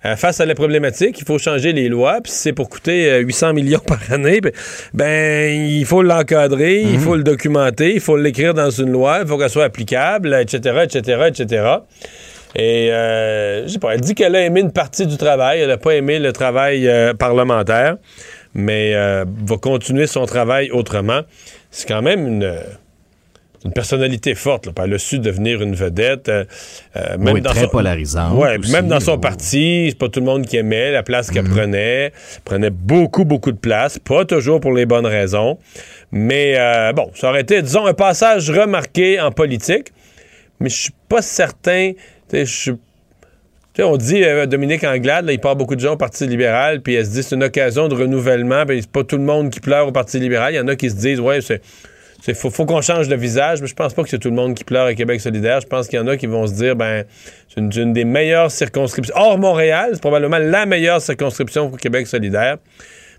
Euh, 0.05 0.17
face 0.17 0.41
à 0.41 0.47
la 0.47 0.57
problématique, 0.57 1.17
il 1.21 1.25
faut 1.25 1.39
changer 1.39 1.73
les 1.73 1.89
lois, 1.89 2.21
puis 2.21 2.33
si 2.33 2.39
c'est 2.39 2.53
pour 2.53 2.69
coûter 2.69 3.09
euh, 3.09 3.19
800 3.21 3.53
millions 3.53 3.79
par 3.87 4.01
année, 4.11 4.41
ben, 4.41 4.51
ben, 4.95 5.53
il 5.55 5.87
faut 5.87 6.03
l'encadrer, 6.03 6.81
il 6.83 6.99
faut 6.99 7.15
le 7.15 7.23
documenter, 7.23 7.95
il 7.95 8.01
faut 8.01 8.17
l'écrire 8.17 8.53
dans 8.53 8.71
une 8.71 8.91
loi, 8.91 9.21
il 9.23 9.29
faut 9.29 9.39
qu'elle 9.39 9.49
soit 9.49 9.65
applicable, 9.65 10.35
etc., 10.35 10.87
etc., 10.87 11.29
etc. 11.29 11.63
Et, 12.55 12.91
euh, 12.93 13.63
je 13.67 13.69
sais 13.73 13.79
pas, 13.79 13.95
elle 13.95 14.01
dit 14.01 14.15
qu'elle 14.15 14.37
a 14.37 14.43
aimé 14.43 14.61
une 14.61 14.73
partie 14.73 15.07
du 15.07 15.17
travail, 15.17 15.61
elle 15.61 15.69
n'a 15.69 15.79
pas 15.79 15.95
aimé 15.95 16.19
le 16.19 16.33
travail 16.33 16.87
euh, 16.87 17.15
parlementaire, 17.15 17.97
mais 18.55 18.93
euh, 18.95 19.25
va 19.47 19.57
continuer 19.57 20.07
son 20.07 20.27
travail 20.27 20.71
autrement. 20.71 21.21
C'est 21.71 21.89
quand 21.89 22.03
même 22.03 22.27
une 22.27 22.55
une 23.65 23.73
personnalité 23.73 24.35
forte. 24.35 24.67
Là. 24.67 24.73
Elle 24.83 24.95
a 24.95 24.99
su 24.99 25.21
devenir 25.21 25.63
une 25.63 25.77
vedette. 25.77 26.29
euh, 26.29 26.45
euh, 26.97 27.17
même 27.17 27.35
Oui, 27.35 27.41
dans 27.41 27.51
très 27.51 27.61
son- 27.61 27.69
polarisante 27.69 28.37
Ouais, 28.37 28.59
même 28.73 28.89
dans 28.89 28.99
son 28.99 29.19
parti, 29.19 29.87
c'est 29.91 29.97
pas 29.99 30.09
tout 30.09 30.19
le 30.19 30.27
monde 30.27 30.45
qui 30.47 30.57
aimait 30.57 30.91
la 30.91 31.05
place 31.05 31.31
qu'elle 31.31 31.45
Mhm. 31.45 31.55
prenait. 31.57 32.05
Elle 32.07 32.13
prenait 32.45 32.71
beaucoup, 32.71 33.25
beaucoup 33.25 33.53
de 33.53 33.57
place. 33.59 34.01
Pas 34.01 34.25
toujours 34.25 34.59
pour 34.59 34.73
les 34.73 34.85
bonnes 34.85 35.07
raisons. 35.07 35.59
Mais 36.11 36.55
euh, 36.59 36.93
bon, 36.93 37.13
ça 37.15 37.29
aurait 37.29 37.43
été, 37.43 37.63
disons, 37.63 37.87
un 37.87 37.95
passage 37.95 38.51
remarqué 38.51 39.21
en 39.21 39.31
politique. 39.31 39.93
Mais 40.59 40.69
je 40.69 40.77
suis 40.83 40.95
pas 41.09 41.23
certain. 41.23 41.93
On 43.79 43.97
dit, 43.97 44.25
euh, 44.25 44.47
Dominique 44.47 44.85
Anglade, 44.85 45.27
il 45.31 45.39
part 45.39 45.57
beaucoup 45.57 45.77
de 45.77 45.81
gens 45.81 45.95
au 45.95 45.97
Parti 45.97 46.27
libéral, 46.27 46.81
puis 46.81 46.95
elle 46.95 47.07
se 47.07 47.11
dit 47.11 47.23
c'est 47.23 47.35
une 47.35 47.45
occasion 47.45 47.89
de 47.89 47.95
renouvellement, 47.95 48.65
puis 48.67 48.83
c'est 48.83 48.91
pas 48.91 49.05
tout 49.05 49.17
le 49.17 49.25
monde 49.25 49.51
qui 49.51 49.61
pleure 49.61 49.89
au 49.89 49.93
Parti 49.93 50.19
libéral. 50.19 50.53
Il 50.53 50.57
y 50.57 50.61
en 50.61 50.69
a 50.69 50.77
qui 50.77 50.91
se 50.91 50.97
disent, 50.97 51.21
ouais, 51.21 51.41
c'est. 51.41 51.61
Il 52.29 52.37
faut, 52.37 52.51
faut 52.51 52.67
qu'on 52.67 52.81
change 52.81 53.09
de 53.09 53.17
visage, 53.17 53.61
mais 53.61 53.67
je 53.67 53.75
pense 53.75 53.95
pas 53.95 54.05
que 54.05 54.09
c'est 54.09 54.21
tout 54.21 54.29
le 54.29 54.37
monde 54.37 54.55
qui 54.55 54.63
pleure 54.63 54.87
à 54.87 54.95
Québec 54.95 55.21
solidaire. 55.21 55.61
Je 55.61 55.67
pense 55.67 55.89
qu'il 55.89 55.99
y 55.99 56.03
en 56.03 56.07
a 56.07 56.17
qui 56.17 56.27
vont 56.27 56.47
se 56.47 56.53
dire, 56.53 56.77
ben, 56.77 57.05
c'est 57.49 57.61
une, 57.61 57.73
une 57.77 57.93
des 57.93 58.05
meilleures 58.05 58.53
circonscriptions. 58.53 59.13
Hors 59.17 59.39
Montréal, 59.39 59.91
c'est 59.95 60.01
probablement 60.01 60.39
la 60.39 60.65
meilleure 60.65 61.01
circonscription 61.01 61.69
pour 61.69 61.79
Québec 61.79 62.07
solidaire. 62.07 62.59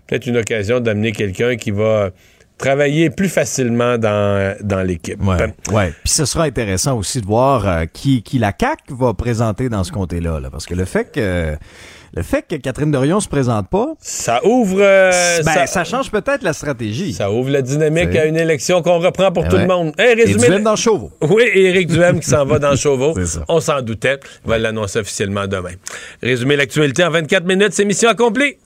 Peut-être 0.06 0.26
une 0.26 0.38
occasion 0.38 0.80
d'amener 0.80 1.12
quelqu'un 1.12 1.56
qui 1.56 1.70
va 1.70 2.12
travailler 2.58 3.10
plus 3.10 3.28
facilement 3.28 3.98
dans, 3.98 4.56
dans 4.62 4.82
l'équipe. 4.82 5.22
Ouais, 5.22 5.52
ouais. 5.72 5.92
Puis 6.04 6.12
ce 6.12 6.24
sera 6.24 6.44
intéressant 6.44 6.96
aussi 6.96 7.20
de 7.20 7.26
voir 7.26 7.66
euh, 7.68 7.84
qui, 7.92 8.22
qui 8.22 8.38
la 8.38 8.52
CAC 8.52 8.78
va 8.90 9.12
présenter 9.14 9.68
dans 9.68 9.84
ce 9.84 9.92
comté-là, 9.92 10.40
là, 10.40 10.50
parce 10.50 10.66
que 10.66 10.74
le 10.74 10.84
fait 10.84 11.10
que 11.12 11.54
le 12.16 12.22
fait 12.22 12.44
que 12.48 12.54
Catherine 12.54 12.92
Dorion 12.92 13.18
se 13.18 13.26
présente 13.28 13.68
pas, 13.68 13.94
ça 13.98 14.40
ouvre, 14.46 14.76
euh, 14.80 15.10
ben, 15.44 15.52
ça- 15.52 15.66
ça, 15.66 15.82
change 15.82 16.12
peut-être 16.12 16.44
la 16.44 16.52
stratégie. 16.52 17.12
Ça 17.12 17.32
ouvre 17.32 17.50
la 17.50 17.60
dynamique 17.60 18.10
C'est- 18.12 18.20
à 18.20 18.26
une 18.26 18.36
élection 18.36 18.82
qu'on 18.82 19.00
reprend 19.00 19.32
pour 19.32 19.44
Eh 19.46 19.48
tout 19.48 19.56
ouais. 19.56 19.62
le 19.62 19.66
monde. 19.66 19.92
Hey, 19.98 20.14
résumé- 20.14 20.46
Duhem 20.46 20.62
dans 20.62 20.76
Chauveau. 20.76 21.10
Oui, 21.22 21.42
Éric 21.52 21.88
Duhem 21.88 22.20
qui 22.20 22.28
s'en 22.30 22.44
va 22.44 22.60
dans 22.60 22.76
Chauveau. 22.76 23.14
On 23.48 23.58
s'en 23.58 23.82
doutait. 23.82 24.20
Il 24.44 24.50
va 24.50 24.58
l'annoncer 24.58 25.00
officiellement 25.00 25.48
demain. 25.48 25.72
Résumer 26.22 26.54
l'actualité 26.54 27.02
en 27.02 27.10
24 27.10 27.46
minutes, 27.46 27.72
c'est 27.72 27.84
mission 27.84 28.08
accomplie. 28.08 28.58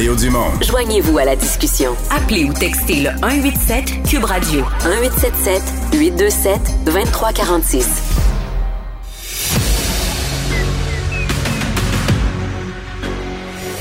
Mario 0.00 0.14
Dumont. 0.14 0.50
Joignez-vous 0.62 1.18
à 1.18 1.26
la 1.26 1.36
discussion. 1.36 1.94
Appelez 2.10 2.44
ou 2.44 2.54
textez 2.54 3.02
le 3.02 3.10
187 3.20 4.02
Cube 4.08 4.24
Radio 4.24 4.64
1877 4.86 5.62
827 5.92 6.60
2346. 6.86 7.86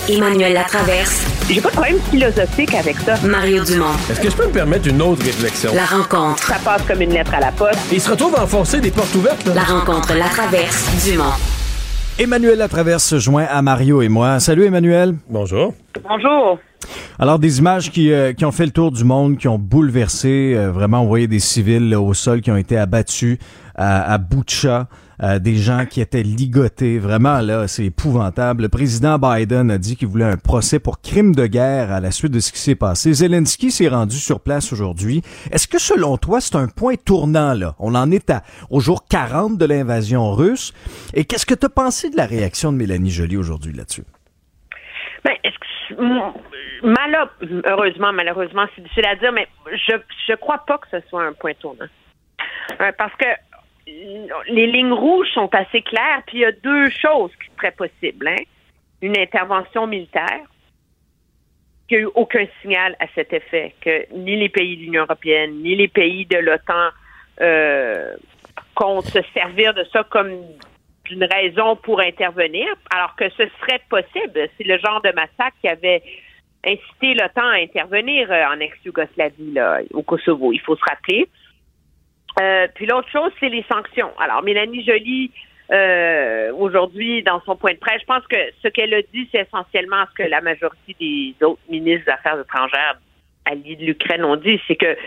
Emmanuel 0.09 0.53
Latraverse. 0.53 1.21
J'ai 1.49 1.61
pas 1.61 1.69
de 1.69 1.73
problème 1.75 1.99
philosophique 2.11 2.73
avec 2.75 2.97
ça. 2.99 3.15
Mario 3.23 3.63
Dumont. 3.63 3.85
Est-ce 4.11 4.19
que 4.19 4.29
je 4.29 4.35
peux 4.35 4.47
me 4.47 4.51
permettre 4.51 4.89
une 4.89 5.01
autre 5.01 5.23
réflexion? 5.23 5.71
La 5.73 5.85
rencontre. 5.85 6.43
Ça 6.43 6.55
passe 6.65 6.81
comme 6.85 7.01
une 7.01 7.13
lettre 7.13 7.33
à 7.33 7.39
la 7.39 7.53
poste. 7.53 7.79
Il 7.93 8.01
se 8.01 8.09
retrouve 8.09 8.35
à 8.35 8.43
enfoncer 8.43 8.81
des 8.81 8.91
portes 8.91 9.15
ouvertes. 9.15 9.45
là? 9.45 9.53
La 9.53 9.63
rencontre 9.63 10.13
Latraverse 10.15 10.83
Dumont. 11.05 11.31
Emmanuel 12.19 12.57
Latraverse 12.57 13.05
se 13.05 13.17
joint 13.17 13.45
à 13.49 13.61
Mario 13.61 14.01
et 14.01 14.09
moi. 14.09 14.41
Salut 14.41 14.65
Emmanuel. 14.65 15.15
Bonjour. 15.29 15.73
Bonjour. 16.03 16.59
Alors, 17.17 17.39
des 17.39 17.59
images 17.59 17.91
qui, 17.91 18.11
euh, 18.11 18.33
qui 18.33 18.43
ont 18.43 18.51
fait 18.51 18.65
le 18.65 18.71
tour 18.71 18.91
du 18.91 19.05
monde, 19.05 19.37
qui 19.37 19.47
ont 19.47 19.57
bouleversé, 19.57 20.53
euh, 20.53 20.69
vraiment, 20.69 21.01
on 21.01 21.05
voyait 21.05 21.27
des 21.27 21.39
civils 21.39 21.87
là, 21.89 22.01
au 22.01 22.13
sol 22.13 22.41
qui 22.41 22.51
ont 22.51 22.57
été 22.57 22.77
abattus 22.77 23.37
à, 23.73 24.13
à 24.13 24.17
Boucha. 24.17 24.87
Euh, 25.21 25.39
des 25.39 25.55
gens 25.55 25.85
qui 25.85 26.01
étaient 26.01 26.23
ligotés. 26.23 26.99
Vraiment, 26.99 27.41
là, 27.41 27.67
c'est 27.67 27.85
épouvantable. 27.85 28.63
Le 28.63 28.69
président 28.69 29.17
Biden 29.17 29.71
a 29.71 29.77
dit 29.77 29.95
qu'il 29.95 30.07
voulait 30.07 30.25
un 30.25 30.37
procès 30.37 30.79
pour 30.79 31.01
crime 31.01 31.35
de 31.35 31.45
guerre 31.45 31.91
à 31.91 31.99
la 31.99 32.11
suite 32.11 32.31
de 32.31 32.39
ce 32.39 32.51
qui 32.51 32.59
s'est 32.59 32.75
passé. 32.75 33.13
Zelensky 33.13 33.71
s'est 33.71 33.87
rendu 33.87 34.15
sur 34.15 34.41
place 34.41 34.71
aujourd'hui. 34.71 35.21
Est-ce 35.51 35.67
que 35.67 35.79
selon 35.79 36.17
toi, 36.17 36.41
c'est 36.41 36.55
un 36.55 36.67
point 36.67 36.95
tournant, 36.95 37.53
là? 37.53 37.75
On 37.79 37.95
en 37.95 38.11
est 38.11 38.29
à, 38.29 38.43
au 38.69 38.79
jour 38.79 39.05
40 39.09 39.57
de 39.57 39.65
l'invasion 39.65 40.31
russe. 40.31 40.73
Et 41.13 41.25
qu'est-ce 41.25 41.45
que 41.45 41.55
tu 41.55 41.65
as 41.65 41.69
pensé 41.69 42.09
de 42.09 42.17
la 42.17 42.25
réaction 42.25 42.71
de 42.71 42.77
Mélanie 42.77 43.11
Joly 43.11 43.37
aujourd'hui 43.37 43.73
là-dessus? 43.73 44.03
Ben, 45.25 45.33
est-ce 45.43 45.95
que, 45.95 46.87
mal, 46.87 47.29
heureusement, 47.65 48.13
malheureusement, 48.13 48.65
c'est 48.75 48.81
difficile 48.81 49.05
à 49.05 49.15
dire, 49.15 49.31
mais 49.33 49.47
je 49.71 49.93
je 50.27 50.35
crois 50.35 50.59
pas 50.59 50.77
que 50.77 50.87
ce 50.91 51.01
soit 51.09 51.23
un 51.23 51.33
point 51.33 51.53
tournant. 51.59 51.87
Euh, 52.81 52.91
parce 52.97 53.13
que 53.15 53.25
les 54.47 54.67
lignes 54.67 54.93
rouges 54.93 55.29
sont 55.33 55.53
assez 55.53 55.81
claires, 55.81 56.21
puis 56.27 56.39
il 56.39 56.41
y 56.41 56.45
a 56.45 56.51
deux 56.51 56.89
choses 56.89 57.31
qui 57.35 57.49
seraient 57.55 57.71
possibles. 57.71 58.27
Hein. 58.27 58.43
Une 59.01 59.17
intervention 59.17 59.87
militaire, 59.87 60.41
qu'il 61.87 61.97
n'y 61.97 62.03
a 62.03 62.07
eu 62.07 62.11
aucun 62.15 62.45
signal 62.61 62.95
à 62.99 63.05
cet 63.15 63.33
effet, 63.33 63.73
que 63.81 64.05
ni 64.13 64.35
les 64.35 64.49
pays 64.49 64.77
de 64.77 64.81
l'Union 64.83 65.03
européenne, 65.03 65.61
ni 65.61 65.75
les 65.75 65.87
pays 65.87 66.25
de 66.25 66.37
l'OTAN 66.37 66.89
euh, 67.41 68.15
comptent 68.75 69.05
se 69.05 69.21
servir 69.33 69.73
de 69.73 69.83
ça 69.91 70.03
comme 70.09 70.31
d'une 71.05 71.23
raison 71.23 71.75
pour 71.77 71.99
intervenir, 71.99 72.67
alors 72.91 73.15
que 73.15 73.29
ce 73.29 73.43
serait 73.61 73.81
possible. 73.89 74.49
C'est 74.57 74.65
le 74.65 74.77
genre 74.77 75.01
de 75.01 75.11
massacre 75.11 75.57
qui 75.61 75.67
avait 75.67 76.03
incité 76.63 77.13
l'OTAN 77.13 77.47
à 77.47 77.61
intervenir 77.61 78.31
euh, 78.31 78.45
en 78.45 78.59
ex-Yougoslavie, 78.59 79.59
au 79.93 80.03
Kosovo. 80.03 80.51
Il 80.53 80.59
faut 80.59 80.75
se 80.75 80.83
rappeler. 80.87 81.27
Euh, 82.39 82.67
puis 82.73 82.85
l'autre 82.85 83.09
chose, 83.09 83.31
c'est 83.39 83.49
les 83.49 83.65
sanctions. 83.71 84.11
Alors, 84.19 84.43
Mélanie 84.43 84.83
Joly, 84.85 85.31
euh, 85.71 86.51
aujourd'hui, 86.53 87.21
dans 87.23 87.41
son 87.41 87.55
point 87.55 87.73
de 87.73 87.79
presse, 87.79 88.01
je 88.01 88.05
pense 88.05 88.25
que 88.27 88.37
ce 88.63 88.67
qu'elle 88.69 88.93
a 88.93 89.01
dit, 89.01 89.27
c'est 89.31 89.41
essentiellement 89.41 90.03
ce 90.09 90.23
que 90.23 90.29
la 90.29 90.41
majorité 90.41 90.95
des 90.99 91.35
autres 91.45 91.61
ministres 91.69 92.05
des 92.05 92.11
Affaires 92.11 92.39
étrangères 92.39 92.99
alliés 93.45 93.75
de 93.75 93.85
l'Ukraine 93.85 94.23
ont 94.23 94.35
dit, 94.35 94.59
c'est 94.67 94.75
que 94.75 94.97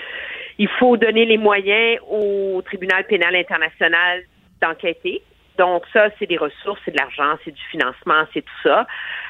il 0.59 0.69
faut 0.69 0.97
donner 0.97 1.25
les 1.25 1.39
moyens 1.39 1.99
au 2.09 2.63
tribunal 2.63 3.05
pénal 3.05 3.35
international 3.35 4.23
d'enquêter. 4.61 5.23
Donc 5.59 5.85
ça, 5.93 6.09
c'est 6.19 6.27
des 6.27 6.37
ressources, 6.37 6.81
c'est 6.85 6.93
de 6.93 6.99
l'argent, 6.99 7.39
c'est 7.45 7.51
du 7.51 7.63
financement, 7.71 8.25
c'est 8.33 8.43
tout 8.43 8.63
ça. 8.63 8.87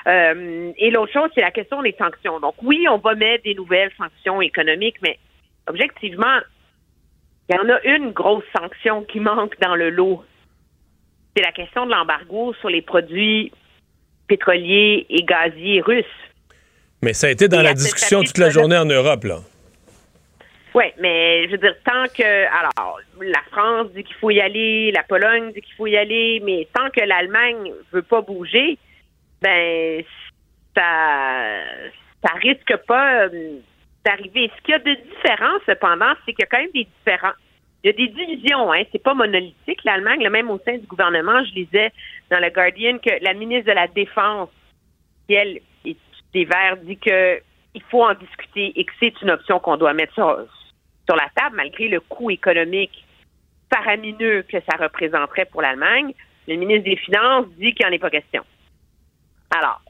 Euh, 0.07 0.73
et 0.77 0.91
l'autre 0.91 1.13
chose, 1.13 1.31
c'est 1.35 1.41
la 1.41 1.51
question 1.51 1.83
des 1.83 1.95
sanctions. 1.99 2.41
Donc 2.41 2.55
oui, 2.63 2.87
on 2.89 2.99
va 2.99 3.15
mettre 3.15 3.45
des 3.45 3.55
nouvelles 3.55 3.91
sanctions 3.97 4.41
économiques, 4.41 4.97
mais 5.03 5.19
objectivement, 5.67 6.39
il 7.49 7.57
y 7.57 7.59
en 7.59 7.69
a 7.69 7.83
une 7.85 8.13
grosse 8.13 8.45
sanction 8.57 9.03
qui 9.05 9.21
manque 9.21 9.59
dans 9.61 9.77
le 9.77 9.91
lot. 9.91 10.25
C'est 11.37 11.43
la 11.43 11.53
question 11.53 11.87
de 11.87 11.91
l'embargo 11.91 12.55
sur 12.61 12.69
les 12.69 12.83
produits 12.83 13.53
pétroliers 14.29 15.07
et 15.09 15.23
gaziers 15.25 15.81
russes. 15.81 16.05
Mais 17.03 17.13
ça 17.13 17.27
a 17.27 17.31
été 17.31 17.49
dans 17.49 17.63
la 17.63 17.75
discussion 17.75 18.23
toute 18.23 18.39
la 18.39 18.51
journée 18.51 18.77
en 18.77 18.85
Europe, 18.85 19.25
là. 19.25 19.41
Oui, 20.75 20.85
mais 21.01 21.47
je 21.47 21.53
veux 21.53 21.59
dire, 21.59 21.75
tant 21.85 22.05
que. 22.17 22.23
Alors, 22.23 22.99
la 23.21 23.43
France 23.51 23.89
dit 23.95 24.05
qu'il 24.05 24.17
faut 24.17 24.31
y 24.31 24.41
aller, 24.41 24.91
la 24.93 25.03
Pologne 25.03 25.53
dit 25.53 25.61
qu'il 25.61 25.75
faut 25.75 25.87
y 25.87 25.97
aller, 25.97 26.41
mais 26.45 26.67
tant 26.73 26.89
que 26.91 27.01
l'Allemagne 27.05 27.73
veut 27.93 28.03
pas 28.03 28.23
bouger, 28.23 28.79
ben, 29.43 30.03
ça, 30.75 31.61
ça 32.25 32.35
risque 32.41 32.75
pas 32.87 33.27
euh, 33.27 33.59
Ce 34.05 34.63
qu'il 34.63 34.71
y 34.71 34.75
a 34.75 34.79
de 34.79 34.95
différent, 34.95 35.59
cependant, 35.67 36.13
c'est 36.25 36.33
qu'il 36.33 36.41
y 36.41 36.45
a 36.45 36.47
quand 36.47 36.59
même 36.59 36.73
des 36.75 36.89
différents. 36.99 37.35
Il 37.85 37.89
y 37.89 37.91
a 37.91 37.93
des 37.93 38.09
divisions, 38.09 38.73
hein. 38.73 38.83
C'est 38.93 39.03
pas 39.03 39.15
monolithique, 39.15 39.83
l'Allemagne. 39.85 40.29
Même 40.29 40.51
au 40.51 40.59
sein 40.65 40.79
du 40.79 40.87
gouvernement, 40.87 41.45
je 41.45 41.55
lisais 41.55 41.93
dans 42.31 42.39
le 42.39 42.51
Guardian 42.51 42.99
que 42.99 43.23
la 43.23 43.35
ministre 43.35 43.71
de 43.71 43.75
la 43.75 43.89
Défense, 43.89 44.51
qui, 45.27 45.35
elle, 45.35 45.61
est 45.85 45.97
des 46.33 46.45
Verts, 46.45 46.77
dit 46.79 46.97
que 46.97 47.41
il 47.75 47.83
faut 47.91 48.05
en 48.05 48.15
discuter 48.15 48.73
et 48.79 48.85
que 48.85 48.93
c'est 49.01 49.21
une 49.23 49.31
option 49.31 49.59
qu'on 49.59 49.77
doit 49.77 49.95
mettre 49.95 50.13
sur, 50.15 50.47
sur 51.07 51.17
la 51.17 51.29
table, 51.35 51.57
malgré 51.57 51.89
le 51.89 52.01
coût 52.01 52.31
économique 52.31 53.05
faramineux 53.73 54.43
que 54.43 54.59
ça 54.71 54.77
représenterait 54.77 55.47
pour 55.47 55.63
l'Allemagne. 55.63 56.13
Le 56.47 56.57
ministre 56.57 56.85
des 56.85 56.97
Finances 56.97 57.47
dit 57.57 57.73
qu'il 57.73 57.87
n'y 57.87 57.93
en 57.93 57.95
est 57.95 57.99
pas 57.99 58.11
question. 58.11 58.45
Alors, 59.57 59.81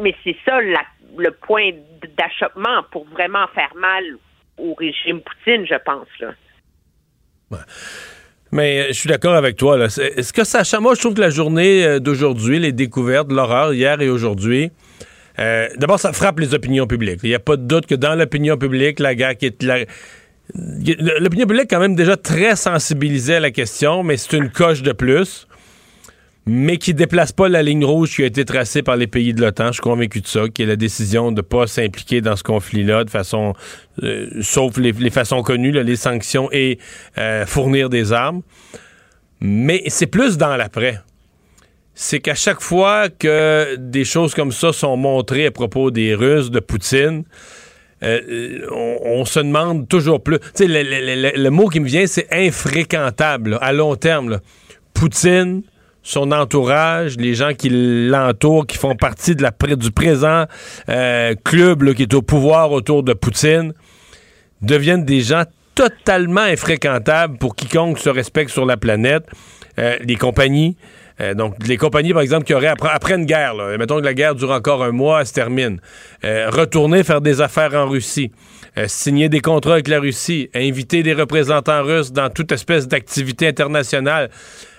mais 0.00 0.14
c'est 0.24 0.36
ça 0.44 0.60
le 0.60 1.30
point 1.30 1.70
d'achoppement 2.16 2.82
pour 2.90 3.04
vraiment 3.06 3.46
faire 3.54 3.74
mal 3.76 4.04
au 4.58 4.74
régime 4.74 5.20
Poutine, 5.20 5.66
je 5.66 5.76
pense. 5.84 6.08
Là. 6.20 7.60
Mais 8.52 8.80
euh, 8.80 8.86
je 8.88 8.92
suis 8.92 9.08
d'accord 9.08 9.34
avec 9.34 9.56
toi. 9.56 9.78
Est-ce 9.78 10.32
que 10.32 10.44
ça 10.44 10.62
Moi, 10.80 10.94
je 10.94 11.00
trouve 11.00 11.14
que 11.14 11.20
la 11.20 11.30
journée 11.30 11.84
euh, 11.84 11.98
d'aujourd'hui, 11.98 12.58
les 12.58 12.72
découvertes, 12.72 13.30
l'horreur, 13.30 13.72
hier 13.72 14.00
et 14.00 14.08
aujourd'hui, 14.08 14.70
d'abord, 15.36 16.00
ça 16.00 16.12
frappe 16.12 16.40
les 16.40 16.54
opinions 16.54 16.86
publiques. 16.86 17.20
Il 17.22 17.28
n'y 17.28 17.34
a 17.34 17.40
pas 17.40 17.56
de 17.56 17.62
doute 17.62 17.86
que 17.86 17.94
dans 17.94 18.14
l'opinion 18.14 18.56
publique, 18.56 19.00
la 19.00 19.14
guerre 19.14 19.36
qui 19.36 19.46
est. 19.46 19.64
L'opinion 20.54 21.46
publique 21.46 21.64
est 21.64 21.74
quand 21.74 21.80
même 21.80 21.94
déjà 21.94 22.16
très 22.16 22.56
sensibilisée 22.56 23.36
à 23.36 23.40
la 23.40 23.50
question, 23.50 24.02
mais 24.02 24.16
c'est 24.16 24.36
une 24.36 24.50
coche 24.50 24.82
de 24.82 24.92
plus 24.92 25.47
mais 26.48 26.78
qui 26.78 26.94
déplace 26.94 27.30
pas 27.30 27.50
la 27.50 27.62
ligne 27.62 27.84
rouge 27.84 28.16
qui 28.16 28.22
a 28.22 28.26
été 28.26 28.46
tracée 28.46 28.82
par 28.82 28.96
les 28.96 29.06
pays 29.06 29.34
de 29.34 29.42
l'OTAN. 29.42 29.66
Je 29.66 29.72
suis 29.72 29.82
convaincu 29.82 30.22
de 30.22 30.26
ça, 30.26 30.48
qui 30.48 30.62
est 30.62 30.66
la 30.66 30.76
décision 30.76 31.30
de 31.30 31.36
ne 31.36 31.42
pas 31.42 31.66
s'impliquer 31.66 32.22
dans 32.22 32.36
ce 32.36 32.42
conflit-là 32.42 33.04
de 33.04 33.10
façon, 33.10 33.52
euh, 34.02 34.30
sauf 34.40 34.78
les, 34.78 35.10
façons 35.10 35.42
connues, 35.42 35.72
les 35.72 35.96
sanctions 35.96 36.48
et 36.50 36.78
euh, 37.18 37.44
fournir 37.44 37.90
des 37.90 38.14
armes. 38.14 38.40
Mais 39.42 39.82
c'est 39.88 40.06
plus 40.06 40.38
dans 40.38 40.56
l'après. 40.56 41.00
C'est 41.94 42.20
qu'à 42.20 42.34
chaque 42.34 42.62
fois 42.62 43.10
que 43.10 43.76
des 43.76 44.06
choses 44.06 44.34
comme 44.34 44.52
ça 44.52 44.72
sont 44.72 44.96
montrées 44.96 45.46
à 45.46 45.50
propos 45.50 45.90
des 45.90 46.14
Russes, 46.14 46.50
de 46.50 46.60
Poutine, 46.60 47.24
euh, 48.02 48.66
on, 49.04 49.26
se 49.26 49.40
demande 49.40 49.86
toujours 49.86 50.22
plus. 50.22 50.38
Tu 50.38 50.66
sais, 50.66 50.66
le, 50.66 51.48
mot 51.50 51.68
qui 51.68 51.80
me 51.80 51.86
vient, 51.86 52.06
c'est 52.06 52.28
infréquentable 52.32 53.58
à 53.60 53.74
long 53.74 53.96
terme. 53.96 54.40
Poutine, 54.94 55.62
son 56.08 56.32
entourage, 56.32 57.18
les 57.18 57.34
gens 57.34 57.52
qui 57.52 57.68
l'entourent, 57.70 58.66
qui 58.66 58.78
font 58.78 58.96
partie 58.96 59.36
du 59.36 59.90
présent 59.90 60.46
euh, 60.88 61.34
club 61.44 61.92
qui 61.92 62.04
est 62.04 62.14
au 62.14 62.22
pouvoir 62.22 62.72
autour 62.72 63.02
de 63.02 63.12
Poutine, 63.12 63.74
deviennent 64.62 65.04
des 65.04 65.20
gens 65.20 65.42
totalement 65.74 66.40
infréquentables 66.40 67.36
pour 67.36 67.54
quiconque 67.54 67.98
se 67.98 68.08
respecte 68.08 68.48
sur 68.50 68.64
la 68.64 68.78
planète. 68.78 69.26
Euh, 69.78 69.98
les 70.00 70.16
compagnies, 70.16 70.78
euh, 71.20 71.34
donc, 71.34 71.56
les 71.66 71.76
compagnies, 71.76 72.14
par 72.14 72.22
exemple, 72.22 72.44
qui 72.44 72.54
auraient, 72.54 72.68
après, 72.68 73.14
une 73.14 73.26
guerre, 73.26 73.54
mettons 73.78 73.98
que 73.98 74.04
la 74.04 74.14
guerre 74.14 74.34
dure 74.34 74.52
encore 74.52 74.82
un 74.82 74.92
mois, 74.92 75.20
elle 75.20 75.26
se 75.26 75.34
termine, 75.34 75.78
retourner 76.22 77.04
faire 77.04 77.20
des 77.20 77.42
affaires 77.42 77.74
en 77.74 77.86
Russie, 77.86 78.32
signer 78.86 79.28
des 79.28 79.40
contrats 79.40 79.74
avec 79.74 79.88
la 79.88 80.00
Russie, 80.00 80.48
inviter 80.54 81.02
des 81.02 81.12
représentants 81.12 81.82
russes 81.82 82.12
dans 82.12 82.30
toute 82.30 82.50
espèce 82.50 82.88
d'activité 82.88 83.46
internationale, 83.46 84.30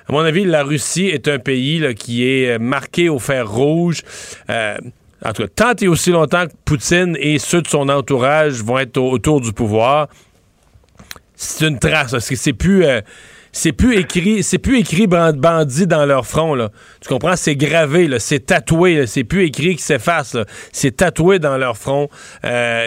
à 0.10 0.12
mon 0.12 0.22
avis, 0.22 0.44
la 0.44 0.64
Russie 0.64 1.06
est 1.06 1.28
un 1.28 1.38
pays 1.38 1.94
qui 1.94 2.28
est 2.28 2.56
euh, 2.56 2.60
marqué 2.60 3.10
au 3.10 3.20
fer 3.20 3.48
rouge. 3.48 4.02
Euh, 4.50 4.76
en 5.24 5.34
tant 5.34 5.74
et 5.80 5.88
aussi 5.88 6.10
longtemps 6.12 6.48
que 6.48 6.54
Poutine 6.66 7.16
et 7.20 7.38
ceux 7.38 7.62
de 7.62 7.68
son 7.68 7.90
entourage 7.90 8.64
vont 8.64 8.80
être 8.80 8.98
autour 8.98 9.40
du 9.40 9.54
pouvoir, 9.54 10.08
c'est 11.36 11.68
une 11.68 11.78
trace. 11.78 12.12
Parce 12.12 12.28
que 12.28 12.36
c'est 12.36 12.54
plus. 12.54 12.86
Euh, 12.86 13.02
c'est 13.52 13.72
plus 13.72 13.98
écrit, 13.98 14.44
c'est 14.44 14.60
plus 14.60 14.84
bandit 15.08 15.88
dans 15.88 16.06
leur 16.06 16.26
front. 16.28 16.56
Tu 17.02 17.10
comprends? 17.10 17.36
C'est 17.36 17.56
gravé 17.56 18.08
c'est 18.20 18.46
tatoué, 18.46 19.08
c'est 19.08 19.24
plus 19.24 19.48
écrit 19.48 19.76
qui 19.76 19.82
s'efface. 19.82 20.38
C'est 20.72 20.98
tatoué 20.98 21.40
dans 21.40 21.58
leur 21.58 21.76
front, 21.76 22.10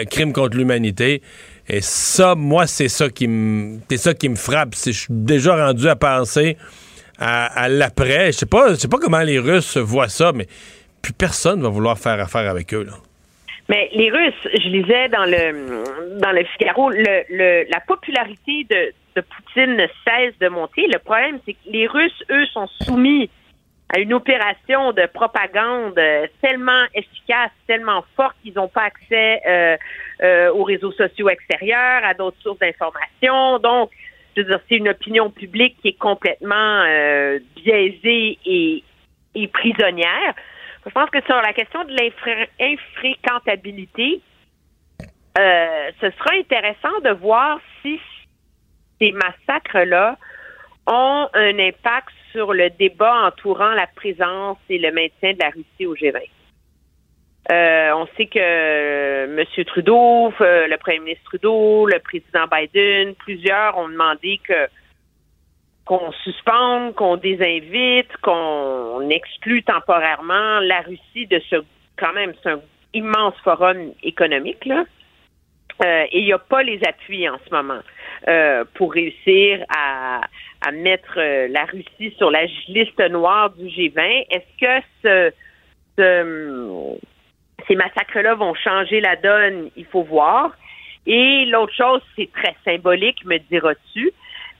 crime 0.09 0.31
contre 0.31 0.55
l'humanité. 0.55 1.21
Et 1.67 1.81
ça, 1.81 2.35
moi, 2.35 2.65
c'est 2.65 2.87
ça 2.87 3.09
qui 3.09 3.27
me, 3.27 3.79
c'est 3.89 3.97
ça 3.97 4.13
qui 4.13 4.29
me 4.29 4.37
frappe. 4.37 4.73
Je 4.73 4.91
suis 4.91 5.07
déjà 5.09 5.67
rendu 5.67 5.89
à 5.89 5.97
penser 5.97 6.55
à, 7.19 7.69
l'après. 7.69 8.27
Je 8.27 8.37
sais 8.37 8.45
pas, 8.45 8.69
je 8.69 8.75
sais 8.75 8.87
pas 8.87 8.97
comment 8.97 9.21
les 9.21 9.39
Russes 9.39 9.77
voient 9.77 10.09
ça, 10.09 10.31
mais 10.33 10.47
plus 11.01 11.13
personne 11.13 11.61
va 11.61 11.69
vouloir 11.69 11.97
faire 11.97 12.19
affaire 12.19 12.49
avec 12.49 12.73
eux. 12.73 12.83
Là. 12.83 12.93
Mais 13.69 13.89
les 13.93 14.09
Russes, 14.09 14.47
je 14.53 14.69
lisais 14.69 15.09
dans 15.09 15.25
le 15.25 16.19
dans 16.19 16.31
le 16.31 16.43
Figaro, 16.57 16.89
le, 16.89 17.69
la 17.69 17.79
popularité 17.81 18.65
de, 18.69 18.93
de 19.15 19.21
Poutine 19.21 19.77
ne 19.77 19.87
cesse 20.05 20.37
de 20.39 20.47
monter. 20.49 20.87
Le 20.87 20.99
problème, 20.99 21.39
c'est 21.45 21.53
que 21.53 21.69
les 21.69 21.87
Russes, 21.87 22.23
eux, 22.29 22.45
sont 22.47 22.67
soumis 22.83 23.29
à 23.95 23.99
une 23.99 24.13
opération 24.13 24.91
de 24.91 25.05
propagande 25.05 25.99
tellement 26.41 26.85
efficace, 26.95 27.51
tellement 27.67 28.03
forte 28.15 28.35
qu'ils 28.41 28.53
n'ont 28.55 28.67
pas 28.67 28.83
accès 28.83 29.41
euh, 29.47 29.77
euh, 30.23 30.51
aux 30.51 30.63
réseaux 30.63 30.91
sociaux 30.91 31.29
extérieurs, 31.29 32.03
à 32.03 32.13
d'autres 32.15 32.41
sources 32.41 32.59
d'information. 32.59 33.59
Donc, 33.59 33.91
je 34.35 34.41
veux 34.41 34.47
dire, 34.47 34.59
c'est 34.67 34.77
une 34.77 34.89
opinion 34.89 35.29
publique 35.29 35.77
qui 35.81 35.89
est 35.89 35.97
complètement 35.97 36.83
euh, 36.87 37.39
biaisée 37.55 38.39
et, 38.45 38.83
prisonnière. 39.51 40.33
Je 40.85 40.91
pense 40.91 41.09
que 41.09 41.21
sur 41.25 41.35
la 41.35 41.53
question 41.53 41.83
de 41.85 41.93
l'infréquentabilité, 42.59 44.21
euh, 45.37 45.91
ce 45.99 46.09
sera 46.11 46.35
intéressant 46.35 46.99
de 47.03 47.11
voir 47.11 47.59
si 47.81 47.99
ces 48.99 49.11
massacres-là 49.11 50.17
ont 50.85 51.27
un 51.33 51.59
impact 51.59 52.09
sur 52.31 52.53
le 52.53 52.69
débat 52.71 53.27
entourant 53.27 53.71
la 53.71 53.87
présence 53.87 54.57
et 54.69 54.77
le 54.77 54.91
maintien 54.91 55.33
de 55.33 55.39
la 55.39 55.49
Russie 55.49 55.85
au 55.85 55.95
G20. 55.95 56.29
Euh, 57.51 57.91
on 57.95 58.07
sait 58.15 58.27
que 58.27 58.39
euh, 58.39 59.37
M. 59.37 59.65
Trudeau, 59.65 60.33
euh, 60.39 60.67
le 60.67 60.77
premier 60.77 60.99
ministre 60.99 61.25
Trudeau, 61.25 61.85
le 61.85 61.99
président 61.99 62.45
Biden, 62.49 63.15
plusieurs 63.15 63.77
ont 63.77 63.89
demandé 63.89 64.39
que 64.47 64.67
qu'on 65.85 66.13
suspende, 66.23 66.95
qu'on 66.95 67.17
désinvite, 67.17 68.15
qu'on 68.21 69.09
exclue 69.09 69.63
temporairement 69.63 70.61
la 70.61 70.79
Russie 70.79 71.27
de 71.27 71.41
ce 71.49 71.57
quand 71.97 72.13
même 72.13 72.33
c'est 72.41 72.51
un 72.51 72.61
immense 72.93 73.35
forum 73.43 73.91
économique 74.01 74.65
là. 74.65 74.85
Euh, 75.83 76.05
et 76.11 76.19
il 76.19 76.25
n'y 76.25 76.33
a 76.33 76.39
pas 76.39 76.63
les 76.63 76.79
appuis 76.87 77.27
en 77.27 77.37
ce 77.45 77.53
moment 77.53 77.81
euh, 78.27 78.63
pour 78.75 78.93
réussir 78.93 79.65
à, 79.75 80.21
à 80.65 80.71
mettre 80.71 81.17
euh, 81.17 81.47
la 81.49 81.65
Russie 81.65 82.15
sur 82.17 82.31
la 82.31 82.45
liste 82.67 82.99
noire 83.09 83.49
du 83.49 83.65
G20. 83.65 84.27
Est-ce 84.29 84.59
que 84.61 84.85
ce, 85.03 85.33
ce 85.97 86.97
ces 87.67 87.75
massacres-là 87.75 88.35
vont 88.35 88.53
changer 88.55 89.01
la 89.01 89.15
donne, 89.15 89.69
il 89.75 89.85
faut 89.85 90.03
voir. 90.03 90.51
Et 91.05 91.45
l'autre 91.45 91.73
chose, 91.73 92.01
c'est 92.15 92.29
très 92.31 92.55
symbolique, 92.63 93.25
me 93.25 93.37
diras-tu, 93.37 94.11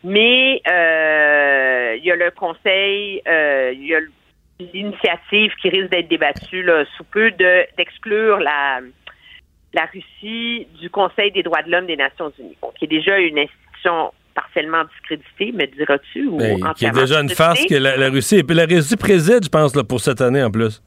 mais 0.03 0.61
euh, 0.69 1.95
il 1.97 2.03
y 2.03 2.11
a 2.11 2.15
le 2.15 2.31
conseil, 2.31 3.21
euh, 3.27 3.71
il 3.73 3.87
y 3.87 3.95
a 3.95 3.99
l'initiative 4.59 5.51
qui 5.61 5.69
risque 5.69 5.89
d'être 5.89 6.09
débattue 6.09 6.63
là, 6.63 6.83
sous 6.97 7.03
peu 7.05 7.31
de 7.31 7.65
d'exclure 7.77 8.39
la 8.39 8.81
la 9.73 9.85
Russie 9.85 10.67
du 10.79 10.89
Conseil 10.89 11.31
des 11.31 11.43
droits 11.43 11.63
de 11.63 11.71
l'homme 11.71 11.87
des 11.87 11.97
Nations 11.97 12.31
Unies, 12.37 12.57
qui 12.77 12.85
est 12.85 12.87
déjà 12.87 13.17
une 13.17 13.39
institution 13.39 14.13
partiellement 14.35 14.83
discréditée, 14.85 15.51
me 15.51 15.65
diras-tu, 15.65 16.27
ou 16.27 16.37
ben, 16.37 16.73
qui 16.75 16.85
est 16.85 16.91
déjà 16.91 17.21
une 17.21 17.29
farce 17.29 17.65
que 17.65 17.75
la, 17.75 18.09
Russie 18.09 18.37
et 18.37 18.43
puis 18.43 18.55
la 18.55 18.65
Russie 18.65 18.97
préside, 18.97 19.43
je 19.43 19.49
pense, 19.49 19.75
là, 19.75 19.83
pour 19.83 19.99
cette 19.99 20.21
année 20.21 20.43
en 20.43 20.51
plus. 20.51 20.81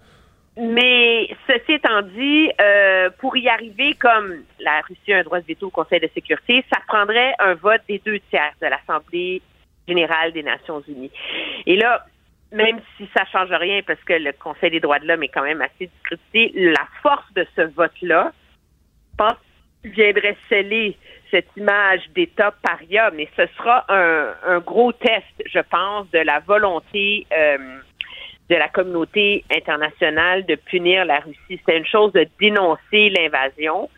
Mais 0.59 1.29
ceci 1.47 1.75
étant 1.75 2.01
dit, 2.01 2.51
euh, 2.61 3.11
pour 3.19 3.37
y 3.37 3.47
arriver, 3.49 3.95
comme 3.95 4.43
la 4.59 4.81
Russie 4.81 5.13
a 5.13 5.19
un 5.19 5.23
droit 5.23 5.41
de 5.41 5.47
veto 5.47 5.67
au 5.67 5.71
Conseil 5.71 6.01
de 6.01 6.09
sécurité, 6.15 6.65
ça 6.73 6.81
prendrait 6.89 7.35
un 7.39 7.55
vote 7.55 7.83
des 7.89 8.01
deux 8.05 8.21
tiers 8.31 8.55
de 8.63 8.67
l'Assemblée 8.67 9.43
générale 9.87 10.33
des 10.33 10.43
Nations 10.43 10.83
unies. 10.89 11.11
Et 11.67 11.77
là, 11.77 12.07
même 12.53 12.81
si 12.97 13.07
ça 13.15 13.25
change 13.27 13.51
rien 13.51 13.83
parce 13.87 14.03
que 14.05 14.15
le 14.15 14.33
Conseil 14.33 14.71
des 14.71 14.81
droits 14.81 14.99
de 14.99 15.07
l'homme 15.07 15.23
est 15.23 15.29
quand 15.29 15.43
même 15.43 15.61
assez 15.61 15.89
discrédité, 15.89 16.53
la 16.55 16.87
force 17.03 17.31
de 17.35 17.47
ce 17.55 17.63
vote-là, 17.63 18.33
je 19.13 19.17
pense, 19.19 19.39
viendrait 19.85 20.37
sceller 20.49 20.97
cette 21.31 21.49
image 21.57 22.01
d'État 22.15 22.55
paria, 22.63 23.11
mais 23.11 23.29
ce 23.37 23.47
sera 23.59 23.85
un, 23.89 24.35
un, 24.47 24.59
gros 24.61 24.93
test, 24.93 25.43
je 25.45 25.59
pense, 25.59 26.11
de 26.13 26.19
la 26.19 26.41
volonté 26.41 27.27
euh, 27.37 27.79
de 28.49 28.55
la 28.55 28.69
communauté 28.69 29.45
internationale 29.51 30.47
de 30.47 30.55
punir 30.55 31.05
la 31.05 31.19
Russie. 31.19 31.61
C'est 31.67 31.77
une 31.77 31.87
chose 31.87 32.13
de 32.13 32.27
dénoncer 32.41 33.11
l'invasion, 33.11 33.89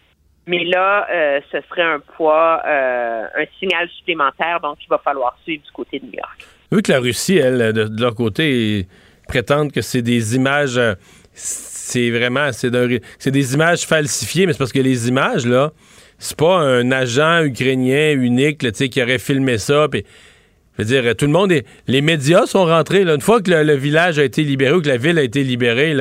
mais 0.46 0.64
là, 0.64 1.06
euh, 1.10 1.40
ce 1.52 1.58
serait 1.68 1.82
un 1.82 2.00
poids, 2.16 2.62
euh, 2.66 3.26
un 3.36 3.44
signal 3.58 3.88
supplémentaire, 3.98 4.60
donc 4.60 4.78
il 4.82 4.88
va 4.88 4.98
falloir 4.98 5.36
suivre 5.44 5.62
du 5.62 5.70
côté 5.72 5.98
de 5.98 6.06
New 6.06 6.14
York. 6.14 6.46
Vu 6.72 6.82
que 6.82 6.90
la 6.90 7.00
Russie, 7.00 7.36
elle, 7.36 7.72
de, 7.72 8.00
leur 8.00 8.14
côté, 8.14 8.86
prétendent 9.26 9.70
que 9.70 9.82
c'est 9.82 10.02
des 10.02 10.36
images, 10.36 10.78
euh, 10.78 10.94
c'est 11.34 12.10
vraiment, 12.10 12.50
c'est 12.52 13.30
des 13.30 13.54
images 13.54 13.86
falsifiées, 13.86 14.46
mais 14.46 14.52
c'est 14.52 14.58
parce 14.58 14.72
que 14.72 14.80
les 14.80 15.08
images, 15.08 15.46
là, 15.46 15.72
c'est 16.18 16.36
pas 16.36 16.58
un 16.58 16.90
agent 16.90 17.42
ukrainien 17.44 18.12
unique, 18.12 18.62
là, 18.62 18.72
qui 18.72 19.02
aurait 19.02 19.18
filmé 19.18 19.58
ça, 19.58 19.86
je 20.78 20.84
veux 20.84 21.02
dire, 21.02 21.16
tout 21.16 21.26
le 21.26 21.32
monde. 21.32 21.52
Les 21.88 22.00
médias 22.00 22.46
sont 22.46 22.64
rentrés. 22.64 23.02
Une 23.02 23.20
fois 23.20 23.42
que 23.42 23.50
le, 23.50 23.74
village 23.74 24.18
a 24.18 24.24
été 24.24 24.44
libéré 24.44 24.74
ou 24.74 24.80
que 24.80 24.88
la 24.88 24.96
ville 24.96 25.18
a 25.18 25.22
été 25.22 25.42
libérée, 25.42 25.94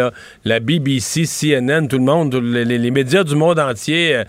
la 0.46 0.60
BBC, 0.60 1.24
CNN, 1.26 1.88
tout 1.88 1.98
le 1.98 2.04
monde, 2.04 2.36
les, 2.36 2.92
médias 2.92 3.24
du 3.24 3.36
monde 3.36 3.60
entier, 3.60 4.16
euh, 4.16 4.24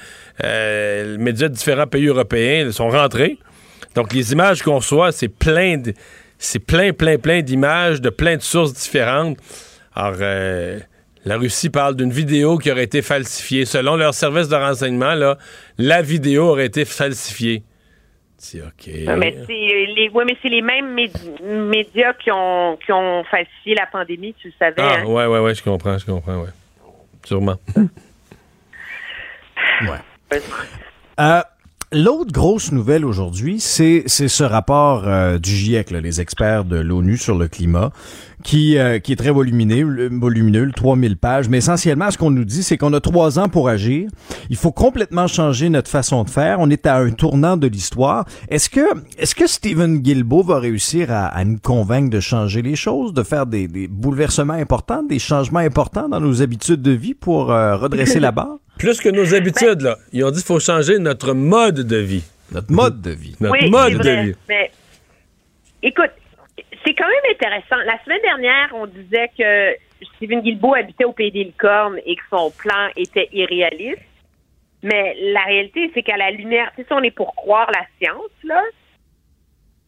euh, 0.44 1.12
les 1.12 1.18
médias 1.18 1.48
de 1.48 1.54
différents 1.54 1.86
pays 1.86 2.06
européens 2.06 2.72
sont 2.72 2.88
rentrés. 2.88 3.38
Donc, 3.94 4.14
les 4.14 4.32
images 4.32 4.62
qu'on 4.62 4.76
reçoit, 4.76 5.12
c'est 5.12 5.28
plein 5.28 5.76
de. 5.76 5.92
C'est 6.40 6.60
plein, 6.60 6.92
plein, 6.92 7.18
plein 7.18 7.42
d'images 7.42 8.00
de 8.00 8.10
plein 8.10 8.36
de 8.36 8.42
sources 8.42 8.72
différentes. 8.72 9.36
Alors, 9.94 10.18
euh, 10.20 10.78
la 11.24 11.36
Russie 11.36 11.68
parle 11.68 11.96
d'une 11.96 12.12
vidéo 12.12 12.58
qui 12.58 12.70
aurait 12.70 12.84
été 12.84 13.02
falsifiée. 13.02 13.64
Selon 13.64 13.96
leur 13.96 14.14
service 14.14 14.48
de 14.48 14.54
renseignement, 14.54 15.34
la 15.78 16.02
vidéo 16.02 16.44
aurait 16.44 16.66
été 16.66 16.84
falsifiée. 16.84 17.64
OK. 18.56 18.90
Mais 19.18 19.36
c'est 19.46 19.52
les, 19.52 20.10
mais 20.14 20.36
c'est 20.40 20.48
les 20.48 20.62
mêmes 20.62 20.94
médias 20.94 22.12
qui 22.14 22.30
ont, 22.30 22.76
qui 22.84 22.92
ont 22.92 23.24
falsifié 23.24 23.74
la 23.74 23.86
pandémie, 23.86 24.34
tu 24.34 24.48
le 24.48 24.54
savais. 24.58 24.74
Ah, 24.78 24.98
hein? 25.00 25.04
ouais, 25.04 25.26
ouais, 25.26 25.40
ouais, 25.40 25.54
je 25.54 25.62
comprends, 25.62 25.98
je 25.98 26.06
comprends, 26.06 26.42
ouais. 26.42 26.50
Sûrement. 27.24 27.56
ouais. 29.82 30.40
Euh, 31.20 31.42
L'autre 31.90 32.32
grosse 32.32 32.70
nouvelle 32.70 33.06
aujourd'hui, 33.06 33.60
c'est 33.60 34.06
ce 34.08 34.44
rapport 34.44 35.08
euh, 35.08 35.38
du 35.38 35.48
GIEC, 35.48 35.90
les 35.90 36.20
experts 36.20 36.66
de 36.66 36.76
l'ONU 36.76 37.16
sur 37.16 37.38
le 37.38 37.48
climat, 37.48 37.92
qui, 38.44 38.78
euh, 38.78 38.98
qui 38.98 39.12
est 39.12 39.16
très 39.16 39.30
volumineux, 39.30 40.08
volumineux, 40.12 40.70
3000 40.74 41.16
pages. 41.16 41.48
Mais 41.48 41.58
essentiellement, 41.58 42.10
ce 42.10 42.18
qu'on 42.18 42.30
nous 42.30 42.44
dit, 42.44 42.62
c'est 42.62 42.76
qu'on 42.76 42.92
a 42.92 43.00
trois 43.00 43.38
ans 43.38 43.48
pour 43.48 43.68
agir. 43.68 44.08
Il 44.50 44.56
faut 44.56 44.72
complètement 44.72 45.26
changer 45.26 45.68
notre 45.68 45.90
façon 45.90 46.24
de 46.24 46.30
faire. 46.30 46.58
On 46.60 46.70
est 46.70 46.86
à 46.86 46.96
un 46.96 47.10
tournant 47.10 47.56
de 47.56 47.66
l'histoire. 47.66 48.26
Est-ce 48.48 48.70
que, 48.70 48.80
est-ce 49.18 49.34
que 49.34 49.46
Stephen 49.46 49.98
Guilbeault 49.98 50.42
va 50.42 50.58
réussir 50.58 51.10
à, 51.10 51.26
à, 51.26 51.44
nous 51.44 51.58
convaincre 51.58 52.10
de 52.10 52.20
changer 52.20 52.62
les 52.62 52.76
choses, 52.76 53.12
de 53.12 53.22
faire 53.22 53.46
des, 53.46 53.68
des, 53.68 53.88
bouleversements 53.88 54.54
importants, 54.54 55.02
des 55.02 55.18
changements 55.18 55.60
importants 55.60 56.08
dans 56.08 56.20
nos 56.20 56.42
habitudes 56.42 56.82
de 56.82 56.92
vie 56.92 57.14
pour 57.14 57.52
euh, 57.52 57.76
redresser 57.76 58.20
la 58.20 58.32
barre? 58.32 58.58
Plus 58.78 59.00
que 59.00 59.08
nos 59.08 59.34
habitudes, 59.34 59.82
là. 59.82 59.98
Ils 60.12 60.24
ont 60.24 60.30
dit 60.30 60.36
qu'il 60.36 60.46
faut 60.46 60.60
changer 60.60 60.98
notre 60.98 61.34
mode 61.34 61.80
de 61.80 61.96
vie. 61.96 62.22
Notre 62.52 62.72
mode 62.72 63.00
de 63.02 63.10
vie. 63.10 63.34
Notre 63.40 63.54
oui, 63.60 63.70
mode 63.70 63.98
de 63.98 64.10
vie. 64.10 64.34
Mais, 64.48 64.70
écoute, 65.82 66.10
c'est 66.84 66.94
quand 66.94 67.08
même 67.08 67.32
intéressant. 67.34 67.76
La 67.84 68.02
semaine 68.04 68.20
dernière, 68.22 68.70
on 68.74 68.86
disait 68.86 69.30
que 69.36 69.76
Stephen 70.16 70.40
Guilbeault 70.40 70.74
habitait 70.74 71.04
au 71.04 71.12
Pays 71.12 71.30
des 71.30 71.44
Licornes 71.44 71.98
et 72.04 72.16
que 72.16 72.22
son 72.30 72.50
plan 72.50 72.88
était 72.96 73.28
irréaliste. 73.32 74.02
Mais 74.82 75.16
la 75.20 75.42
réalité, 75.42 75.90
c'est 75.92 76.02
qu'à 76.02 76.16
la 76.16 76.30
lumière, 76.30 76.70
si 76.76 76.84
on 76.90 77.02
est 77.02 77.10
pour 77.10 77.34
croire 77.34 77.70
la 77.72 77.84
science, 77.98 78.30
là, 78.44 78.62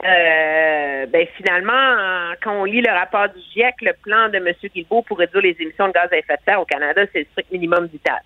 euh, 0.03 1.07
ben 1.07 1.27
finalement, 1.37 2.35
quand 2.43 2.61
on 2.61 2.65
lit 2.65 2.81
le 2.81 2.91
rapport 2.91 3.29
du 3.29 3.41
GIEC, 3.53 3.75
le 3.83 3.93
plan 4.03 4.29
de 4.31 4.37
M. 4.37 4.53
Guilbeault 4.75 5.03
pour 5.03 5.19
réduire 5.19 5.43
les 5.43 5.57
émissions 5.61 5.89
de 5.89 5.93
gaz 5.93 6.09
à 6.11 6.17
effet 6.17 6.37
de 6.37 6.43
serre 6.45 6.61
au 6.61 6.65
Canada, 6.65 7.03
c'est 7.13 7.21
le 7.21 7.27
strict 7.33 7.53
minimum 7.53 7.87
vital. 7.87 8.21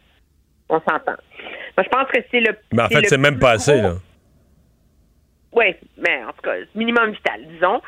On 0.69 0.81
s'entend. 0.81 1.17
Moi, 1.77 1.85
je 1.85 1.89
pense 1.89 2.09
que 2.11 2.21
c'est 2.31 2.41
le. 2.41 2.57
Mais 2.73 2.83
en 2.83 2.89
fait, 2.89 3.05
c'est 3.07 3.19
même 3.19 3.39
pas 3.39 3.53
assez, 3.53 3.83
là. 3.83 3.95
Oui, 5.53 5.77
mais 5.99 6.25
en 6.25 6.33
tout 6.33 6.43
cas, 6.43 6.55
minimum 6.75 7.11
vital, 7.11 7.47
disons. 7.47 7.81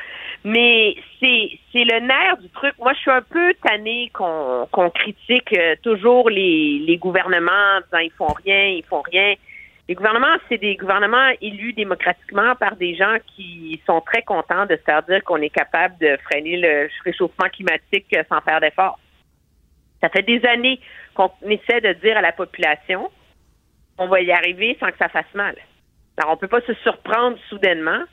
Mais 0.43 0.95
c'est 1.19 1.59
le 1.73 1.99
nerf 1.99 2.37
du 2.37 2.49
truc. 2.49 2.73
Moi, 2.79 2.93
je 2.93 2.99
suis 2.99 3.11
un 3.11 3.21
peu 3.21 3.53
tannée 3.63 4.09
qu'on 4.13 4.67
qu'on 4.71 4.89
critique 4.89 5.53
euh, 5.53 5.75
toujours 5.83 6.29
les, 6.29 6.79
les 6.79 6.97
gouvernements 6.97 7.77
en 7.77 7.81
disant 7.81 7.97
ils 7.99 8.11
font 8.11 8.33
rien, 8.45 8.67
ils 8.67 8.85
font 8.85 9.01
rien. 9.01 9.35
Les 9.89 9.95
gouvernements, 9.95 10.35
c'est 10.49 10.57
des 10.57 10.75
gouvernements 10.75 11.29
élus 11.41 11.71
démocratiquement 11.71 12.55
par 12.55 12.75
des 12.75 12.95
gens 12.95 13.17
qui 13.35 13.81
sont 13.85 14.01
très 14.01 14.21
contents 14.21 14.65
de 14.65 14.75
se 14.75 14.81
faire 14.81 15.01
dire 15.03 15.23
qu'on 15.23 15.41
est 15.41 15.49
capable 15.49 15.97
de 15.99 16.17
freiner 16.25 16.57
le 16.57 16.89
réchauffement 17.05 17.47
climatique 17.49 18.13
sans 18.29 18.41
faire 18.41 18.59
d'efforts. 18.59 18.99
Ça 20.01 20.09
fait 20.09 20.23
des 20.23 20.45
années 20.45 20.79
qu'on 21.15 21.31
essaie 21.49 21.81
de 21.81 21.93
dire 21.93 22.17
à 22.17 22.21
la 22.21 22.33
population 22.33 23.09
qu'on 23.97 24.07
va 24.07 24.21
y 24.21 24.31
arriver 24.31 24.77
sans 24.79 24.87
que 24.87 24.97
ça 24.97 25.07
fasse 25.07 25.33
mal. 25.33 25.55
Alors, 26.17 26.33
on 26.33 26.37
peut 26.37 26.47
pas 26.47 26.61
se 26.61 26.73
surprendre 26.75 27.37
soudainement 27.47 28.03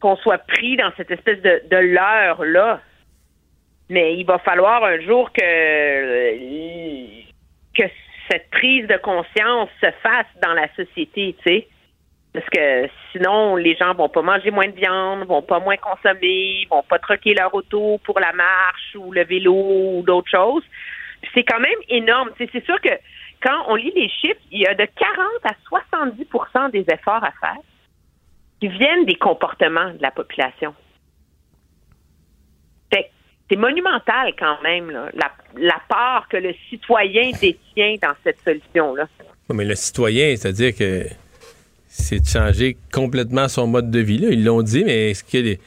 qu'on 0.00 0.16
soit 0.16 0.38
pris 0.38 0.76
dans 0.76 0.90
cette 0.96 1.10
espèce 1.10 1.40
de, 1.42 1.62
de 1.70 1.76
leurre-là. 1.76 2.80
Mais 3.88 4.16
il 4.16 4.24
va 4.24 4.38
falloir 4.38 4.84
un 4.84 5.00
jour 5.00 5.32
que, 5.32 6.30
que 7.74 7.88
cette 8.30 8.50
prise 8.50 8.86
de 8.86 8.96
conscience 8.96 9.68
se 9.80 9.90
fasse 10.02 10.26
dans 10.42 10.54
la 10.54 10.68
société, 10.74 11.36
tu 11.42 11.48
sais. 11.48 11.68
Parce 12.32 12.46
que 12.50 12.88
sinon, 13.10 13.56
les 13.56 13.74
gens 13.74 13.92
vont 13.94 14.08
pas 14.08 14.22
manger 14.22 14.52
moins 14.52 14.68
de 14.68 14.76
viande, 14.76 15.26
vont 15.26 15.42
pas 15.42 15.58
moins 15.58 15.76
consommer, 15.76 16.66
vont 16.70 16.84
pas 16.84 17.00
troquer 17.00 17.34
leur 17.34 17.52
auto 17.52 17.98
pour 18.04 18.20
la 18.20 18.32
marche 18.32 18.94
ou 18.94 19.10
le 19.10 19.24
vélo 19.24 19.52
ou 19.52 20.02
d'autres 20.06 20.30
choses. 20.30 20.62
C'est 21.34 21.42
quand 21.42 21.58
même 21.58 21.78
énorme. 21.88 22.30
C'est 22.38 22.64
sûr 22.64 22.80
que 22.80 22.90
quand 23.42 23.64
on 23.66 23.74
lit 23.74 23.92
les 23.96 24.08
chiffres, 24.08 24.40
il 24.52 24.60
y 24.60 24.66
a 24.66 24.74
de 24.74 24.84
40 24.84 25.26
à 25.44 25.54
70% 25.68 26.70
des 26.70 26.84
efforts 26.88 27.24
à 27.24 27.32
faire 27.40 27.58
qui 28.60 28.68
viennent 28.68 29.06
des 29.06 29.16
comportements 29.16 29.90
de 29.92 30.02
la 30.02 30.10
population. 30.10 30.74
C'est 33.48 33.56
monumental 33.56 34.32
quand 34.38 34.62
même, 34.62 34.92
la, 34.92 35.32
la 35.56 35.82
part 35.88 36.28
que 36.28 36.36
le 36.36 36.54
citoyen 36.68 37.32
détient 37.40 37.96
dans 38.00 38.14
cette 38.22 38.38
solution-là. 38.44 39.08
mais 39.52 39.64
le 39.64 39.74
citoyen, 39.74 40.36
c'est-à-dire 40.36 40.72
que 40.76 41.06
c'est 41.88 42.20
de 42.20 42.26
changer 42.26 42.76
complètement 42.92 43.48
son 43.48 43.66
mode 43.66 43.90
de 43.90 43.98
vie. 43.98 44.18
Là. 44.18 44.28
Ils 44.30 44.44
l'ont 44.44 44.62
dit, 44.62 44.84
mais 44.84 45.10
est-ce 45.10 45.24
que 45.24 45.60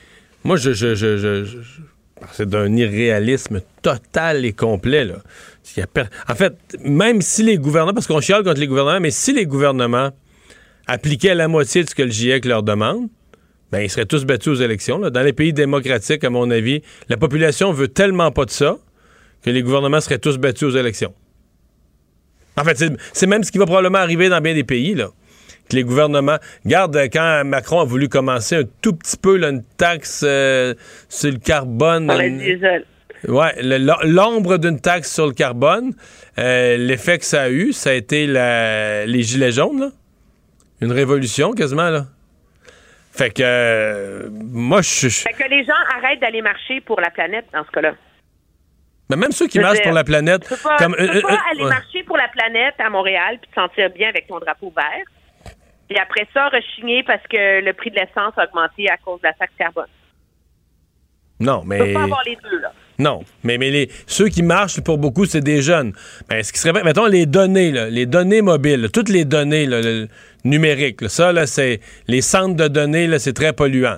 Moi, 0.46 0.56
je, 0.56 0.72
je, 0.72 0.96
je, 0.96 1.46
c'est 2.32 2.48
d'un 2.48 2.74
irréalisme 2.74 3.60
total 3.82 4.46
et 4.46 4.54
complet. 4.54 5.04
Là. 5.04 5.16
En 6.30 6.36
fait, 6.36 6.54
même 6.80 7.22
si 7.22 7.44
les 7.44 7.58
gouvernements, 7.58 7.94
parce 7.94 8.08
qu'on 8.08 8.22
chiale 8.22 8.44
contre 8.44 8.62
les 8.62 8.68
gouvernements, 8.68 9.02
mais 9.02 9.12
si 9.12 9.34
les 9.34 9.46
gouvernements 9.46 10.12
appliquaient 10.88 11.36
la 11.36 11.48
moitié 11.48 11.84
de 11.84 11.90
ce 11.90 11.96
que 11.96 12.04
le 12.04 12.12
GIEC 12.12 12.46
leur 12.46 12.64
demande, 12.64 13.08
ben, 13.72 13.80
ils 13.82 13.90
seraient 13.90 14.06
tous 14.06 14.26
battus 14.26 14.48
aux 14.50 14.62
élections. 14.62 14.98
là. 15.00 15.10
Dans 15.10 15.24
les 15.24 15.34
pays 15.34 15.54
démocratiques, 15.54 16.24
à 16.24 16.30
mon 16.30 16.50
avis, 16.52 16.82
la 17.10 17.18
population 17.18 17.72
veut 17.72 17.88
tellement 17.88 18.32
pas 18.32 18.46
de 18.46 18.52
ça 18.52 18.78
que 19.44 19.50
les 19.50 19.62
gouvernements 19.64 20.00
seraient 20.02 20.20
tous 20.20 20.38
battus 20.38 20.64
aux 20.70 20.78
élections. 20.78 21.14
En 22.56 22.64
fait, 22.64 22.78
c'est- 23.14 23.26
même 23.26 23.44
ce 23.44 23.52
qui 23.52 23.58
va 23.58 23.66
probablement 23.66 23.98
arriver 23.98 24.30
dans 24.30 24.40
bien 24.42 24.54
des 24.54 24.64
pays, 24.64 24.94
là. 24.94 25.08
Que 25.70 25.76
les 25.78 25.84
gouvernements. 25.84 26.38
Garde, 26.66 26.96
quand 27.12 27.44
Macron 27.46 27.80
a 27.80 27.86
voulu 27.86 28.10
commencer 28.10 28.58
un 28.58 28.64
tout 28.82 28.94
petit 28.94 29.18
peu 29.18 29.38
là, 29.38 29.50
une 29.50 29.64
taxe 29.78 30.22
euh, 30.26 30.76
sur 31.10 31.32
le 31.32 31.38
carbone. 31.38 32.10
Sur 32.10 32.20
le 32.20 32.26
une- 32.28 32.38
diesel. 32.40 32.86
Ouais, 33.28 33.54
le- 33.62 34.06
l'ombre 34.08 34.58
d'une 34.58 34.80
taxe 34.82 35.12
sur 35.14 35.26
le 35.26 35.32
carbone, 35.34 35.94
euh, 36.38 36.76
l'effet 36.78 37.18
que 37.18 37.26
ça 37.26 37.44
a 37.44 37.50
eu, 37.50 37.72
ça 37.72 37.92
a 37.92 37.94
été 37.94 38.28
la- 38.28 39.06
les 39.06 39.24
gilets 39.24 39.54
jaunes, 39.54 39.80
là. 39.80 39.92
Une 40.84 40.92
révolution 40.92 41.52
quasiment, 41.54 41.90
là. 41.90 42.06
Fait 43.12 43.30
que 43.30 43.44
euh, 43.44 44.30
moi, 44.32 44.82
je. 44.82 45.08
Fait 45.08 45.34
que 45.34 45.48
les 45.50 45.64
gens 45.64 45.74
arrêtent 45.96 46.20
d'aller 46.20 46.42
marcher 46.42 46.82
pour 46.82 47.00
la 47.00 47.12
planète 47.12 47.46
dans 47.54 47.64
ce 47.64 47.72
cas-là. 47.72 47.94
Mais 49.10 49.18
même 49.18 49.32
ceux 49.32 49.48
qui 49.48 49.60
marchent 49.60 49.76
dire, 49.76 49.84
pour 49.84 49.94
la 49.94 50.04
planète. 50.04 50.42
Tu 50.44 50.50
peux 50.50 50.56
pas, 50.58 50.78
comme, 50.78 50.96
tu 50.98 51.06
peux 51.06 51.18
euh, 51.18 51.22
pas 51.22 51.34
euh, 51.34 51.52
aller 51.52 51.64
marcher 51.66 52.04
pour 52.04 52.18
la 52.18 52.28
planète 52.30 52.74
à 52.80 52.90
Montréal 52.90 53.38
puis 53.40 53.50
te 53.52 53.56
sentir 53.56 53.90
bien 53.92 54.10
avec 54.10 54.28
ton 54.28 54.40
drapeau 54.40 54.74
vert. 54.76 55.54
Et 55.90 56.00
après 56.00 56.28
ça, 56.34 56.50
rechigner 56.50 57.04
parce 57.04 57.22
que 57.30 57.62
le 57.64 57.74
prix 57.74 57.92
de 57.92 57.96
l'essence 57.98 58.34
a 58.38 58.46
augmenté 58.46 58.90
à 58.90 58.98
cause 58.98 59.22
de 59.22 59.28
la 59.28 59.34
taxe 59.34 59.54
carbone. 59.60 59.86
Non, 61.40 61.62
Tu 61.62 61.68
mais. 61.68 61.80
peux 61.80 61.94
pas 61.94 62.04
avoir 62.04 62.24
les 62.26 62.38
deux, 62.44 62.60
là. 62.62 62.72
Non, 63.00 63.24
mais, 63.44 63.58
mais 63.58 63.70
les, 63.72 63.90
ceux 64.08 64.30
qui 64.30 64.44
marchent, 64.44 64.80
pour 64.82 64.98
beaucoup, 64.98 65.26
c'est 65.26 65.42
des 65.42 65.62
jeunes. 65.62 65.94
Ben, 66.30 66.44
ce 66.44 66.54
qui 66.54 66.60
serait 66.60 66.74
bien, 66.74 66.84
mettons, 66.84 67.08
les 67.08 67.26
données, 67.26 67.72
là, 67.72 67.90
les 67.90 68.06
données 68.06 68.42
mobiles, 68.42 68.90
toutes 68.94 69.10
les 69.10 69.26
données 69.26 69.66
là, 69.66 69.82
le- 69.82 70.08
numériques, 70.44 71.02
là, 71.02 71.10
ça, 71.10 71.32
là, 71.34 71.46
c'est. 71.48 71.80
Les 72.08 72.22
centres 72.22 72.56
de 72.56 72.68
données, 72.68 73.08
là, 73.08 73.20
c'est 73.20 73.34
très 73.34 73.54
polluant. 73.54 73.98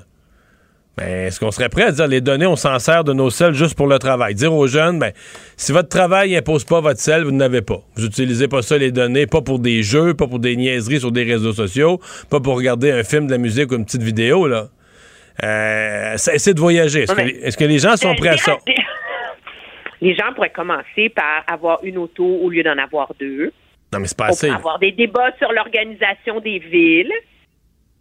Ben, 0.98 1.28
est-ce 1.28 1.42
qu'on 1.42 1.52
serait 1.52 1.68
prêt 1.68 1.84
à 1.84 1.92
dire 1.92 2.08
les 2.08 2.22
données, 2.22 2.46
on 2.46 2.56
s'en 2.56 2.80
sert 2.80 3.04
de 3.04 3.12
nos 3.12 3.30
selles 3.30 3.54
juste 3.54 3.76
pour 3.76 3.88
le 3.88 4.00
travail? 4.00 4.34
Dire 4.34 4.54
aux 4.54 4.66
jeunes, 4.68 4.98
ben, 4.98 5.12
si 5.58 5.74
votre 5.74 5.90
travail 5.90 6.32
n'impose 6.34 6.64
pas 6.64 6.80
votre 6.80 7.02
sel, 7.02 7.24
vous 7.26 7.32
n'avez 7.34 7.62
pas. 7.62 7.82
Vous 7.98 8.06
utilisez 8.06 8.48
pas 8.48 8.62
ça, 8.62 8.78
les 8.78 8.94
données, 8.94 9.28
pas 9.28 9.42
pour 9.42 9.60
des 9.60 9.84
jeux, 9.84 10.14
pas 10.14 10.26
pour 10.28 10.40
des 10.40 10.56
niaiseries 10.56 11.02
sur 11.02 11.12
des 11.12 11.24
réseaux 11.24 11.52
sociaux, 11.52 12.00
pas 12.30 12.40
pour 12.40 12.56
regarder 12.56 12.92
un 12.94 13.04
film, 13.04 13.28
de 13.28 13.32
la 13.32 13.38
musique 13.38 13.72
ou 13.72 13.76
une 13.76 13.84
petite 13.84 14.04
vidéo, 14.04 14.48
là. 14.48 14.70
Euh, 15.44 16.14
essayez 16.14 16.54
de 16.54 16.60
voyager. 16.62 17.02
Est-ce 17.04 17.12
que, 17.12 17.18
mais- 17.18 17.26
les- 17.26 17.40
est-ce 17.40 17.58
que 17.58 17.66
les 17.66 17.80
gens 17.80 17.98
sont 17.98 18.12
Euh, 18.12 18.16
prêts 18.18 18.30
à 18.30 18.38
ça? 18.38 18.58
Les 20.02 20.14
gens 20.16 20.34
pourraient 20.36 20.52
commencer 20.52 21.10
par 21.16 21.44
avoir 21.48 21.80
une 21.84 21.98
auto 21.98 22.24
au 22.26 22.50
lieu 22.50 22.64
d'en 22.64 22.78
avoir 22.78 23.12
deux. 23.20 23.52
Non, 23.94 24.00
mais 24.00 24.08
c'est 24.08 24.18
pas 24.18 24.28
assez. 24.28 24.50
avoir 24.50 24.80
des 24.80 24.92
débats 24.92 25.32
sur 25.38 25.52
l'organisation 25.52 26.40
des 26.42 26.60
villes, 26.60 27.14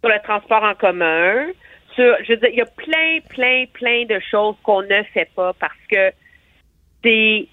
sur 0.01 0.09
le 0.09 0.21
transport 0.23 0.63
en 0.63 0.75
commun. 0.75 1.47
Sur, 1.95 2.15
je 2.23 2.33
veux 2.33 2.37
dire, 2.37 2.49
il 2.49 2.57
y 2.57 2.61
a 2.61 2.65
plein, 2.65 3.19
plein, 3.29 3.65
plein 3.73 4.05
de 4.05 4.19
choses 4.29 4.55
qu'on 4.63 4.81
ne 4.81 5.03
fait 5.13 5.29
pas 5.35 5.53
parce 5.53 5.73
que 5.89 6.11
c'est 7.03 7.47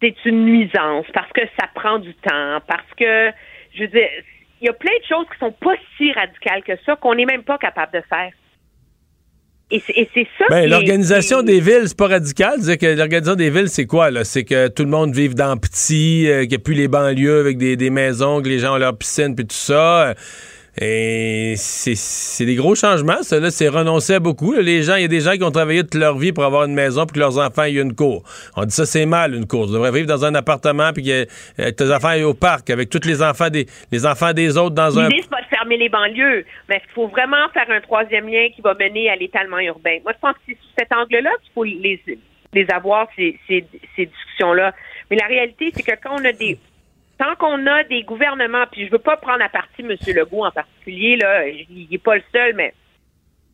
c'est 0.00 0.24
une 0.26 0.44
nuisance, 0.44 1.06
parce 1.14 1.30
que 1.32 1.40
ça 1.58 1.66
prend 1.74 1.98
du 1.98 2.14
temps, 2.14 2.58
parce 2.66 2.92
que, 2.96 3.32
je 3.74 3.82
veux 3.82 3.88
dire, 3.88 4.08
il 4.60 4.66
y 4.66 4.68
a 4.68 4.72
plein 4.74 4.96
de 4.98 5.04
choses 5.04 5.26
qui 5.32 5.38
sont 5.38 5.52
pas 5.52 5.74
si 5.96 6.12
radicales 6.12 6.62
que 6.62 6.76
ça 6.84 6.96
qu'on 6.96 7.14
n'est 7.14 7.24
même 7.24 7.42
pas 7.42 7.58
capable 7.58 7.92
de 7.92 8.02
faire. 8.02 8.32
Et 9.74 10.08
c'est 10.14 10.26
ça 10.38 10.44
Ben, 10.50 10.68
l'organisation 10.68 11.42
des 11.42 11.60
villes, 11.60 11.84
c'est 11.86 11.96
pas 11.96 12.08
radical. 12.08 12.60
Dire 12.60 12.78
que 12.78 12.86
l'organisation 12.86 13.36
des 13.36 13.50
villes, 13.50 13.68
c'est 13.68 13.86
quoi, 13.86 14.10
là? 14.10 14.24
C'est 14.24 14.44
que 14.44 14.68
tout 14.68 14.84
le 14.84 14.90
monde 14.90 15.14
vive 15.14 15.34
dans 15.34 15.56
petit, 15.56 16.28
euh, 16.28 16.40
qu'il 16.42 16.50
n'y 16.50 16.54
a 16.56 16.58
plus 16.58 16.74
les 16.74 16.88
banlieues 16.88 17.40
avec 17.40 17.58
des, 17.58 17.76
des 17.76 17.90
maisons, 17.90 18.40
que 18.42 18.48
les 18.48 18.58
gens 18.58 18.74
ont 18.74 18.78
leur 18.78 18.96
piscine, 18.96 19.34
puis 19.34 19.46
tout 19.46 19.56
ça. 19.56 20.08
Euh, 20.08 20.14
Et 20.80 21.54
c'est- 21.56 22.44
des 22.44 22.56
gros 22.56 22.74
changements, 22.74 23.22
ça, 23.22 23.38
là. 23.38 23.50
C'est 23.50 23.68
renoncer 23.68 24.14
à 24.14 24.20
beaucoup. 24.20 24.54
Les 24.54 24.82
gens, 24.82 24.96
il 24.96 25.02
y 25.02 25.04
a 25.04 25.08
des 25.08 25.20
gens 25.20 25.32
qui 25.32 25.44
ont 25.44 25.50
travaillé 25.52 25.82
toute 25.82 25.94
leur 25.94 26.18
vie 26.18 26.32
pour 26.32 26.44
avoir 26.44 26.64
une 26.64 26.74
maison, 26.74 27.06
puis 27.06 27.14
que 27.14 27.20
leurs 27.20 27.38
enfants 27.38 27.62
aient 27.62 27.74
une 27.74 27.94
cour. 27.94 28.24
On 28.56 28.64
dit 28.64 28.74
ça, 28.74 28.84
c'est 28.84 29.06
mal, 29.06 29.34
une 29.34 29.46
cour. 29.46 29.66
Tu 29.66 29.72
devrais 29.72 29.92
vivre 29.92 30.08
dans 30.08 30.24
un 30.24 30.34
appartement, 30.34 30.92
puis 30.92 31.04
que 31.04 31.26
euh, 31.60 31.70
tes 31.70 31.92
enfants 31.92 32.08
aillent 32.08 32.24
au 32.24 32.34
parc, 32.34 32.70
avec 32.70 32.90
tous 32.90 33.06
les 33.06 33.22
enfants 33.22 33.50
des, 33.50 33.66
les 33.92 34.04
enfants 34.04 34.32
des 34.32 34.56
autres 34.58 34.74
dans 34.74 34.98
un... 34.98 35.08
L'idée, 35.08 35.22
c'est 35.22 35.30
pas 35.30 35.42
de 35.42 35.46
fermer 35.46 35.76
les 35.76 35.88
banlieues, 35.88 36.44
mais 36.68 36.82
il 36.84 36.92
faut 36.92 37.06
vraiment 37.06 37.48
faire 37.52 37.70
un 37.70 37.80
troisième 37.80 38.28
lien 38.28 38.48
qui 38.54 38.60
va 38.60 38.74
mener 38.74 39.08
à 39.10 39.16
l'étalement 39.16 39.60
urbain. 39.60 39.98
Moi, 40.02 40.12
je 40.14 40.20
pense 40.20 40.34
que 40.34 40.40
c'est 40.48 40.54
sous 40.54 40.74
cet 40.76 40.92
angle-là 40.92 41.30
qu'il 41.42 41.52
faut 41.54 41.64
les, 41.64 42.00
les 42.52 42.66
avoir, 42.70 43.06
ces, 43.14 43.38
ces, 43.46 43.64
ces 43.94 44.06
discussions-là. 44.06 44.74
Mais 45.10 45.16
la 45.16 45.26
réalité, 45.26 45.70
c'est 45.72 45.82
que 45.82 45.92
quand 46.02 46.16
on 46.20 46.24
a 46.24 46.32
des... 46.32 46.58
Tant 47.18 47.36
qu'on 47.36 47.66
a 47.66 47.84
des 47.84 48.02
gouvernements, 48.02 48.66
puis 48.70 48.86
je 48.86 48.90
veux 48.90 48.98
pas 48.98 49.16
prendre 49.16 49.42
à 49.42 49.48
partie 49.48 49.82
M. 49.82 49.96
Legault 50.06 50.44
en 50.44 50.50
particulier, 50.50 51.16
là, 51.16 51.46
il 51.46 51.86
n'est 51.90 51.98
pas 51.98 52.16
le 52.16 52.22
seul, 52.32 52.54
mais 52.54 52.74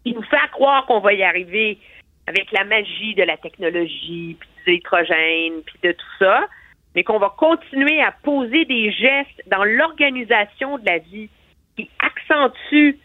il 0.04 0.14
nous 0.14 0.22
fait 0.22 0.36
croire 0.52 0.86
qu'on 0.86 1.00
va 1.00 1.12
y 1.12 1.22
arriver 1.22 1.78
avec 2.26 2.50
la 2.52 2.64
magie 2.64 3.14
de 3.14 3.22
la 3.22 3.36
technologie, 3.36 4.36
puis 4.38 4.48
de 4.66 4.72
l'hydrogène, 4.72 5.62
puis 5.66 5.76
de 5.82 5.92
tout 5.92 6.06
ça, 6.18 6.46
mais 6.94 7.04
qu'on 7.04 7.18
va 7.18 7.34
continuer 7.36 8.00
à 8.00 8.12
poser 8.22 8.64
des 8.64 8.92
gestes 8.92 9.42
dans 9.46 9.64
l'organisation 9.64 10.78
de 10.78 10.86
la 10.86 10.98
vie 10.98 11.28
qui 11.76 11.90
accentuent 11.98 12.98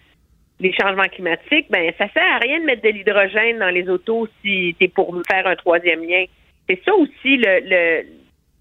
les 0.59 0.73
changements 0.73 1.07
climatiques, 1.09 1.69
ben 1.69 1.91
ça 1.97 2.07
sert 2.09 2.35
à 2.35 2.37
rien 2.37 2.59
de 2.59 2.65
mettre 2.65 2.81
de 2.81 2.89
l'hydrogène 2.89 3.59
dans 3.59 3.69
les 3.69 3.89
autos 3.89 4.27
si 4.41 4.75
c'est 4.79 4.87
pour 4.87 5.13
faire 5.27 5.45
un 5.47 5.55
troisième 5.55 6.03
lien. 6.03 6.25
C'est 6.69 6.81
ça 6.85 6.95
aussi 6.95 7.37
le, 7.37 7.59
le, 7.63 8.05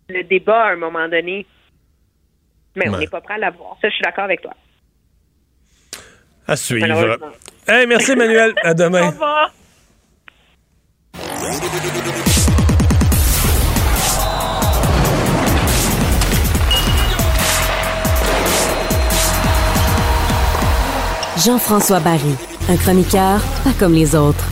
le 0.08 0.22
débat 0.24 0.64
à 0.64 0.72
un 0.72 0.76
moment 0.76 1.08
donné. 1.08 1.46
Mais 2.76 2.88
on 2.88 2.96
n'est 2.98 3.06
pas 3.06 3.20
prêt 3.20 3.34
à 3.34 3.38
l'avoir. 3.38 3.76
Ça, 3.80 3.88
je 3.88 3.94
suis 3.94 4.02
d'accord 4.02 4.24
avec 4.24 4.42
toi. 4.42 4.52
À 6.46 6.56
suivre. 6.56 7.18
Hey, 7.66 7.86
merci, 7.86 8.12
Emmanuel. 8.12 8.52
À 8.62 8.70
Au 8.72 8.74
demain. 8.74 9.06
revoir. 9.10 9.50
Jean-François 21.44 22.00
Barry, 22.00 22.34
un 22.68 22.76
chroniqueur 22.76 23.40
pas 23.64 23.72
comme 23.78 23.92
les 23.92 24.14
autres. 24.14 24.44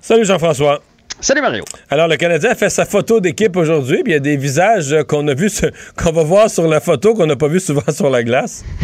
Salut, 0.00 0.24
Jean-François. 0.24 0.80
Salut 1.18 1.40
Mario. 1.40 1.64
Alors, 1.88 2.08
le 2.08 2.16
Canadien 2.16 2.50
a 2.50 2.54
fait 2.54 2.68
sa 2.68 2.84
photo 2.84 3.20
d'équipe 3.20 3.56
aujourd'hui, 3.56 4.02
puis 4.02 4.12
il 4.12 4.14
y 4.14 4.18
a 4.18 4.20
des 4.20 4.36
visages 4.36 4.92
euh, 4.92 5.02
qu'on 5.02 5.26
a 5.28 5.34
vu, 5.34 5.48
qu'on 5.96 6.12
va 6.12 6.22
voir 6.22 6.50
sur 6.50 6.68
la 6.68 6.78
photo, 6.78 7.14
qu'on 7.14 7.26
n'a 7.26 7.36
pas 7.36 7.48
vu 7.48 7.58
souvent 7.58 7.90
sur 7.90 8.10
la 8.10 8.22
glace. 8.22 8.64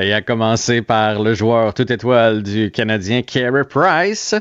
Il 0.00 0.12
a 0.12 0.22
commencé 0.22 0.80
par 0.80 1.22
le 1.22 1.34
joueur 1.34 1.74
toute 1.74 1.90
étoile 1.90 2.42
du 2.42 2.70
Canadien, 2.70 3.22
Carey 3.22 3.64
Price, 3.68 4.34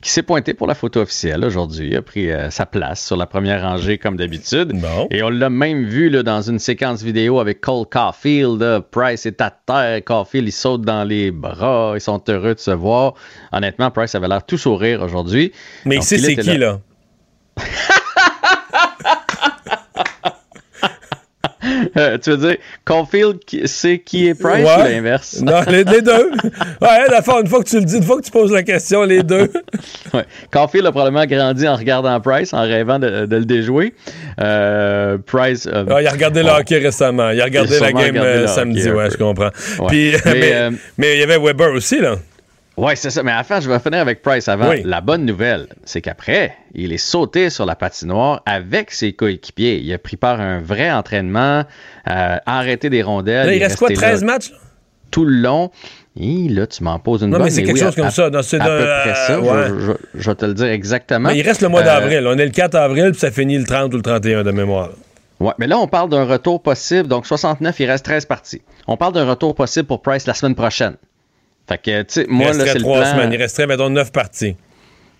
qui 0.00 0.10
s'est 0.10 0.22
pointé 0.22 0.54
pour 0.54 0.66
la 0.66 0.74
photo 0.74 1.00
officielle 1.00 1.44
aujourd'hui. 1.44 1.88
Il 1.90 1.96
a 1.96 2.02
pris 2.02 2.30
euh, 2.30 2.48
sa 2.50 2.64
place 2.64 3.04
sur 3.04 3.16
la 3.16 3.26
première 3.26 3.62
rangée 3.62 3.98
comme 3.98 4.16
d'habitude. 4.16 4.72
Et 5.10 5.22
on 5.22 5.28
l'a 5.28 5.50
même 5.50 5.84
vu 5.84 6.08
là, 6.08 6.22
dans 6.22 6.40
une 6.42 6.58
séquence 6.58 7.02
vidéo 7.02 7.40
avec 7.40 7.60
Cole 7.60 7.86
Caulfield. 7.90 8.60
là. 8.60 8.80
Price 8.80 9.26
est 9.26 9.40
à 9.40 9.50
terre, 9.50 10.02
Caulfield 10.04 10.48
il 10.48 10.52
saute 10.52 10.82
dans 10.82 11.04
les 11.04 11.30
bras. 11.30 11.92
Ils 11.94 12.00
sont 12.00 12.22
heureux 12.28 12.54
de 12.54 12.60
se 12.60 12.70
voir. 12.70 13.14
Honnêtement, 13.52 13.90
Price 13.90 14.14
avait 14.14 14.28
l'air 14.28 14.44
tout 14.44 14.58
sourire 14.58 15.02
aujourd'hui. 15.02 15.52
Mais 15.84 15.97
Donc, 15.98 16.10
il 16.10 16.20
sait 16.20 16.26
il 16.32 16.36
c'est 16.36 16.42
qui, 16.42 16.58
là? 16.58 16.80
Euh, 21.96 22.16
tu 22.18 22.30
veux 22.30 22.36
dire, 22.36 22.56
Caulfield 22.84 23.38
sait 23.64 23.98
qui 23.98 24.28
est 24.28 24.34
Price 24.34 24.64
Ouais. 24.64 24.80
ou 24.80 24.84
l'inverse? 24.84 25.40
Non, 25.42 25.60
les, 25.66 25.82
les 25.82 26.02
deux. 26.02 26.30
Ouais, 26.80 27.08
la 27.10 27.20
fois, 27.22 27.40
une 27.40 27.48
fois 27.48 27.62
que 27.62 27.68
tu 27.68 27.78
le 27.80 27.84
dis, 27.84 27.96
une 27.96 28.02
fois 28.04 28.18
que 28.20 28.24
tu 28.24 28.30
poses 28.30 28.52
la 28.52 28.62
question, 28.62 29.02
les 29.02 29.22
deux. 29.22 29.50
Ouais. 30.14 30.24
Caulfield 30.50 30.86
a 30.86 30.90
probablement 30.92 31.26
grandi 31.26 31.68
en 31.68 31.76
regardant 31.76 32.18
Price, 32.20 32.54
en 32.54 32.62
rêvant 32.62 32.98
de, 32.98 33.26
de 33.26 33.36
le 33.36 33.44
déjouer. 33.44 33.92
Euh, 34.40 35.18
Price. 35.18 35.66
euh, 35.66 35.84
Ah, 35.90 36.00
il 36.00 36.06
a 36.06 36.10
regardé 36.12 36.42
le 36.42 36.48
hockey 36.48 36.78
récemment. 36.78 37.30
Il 37.30 37.40
a 37.40 37.44
regardé 37.44 37.74
Il 37.76 37.80
la 37.82 37.92
game 37.92 38.08
regardé 38.10 38.28
euh, 38.30 38.46
samedi, 38.46 38.80
hockey 38.88 38.92
ouais, 38.92 39.10
je 39.10 39.16
comprends. 39.18 39.50
Ouais. 39.80 39.86
Puis, 39.88 40.12
Mais, 40.24 40.70
mais, 40.70 40.76
mais 40.96 41.14
il 41.16 41.20
y 41.20 41.22
avait 41.24 41.38
Weber 41.38 41.72
aussi, 41.72 42.00
là. 42.00 42.16
Ouais, 42.78 42.94
c'est 42.96 43.10
ça. 43.10 43.22
Mais 43.24 43.32
enfin, 43.32 43.60
je 43.60 43.68
vais 43.68 43.78
finir 43.80 43.98
avec 44.00 44.22
Price 44.22 44.46
avant. 44.48 44.70
Oui. 44.70 44.82
La 44.84 45.00
bonne 45.00 45.24
nouvelle, 45.24 45.66
c'est 45.84 46.00
qu'après, 46.00 46.54
il 46.74 46.92
est 46.92 46.96
sauté 46.96 47.50
sur 47.50 47.66
la 47.66 47.74
patinoire 47.74 48.40
avec 48.46 48.92
ses 48.92 49.12
coéquipiers. 49.12 49.80
Il 49.82 49.92
a 49.92 49.98
pris 49.98 50.16
part 50.16 50.40
à 50.40 50.44
un 50.44 50.60
vrai 50.60 50.90
entraînement, 50.90 51.64
euh, 52.08 52.36
arrêté 52.46 52.88
des 52.88 53.02
rondelles. 53.02 53.46
Là, 53.46 53.54
il 53.54 53.60
est 53.60 53.64
reste 53.66 53.78
quoi, 53.78 53.88
resté 53.88 54.00
13 54.00 54.20
là 54.20 54.26
matchs? 54.32 54.52
Tout 55.10 55.24
le 55.24 55.36
long. 55.36 55.70
Et 56.20 56.48
là, 56.48 56.66
tu 56.68 56.84
m'en 56.84 56.98
poses 57.00 57.22
une 57.22 57.30
Non, 57.30 57.38
bonne. 57.38 57.44
mais 57.46 57.50
c'est 57.50 57.62
quelque 57.64 57.74
oui, 57.74 57.80
chose 57.80 57.98
à- 57.98 58.00
comme 58.02 58.10
ça. 58.10 58.30
Non, 58.30 58.42
c'est 58.42 58.60
à 58.60 58.64
de- 58.64 58.78
peu 58.78 58.84
près 59.02 59.14
ça. 59.14 59.32
euh, 59.32 59.40
Je- 59.68 59.74
ouais. 59.84 59.96
Je, 60.14 60.20
je 60.20 60.30
vais 60.30 60.34
te 60.36 60.46
le 60.46 60.54
dire 60.54 60.66
exactement. 60.66 61.28
Mais 61.30 61.38
il 61.38 61.42
reste 61.42 61.62
le 61.62 61.68
mois 61.68 61.80
Euh, 61.80 61.84
d'avril. 61.84 62.24
On 62.28 62.38
est 62.38 62.44
le 62.44 62.50
4 62.52 62.74
avril, 62.76 63.10
puis 63.10 63.20
ça 63.20 63.30
finit 63.30 63.58
le 63.58 63.64
30 63.64 63.92
ou 63.92 63.96
le 63.96 64.02
31 64.02 64.44
de 64.44 64.50
mémoire. 64.52 64.90
Ouais, 65.40 65.52
mais 65.58 65.66
là, 65.66 65.78
on 65.78 65.86
parle 65.88 66.10
d'un 66.10 66.24
retour 66.24 66.62
possible. 66.62 67.08
Donc, 67.08 67.26
69, 67.26 67.78
il 67.80 67.86
reste 67.90 68.04
13 68.04 68.24
parties. 68.24 68.62
On 68.86 68.96
parle 68.96 69.12
d'un 69.14 69.28
retour 69.28 69.54
possible 69.54 69.86
pour 69.86 70.02
Price 70.02 70.26
la 70.26 70.34
semaine 70.34 70.54
prochaine. 70.56 70.94
Fait 71.68 71.78
que, 71.78 72.02
tu 72.02 72.06
sais, 72.08 72.26
moi, 72.28 72.52
là, 72.52 72.64
c'est 72.64 72.74
le 72.74 72.80
trois 72.80 73.00
plan... 73.00 73.10
semaines. 73.12 73.32
Il 73.32 73.36
resterait, 73.36 73.66
mettons, 73.66 73.90
neuf 73.90 74.10
parties. 74.10 74.56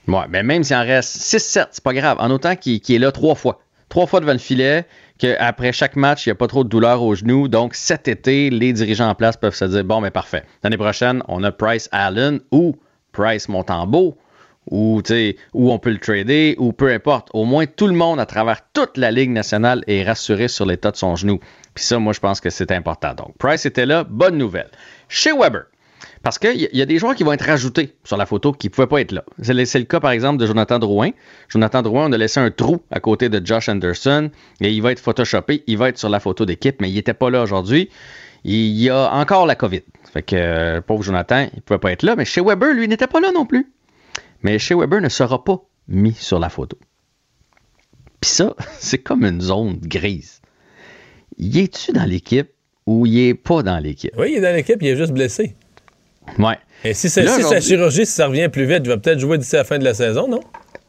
Ouais, 0.07 0.25
mais 0.31 0.43
même 0.43 0.65
s'il 0.65 0.77
en 0.77 0.83
reste 0.83 1.17
6-7, 1.19 1.69
c'est 1.73 1.85
pas 1.85 1.93
grave. 1.93 2.17
En 2.21 2.31
autant 2.31 2.57
qu'il 2.57 2.81
est 2.89 2.99
là 2.99 3.13
trois 3.13 3.35
fois. 3.35 3.61
Trois 3.91 4.07
fois 4.07 4.21
devant 4.21 4.33
le 4.33 4.39
filet, 4.39 4.87
qu'après 5.19 5.73
chaque 5.73 5.97
match, 5.97 6.27
il 6.27 6.31
n'y 6.31 6.33
a 6.33 6.35
pas 6.35 6.47
trop 6.47 6.65
de 6.65 6.69
douleur 6.69 7.03
au 7.03 7.15
genou. 7.15 7.49
Donc, 7.49 7.75
cet 7.75 8.09
été, 8.09 8.49
les 8.49 8.73
dirigeants 8.73 9.09
en 9.09 9.15
place 9.15 9.37
peuvent 9.37 9.55
se 9.55 9.65
dire 9.67 9.85
bon, 9.85 10.01
mais 10.01 10.11
parfait. 10.11 10.45
L'année 10.63 10.79
prochaine, 10.79 11.23
on 11.29 11.43
a 11.45 11.53
Price 11.53 11.89
Allen 11.93 12.41
ou 12.51 12.77
Price 13.13 13.49
Montembeau 13.49 14.17
ou, 14.71 15.01
tu 15.03 15.13
sais, 15.13 15.37
ou 15.55 15.73
on 15.73 15.79
peut 15.79 15.91
le 15.91 15.99
trader 15.99 16.55
ou 16.59 16.73
peu 16.73 16.93
importe. 16.93 17.29
Au 17.33 17.45
moins, 17.45 17.67
tout 17.67 17.87
le 17.87 17.95
monde 17.95 18.21
à 18.21 18.27
travers 18.27 18.61
toute 18.73 18.97
la 18.97 19.11
Ligue 19.11 19.31
nationale 19.31 19.83
est 19.87 20.03
rassuré 20.03 20.49
sur 20.49 20.67
l'état 20.67 20.91
de 20.91 20.97
son 20.97 21.17
genou. 21.17 21.41
Puis 21.75 21.85
ça, 21.85 21.99
moi, 21.99 22.13
je 22.13 22.21
pense 22.21 22.41
que 22.41 22.51
c'est 22.51 22.73
important. 22.73 23.15
Donc, 23.15 23.37
Price 23.39 23.65
était 23.67 23.87
là. 23.87 24.05
Bonne 24.05 24.37
nouvelle. 24.37 24.71
Chez 25.09 25.33
Weber. 25.33 25.65
Parce 26.23 26.39
qu'il 26.39 26.61
y, 26.61 26.69
y 26.73 26.83
a 26.83 26.87
des 26.87 26.99
joueurs 26.99 27.15
qui 27.15 27.23
vont 27.23 27.33
être 27.33 27.45
rajoutés 27.47 27.95
sur 28.05 28.17
la 28.17 28.27
photo 28.27 28.53
qui 28.53 28.69
ne 28.69 28.73
pouvaient 28.73 28.87
pas 28.87 29.01
être 29.01 29.13
là. 29.13 29.25
C'est 29.43 29.55
le, 29.55 29.85
cas, 29.85 30.01
par 30.01 30.11
exemple, 30.11 30.39
de 30.39 30.47
Jonathan 30.47 30.79
Drouin. 30.79 31.11
Jonathan 31.49 31.83
Drouin, 31.83 32.07
on 32.09 32.13
a 32.13 32.19
laissé 32.19 32.41
un 32.41 32.51
trou 32.51 32.83
à 32.91 33.01
côté 33.01 33.29
de 33.29 33.45
Josh 33.45 33.69
Anderson 33.69 34.31
et 34.61 34.73
il 34.73 34.83
va 34.83 34.93
être 34.93 35.01
photoshopé. 35.01 35.65
Il 35.67 35.79
va 35.79 35.89
être 35.89 35.99
sur 35.99 36.09
la 36.09 36.21
photo 36.21 36.45
d'équipe, 36.45 36.81
mais 36.81 36.91
il 36.91 36.95
n'était 36.95 37.15
pas 37.15 37.31
là 37.31 37.43
aujourd'hui. 37.43 37.91
Il 38.45 38.79
y 38.79 38.89
a 38.89 39.13
encore 39.13 39.47
la 39.47 39.55
COVID. 39.55 39.83
Fait 40.13 40.23
que, 40.23 40.37
euh, 40.37 40.81
pauvre 40.81 41.03
Jonathan, 41.03 41.49
il 41.53 41.57
ne 41.57 41.61
pouvait 41.61 41.79
pas 41.79 41.93
être 41.93 42.03
là. 42.03 42.17
Mais 42.17 42.25
chez 42.25 42.41
Weber, 42.41 42.73
lui, 42.73 42.89
n'était 42.89 43.07
pas 43.07 43.21
là 43.21 43.31
non 43.33 43.47
plus. 43.47 43.71
Mais 44.43 44.59
chez 44.59 44.75
Weber 44.75 45.01
ne 45.01 45.09
sera 45.09 45.45
pas 45.45 45.61
mis 45.89 46.15
sur 46.15 46.39
la 46.39 46.49
photo. 46.49 46.79
Puis 48.21 48.31
ça, 48.31 48.55
c'est 48.79 48.99
comme 48.99 49.25
une 49.25 49.41
zone 49.41 49.79
grise. 49.83 50.41
Y 51.39 51.61
es-tu 51.61 51.93
dans 51.93 52.05
l'équipe 52.05 52.51
ou 52.87 53.07
y 53.07 53.29
est 53.29 53.35
pas 53.35 53.63
dans 53.63 53.79
l'équipe? 53.79 54.13
Oui, 54.17 54.29
il 54.33 54.39
est 54.39 54.41
dans 54.41 54.55
l'équipe, 54.55 54.79
il 54.81 54.89
est 54.89 54.97
juste 54.97 55.13
blessé. 55.13 55.55
Ouais. 56.39 56.57
Et 56.85 56.95
si, 56.95 57.07
Là, 57.21 57.35
si 57.37 57.43
sa 57.43 57.61
chirurgie, 57.61 58.07
si 58.07 58.13
ça 58.13 58.27
revient 58.27 58.49
plus 58.49 58.65
vite, 58.67 58.81
il 58.85 58.89
va 58.89 58.97
peut-être 58.99 59.19
jouer 59.19 59.39
d'ici 59.39 59.57
la 59.57 59.65
fin 59.65 59.79
de 59.79 59.85
la 59.85 59.95
saison, 59.95 60.29
non? 60.29 60.41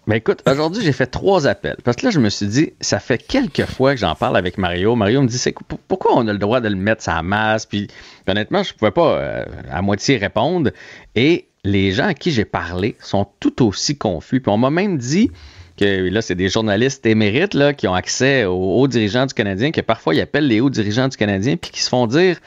Ben 0.07 0.15
écoute, 0.15 0.41
aujourd'hui, 0.49 0.83
j'ai 0.83 0.91
fait 0.91 1.05
trois 1.05 1.45
appels. 1.45 1.77
Parce 1.83 1.97
que 1.97 2.05
là, 2.05 2.11
je 2.11 2.19
me 2.19 2.29
suis 2.29 2.47
dit, 2.47 2.73
ça 2.81 2.99
fait 2.99 3.19
quelques 3.19 3.65
fois 3.65 3.93
que 3.93 3.99
j'en 3.99 4.15
parle 4.15 4.37
avec 4.37 4.57
Mario. 4.57 4.95
Mario 4.95 5.21
me 5.21 5.27
dit, 5.27 5.37
c'est 5.37 5.51
pour- 5.67 5.77
pourquoi 5.87 6.13
on 6.15 6.27
a 6.27 6.33
le 6.33 6.39
droit 6.39 6.61
de 6.61 6.67
le 6.69 6.75
mettre 6.75 7.03
sa 7.03 7.21
masse? 7.21 7.65
Puis 7.67 7.87
honnêtement, 8.27 8.63
je 8.63 8.73
pouvais 8.73 8.89
pas 8.91 9.17
euh, 9.19 9.45
à 9.71 9.81
moitié 9.83 10.17
répondre. 10.17 10.71
Et 11.15 11.47
les 11.63 11.91
gens 11.91 12.07
à 12.07 12.13
qui 12.15 12.31
j'ai 12.31 12.45
parlé 12.45 12.95
sont 12.99 13.27
tout 13.39 13.63
aussi 13.67 13.97
confus. 13.97 14.41
Puis 14.41 14.51
on 14.51 14.57
m'a 14.57 14.71
même 14.71 14.97
dit 14.97 15.29
que 15.77 16.09
là, 16.09 16.21
c'est 16.23 16.35
des 16.35 16.49
journalistes 16.49 17.05
émérites 17.05 17.53
là, 17.53 17.73
qui 17.73 17.87
ont 17.87 17.93
accès 17.93 18.45
aux 18.45 18.77
hauts 18.79 18.87
dirigeants 18.87 19.27
du 19.27 19.33
Canadien, 19.35 19.71
que 19.71 19.81
parfois 19.81 20.15
ils 20.15 20.21
appellent 20.21 20.47
les 20.47 20.59
hauts 20.59 20.69
dirigeants 20.71 21.07
du 21.07 21.17
Canadien, 21.17 21.55
puis 21.55 21.69
qui 21.71 21.81
se 21.83 21.89
font 21.89 22.07
dire 22.07 22.37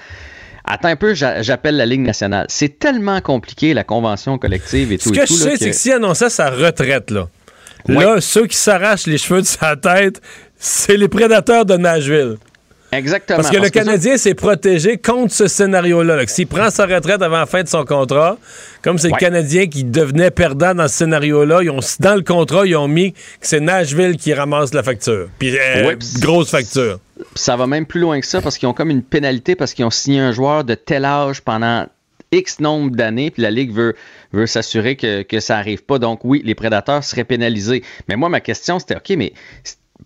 Attends 0.73 0.89
un 0.89 0.97
peu, 0.97 1.13
j'a- 1.15 1.43
j'appelle 1.43 1.77
la 1.77 1.85
Ligue 1.87 2.01
nationale. 2.01 2.47
C'est 2.49 2.79
tellement 2.79 3.21
compliqué, 3.21 3.75
la 3.75 3.85
convention 3.85 4.39
collective 4.39 4.91
et 4.93 4.99
Ce 4.99 5.09
tout. 5.09 5.15
que 5.15 5.21
et 5.21 5.27
je 5.27 5.27
tout, 5.27 5.35
sais, 5.35 5.57
c'est 5.59 5.71
que 5.71 5.77
s'il 5.77 5.93
annonçait 5.93 6.31
sa 6.31 6.49
retraite, 6.51 7.11
là, 7.11 7.29
là, 7.89 8.21
ceux 8.21 8.47
qui 8.47 8.57
s'arrachent 8.57 9.07
les 9.07 9.19
cheveux 9.19 9.43
de 9.43 9.47
sa 9.47 9.77
tête, 9.77 10.21
c'est 10.57 10.97
les 10.97 11.09
prédateurs 11.09 11.67
de 11.67 11.77
Nashville. 11.77 12.37
Exactement. 12.93 13.39
Parce 13.39 13.51
que 13.51 13.57
le 13.61 13.71
Canadien 13.71 14.17
s'est 14.19 14.35
protégé 14.35 14.99
contre 14.99 15.33
ce 15.33 15.49
scénario-là. 15.49 16.19
S'il 16.27 16.47
prend 16.47 16.69
sa 16.71 16.85
retraite 16.87 17.23
avant 17.23 17.39
la 17.39 17.47
fin 17.47 17.63
de 17.63 17.69
son 17.69 17.85
contrat, 17.85 18.37
comme 18.83 18.99
c'est 18.99 19.09
Ouais. 19.09 19.15
le 19.19 19.19
Canadien 19.19 19.67
qui 19.67 19.85
devenait 19.85 20.31
perdant 20.31 20.75
dans 20.75 20.89
ce 20.89 20.95
scénario-là, 20.97 21.63
ils 21.63 21.71
ont, 21.71 21.81
dans 22.01 22.15
le 22.15 22.23
contrat, 22.23 22.67
ils 22.67 22.77
ont 22.77 22.89
mis 22.89 23.13
que 23.13 23.19
c'est 23.41 23.61
Nashville 23.61 24.17
qui 24.17 24.35
ramasse 24.35 24.75
la 24.75 24.83
facture. 24.83 25.29
Puis, 25.39 25.57
euh, 25.57 25.87
Ouais, 25.87 25.97
grosse 26.21 26.51
facture. 26.51 26.99
ça 27.35 27.57
va 27.57 27.67
même 27.67 27.87
plus 27.87 28.01
loin 28.01 28.21
que 28.21 28.27
ça 28.27 28.43
parce 28.43 28.59
qu'ils 28.59 28.69
ont 28.69 28.75
comme 28.75 28.91
une 28.91 29.03
pénalité 29.03 29.55
parce 29.57 29.73
qu'ils 29.73 29.85
ont 29.87 29.91
signé 29.91 30.21
un 30.21 30.33
joueur 30.33 30.65
de 30.65 30.75
tel 30.75 31.05
âge 31.07 31.41
pendant 31.41 31.87
X 32.31 32.61
nombre 32.61 32.91
d'années, 32.97 33.31
puis 33.31 33.43
la 33.43 33.51
Ligue 33.51 33.73
veut, 33.73 33.95
veut 34.33 34.47
s'assurer 34.47 34.97
que, 34.97 35.23
que 35.23 35.39
ça 35.41 35.57
n'arrive 35.57 35.83
pas. 35.83 35.99
Donc 35.99 36.21
oui, 36.25 36.43
les 36.45 36.55
prédateurs 36.55 37.05
seraient 37.05 37.25
pénalisés. 37.25 37.83
Mais 38.09 38.17
moi, 38.17 38.29
ma 38.29 38.41
question, 38.41 38.79
c'était 38.79 38.97
OK, 38.97 39.11
mais 39.17 39.33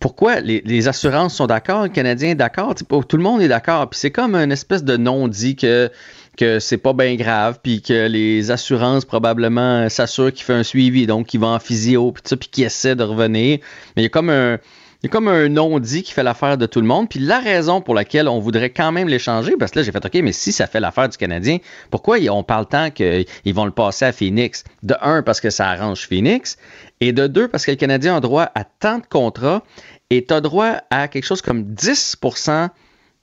pourquoi 0.00 0.40
les, 0.40 0.88
assurances 0.88 1.34
sont 1.34 1.46
d'accord, 1.46 1.84
le 1.84 1.88
Canadien 1.88 2.30
est 2.30 2.34
d'accord, 2.34 2.74
tout 2.74 3.16
le 3.16 3.22
monde 3.22 3.40
est 3.40 3.48
d'accord. 3.48 3.88
Puis 3.88 4.00
c'est 4.00 4.10
comme 4.10 4.34
une 4.34 4.52
espèce 4.52 4.84
de 4.84 4.96
non-dit 4.96 5.56
que 5.56 5.90
que 6.36 6.60
c'est 6.60 6.76
pas 6.76 6.92
bien 6.92 7.14
grave, 7.16 7.58
puis 7.62 7.80
que 7.80 8.06
les 8.06 8.50
assurances 8.50 9.04
probablement 9.04 9.88
s'assurent 9.88 10.32
qu'il 10.32 10.44
fait 10.44 10.52
un 10.52 10.62
suivi, 10.62 11.06
donc 11.06 11.28
qu'il 11.28 11.40
va 11.40 11.46
en 11.46 11.58
physio, 11.58 12.12
puis 12.12 12.22
ça, 12.26 12.36
puis 12.36 12.48
qu'il 12.48 12.64
essaie 12.64 12.94
de 12.94 13.02
revenir. 13.02 13.58
Mais 13.96 14.02
il 14.02 14.04
y 14.04 14.06
a 14.06 14.10
comme 14.10 14.28
un, 14.28 14.58
il 15.02 15.06
y 15.06 15.06
a 15.06 15.10
comme 15.10 15.28
un 15.28 15.48
non-dit 15.48 16.02
qui 16.02 16.12
fait 16.12 16.22
l'affaire 16.22 16.56
de 16.56 16.66
tout 16.66 16.80
le 16.80 16.86
monde. 16.86 17.08
Puis 17.08 17.20
la 17.20 17.38
raison 17.38 17.80
pour 17.80 17.94
laquelle 17.94 18.28
on 18.28 18.38
voudrait 18.38 18.70
quand 18.70 18.92
même 18.92 19.08
l'échanger, 19.08 19.54
parce 19.58 19.70
que 19.70 19.78
là, 19.78 19.82
j'ai 19.84 19.92
fait 19.92 20.04
OK, 20.04 20.14
mais 20.22 20.32
si 20.32 20.52
ça 20.52 20.66
fait 20.66 20.80
l'affaire 20.80 21.08
du 21.08 21.16
Canadien, 21.16 21.58
pourquoi 21.90 22.18
on 22.30 22.42
parle 22.42 22.66
tant 22.66 22.90
qu'ils 22.90 23.26
vont 23.54 23.66
le 23.66 23.72
passer 23.72 24.06
à 24.06 24.12
Phoenix? 24.12 24.64
De 24.82 24.94
un, 25.02 25.22
parce 25.22 25.40
que 25.40 25.50
ça 25.50 25.68
arrange 25.68 26.08
Phoenix. 26.08 26.56
Et 27.00 27.12
de 27.12 27.26
deux, 27.26 27.48
parce 27.48 27.66
que 27.66 27.70
le 27.70 27.76
Canadien 27.76 28.16
a 28.16 28.20
droit 28.20 28.50
à 28.54 28.64
tant 28.64 28.98
de 28.98 29.06
contrats 29.06 29.62
et 30.10 30.24
tu 30.24 30.32
as 30.32 30.40
droit 30.40 30.80
à 30.90 31.08
quelque 31.08 31.24
chose 31.24 31.42
comme 31.42 31.62
10% 31.74 32.70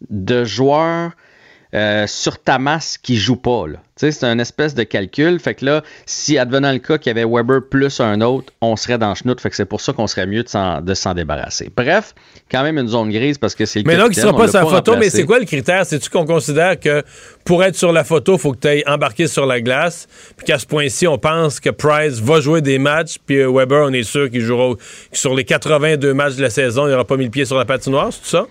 de 0.10 0.44
joueurs 0.44 1.12
euh, 1.74 2.06
sur 2.06 2.38
ta 2.38 2.60
masse 2.60 2.98
qui 2.98 3.18
jouent 3.18 3.36
pas. 3.36 3.68
là. 3.68 3.80
Tu 3.98 4.06
sais, 4.06 4.12
C'est 4.12 4.26
un 4.26 4.38
espèce 4.38 4.76
de 4.76 4.84
calcul. 4.84 5.40
Fait 5.40 5.56
que 5.56 5.66
là, 5.66 5.84
si 6.06 6.38
advenant 6.38 6.72
le 6.72 6.80
cas 6.80 6.98
qu'il 6.98 7.16
y 7.16 7.20
avait 7.20 7.28
Weber 7.28 7.62
plus 7.68 8.00
un 8.00 8.22
autre, 8.22 8.54
on 8.62 8.76
serait 8.76 8.98
dans 8.98 9.10
le 9.10 9.16
chenoute. 9.16 9.42
Fait 9.42 9.50
que 9.50 9.56
c'est 9.56 9.66
pour 9.66 9.82
ça 9.82 9.94
qu'on 9.94 10.08
serait 10.08 10.28
mieux 10.28 10.44
de 10.44 10.50
s'en, 10.50 11.14
débarrasser. 11.14 11.72
Bref, 11.76 12.14
quand 12.52 12.64
même 12.64 12.78
une 12.78 12.88
zone 12.88 13.12
grise 13.12 13.38
parce 13.38 13.56
que 13.56 13.66
c'est 13.66 13.80
le 13.80 13.86
Mais 13.86 13.98
donc, 13.98 14.10
il 14.12 14.20
sera 14.20 14.36
pas 14.36 14.48
sa 14.48 14.62
photo, 14.62 14.96
mais 14.98 15.10
c'est 15.10 15.26
quoi 15.26 15.40
le 15.40 15.46
critère? 15.46 15.86
C'est-tu 15.86 16.10
qu'on 16.10 16.26
considère 16.26 16.80
que 16.80 17.04
pour 17.44 17.64
être 17.64 17.76
sur 17.76 17.92
la 17.92 18.04
photo, 18.04 18.34
il 18.34 18.40
faut 18.40 18.52
que 18.54 18.60
tu 18.60 18.68
aies 18.68 18.88
embarqué 18.88 19.28
sur 19.28 19.46
la 19.46 19.60
glace, 19.60 20.08
puis 20.38 20.46
qu'à 20.46 20.60
ce 20.60 20.66
point-ci, 20.66 21.08
on 21.08 21.18
pense 21.18 21.60
que 21.60 21.70
Price 21.70 22.20
va 22.20 22.40
jouer 22.40 22.62
des 22.62 22.80
matchs, 22.80 23.18
puis 23.26 23.38
euh, 23.38 23.52
Weber, 23.52 23.86
on 23.88 23.94
est 23.94 24.04
sûr 24.04 24.30
qu'il 24.30 24.42
jouera 24.42 24.76
sur 25.12 25.36
les 25.36 25.44
82 25.44 26.14
matchs 26.14 26.36
de 26.36 26.42
la 26.42 26.50
saison, 26.50 26.88
il 26.88 26.92
n'aura 26.92 27.06
pas 27.06 27.18
mis 27.18 27.26
le 27.26 27.32
pied 27.32 27.46
sur 27.46 27.58
la 27.58 27.66
patinoire, 27.66 28.14
c'est 28.14 28.22
tout 28.22 28.28
ça? 28.28 28.48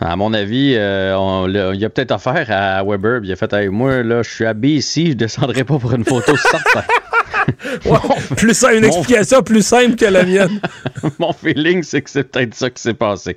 À 0.00 0.16
mon 0.16 0.32
avis, 0.34 0.74
euh, 0.76 1.16
on 1.16 1.46
l'a- 1.46 1.72
il 1.74 1.84
a 1.84 1.88
peut-être 1.88 2.12
affaire 2.12 2.46
à 2.50 2.82
Weber. 2.84 3.20
Il 3.22 3.32
a 3.32 3.36
fait 3.36 3.52
Hey, 3.52 3.68
Moi, 3.68 4.02
là, 4.02 4.22
je 4.22 4.30
suis 4.30 4.44
habillé 4.44 4.76
ici, 4.78 5.10
je 5.10 5.12
descendrai 5.14 5.64
pas 5.64 5.78
pour 5.78 5.92
une 5.94 6.04
photo 6.04 6.36
certain. 6.50 6.82
plus 8.36 8.54
ça, 8.54 8.72
une 8.72 8.84
explication 8.84 9.42
plus 9.42 9.64
simple 9.64 9.96
que 9.96 10.06
la 10.06 10.24
mienne. 10.24 10.60
Mon 11.18 11.32
feeling, 11.32 11.82
c'est 11.82 12.00
que 12.02 12.08
c'est 12.10 12.24
peut-être 12.24 12.54
ça 12.54 12.70
qui 12.70 12.80
s'est 12.82 12.94
passé. 12.94 13.36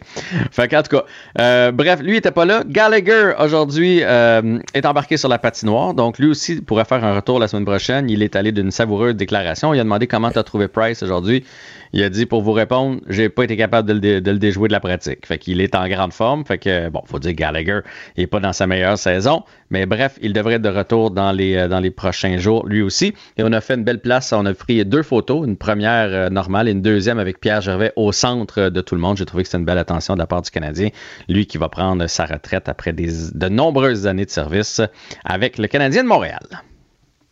Fait 0.52 0.68
qu'en 0.70 0.82
tout 0.82 0.96
cas, 0.98 1.04
euh, 1.40 1.72
bref, 1.72 2.00
lui 2.02 2.16
était 2.18 2.32
pas 2.32 2.46
là. 2.46 2.64
Gallagher, 2.66 3.34
aujourd'hui, 3.40 4.00
euh, 4.04 4.60
est 4.74 4.86
embarqué 4.86 5.18
sur 5.18 5.28
la 5.30 5.38
patinoire. 5.40 5.94
Donc, 5.94 6.20
lui 6.20 6.28
aussi 6.30 6.62
pourrait 6.62 6.86
faire 6.86 7.04
un 7.04 7.16
retour 7.16 7.38
la 7.40 7.48
semaine 7.50 7.66
prochaine. 7.66 8.10
Il 8.10 8.24
est 8.24 8.36
allé 8.38 8.52
d'une 8.54 8.72
savoureuse 8.72 9.16
déclaration. 9.16 9.74
Il 9.74 9.80
a 9.80 9.84
demandé 9.84 10.08
comment 10.08 10.32
tu 10.32 10.40
as 10.40 10.44
trouvé 10.44 10.68
Price 10.70 11.04
aujourd'hui. 11.04 11.46
Il 11.94 12.04
a 12.04 12.10
dit, 12.10 12.26
pour 12.26 12.42
vous 12.42 12.52
répondre, 12.52 13.02
j'ai 13.08 13.30
pas 13.30 13.44
été 13.44 13.58
capable 13.58 14.00
de 14.00 14.22
le, 14.22 14.38
déjouer 14.38 14.68
de 14.68 14.74
la 14.74 14.80
pratique. 14.80 15.26
Fait 15.26 15.38
qu'il 15.38 15.62
est 15.62 15.76
en 15.76 15.88
grande 15.88 16.14
forme. 16.14 16.46
Fait 16.46 16.58
que, 16.58 16.90
bon, 16.90 17.02
faut 17.06 17.20
dire 17.20 17.34
Gallagher 17.34 17.80
il 18.16 18.24
est 18.24 18.28
pas 18.28 18.40
dans 18.40 18.54
sa 18.54 18.68
meilleure 18.68 18.98
saison. 18.98 19.44
Mais 19.70 19.86
bref, 19.86 20.18
il 20.22 20.34
devrait 20.34 20.56
être 20.56 20.62
de 20.62 20.70
retour 20.70 21.12
dans 21.12 21.32
les, 21.32 21.56
euh, 21.56 21.68
dans 21.68 21.80
les 21.80 21.92
prochains 21.92 22.38
jours, 22.38 22.66
lui 22.66 22.82
aussi. 22.82 23.14
Et 23.38 23.44
on 23.44 23.52
a 23.52 23.62
fait 23.62 23.76
une 23.76 23.84
belle 23.84 24.00
place. 24.00 24.34
On 24.34 24.46
a 24.46 24.54
pris 24.54 24.84
deux 24.86 25.04
photos, 25.04 25.46
une 25.46 25.58
première 25.58 26.08
euh, 26.10 26.30
normale 26.30 26.68
et 26.68 26.72
une 26.72 26.82
deuxième 26.82 27.20
avec 27.20 27.40
Pierre 27.40 27.62
Gervais 27.62 27.92
au 27.96 28.12
centre 28.12 28.62
euh, 28.62 28.70
de 28.70 28.82
tout 28.82 28.96
le 28.96 29.02
monde. 29.02 29.18
J'ai 29.18 29.26
trouvé 29.26 29.44
que 29.44 29.50
c'était 29.50 29.60
une 29.60 29.66
belle 29.66 29.78
attention 29.78 30.14
de 30.14 30.20
la 30.20 30.28
part 30.28 30.42
du 30.42 30.52
Canadien. 30.52 30.90
Lui 31.28 31.46
qui 31.46 31.58
va 31.58 31.70
prendre 31.70 32.08
sa 32.08 32.26
retraite 32.26 32.70
après 32.70 32.94
de 32.94 33.50
nombreuses 33.50 34.08
années 34.08 34.26
de 34.26 34.32
service 34.32 34.82
avec 35.26 35.58
le 35.58 35.68
Canadien 35.68 36.04
de 36.04 36.08
Montréal. 36.08 36.64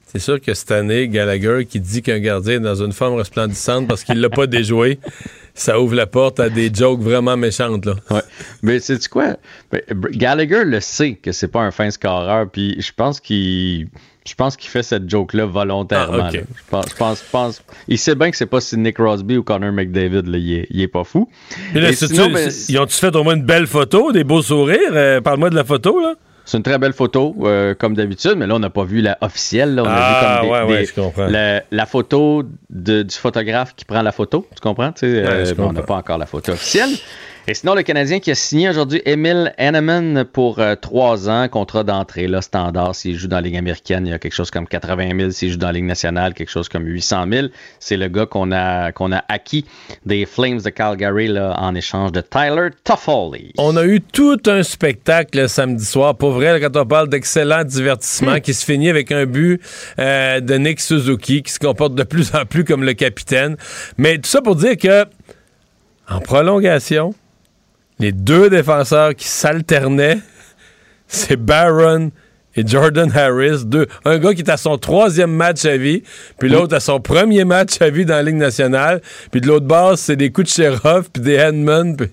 C'est 0.07 0.19
sûr 0.19 0.39
que 0.39 0.53
cette 0.53 0.71
année, 0.71 1.07
Gallagher 1.09 1.65
qui 1.67 1.79
dit 1.79 2.01
qu'un 2.01 2.19
gardien 2.19 2.53
est 2.55 2.59
dans 2.59 2.75
une 2.85 2.93
forme 2.93 3.15
resplendissante 3.15 3.87
parce 3.87 4.03
qu'il 4.03 4.21
l'a 4.21 4.29
pas 4.29 4.47
déjoué, 4.47 4.99
ça 5.53 5.79
ouvre 5.79 5.95
la 5.95 6.05
porte 6.07 6.39
à 6.39 6.49
des 6.49 6.71
jokes 6.73 7.01
vraiment 7.01 7.35
méchantes. 7.35 7.85
Là. 7.85 7.95
Ouais. 8.11 8.21
Mais 8.61 8.79
c'est 8.79 9.05
quoi? 9.09 9.35
Gallagher 10.11 10.63
le 10.63 10.79
sait 10.79 11.13
que 11.15 11.31
c'est 11.31 11.47
pas 11.49 11.61
un 11.61 11.71
fin 11.71 11.89
scoreur, 11.89 12.49
puis 12.49 12.75
je 12.81 12.91
pense 12.95 13.19
qu'il. 13.19 13.87
Je 14.27 14.33
pense 14.33 14.57
qu'il 14.57 14.71
fait 14.71 14.81
cette 14.81 15.07
joke-là 15.07 15.45
volontairement. 15.45 16.29
Ah, 16.29 16.31
là. 16.31 16.39
Je, 16.39 16.63
pense, 16.71 16.85
je, 16.89 16.95
pense, 16.95 17.19
je 17.19 17.31
pense- 17.31 17.61
Il 17.87 17.99
sait 17.99 18.15
bien 18.15 18.31
que 18.31 18.37
c'est 18.37 18.47
pas 18.47 18.59
Sidney 18.59 18.91
Crosby 18.91 19.37
ou 19.37 19.43
Connor 19.43 19.71
McDavid. 19.71 20.23
Là. 20.25 20.37
Il, 20.39 20.53
est, 20.53 20.67
il 20.71 20.81
est 20.81 20.87
pas 20.87 21.03
fou. 21.03 21.29
Puis 21.71 21.79
là, 21.79 21.89
Et 21.89 21.93
c'est- 21.93 22.07
sinon, 22.07 22.25
tu- 22.27 22.33
ben, 22.33 22.51
ils 22.69 22.79
ont-tu 22.79 22.95
fait 22.95 23.15
au 23.15 23.23
moins 23.23 23.35
une 23.35 23.45
belle 23.45 23.67
photo, 23.67 24.11
des 24.11 24.23
beaux 24.23 24.41
sourires? 24.41 24.79
Euh, 24.93 25.21
Parle-moi 25.21 25.51
de 25.51 25.55
la 25.55 25.63
photo, 25.63 25.99
là. 25.99 26.15
C'est 26.45 26.57
une 26.57 26.63
très 26.63 26.77
belle 26.77 26.93
photo, 26.93 27.35
euh, 27.41 27.73
comme 27.73 27.95
d'habitude, 27.95 28.33
mais 28.37 28.45
là, 28.45 28.55
on 28.55 28.59
n'a 28.59 28.69
pas 28.69 28.83
vu 28.83 29.01
la 29.01 29.17
officielle. 29.21 29.73
Là. 29.75 29.81
On 29.83 29.85
Ah, 29.89 29.91
a 29.91 30.09
vu 30.09 30.25
comme 30.41 30.47
des- 30.49 30.53
ouais, 30.53 30.63
ouais, 30.73 30.79
des- 30.81 30.85
je 30.85 30.93
comprends. 30.93 31.25
La, 31.27 31.63
la 31.71 31.85
photo 31.87 32.43
de- 32.69 33.01
du 33.03 33.15
photographe 33.15 33.73
qui 33.75 33.83
prend 33.83 34.01
la 34.03 34.11
photo. 34.11 34.47
Tu 34.55 34.61
comprends? 34.61 34.91
Tu 34.91 34.99
sais, 35.01 35.23
euh, 35.25 35.53
bon, 35.55 35.69
on 35.69 35.73
n'a 35.73 35.81
pas 35.81 35.95
encore 35.95 36.17
la 36.19 36.25
photo 36.27 36.51
officielle. 36.51 36.89
Et 37.47 37.53
sinon, 37.53 37.75
le 37.75 37.83
Canadien 37.83 38.19
qui 38.19 38.31
a 38.31 38.35
signé 38.35 38.69
aujourd'hui 38.69 39.03
Emil 39.05 39.53
Henneman 39.59 40.25
pour 40.25 40.57
euh, 40.57 40.73
trois 40.73 41.29
ans, 41.29 41.47
contrat 41.47 41.83
d'entrée, 41.83 42.25
là, 42.25 42.41
standard. 42.41 42.95
S'il 42.95 43.19
joue 43.19 43.27
dans 43.27 43.35
la 43.35 43.43
Ligue 43.43 43.57
américaine, 43.57 44.07
il 44.07 44.09
y 44.09 44.13
a 44.13 44.17
quelque 44.17 44.33
chose 44.33 44.49
comme 44.49 44.67
80 44.67 45.15
000. 45.15 45.29
S'il 45.29 45.51
joue 45.51 45.57
dans 45.57 45.67
la 45.67 45.73
Ligue 45.73 45.85
nationale, 45.85 46.33
quelque 46.33 46.49
chose 46.49 46.69
comme 46.69 46.87
800 46.87 47.25
000. 47.31 47.47
C'est 47.79 47.97
le 47.97 48.07
gars 48.07 48.25
qu'on 48.25 48.51
a, 48.51 48.91
qu'on 48.91 49.11
a 49.11 49.23
acquis 49.29 49.63
des 50.07 50.25
Flames 50.25 50.59
de 50.59 50.71
Calgary 50.71 51.27
là, 51.27 51.55
en 51.59 51.75
échange 51.75 52.11
de 52.13 52.21
Tyler 52.21 52.69
Toffoli. 52.83 53.53
On 53.59 53.77
a 53.77 53.85
eu 53.85 54.01
tout 54.01 54.41
un 54.47 54.63
spectacle 54.63 55.41
le 55.41 55.47
samedi 55.47 55.85
soir. 55.85 56.15
Pour 56.15 56.31
vrai, 56.31 56.59
quand 56.59 56.75
on 56.75 56.85
parle 56.87 57.09
d'excellent 57.09 57.63
divertissement, 57.63 58.39
qui 58.39 58.55
se 58.55 58.65
finit 58.65 58.89
avec 58.89 59.11
un 59.11 59.27
but 59.27 59.61
euh, 59.99 60.39
de 60.39 60.55
Nick 60.55 60.79
Suzuki, 60.79 61.43
qui 61.43 61.53
se 61.53 61.59
comporte 61.59 61.93
de 61.93 62.03
plus 62.03 62.33
en 62.33 62.45
plus 62.45 62.63
comme 62.63 62.83
le 62.83 62.93
capitaine. 62.93 63.55
Mais 63.99 64.17
tout 64.17 64.29
ça 64.29 64.41
pour 64.41 64.55
dire 64.55 64.77
que, 64.77 65.05
en 66.09 66.19
prolongation, 66.21 67.13
les 67.99 68.11
deux 68.11 68.49
défenseurs 68.49 69.15
qui 69.15 69.27
s'alternaient, 69.27 70.19
c'est 71.07 71.37
Barron 71.37 72.11
et 72.55 72.65
Jordan 72.65 73.11
Harris, 73.13 73.65
deux, 73.65 73.87
un 74.05 74.17
gars 74.17 74.33
qui 74.33 74.41
est 74.41 74.49
à 74.49 74.57
son 74.57 74.77
troisième 74.77 75.31
match 75.31 75.65
à 75.65 75.75
vie, 75.75 76.03
puis 76.39 76.47
l'autre 76.49 76.75
à 76.75 76.79
son 76.79 77.01
premier 77.01 77.43
match 77.43 77.81
à 77.81 77.89
vie 77.89 78.05
dans 78.05 78.15
la 78.15 78.23
Ligue 78.23 78.35
nationale, 78.35 79.01
puis 79.31 79.41
de 79.41 79.47
l'autre 79.47 79.65
base, 79.65 79.99
c'est 79.99 80.15
des 80.15 80.31
coups 80.31 80.47
de 80.47 80.63
sheriff, 80.63 81.09
puis 81.11 81.21
des 81.21 81.41
handmen. 81.41 81.97
Puis... 81.97 82.07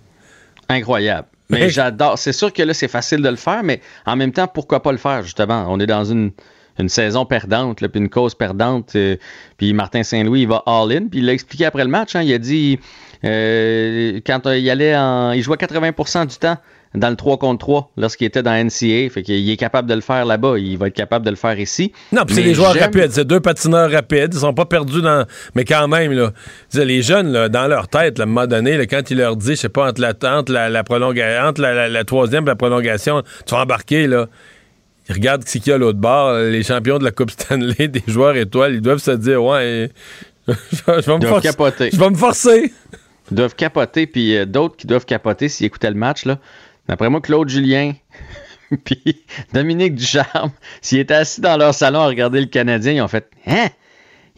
Incroyable. 0.69 1.29
Mais 1.49 1.69
j'adore. 1.69 2.19
C'est 2.19 2.33
sûr 2.33 2.53
que 2.53 2.63
là, 2.63 2.73
c'est 2.75 2.89
facile 2.89 3.23
de 3.23 3.29
le 3.29 3.37
faire, 3.37 3.63
mais 3.63 3.81
en 4.07 4.17
même 4.17 4.33
temps, 4.33 4.49
pourquoi 4.49 4.83
pas 4.83 4.91
le 4.91 4.99
faire, 4.99 5.23
justement? 5.23 5.67
On 5.69 5.79
est 5.81 5.87
dans 5.87 6.05
une, 6.05 6.33
une 6.79 6.89
saison 6.89 7.27
perdante, 7.27 7.81
là, 7.81 7.89
puis 7.89 8.01
une 8.01 8.09
cause 8.09 8.35
perdante. 8.35 8.97
euh, 8.97 9.17
puis 9.59 9.73
Martin 9.75 10.03
Saint-Louis, 10.03 10.43
il 10.43 10.49
va 10.49 10.63
all-in. 10.67 11.09
Puis 11.09 11.21
il 11.21 11.27
l'a 11.27 11.35
expliqué 11.35 11.67
après 11.67 11.85
le 11.85 11.91
match. 11.91 12.17
hein, 12.17 12.23
il 12.23 12.33
a 12.33 12.39
dit 12.39 12.81
quand 13.23 14.47
euh, 14.47 14.59
il 14.59 14.69
allait 14.70 14.97
en. 14.97 15.32
Il 15.32 15.43
jouait 15.43 15.57
80% 15.57 16.27
du 16.27 16.36
temps 16.36 16.57
dans 16.94 17.09
le 17.09 17.16
3 17.16 17.39
contre 17.39 17.59
3 17.61 17.93
lorsqu'il 17.97 18.27
était 18.27 18.43
dans 18.43 18.53
NCA. 18.53 19.09
Fait 19.11 19.23
qu'il 19.23 19.49
est 19.49 19.57
capable 19.57 19.89
de 19.89 19.94
le 19.94 20.01
faire 20.03 20.24
là-bas. 20.27 20.59
Il 20.59 20.77
va 20.77 20.89
être 20.89 20.94
capable 20.94 21.24
de 21.24 21.31
le 21.31 21.36
faire 21.36 21.59
ici. 21.59 21.93
Non, 22.12 22.24
puis 22.27 22.35
c'est 22.35 22.43
des 22.43 22.55
joueurs 22.55 22.74
rapides. 22.74 23.12
C'est 23.12 23.24
deux 23.24 23.40
patineurs 23.40 23.90
rapides. 23.90 24.35
Ils 24.35 24.40
sont 24.40 24.53
pas 24.53 24.66
perdus 24.66 25.01
dans. 25.01 25.24
Mais 25.55 25.65
quand 25.65 25.89
même, 25.89 26.12
là. 26.12 26.32
les 26.74 27.01
jeunes, 27.03 27.32
là, 27.32 27.49
dans 27.49 27.66
leur 27.66 27.89
tête, 27.89 28.19
là, 28.19 28.24
à 28.24 28.27
un 28.27 28.31
moment 28.31 28.47
donné, 28.47 28.77
là, 28.77 28.86
quand 28.86 29.11
il 29.11 29.19
leur 29.19 29.36
dit, 29.36 29.53
je 29.53 29.61
sais 29.61 29.69
pas, 29.69 29.89
entre 29.89 30.01
la, 30.01 30.11
entre 30.39 30.53
la, 30.53 30.81
entre 30.81 31.61
la, 31.62 31.74
la- 31.74 31.89
la 31.89 32.05
troisième 32.05 32.44
et 32.44 32.49
la 32.49 32.57
prolongation, 32.57 33.23
tu 33.47 33.55
vas 33.55 33.62
embarquer, 33.62 34.07
là. 34.07 34.27
Ils 35.09 35.15
regardent 35.15 35.49
ce 35.49 35.59
qu'il 35.59 35.69
y 35.69 35.73
a 35.73 35.74
à 35.77 35.78
l'autre 35.78 35.99
bord. 35.99 36.35
Les 36.35 36.62
champions 36.62 36.99
de 36.99 37.05
la 37.05 37.11
Coupe 37.11 37.31
Stanley, 37.31 37.74
des 37.89 38.05
joueurs 38.07 38.36
étoiles, 38.36 38.74
ils 38.74 38.81
doivent 38.81 38.99
se 38.99 39.11
dire, 39.12 39.43
ouais, 39.43 39.90
je 40.49 40.55
vais 40.86 40.97
me 40.97 41.03
forcer. 41.28 41.49
Je 41.93 41.99
vais 41.99 42.11
me 42.11 42.16
forcer. 42.16 42.73
Doivent 43.33 43.55
capoter, 43.55 44.07
puis 44.07 44.37
euh, 44.37 44.45
d'autres 44.47 44.77
qui 44.77 44.87
doivent 44.87 45.07
capoter 45.07 45.49
s'ils 45.49 45.67
écoutaient 45.67 45.91
le 45.91 45.97
match. 45.97 46.25
là. 46.25 46.39
D'après 46.89 47.09
moi, 47.09 47.21
Claude 47.21 47.49
Julien, 47.49 47.93
puis 48.85 49.23
Dominique 49.53 49.95
Ducharme, 49.95 50.51
s'ils 50.81 50.99
étaient 50.99 51.15
assis 51.15 51.41
dans 51.41 51.57
leur 51.57 51.75
salon 51.75 52.01
à 52.01 52.07
regarder 52.07 52.41
le 52.41 52.47
Canadien, 52.47 52.93
ils 52.93 53.03
ont 53.03 53.09
fait 53.09 53.29
Hein? 53.47 53.69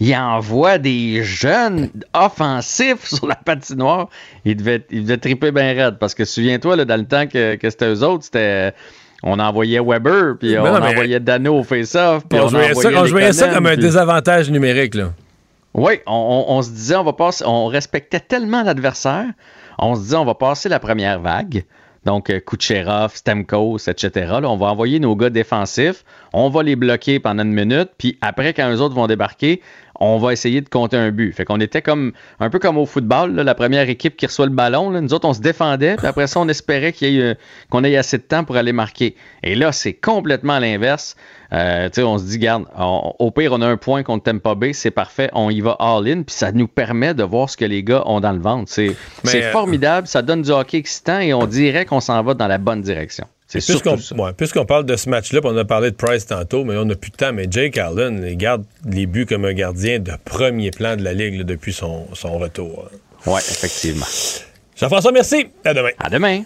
Il 0.01 0.15
envoie 0.17 0.79
des 0.79 1.23
jeunes 1.23 1.89
offensifs 2.15 3.05
sur 3.05 3.29
la 3.29 3.37
patinoire. 3.37 4.09
Ils 4.45 4.57
devaient, 4.57 4.85
ils 4.91 5.03
devaient 5.05 5.19
triper 5.19 5.53
bien 5.53 5.73
raide. 5.73 5.99
Parce 6.01 6.15
que 6.15 6.25
souviens-toi, 6.25 6.77
là, 6.77 6.85
dans 6.85 6.97
le 6.97 7.07
temps 7.07 7.27
que, 7.29 7.55
que 7.55 7.71
c'était 7.71 7.93
eux 7.93 8.03
autres, 8.03 8.25
c'était. 8.25 8.73
On 9.23 9.39
envoyait 9.39 9.81
Weber, 9.81 10.35
puis 10.39 10.59
on 10.59 10.65
non, 10.65 10.83
envoyait 10.83 11.21
Dano 11.21 11.61
au 11.61 11.63
face-off. 11.63 12.25
puis 12.29 12.39
on, 12.39 12.49
jouait 12.49 12.75
ça, 12.75 12.91
on 12.95 13.07
jouait 13.07 13.33
ça 13.33 13.49
comme 13.49 13.65
un 13.65 13.77
désavantage 13.77 14.51
numérique, 14.51 14.95
là. 14.95 15.13
Oui, 15.75 15.95
on, 16.07 16.63
se 16.63 16.71
disait, 16.71 16.95
on 16.95 17.03
va 17.03 17.13
passer, 17.13 17.45
on 17.47 17.67
respectait 17.67 18.21
tellement 18.21 18.63
l'adversaire, 18.63 19.27
on 19.79 19.97
se 19.97 20.03
disait, 20.03 20.17
on 20.17 20.25
va 20.25 20.35
passer 20.35 20.69
la 20.69 20.79
première 20.79 21.21
vague. 21.21 21.65
Donc, 22.05 22.31
euh, 22.31 22.39
Kucherov, 22.39 23.17
Stamkos, 23.17 23.89
etc. 23.89 24.11
Là, 24.41 24.51
on 24.51 24.57
va 24.57 24.67
envoyer 24.67 25.01
nos 25.01 25.17
gars 25.17 25.31
défensifs, 25.31 26.05
on 26.33 26.49
va 26.49 26.63
les 26.63 26.77
bloquer 26.77 27.19
pendant 27.19 27.43
une 27.43 27.53
minute, 27.53 27.91
puis 27.99 28.19
après, 28.21 28.53
quand 28.53 28.71
eux 28.71 28.81
autres 28.81 28.95
vont 28.95 29.07
débarquer, 29.07 29.63
on 30.01 30.19
va 30.19 30.33
essayer 30.33 30.61
de 30.61 30.69
compter 30.69 30.97
un 30.97 31.11
but. 31.11 31.33
Fait 31.33 31.45
qu'on 31.45 31.61
était 31.61 31.83
comme 31.83 32.13
un 32.41 32.51
peu 32.51 32.59
comme 32.59 32.77
au 32.77 32.87
football, 32.87 33.35
la 33.35 33.55
première 33.55 33.89
équipe 33.89 34.17
qui 34.17 34.27
reçoit 34.27 34.47
le 34.47 34.53
ballon. 34.53 34.91
là, 34.91 35.01
nous 35.01 35.15
autres, 35.15 35.27
on 35.27 35.35
se 35.35 35.41
défendait, 35.41 35.97
puis 35.97 36.07
après 36.07 36.27
ça, 36.27 36.41
on 36.41 36.49
espérait 36.49 36.93
qu'il 36.93 37.15
y 37.15 37.21
euh, 37.21 37.35
qu'on 37.71 37.85
ait 37.85 37.97
assez 37.97 38.19
de 38.19 38.23
temps 38.23 38.45
pour 38.45 38.57
aller 38.57 38.73
marquer. 38.73 39.17
Et 39.43 39.55
là, 39.55 39.73
c'est 39.73 39.95
complètement 39.95 40.59
l'inverse. 40.59 41.17
Euh, 41.55 41.89
on 41.99 42.19
se 42.19 42.25
dit, 42.25 42.39
garde, 42.39 42.65
on- 42.77 43.15
au 43.19 43.31
pire, 43.31 43.53
on 43.53 43.63
a 43.63 43.67
un 43.67 43.77
point 43.77 44.03
contre 44.03 44.25
Tampa 44.25 44.55
Bay, 44.55 44.73
c'est 44.73 44.91
parfait, 44.91 45.31
on 45.33 45.51
y 45.51 45.61
va 45.61 45.77
all-in, 45.79 46.23
puis 46.23 46.35
ça 46.35 46.51
nous 46.53 46.67
permet 46.69 47.15
de 47.15 47.23
voir 47.23 47.49
ce 47.49 47.57
que 47.57 47.65
les 47.65 47.83
gars 47.85 48.03
ont 48.07 48.21
dans 48.21 48.33
le 48.33 48.41
ventre. 48.41 48.71
C'est 48.73 48.97
euh, 49.27 49.53
formidable, 49.53 50.07
ça 50.07 50.23
donne 50.23 50.43
du 50.43 50.51
hockey 50.51 50.79
excitant 50.79 51.21
et 51.21 51.33
on 51.33 51.47
dirait 51.47 51.85
qu'on 51.85 52.01
s'en 52.01 52.23
va 52.23 52.35
dans 52.35 52.49
la 52.49 52.59
bonne 52.59 52.83
direction. 52.83 53.27
C'est 53.47 53.65
Puisqu'on 53.65 53.97
ouais, 54.21 54.33
puisqu'on 54.37 54.65
parle 54.65 54.85
de 54.85 54.97
ce 54.97 55.09
match-là, 55.09 55.41
puis 55.41 55.51
on 55.53 55.57
a 55.57 55.65
parlé 55.65 55.91
de 55.93 55.97
Price 55.97 56.27
tantôt, 56.27 56.65
mais 56.65 56.77
on 56.77 56.87
n'a 56.87 56.97
plus 56.97 57.11
de 57.13 57.17
temps. 57.17 57.33
Mais 57.33 57.47
Jake 57.49 57.79
Allen, 57.79 58.25
il 58.29 58.37
garde 58.37 58.65
les 58.85 59.07
buts 59.07 59.27
comme 59.27 59.45
un 59.45 59.53
gardien 59.53 60.01
de 60.01 60.13
premier 60.25 60.71
plan 60.73 60.97
de 60.97 61.03
la 61.05 61.13
Ligue 61.13 61.39
là, 61.39 61.45
depuis 61.45 61.73
son, 61.73 62.07
son 62.15 62.39
retour. 62.39 62.89
Oui, 63.27 63.39
effectivement. 63.39 64.07
Jean-François, 64.77 65.13
merci. 65.13 65.47
À 65.65 65.73
demain. 65.73 65.91
À 65.99 66.11
demain. 66.11 66.43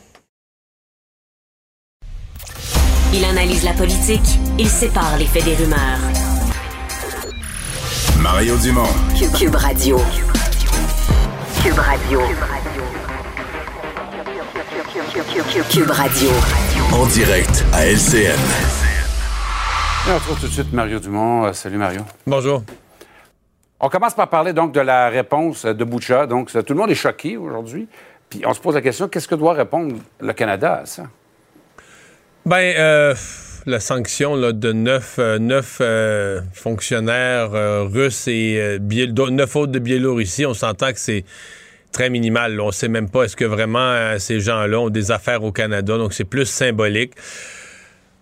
Il 3.11 3.25
analyse 3.25 3.65
la 3.65 3.73
politique, 3.73 4.39
il 4.59 4.69
sépare 4.69 5.17
les 5.17 5.25
faits 5.25 5.45
des 5.45 5.55
rumeurs. 5.55 5.99
Mario 8.21 8.55
Dumont. 8.59 8.83
Cube, 9.19 9.33
Cube 9.33 9.55
Radio. 9.55 9.97
Cube 11.63 11.79
Radio. 11.79 12.21
Cube 15.71 15.91
Radio. 15.91 16.31
En 16.93 17.07
direct 17.07 17.65
à 17.73 17.87
LCN. 17.87 18.39
Et 20.07 20.11
on 20.11 20.15
retrouve 20.15 20.41
tout 20.41 20.47
de 20.47 20.53
suite 20.53 20.73
Mario 20.75 20.99
Dumont. 20.99 21.47
Euh, 21.47 21.53
salut 21.55 21.79
Mario. 21.79 22.03
Bonjour. 22.27 22.63
On 23.81 23.89
commence 23.89 24.15
par 24.15 24.29
parler 24.29 24.53
donc 24.53 24.73
de 24.73 24.81
la 24.81 25.09
réponse 25.09 25.65
de 25.65 25.85
Boucha. 25.85 26.27
Donc 26.27 26.51
tout 26.53 26.75
le 26.75 26.79
monde 26.79 26.91
est 26.91 26.95
choqué 26.95 27.39
aujourd'hui. 27.39 27.89
Puis 28.29 28.43
on 28.45 28.53
se 28.53 28.61
pose 28.61 28.75
la 28.75 28.83
question 28.83 29.09
qu'est-ce 29.09 29.29
que 29.29 29.35
doit 29.35 29.55
répondre 29.55 29.95
le 30.21 30.33
Canada 30.35 30.81
à 30.83 30.87
ça? 30.87 31.05
Ben, 32.49 32.75
euh, 32.79 33.15
la 33.67 33.79
sanction 33.79 34.35
là, 34.35 34.53
de 34.53 34.73
neuf, 34.73 35.17
euh, 35.19 35.39
neuf, 35.39 35.81
euh, 35.83 36.41
fonctionnaires 36.55 37.53
euh, 37.53 37.83
russes 37.83 38.27
et 38.27 38.57
euh, 38.59 39.31
neuf 39.31 39.55
autres 39.55 39.71
de 39.71 39.79
Biélorussie, 39.79 40.47
on 40.47 40.55
s'entend 40.55 40.95
que 40.95 40.99
c'est 40.99 41.27
très 41.93 42.09
minimal. 42.09 42.59
On 42.59 42.69
ne 42.69 42.73
sait 42.73 42.89
même 42.89 43.11
pas 43.11 43.25
est-ce 43.25 43.37
que 43.37 43.45
vraiment 43.45 43.81
euh, 43.81 44.19
ces 44.19 44.41
gens-là 44.41 44.81
ont 44.81 44.89
des 44.89 45.11
affaires 45.11 45.45
au 45.45 45.53
Canada, 45.53 45.99
donc 45.99 46.15
c'est 46.15 46.25
plus 46.25 46.47
symbolique. 46.47 47.13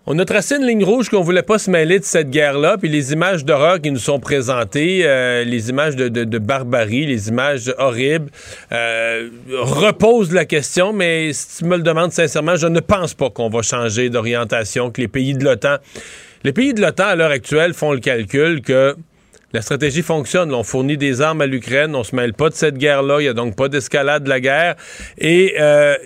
On 0.09 0.17
a 0.21 0.25
tracé 0.25 0.55
une 0.55 0.65
ligne 0.65 0.85
rouge 0.85 1.09
qu'on 1.09 1.23
voulait 1.23 1.43
pas 1.43 1.59
se 1.59 1.69
mêler 1.69 1.99
de 1.99 2.05
cette 2.05 2.31
guerre-là, 2.31 2.77
puis 2.79 2.89
les 2.89 3.13
images 3.13 3.45
d'horreur 3.45 3.81
qui 3.81 3.91
nous 3.91 3.99
sont 3.99 4.21
présentées, 4.21 5.01
euh, 5.03 5.43
les 5.43 5.69
images 5.69 5.97
de, 5.97 6.39
barbarie, 6.39 7.07
les 7.07 7.29
images 7.29 7.75
horribles, 7.77 8.31
euh, 8.71 9.29
reposent 9.51 10.33
la 10.33 10.45
question, 10.45 10.93
mais 10.93 11.33
si 11.33 11.59
tu 11.59 11.65
me 11.65 11.77
le 11.77 11.83
demandes 11.83 12.13
sincèrement, 12.13 12.55
je 12.55 12.69
ne 12.69 12.79
pense 12.79 13.15
pas 13.15 13.31
qu'on 13.31 13.49
va 13.49 13.63
changer 13.63 14.09
d'orientation, 14.09 14.93
que 14.93 15.01
les 15.01 15.09
pays 15.09 15.35
de 15.35 15.43
l'OTAN... 15.43 15.79
Les 16.45 16.53
pays 16.53 16.73
de 16.73 16.81
l'OTAN, 16.81 17.07
à 17.07 17.17
l'heure 17.17 17.33
actuelle, 17.33 17.75
font 17.75 17.93
le 17.93 17.99
calcul 17.99 18.63
que 18.63 18.95
la 19.53 19.61
stratégie 19.61 20.03
fonctionne. 20.03 20.55
On 20.55 20.63
fournit 20.63 20.97
des 20.97 21.21
armes 21.21 21.41
à 21.41 21.47
l'Ukraine, 21.47 21.97
on 21.97 22.05
se 22.05 22.15
mêle 22.15 22.33
pas 22.33 22.49
de 22.49 22.55
cette 22.55 22.79
guerre-là, 22.79 23.17
il 23.19 23.25
n'y 23.25 23.29
a 23.29 23.35
donc 23.35 23.57
pas 23.57 23.67
d'escalade 23.69 24.23
de 24.23 24.29
la 24.29 24.39
guerre, 24.39 24.77
et... 25.19 25.57
euh, 25.59 25.97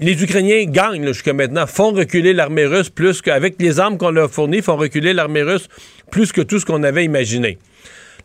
les 0.00 0.22
Ukrainiens 0.22 0.64
gagnent 0.66 1.06
jusqu'à 1.08 1.32
maintenant, 1.32 1.66
font 1.66 1.92
reculer 1.92 2.32
l'armée 2.32 2.66
russe 2.66 2.90
plus 2.90 3.20
qu'avec 3.22 3.56
les 3.58 3.80
armes 3.80 3.98
qu'on 3.98 4.10
leur 4.10 4.30
fournit, 4.30 4.62
font 4.62 4.76
reculer 4.76 5.12
l'armée 5.12 5.42
russe 5.42 5.68
plus 6.10 6.32
que 6.32 6.40
tout 6.40 6.58
ce 6.58 6.66
qu'on 6.66 6.82
avait 6.82 7.04
imaginé. 7.04 7.58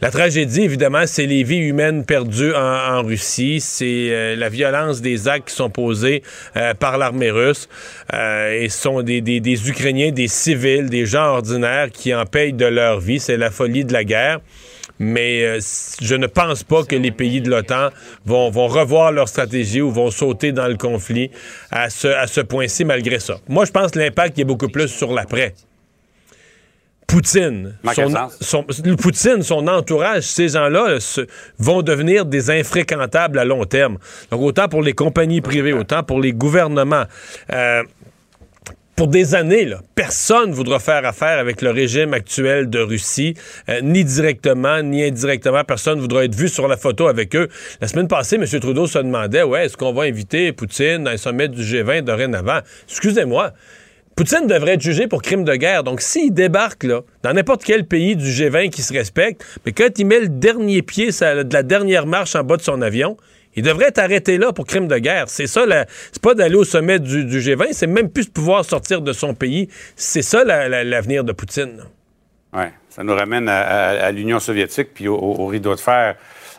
La 0.01 0.11
tragédie, 0.11 0.61
évidemment, 0.63 1.03
c'est 1.05 1.25
les 1.27 1.43
vies 1.43 1.59
humaines 1.59 2.03
perdues 2.03 2.53
en, 2.53 3.03
Russie, 3.03 3.61
c'est 3.61 4.09
euh, 4.09 4.35
la 4.35 4.49
violence 4.49 5.01
des 5.01 5.29
actes 5.29 5.47
qui 5.49 5.55
sont 5.55 5.69
posés 5.69 6.23
euh, 6.57 6.73
par 6.73 6.97
l'armée 6.97 7.31
russe. 7.31 7.69
Euh, 8.13 8.51
et 8.63 8.67
ce 8.69 8.81
sont 8.81 9.01
des, 9.01 9.21
des- 9.21 9.39
des 9.39 9.69
Ukrainiens, 9.69 10.11
des 10.11 10.27
civils, 10.27 10.89
des 10.89 11.05
gens 11.05 11.27
ordinaires 11.35 11.89
qui 11.89 12.13
en 12.13 12.25
payent 12.25 12.53
de 12.53 12.65
leur 12.65 12.99
vie. 12.99 13.19
C'est 13.19 13.37
la 13.37 13.49
folie 13.49 13.85
de 13.85 13.93
la 13.93 14.03
guerre. 14.03 14.39
Mais 15.03 15.43
euh, 15.43 15.59
je 16.01 16.15
ne 16.15 16.27
pense 16.27 16.63
pas 16.63 16.83
que 16.83 16.95
les 16.95 17.11
pays 17.11 17.41
de 17.41 17.49
l'OTAN 17.49 17.89
vont, 18.25 18.49
vont 18.49 18.67
revoir 18.67 19.11
leur 19.11 19.27
stratégie 19.27 19.81
ou 19.81 19.91
vont 19.91 20.11
sauter 20.11 20.51
dans 20.51 20.67
le 20.67 20.77
conflit 20.77 21.29
à 21.71 21.89
ce, 21.89 22.07
à 22.07 22.27
ce 22.27 22.41
point-ci, 22.41 22.85
malgré 22.85 23.19
ça. 23.19 23.37
Moi, 23.49 23.65
je 23.65 23.71
pense 23.71 23.91
que 23.91 23.99
l'impact 23.99 24.39
est 24.39 24.45
beaucoup 24.45 24.69
plus 24.69 24.87
sur 24.87 25.13
l'après. 25.13 25.53
Poutine, 27.05 27.77
son, 28.41 28.63
Poutine, 28.63 29.43
son 29.43 29.67
entourage, 29.67 30.23
ces 30.23 30.47
gens-là 30.49 30.97
euh, 31.17 31.25
vont 31.59 31.81
devenir 31.81 32.25
des 32.25 32.49
infréquentables 32.49 33.37
à 33.37 33.45
long 33.45 33.65
terme. 33.65 33.97
Donc, 34.31 34.41
autant 34.41 34.67
pour 34.67 34.81
les 34.81 34.93
compagnies 34.93 35.41
privées, 35.41 35.73
autant 35.73 36.01
pour 36.01 36.19
les 36.19 36.33
gouvernements. 36.33 37.03
Euh, 37.51 37.83
pour 39.03 39.09
des 39.09 39.35
années, 39.35 39.69
personne 39.95 40.51
ne 40.51 40.55
voudra 40.55 40.79
faire 40.79 41.05
affaire 41.05 41.37
avec 41.37 41.61
le 41.61 41.71
régime 41.71 42.13
actuel 42.13 42.69
de 42.69 42.79
Russie, 42.79 43.33
euh, 43.67 43.81
ni 43.81 44.05
directement, 44.05 44.81
ni 44.81 45.03
indirectement. 45.03 45.65
Personne 45.65 45.97
ne 45.97 46.01
voudra 46.01 46.23
être 46.23 46.35
vu 46.35 46.47
sur 46.47 46.69
la 46.69 46.77
photo 46.77 47.09
avec 47.09 47.35
eux. 47.35 47.49
La 47.81 47.89
semaine 47.89 48.07
passée, 48.07 48.37
M. 48.37 48.45
Trudeau 48.61 48.87
se 48.87 48.99
demandait, 48.99 49.43
ouais, 49.43 49.65
est-ce 49.65 49.75
qu'on 49.75 49.91
va 49.91 50.03
inviter 50.03 50.53
Poutine 50.53 51.05
à 51.05 51.11
un 51.11 51.17
sommet 51.17 51.49
du 51.49 51.61
G20 51.61 52.03
dorénavant? 52.03 52.59
Excusez-moi. 52.87 53.51
Poutine 54.15 54.47
devrait 54.47 54.75
être 54.75 54.81
jugé 54.81 55.07
pour 55.07 55.21
crime 55.21 55.43
de 55.43 55.55
guerre. 55.55 55.83
Donc, 55.83 55.99
s'il 55.99 56.33
débarque 56.33 56.85
là, 56.85 57.01
dans 57.23 57.33
n'importe 57.33 57.65
quel 57.65 57.85
pays 57.85 58.15
du 58.15 58.29
G20 58.29 58.69
qui 58.69 58.83
se 58.83 58.93
respecte, 58.93 59.43
mais 59.65 59.73
quand 59.73 59.99
il 59.99 60.05
met 60.05 60.21
le 60.21 60.29
dernier 60.29 60.81
pied 60.81 61.07
de 61.07 61.53
la 61.53 61.63
dernière 61.63 62.05
marche 62.05 62.37
en 62.37 62.43
bas 62.45 62.55
de 62.55 62.61
son 62.61 62.81
avion, 62.81 63.17
il 63.55 63.63
devrait 63.63 63.87
être 63.87 63.99
arrêté 63.99 64.37
là 64.37 64.51
pour 64.53 64.65
crime 64.65 64.87
de 64.87 64.97
guerre. 64.97 65.25
C'est 65.27 65.47
ça, 65.47 65.63
c'est 66.11 66.21
pas 66.21 66.33
d'aller 66.33 66.55
au 66.55 66.63
sommet 66.63 66.99
du, 66.99 67.25
G20, 67.25 67.67
c'est 67.71 67.87
même 67.87 68.09
plus 68.09 68.27
de 68.27 68.31
pouvoir 68.31 68.65
sortir 68.65 69.01
de 69.01 69.13
son 69.13 69.33
pays. 69.33 69.69
C'est 69.95 70.21
ça 70.21 70.43
l'avenir 70.43 71.23
de 71.23 71.31
Poutine. 71.31 71.83
Oui, 72.53 72.65
ça 72.89 73.03
nous 73.03 73.15
ramène 73.15 73.49
à, 73.49 74.11
l'Union 74.11 74.39
soviétique 74.39 74.93
puis 74.93 75.07
au, 75.07 75.45
rideau 75.47 75.75
de 75.75 75.79
fer. 75.79 76.15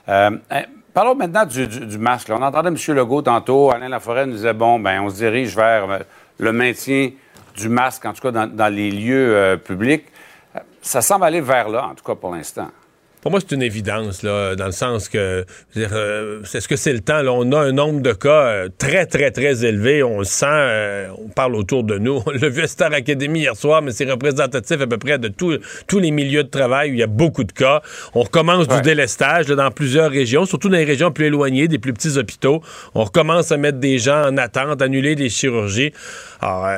Euh, 0.08 0.30
hein, 0.50 0.62
parlons 0.92 1.14
maintenant 1.14 1.46
du, 1.46 1.98
masque. 1.98 2.28
On 2.30 2.42
entendait 2.42 2.68
M. 2.68 2.96
Legault 2.96 3.22
tantôt, 3.22 3.70
Alain 3.70 3.88
Laforêt 3.88 4.26
nous 4.26 4.34
disait, 4.34 4.54
bon, 4.54 4.78
ben 4.80 5.00
on 5.00 5.10
se 5.10 5.16
dirige 5.16 5.56
vers 5.56 5.90
euh, 5.90 5.98
le 6.38 6.52
maintien 6.52 7.10
du 7.56 7.68
masque, 7.68 8.04
en 8.04 8.12
tout 8.12 8.20
cas 8.20 8.46
dans, 8.46 8.74
les 8.74 8.90
lieux 8.90 9.34
euh, 9.34 9.56
publics. 9.56 10.04
Ça 10.82 11.00
semble 11.00 11.24
aller 11.24 11.40
vers 11.40 11.68
là, 11.68 11.86
en 11.86 11.94
tout 11.94 12.04
cas 12.04 12.14
pour 12.14 12.34
l'instant. 12.34 12.68
Pour 13.24 13.30
moi, 13.30 13.40
c'est 13.40 13.54
une 13.54 13.62
évidence, 13.62 14.22
là, 14.22 14.54
dans 14.54 14.66
le 14.66 14.72
sens 14.72 15.08
que, 15.08 15.46
euh, 15.78 16.42
est-ce 16.42 16.68
que 16.68 16.76
c'est 16.76 16.92
le 16.92 17.00
temps? 17.00 17.22
Là, 17.22 17.32
on 17.32 17.50
a 17.52 17.58
un 17.58 17.72
nombre 17.72 18.02
de 18.02 18.12
cas 18.12 18.28
euh, 18.28 18.68
très, 18.76 19.06
très, 19.06 19.30
très 19.30 19.64
élevé. 19.64 20.02
On 20.02 20.18
le 20.18 20.26
sent, 20.26 20.44
euh, 20.46 21.08
on 21.16 21.30
parle 21.30 21.56
autour 21.56 21.84
de 21.84 21.96
nous. 21.96 22.20
On 22.26 22.30
l'a 22.32 22.50
vu 22.50 22.60
à 22.60 22.66
Star 22.66 22.92
Academy 22.92 23.40
hier 23.40 23.56
soir, 23.56 23.80
mais 23.80 23.92
c'est 23.92 24.04
représentatif 24.04 24.78
à 24.78 24.86
peu 24.86 24.98
près 24.98 25.18
de 25.18 25.28
tous 25.28 25.98
les 25.98 26.10
milieux 26.10 26.44
de 26.44 26.50
travail 26.50 26.90
où 26.90 26.92
il 26.92 26.98
y 26.98 27.02
a 27.02 27.06
beaucoup 27.06 27.44
de 27.44 27.52
cas. 27.52 27.80
On 28.12 28.24
recommence 28.24 28.68
du 28.68 28.78
délestage 28.82 29.46
dans 29.46 29.70
plusieurs 29.70 30.10
régions, 30.10 30.44
surtout 30.44 30.68
dans 30.68 30.76
les 30.76 30.84
régions 30.84 31.10
plus 31.10 31.24
éloignées, 31.24 31.66
des 31.66 31.78
plus 31.78 31.94
petits 31.94 32.18
hôpitaux. 32.18 32.60
On 32.94 33.04
recommence 33.04 33.50
à 33.52 33.56
mettre 33.56 33.78
des 33.78 33.96
gens 33.98 34.22
en 34.22 34.36
attente, 34.36 34.82
annuler 34.82 35.14
des 35.14 35.30
chirurgies. 35.30 35.94
Alors, 36.44 36.68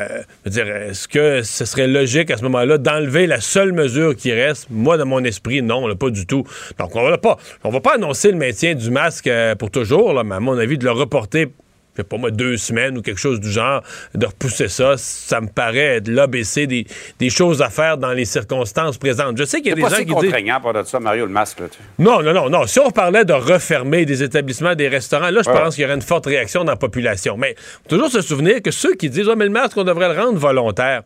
dire, 0.47 0.69
est-ce 0.69 1.09
que 1.09 1.43
ce 1.43 1.65
serait 1.65 1.89
logique 1.89 2.31
à 2.31 2.37
ce 2.37 2.45
moment-là 2.45 2.79
d'enlever 2.79 3.27
la 3.27 3.41
seule 3.41 3.73
mesure 3.73 4.15
qui 4.15 4.33
reste? 4.33 4.69
Moi, 4.71 4.97
dans 4.97 5.07
mon 5.07 5.25
esprit, 5.25 5.61
non, 5.61 5.93
pas 5.97 6.11
du 6.11 6.25
tout. 6.25 6.45
Donc, 6.79 6.95
on 6.95 7.03
va 7.03 7.19
pas, 7.19 7.37
on 7.65 7.71
va 7.71 7.81
pas 7.81 7.95
annoncer 7.97 8.31
le 8.31 8.39
maintien 8.39 8.77
du 8.77 8.93
masque 8.93 9.27
euh, 9.27 9.57
pour 9.57 9.73
toujours, 9.73 10.13
là, 10.13 10.23
mais 10.23 10.37
à 10.37 10.41
mon 10.41 10.57
avis, 10.57 10.79
de 10.79 10.85
le 10.85 10.93
reporter 10.93 11.49
je 11.97 12.03
pas 12.03 12.17
moi, 12.17 12.31
deux 12.31 12.57
semaines 12.57 12.99
ou 12.99 13.03
quelque 13.03 13.21
chose 13.21 13.41
du 13.41 13.51
genre, 13.51 13.83
de 14.15 14.27
repousser 14.27 14.69
ça, 14.69 14.95
ça 14.97 15.41
me 15.41 15.49
paraît 15.49 16.01
de 16.01 16.13
l'ABC 16.13 16.67
des, 16.67 16.87
des 17.19 17.31
choses 17.31 17.63
à 17.63 17.71
faire 17.71 17.99
dans 17.99 18.13
les 18.13 18.25
circonstances 18.25 18.99
présentes. 18.99 19.37
Je 19.39 19.45
sais 19.45 19.59
qu'il 19.59 19.71
y 19.71 19.73
a 19.73 19.75
des 19.75 19.83
pas 19.83 19.89
gens 19.89 19.97
si 19.97 20.07
qui 20.07 20.13
contraignant 20.13 20.61
disent... 20.61 20.83
de 20.83 20.89
ça, 20.89 21.01
Mario, 21.01 21.27
le 21.27 21.33
masque. 21.33 21.61
Là, 21.61 21.67
Non, 21.99 22.23
non, 22.23 22.33
non, 22.33 22.51
non. 22.51 22.67
Si 22.67 22.79
on 22.81 22.91
parlait 22.91 23.25
de 23.25 23.33
refermer 23.33 24.05
des 24.05 24.23
établissements, 24.23 24.75
des 24.75 24.89
restaurants, 24.89 25.31
là, 25.31 25.41
je 25.45 25.51
pense 25.51 25.75
qu'il 25.75 25.83
y 25.83 25.85
aurait 25.85 25.95
une 25.95 26.03
forte 26.03 26.27
réaction 26.27 26.65
dans 26.65 26.73
la 26.73 26.77
population. 26.77 27.37
Mais 27.37 27.55
faut 27.57 27.97
toujours 27.97 28.11
se 28.11 28.21
souvenir 28.21 28.63
que 28.63 28.71
ceux 28.71 28.95
qui 28.95 29.11
disent, 29.11 29.29
oh, 29.29 29.37
mais 29.37 29.45
le 29.45 29.51
masque, 29.51 29.77
on 29.77 29.85
devrait 29.85 30.13
le 30.15 30.21
rendre 30.21 30.39
volontaire. 30.39 31.03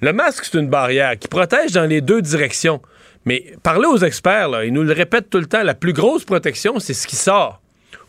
Le 0.00 0.12
masque, 0.12 0.44
c'est 0.44 0.58
une 0.58 0.68
barrière 0.68 1.18
qui 1.18 1.28
protège 1.28 1.72
dans 1.72 1.88
les 1.88 2.00
deux 2.00 2.20
directions. 2.20 2.80
Mais 3.24 3.54
parlez 3.62 3.86
aux 3.86 3.98
experts, 3.98 4.48
là, 4.48 4.64
ils 4.64 4.72
nous 4.72 4.82
le 4.82 4.92
répètent 4.92 5.30
tout 5.30 5.38
le 5.38 5.46
temps, 5.46 5.62
la 5.62 5.74
plus 5.74 5.92
grosse 5.92 6.24
protection, 6.24 6.78
c'est 6.78 6.94
ce 6.94 7.06
qui 7.06 7.16
sort. 7.16 7.60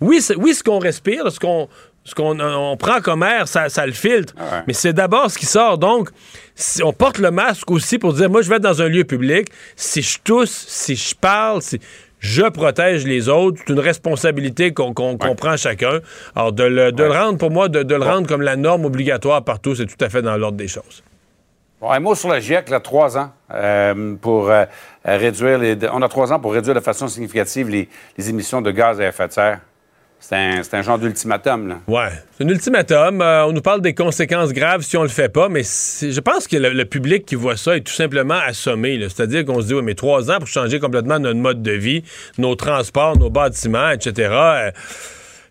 Oui, 0.02 0.20
oui 0.38 0.54
ce 0.54 0.64
qu'on 0.64 0.80
respire, 0.80 1.32
ce 1.32 1.40
qu'on 1.40 1.70
ce 2.06 2.16
qu'on 2.16 2.40
on 2.40 2.78
prend 2.78 3.02
comme 3.02 3.24
air, 3.24 3.48
ça, 3.48 3.68
ça 3.70 3.86
le 3.86 3.92
filtre. 3.92 4.34
Ah 4.38 4.64
Mais 4.68 4.74
c'est 4.74 4.94
d'abord 4.94 5.30
ce 5.30 5.38
qui 5.38 5.46
sort. 5.46 5.78
Donc, 5.78 6.10
si 6.54 6.84
on 6.84 6.94
porte 6.94 7.18
le 7.18 7.32
masque 7.32 7.70
aussi 7.72 7.98
pour 7.98 8.14
dire, 8.14 8.30
moi, 8.30 8.42
je 8.42 8.50
vais 8.50 8.58
être 8.58 8.62
dans 8.62 8.82
un 8.82 8.88
lieu 8.88 9.04
public. 9.04 9.50
Si 9.76 10.02
je 10.02 10.20
tousse, 10.24 10.66
si 10.68 10.96
je 10.96 11.16
parle, 11.16 11.62
si 11.62 11.80
je 12.20 12.44
protège 12.44 13.06
les 13.06 13.28
autres. 13.28 13.60
C'est 13.66 13.74
une 13.74 13.80
responsabilité 13.80 14.74
qu'on 14.74 14.94
prend 14.94 15.58
chacun. 15.58 16.00
Alors, 16.36 16.54
de 16.54 16.64
le, 16.64 16.92
de 16.92 17.04
le 17.04 17.12
rendre, 17.12 17.38
pour 17.38 17.52
moi, 17.52 17.70
de, 17.70 17.84
de 17.84 17.96
le 17.96 18.04
rendre 18.04 18.28
comme 18.28 18.42
la 18.42 18.56
norme 18.56 18.86
obligatoire 18.86 19.44
partout, 19.44 19.76
c'est 19.76 19.86
tout 19.86 20.04
à 20.04 20.10
fait 20.10 20.22
dans 20.22 20.38
l'ordre 20.38 20.58
des 20.58 20.68
choses. 20.68 21.04
Bon, 21.82 21.92
un 21.92 22.00
mot 22.00 22.16
sur 22.16 22.30
la 22.30 22.40
GIEC, 22.40 22.70
là, 22.70 22.80
trois 22.80 23.18
ans 23.18 23.32
euh, 23.54 24.16
pour 24.16 24.50
euh, 24.50 24.66
réduire 25.04 25.58
les. 25.58 25.78
On 25.92 26.02
a 26.02 26.08
trois 26.08 26.32
ans 26.32 26.40
pour 26.40 26.54
réduire 26.54 26.74
de 26.74 26.80
façon 26.80 27.08
significative 27.08 27.70
les, 27.70 27.90
émissions 28.30 28.62
de 28.62 28.72
gaz 28.72 29.02
à 29.02 29.08
effet 29.08 29.28
de 29.28 29.34
serre. 29.34 29.60
C'est 30.28 30.36
un, 30.36 30.62
un, 30.72 30.82
genre 30.82 30.98
d'ultimatum, 30.98 31.68
là. 31.68 31.82
Ouais, 31.88 32.10
c'est 32.36 32.46
un 32.46 32.48
ultimatum. 32.48 33.22
Euh, 33.22 33.46
on 33.46 33.52
nous 33.52 33.62
parle 33.62 33.82
des 33.82 33.94
conséquences 33.94 34.54
graves 34.54 34.82
si 34.82 34.98
on 34.98 35.04
le 35.04 35.08
fait 35.08 35.30
pas, 35.30 35.50
mais 35.50 35.62
je 35.62 36.20
pense 36.20 36.48
que 36.48 36.58
le, 36.58 36.84
public 36.86 37.28
qui 37.28 37.36
voit 37.36 37.58
ça 37.58 37.78
est 37.78 37.82
tout 37.82 37.94
simplement 37.94 38.40
assommé. 38.44 39.00
C'est-à-dire 39.02 39.46
qu'on 39.46 39.62
se 39.62 39.68
dit, 39.68 39.76
oui, 39.76 39.84
mais 39.84 39.94
trois 39.94 40.32
ans 40.32 40.40
pour 40.40 40.48
changer 40.48 40.80
complètement 40.80 41.20
notre 41.20 41.40
mode 41.40 41.62
de 41.62 41.74
vie, 41.74 42.04
nos 42.40 42.56
transports, 42.56 43.16
nos 43.20 43.30
bâtiments, 43.30 43.92
etc 43.92 44.72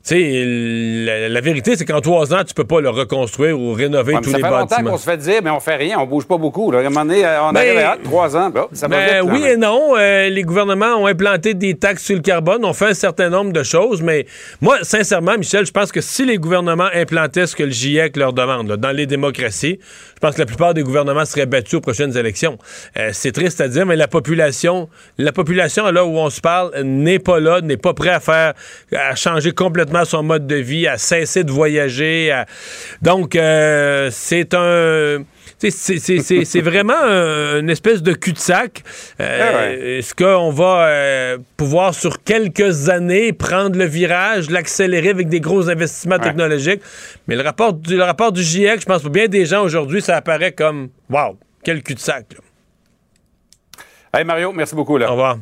sais, 0.05 1.29
la, 1.29 1.41
vérité, 1.41 1.77
c'est 1.77 1.85
qu'en 1.85 2.01
trois 2.01 2.35
ans, 2.35 2.43
tu 2.47 2.55
peux 2.55 2.65
pas 2.65 2.81
le 2.81 2.91
reconstruire 2.91 3.59
ou 3.59 3.73
rénover 3.73 4.15
tous 4.23 4.33
les 4.33 4.43
bâtiments. 4.43 4.69
Ça 4.69 4.77
fait 4.77 4.83
longtemps 4.83 4.91
qu'on 4.91 4.99
se 4.99 5.11
fait 5.11 5.17
dire, 5.17 5.41
mais 5.43 5.51
on 5.51 5.61
fait 5.61 5.77
rien, 5.77 5.99
on 5.99 6.07
bouge 6.07 6.27
pas 6.27 6.37
beaucoup. 6.37 6.71
À 6.73 6.79
un 6.79 6.83
moment 6.85 7.05
donné, 7.05 7.25
euh, 7.25 7.43
on 7.43 7.53
ben, 7.53 7.61
arrive 7.61 7.79
à 7.79 7.97
trois 8.03 8.37
ans, 8.37 8.53
ça 8.73 8.87
va 8.87 8.97
ben, 8.97 9.23
Oui 9.23 9.43
et 9.45 9.57
non. 9.57 9.97
Euh, 9.97 10.29
les 10.29 10.43
gouvernements 10.43 10.97
ont 10.97 11.07
implanté 11.07 11.55
des 11.55 11.75
taxes 11.75 12.05
sur 12.05 12.17
le 12.17 12.23
carbone, 12.23 12.65
ont 12.65 12.75
fait 12.75 12.89
un 12.89 12.95
certain 12.95 13.31
nombre 13.31 13.53
de 13.53 13.63
choses, 13.63 14.03
mais 14.03 14.27
moi, 14.61 14.79
sincèrement, 14.83 15.39
Michel, 15.39 15.65
je 15.65 15.73
pense 15.73 15.91
que 15.91 16.01
si 16.01 16.25
les 16.25 16.37
gouvernements 16.37 16.89
implantaient 16.93 17.47
ce 17.47 17.57
que 17.57 17.63
le 17.63 17.71
GIEC 17.71 18.17
leur 18.17 18.33
demande, 18.33 18.77
dans 18.77 18.93
les 18.93 19.07
démocraties, 19.07 19.79
je 20.15 20.21
pense 20.21 20.35
que 20.35 20.41
la 20.41 20.47
plupart 20.47 20.75
des 20.75 20.83
gouvernements 20.83 21.25
seraient 21.25 21.47
battus 21.47 21.75
aux 21.75 21.81
prochaines 21.81 22.17
élections. 22.17 22.59
Euh, 22.99 23.11
c'est 23.13 23.33
triste 23.33 23.61
à 23.61 23.69
dire, 23.69 23.87
mais 23.87 23.97
la 23.97 24.09
population, 24.09 24.89
la 25.19 25.33
population, 25.33 25.91
là 25.91 26.05
où 26.05 26.17
on 26.19 26.31
se 26.31 26.41
parle, 26.41 26.73
n'est 26.83 27.19
pas 27.19 27.41
là, 27.41 27.61
n'est 27.61 27.77
pas 27.77 27.95
prêt 27.95 28.11
à 28.11 28.21
faire, 28.21 28.55
à 28.93 29.15
changer 29.15 29.53
complètement 29.53 29.94
son 30.05 30.25
mode 30.25 30.49
de 30.49 30.57
vie, 30.57 30.89
à 30.89 30.99
cesser 30.99 31.45
de 31.45 31.53
voyager. 31.53 32.43
Donc, 33.03 33.37
euh, 33.37 34.09
c'est 34.11 34.55
un 34.55 35.25
c'est 35.59 36.61
vraiment 36.61 37.03
une 37.59 37.71
espèce 37.71 38.03
de 38.03 38.13
cul-de-sac. 38.13 38.83
Euh, 39.21 39.99
est-ce 39.99 40.15
qu'on 40.15 40.51
va 40.51 40.87
euh, 40.87 41.39
pouvoir, 41.57 41.95
sur 41.95 42.23
quelques 42.23 42.89
années, 42.89 43.33
prendre 43.33 43.79
le 43.79 43.85
virage, 43.85 44.51
l'accélérer 44.51 45.11
avec 45.11 45.29
des 45.29 45.41
gros 45.41 45.71
investissements 45.71 46.19
technologiques? 46.19 46.83
Mais 47.29 47.37
le 47.37 47.43
rapport, 47.43 47.73
du, 47.73 47.97
le 47.97 48.03
rapport 48.03 48.33
du 48.33 48.43
GIEC, 48.43 48.81
je 48.81 48.87
pense 48.87 49.03
pour 49.03 49.11
bien 49.11 49.27
des 49.27 49.47
gens 49.47 49.63
aujourd'hui, 49.63 50.03
ça 50.03 50.17
apparaît 50.17 50.53
comme 50.53 50.89
Wow, 51.11 51.39
quel 51.63 51.83
cul-de-sac. 51.83 52.27
Hey 54.13 54.25
Mario, 54.25 54.53
merci 54.53 54.75
beaucoup. 54.75 54.97
Là. 54.97 55.09
Au 55.09 55.13
revoir. 55.13 55.39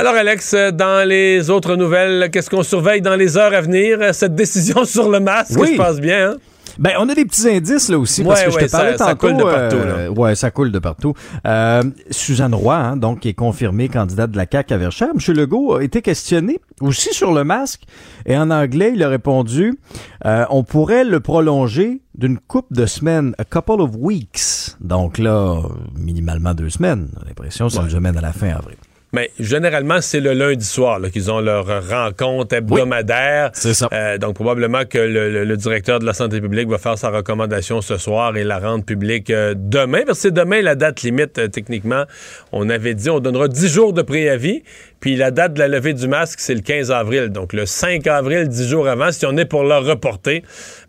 Alors, 0.00 0.14
Alex, 0.14 0.54
dans 0.74 1.04
les 1.04 1.50
autres 1.50 1.74
nouvelles, 1.74 2.30
qu'est-ce 2.30 2.48
qu'on 2.48 2.62
surveille 2.62 3.02
dans 3.02 3.16
les 3.16 3.36
heures 3.36 3.52
à 3.52 3.60
venir? 3.60 4.14
Cette 4.14 4.36
décision 4.36 4.84
sur 4.84 5.08
le 5.10 5.18
masque, 5.18 5.58
je 5.58 5.76
pense 5.76 5.98
bien. 5.98 6.30
Hein? 6.30 6.36
Ben, 6.78 6.92
on 7.00 7.08
a 7.08 7.16
des 7.16 7.24
petits 7.24 7.48
indices 7.48 7.88
là 7.88 7.98
aussi 7.98 8.22
parce 8.22 8.44
que 8.44 8.50
je 8.52 8.58
te 8.58 8.70
parlais 8.70 8.96
ça, 8.96 9.16
tantôt. 9.16 9.26
Ça 9.26 9.34
coule 9.34 9.36
de 9.36 9.42
partout. 9.42 9.76
Euh, 9.76 10.08
ouais, 10.10 10.34
ça 10.36 10.52
coule 10.52 10.70
de 10.70 10.78
partout. 10.78 11.14
Euh, 11.44 11.82
Suzanne 12.12 12.54
Roy, 12.54 12.76
hein, 12.76 12.96
donc, 12.96 13.18
qui 13.18 13.30
est 13.30 13.34
confirmée 13.34 13.88
candidate 13.88 14.30
de 14.30 14.36
la 14.36 14.46
CAQ 14.48 14.74
à 14.74 14.78
Verchères. 14.78 15.08
M. 15.12 15.34
Legault 15.34 15.74
a 15.74 15.82
été 15.82 16.00
questionné 16.00 16.60
aussi 16.80 17.12
sur 17.12 17.34
le 17.34 17.42
masque 17.42 17.82
et 18.24 18.38
en 18.38 18.52
anglais, 18.52 18.92
il 18.94 19.02
a 19.02 19.08
répondu 19.08 19.80
euh, 20.26 20.44
on 20.50 20.62
pourrait 20.62 21.02
le 21.02 21.18
prolonger 21.18 22.02
d'une 22.14 22.38
couple 22.38 22.72
de 22.72 22.86
semaines, 22.86 23.34
a 23.38 23.44
couple 23.44 23.80
of 23.80 23.90
weeks. 23.98 24.76
Donc 24.80 25.18
là, 25.18 25.60
minimalement 25.96 26.54
deux 26.54 26.70
semaines. 26.70 27.08
L'impression, 27.26 27.68
ça 27.68 27.82
nous 27.82 27.96
amène 27.96 28.16
à 28.16 28.20
la 28.20 28.32
fin 28.32 28.50
avril. 28.50 28.76
Mais 29.12 29.30
généralement, 29.40 30.02
c'est 30.02 30.20
le 30.20 30.34
lundi 30.34 30.64
soir 30.64 31.00
qu'ils 31.10 31.30
ont 31.30 31.40
leur 31.40 31.88
rencontre 31.88 32.54
hebdomadaire. 32.54 33.50
c'est 33.54 33.72
ça. 33.72 33.88
Euh, 33.92 34.18
donc, 34.18 34.34
probablement 34.34 34.84
que 34.84 34.98
le, 34.98 35.56
directeur 35.56 35.98
de 35.98 36.04
la 36.04 36.12
santé 36.12 36.40
publique 36.40 36.68
va 36.68 36.76
faire 36.76 36.98
sa 36.98 37.08
recommandation 37.08 37.80
ce 37.80 37.96
soir 37.96 38.36
et 38.36 38.44
la 38.44 38.58
rendre 38.58 38.84
publique 38.84 39.30
euh, 39.30 39.54
demain. 39.56 40.02
Parce 40.04 40.18
que 40.18 40.22
c'est 40.22 40.30
demain 40.34 40.60
la 40.60 40.74
date 40.74 41.02
limite, 41.02 41.38
euh, 41.38 41.48
techniquement. 41.48 42.04
On 42.52 42.68
avait 42.68 42.94
dit 42.94 43.08
on 43.08 43.20
donnera 43.20 43.48
10 43.48 43.68
jours 43.68 43.92
de 43.94 44.02
préavis. 44.02 44.62
Puis 45.00 45.16
la 45.16 45.30
date 45.30 45.54
de 45.54 45.60
la 45.60 45.68
levée 45.68 45.94
du 45.94 46.06
masque, 46.06 46.40
c'est 46.40 46.54
le 46.54 46.60
15 46.60 46.90
avril. 46.90 47.28
Donc, 47.28 47.54
le 47.54 47.64
5 47.64 48.06
avril, 48.08 48.46
10 48.48 48.68
jours 48.68 48.88
avant, 48.88 49.10
si 49.10 49.24
on 49.24 49.36
est 49.38 49.46
pour 49.46 49.64
le 49.64 49.76
reporter, 49.76 50.42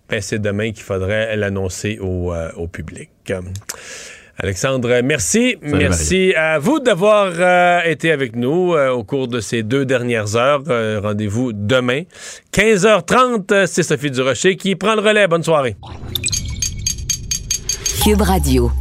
ben, 0.10 0.22
c'est 0.22 0.40
demain 0.40 0.72
qu'il 0.72 0.84
faudrait 0.84 1.38
l'annoncer 1.38 2.00
au, 2.02 2.34
au 2.58 2.68
public. 2.68 3.10
Alexandre, 4.42 5.02
merci. 5.04 5.58
merci 5.62 6.34
à 6.34 6.60
vous 6.60 6.80
d'avoir 6.80 7.34
euh, 7.38 7.82
été 7.84 8.10
avec 8.10 8.38
nous 8.38 8.74
euh, 8.74 8.90
au 8.90 9.04
cours 9.04 9.28
de 9.28 9.42
ces 9.42 9.64
deux 9.64 9.86
dernières 9.86 10.38
heures. 10.38 10.64
Euh, 10.70 11.02
rendez-vous 11.04 11.52
demain. 11.52 12.04
15h30, 12.54 13.66
c'est 13.66 13.84
Sophie 13.84 14.12
Durocher 14.12 14.56
qui 14.56 14.78
prend 14.78 14.96
le 14.96 15.02
relais. 15.02 15.28
Bonne 15.28 15.44
soirée. 15.44 15.76
Cube 18.02 18.22
Radio. 18.22 18.72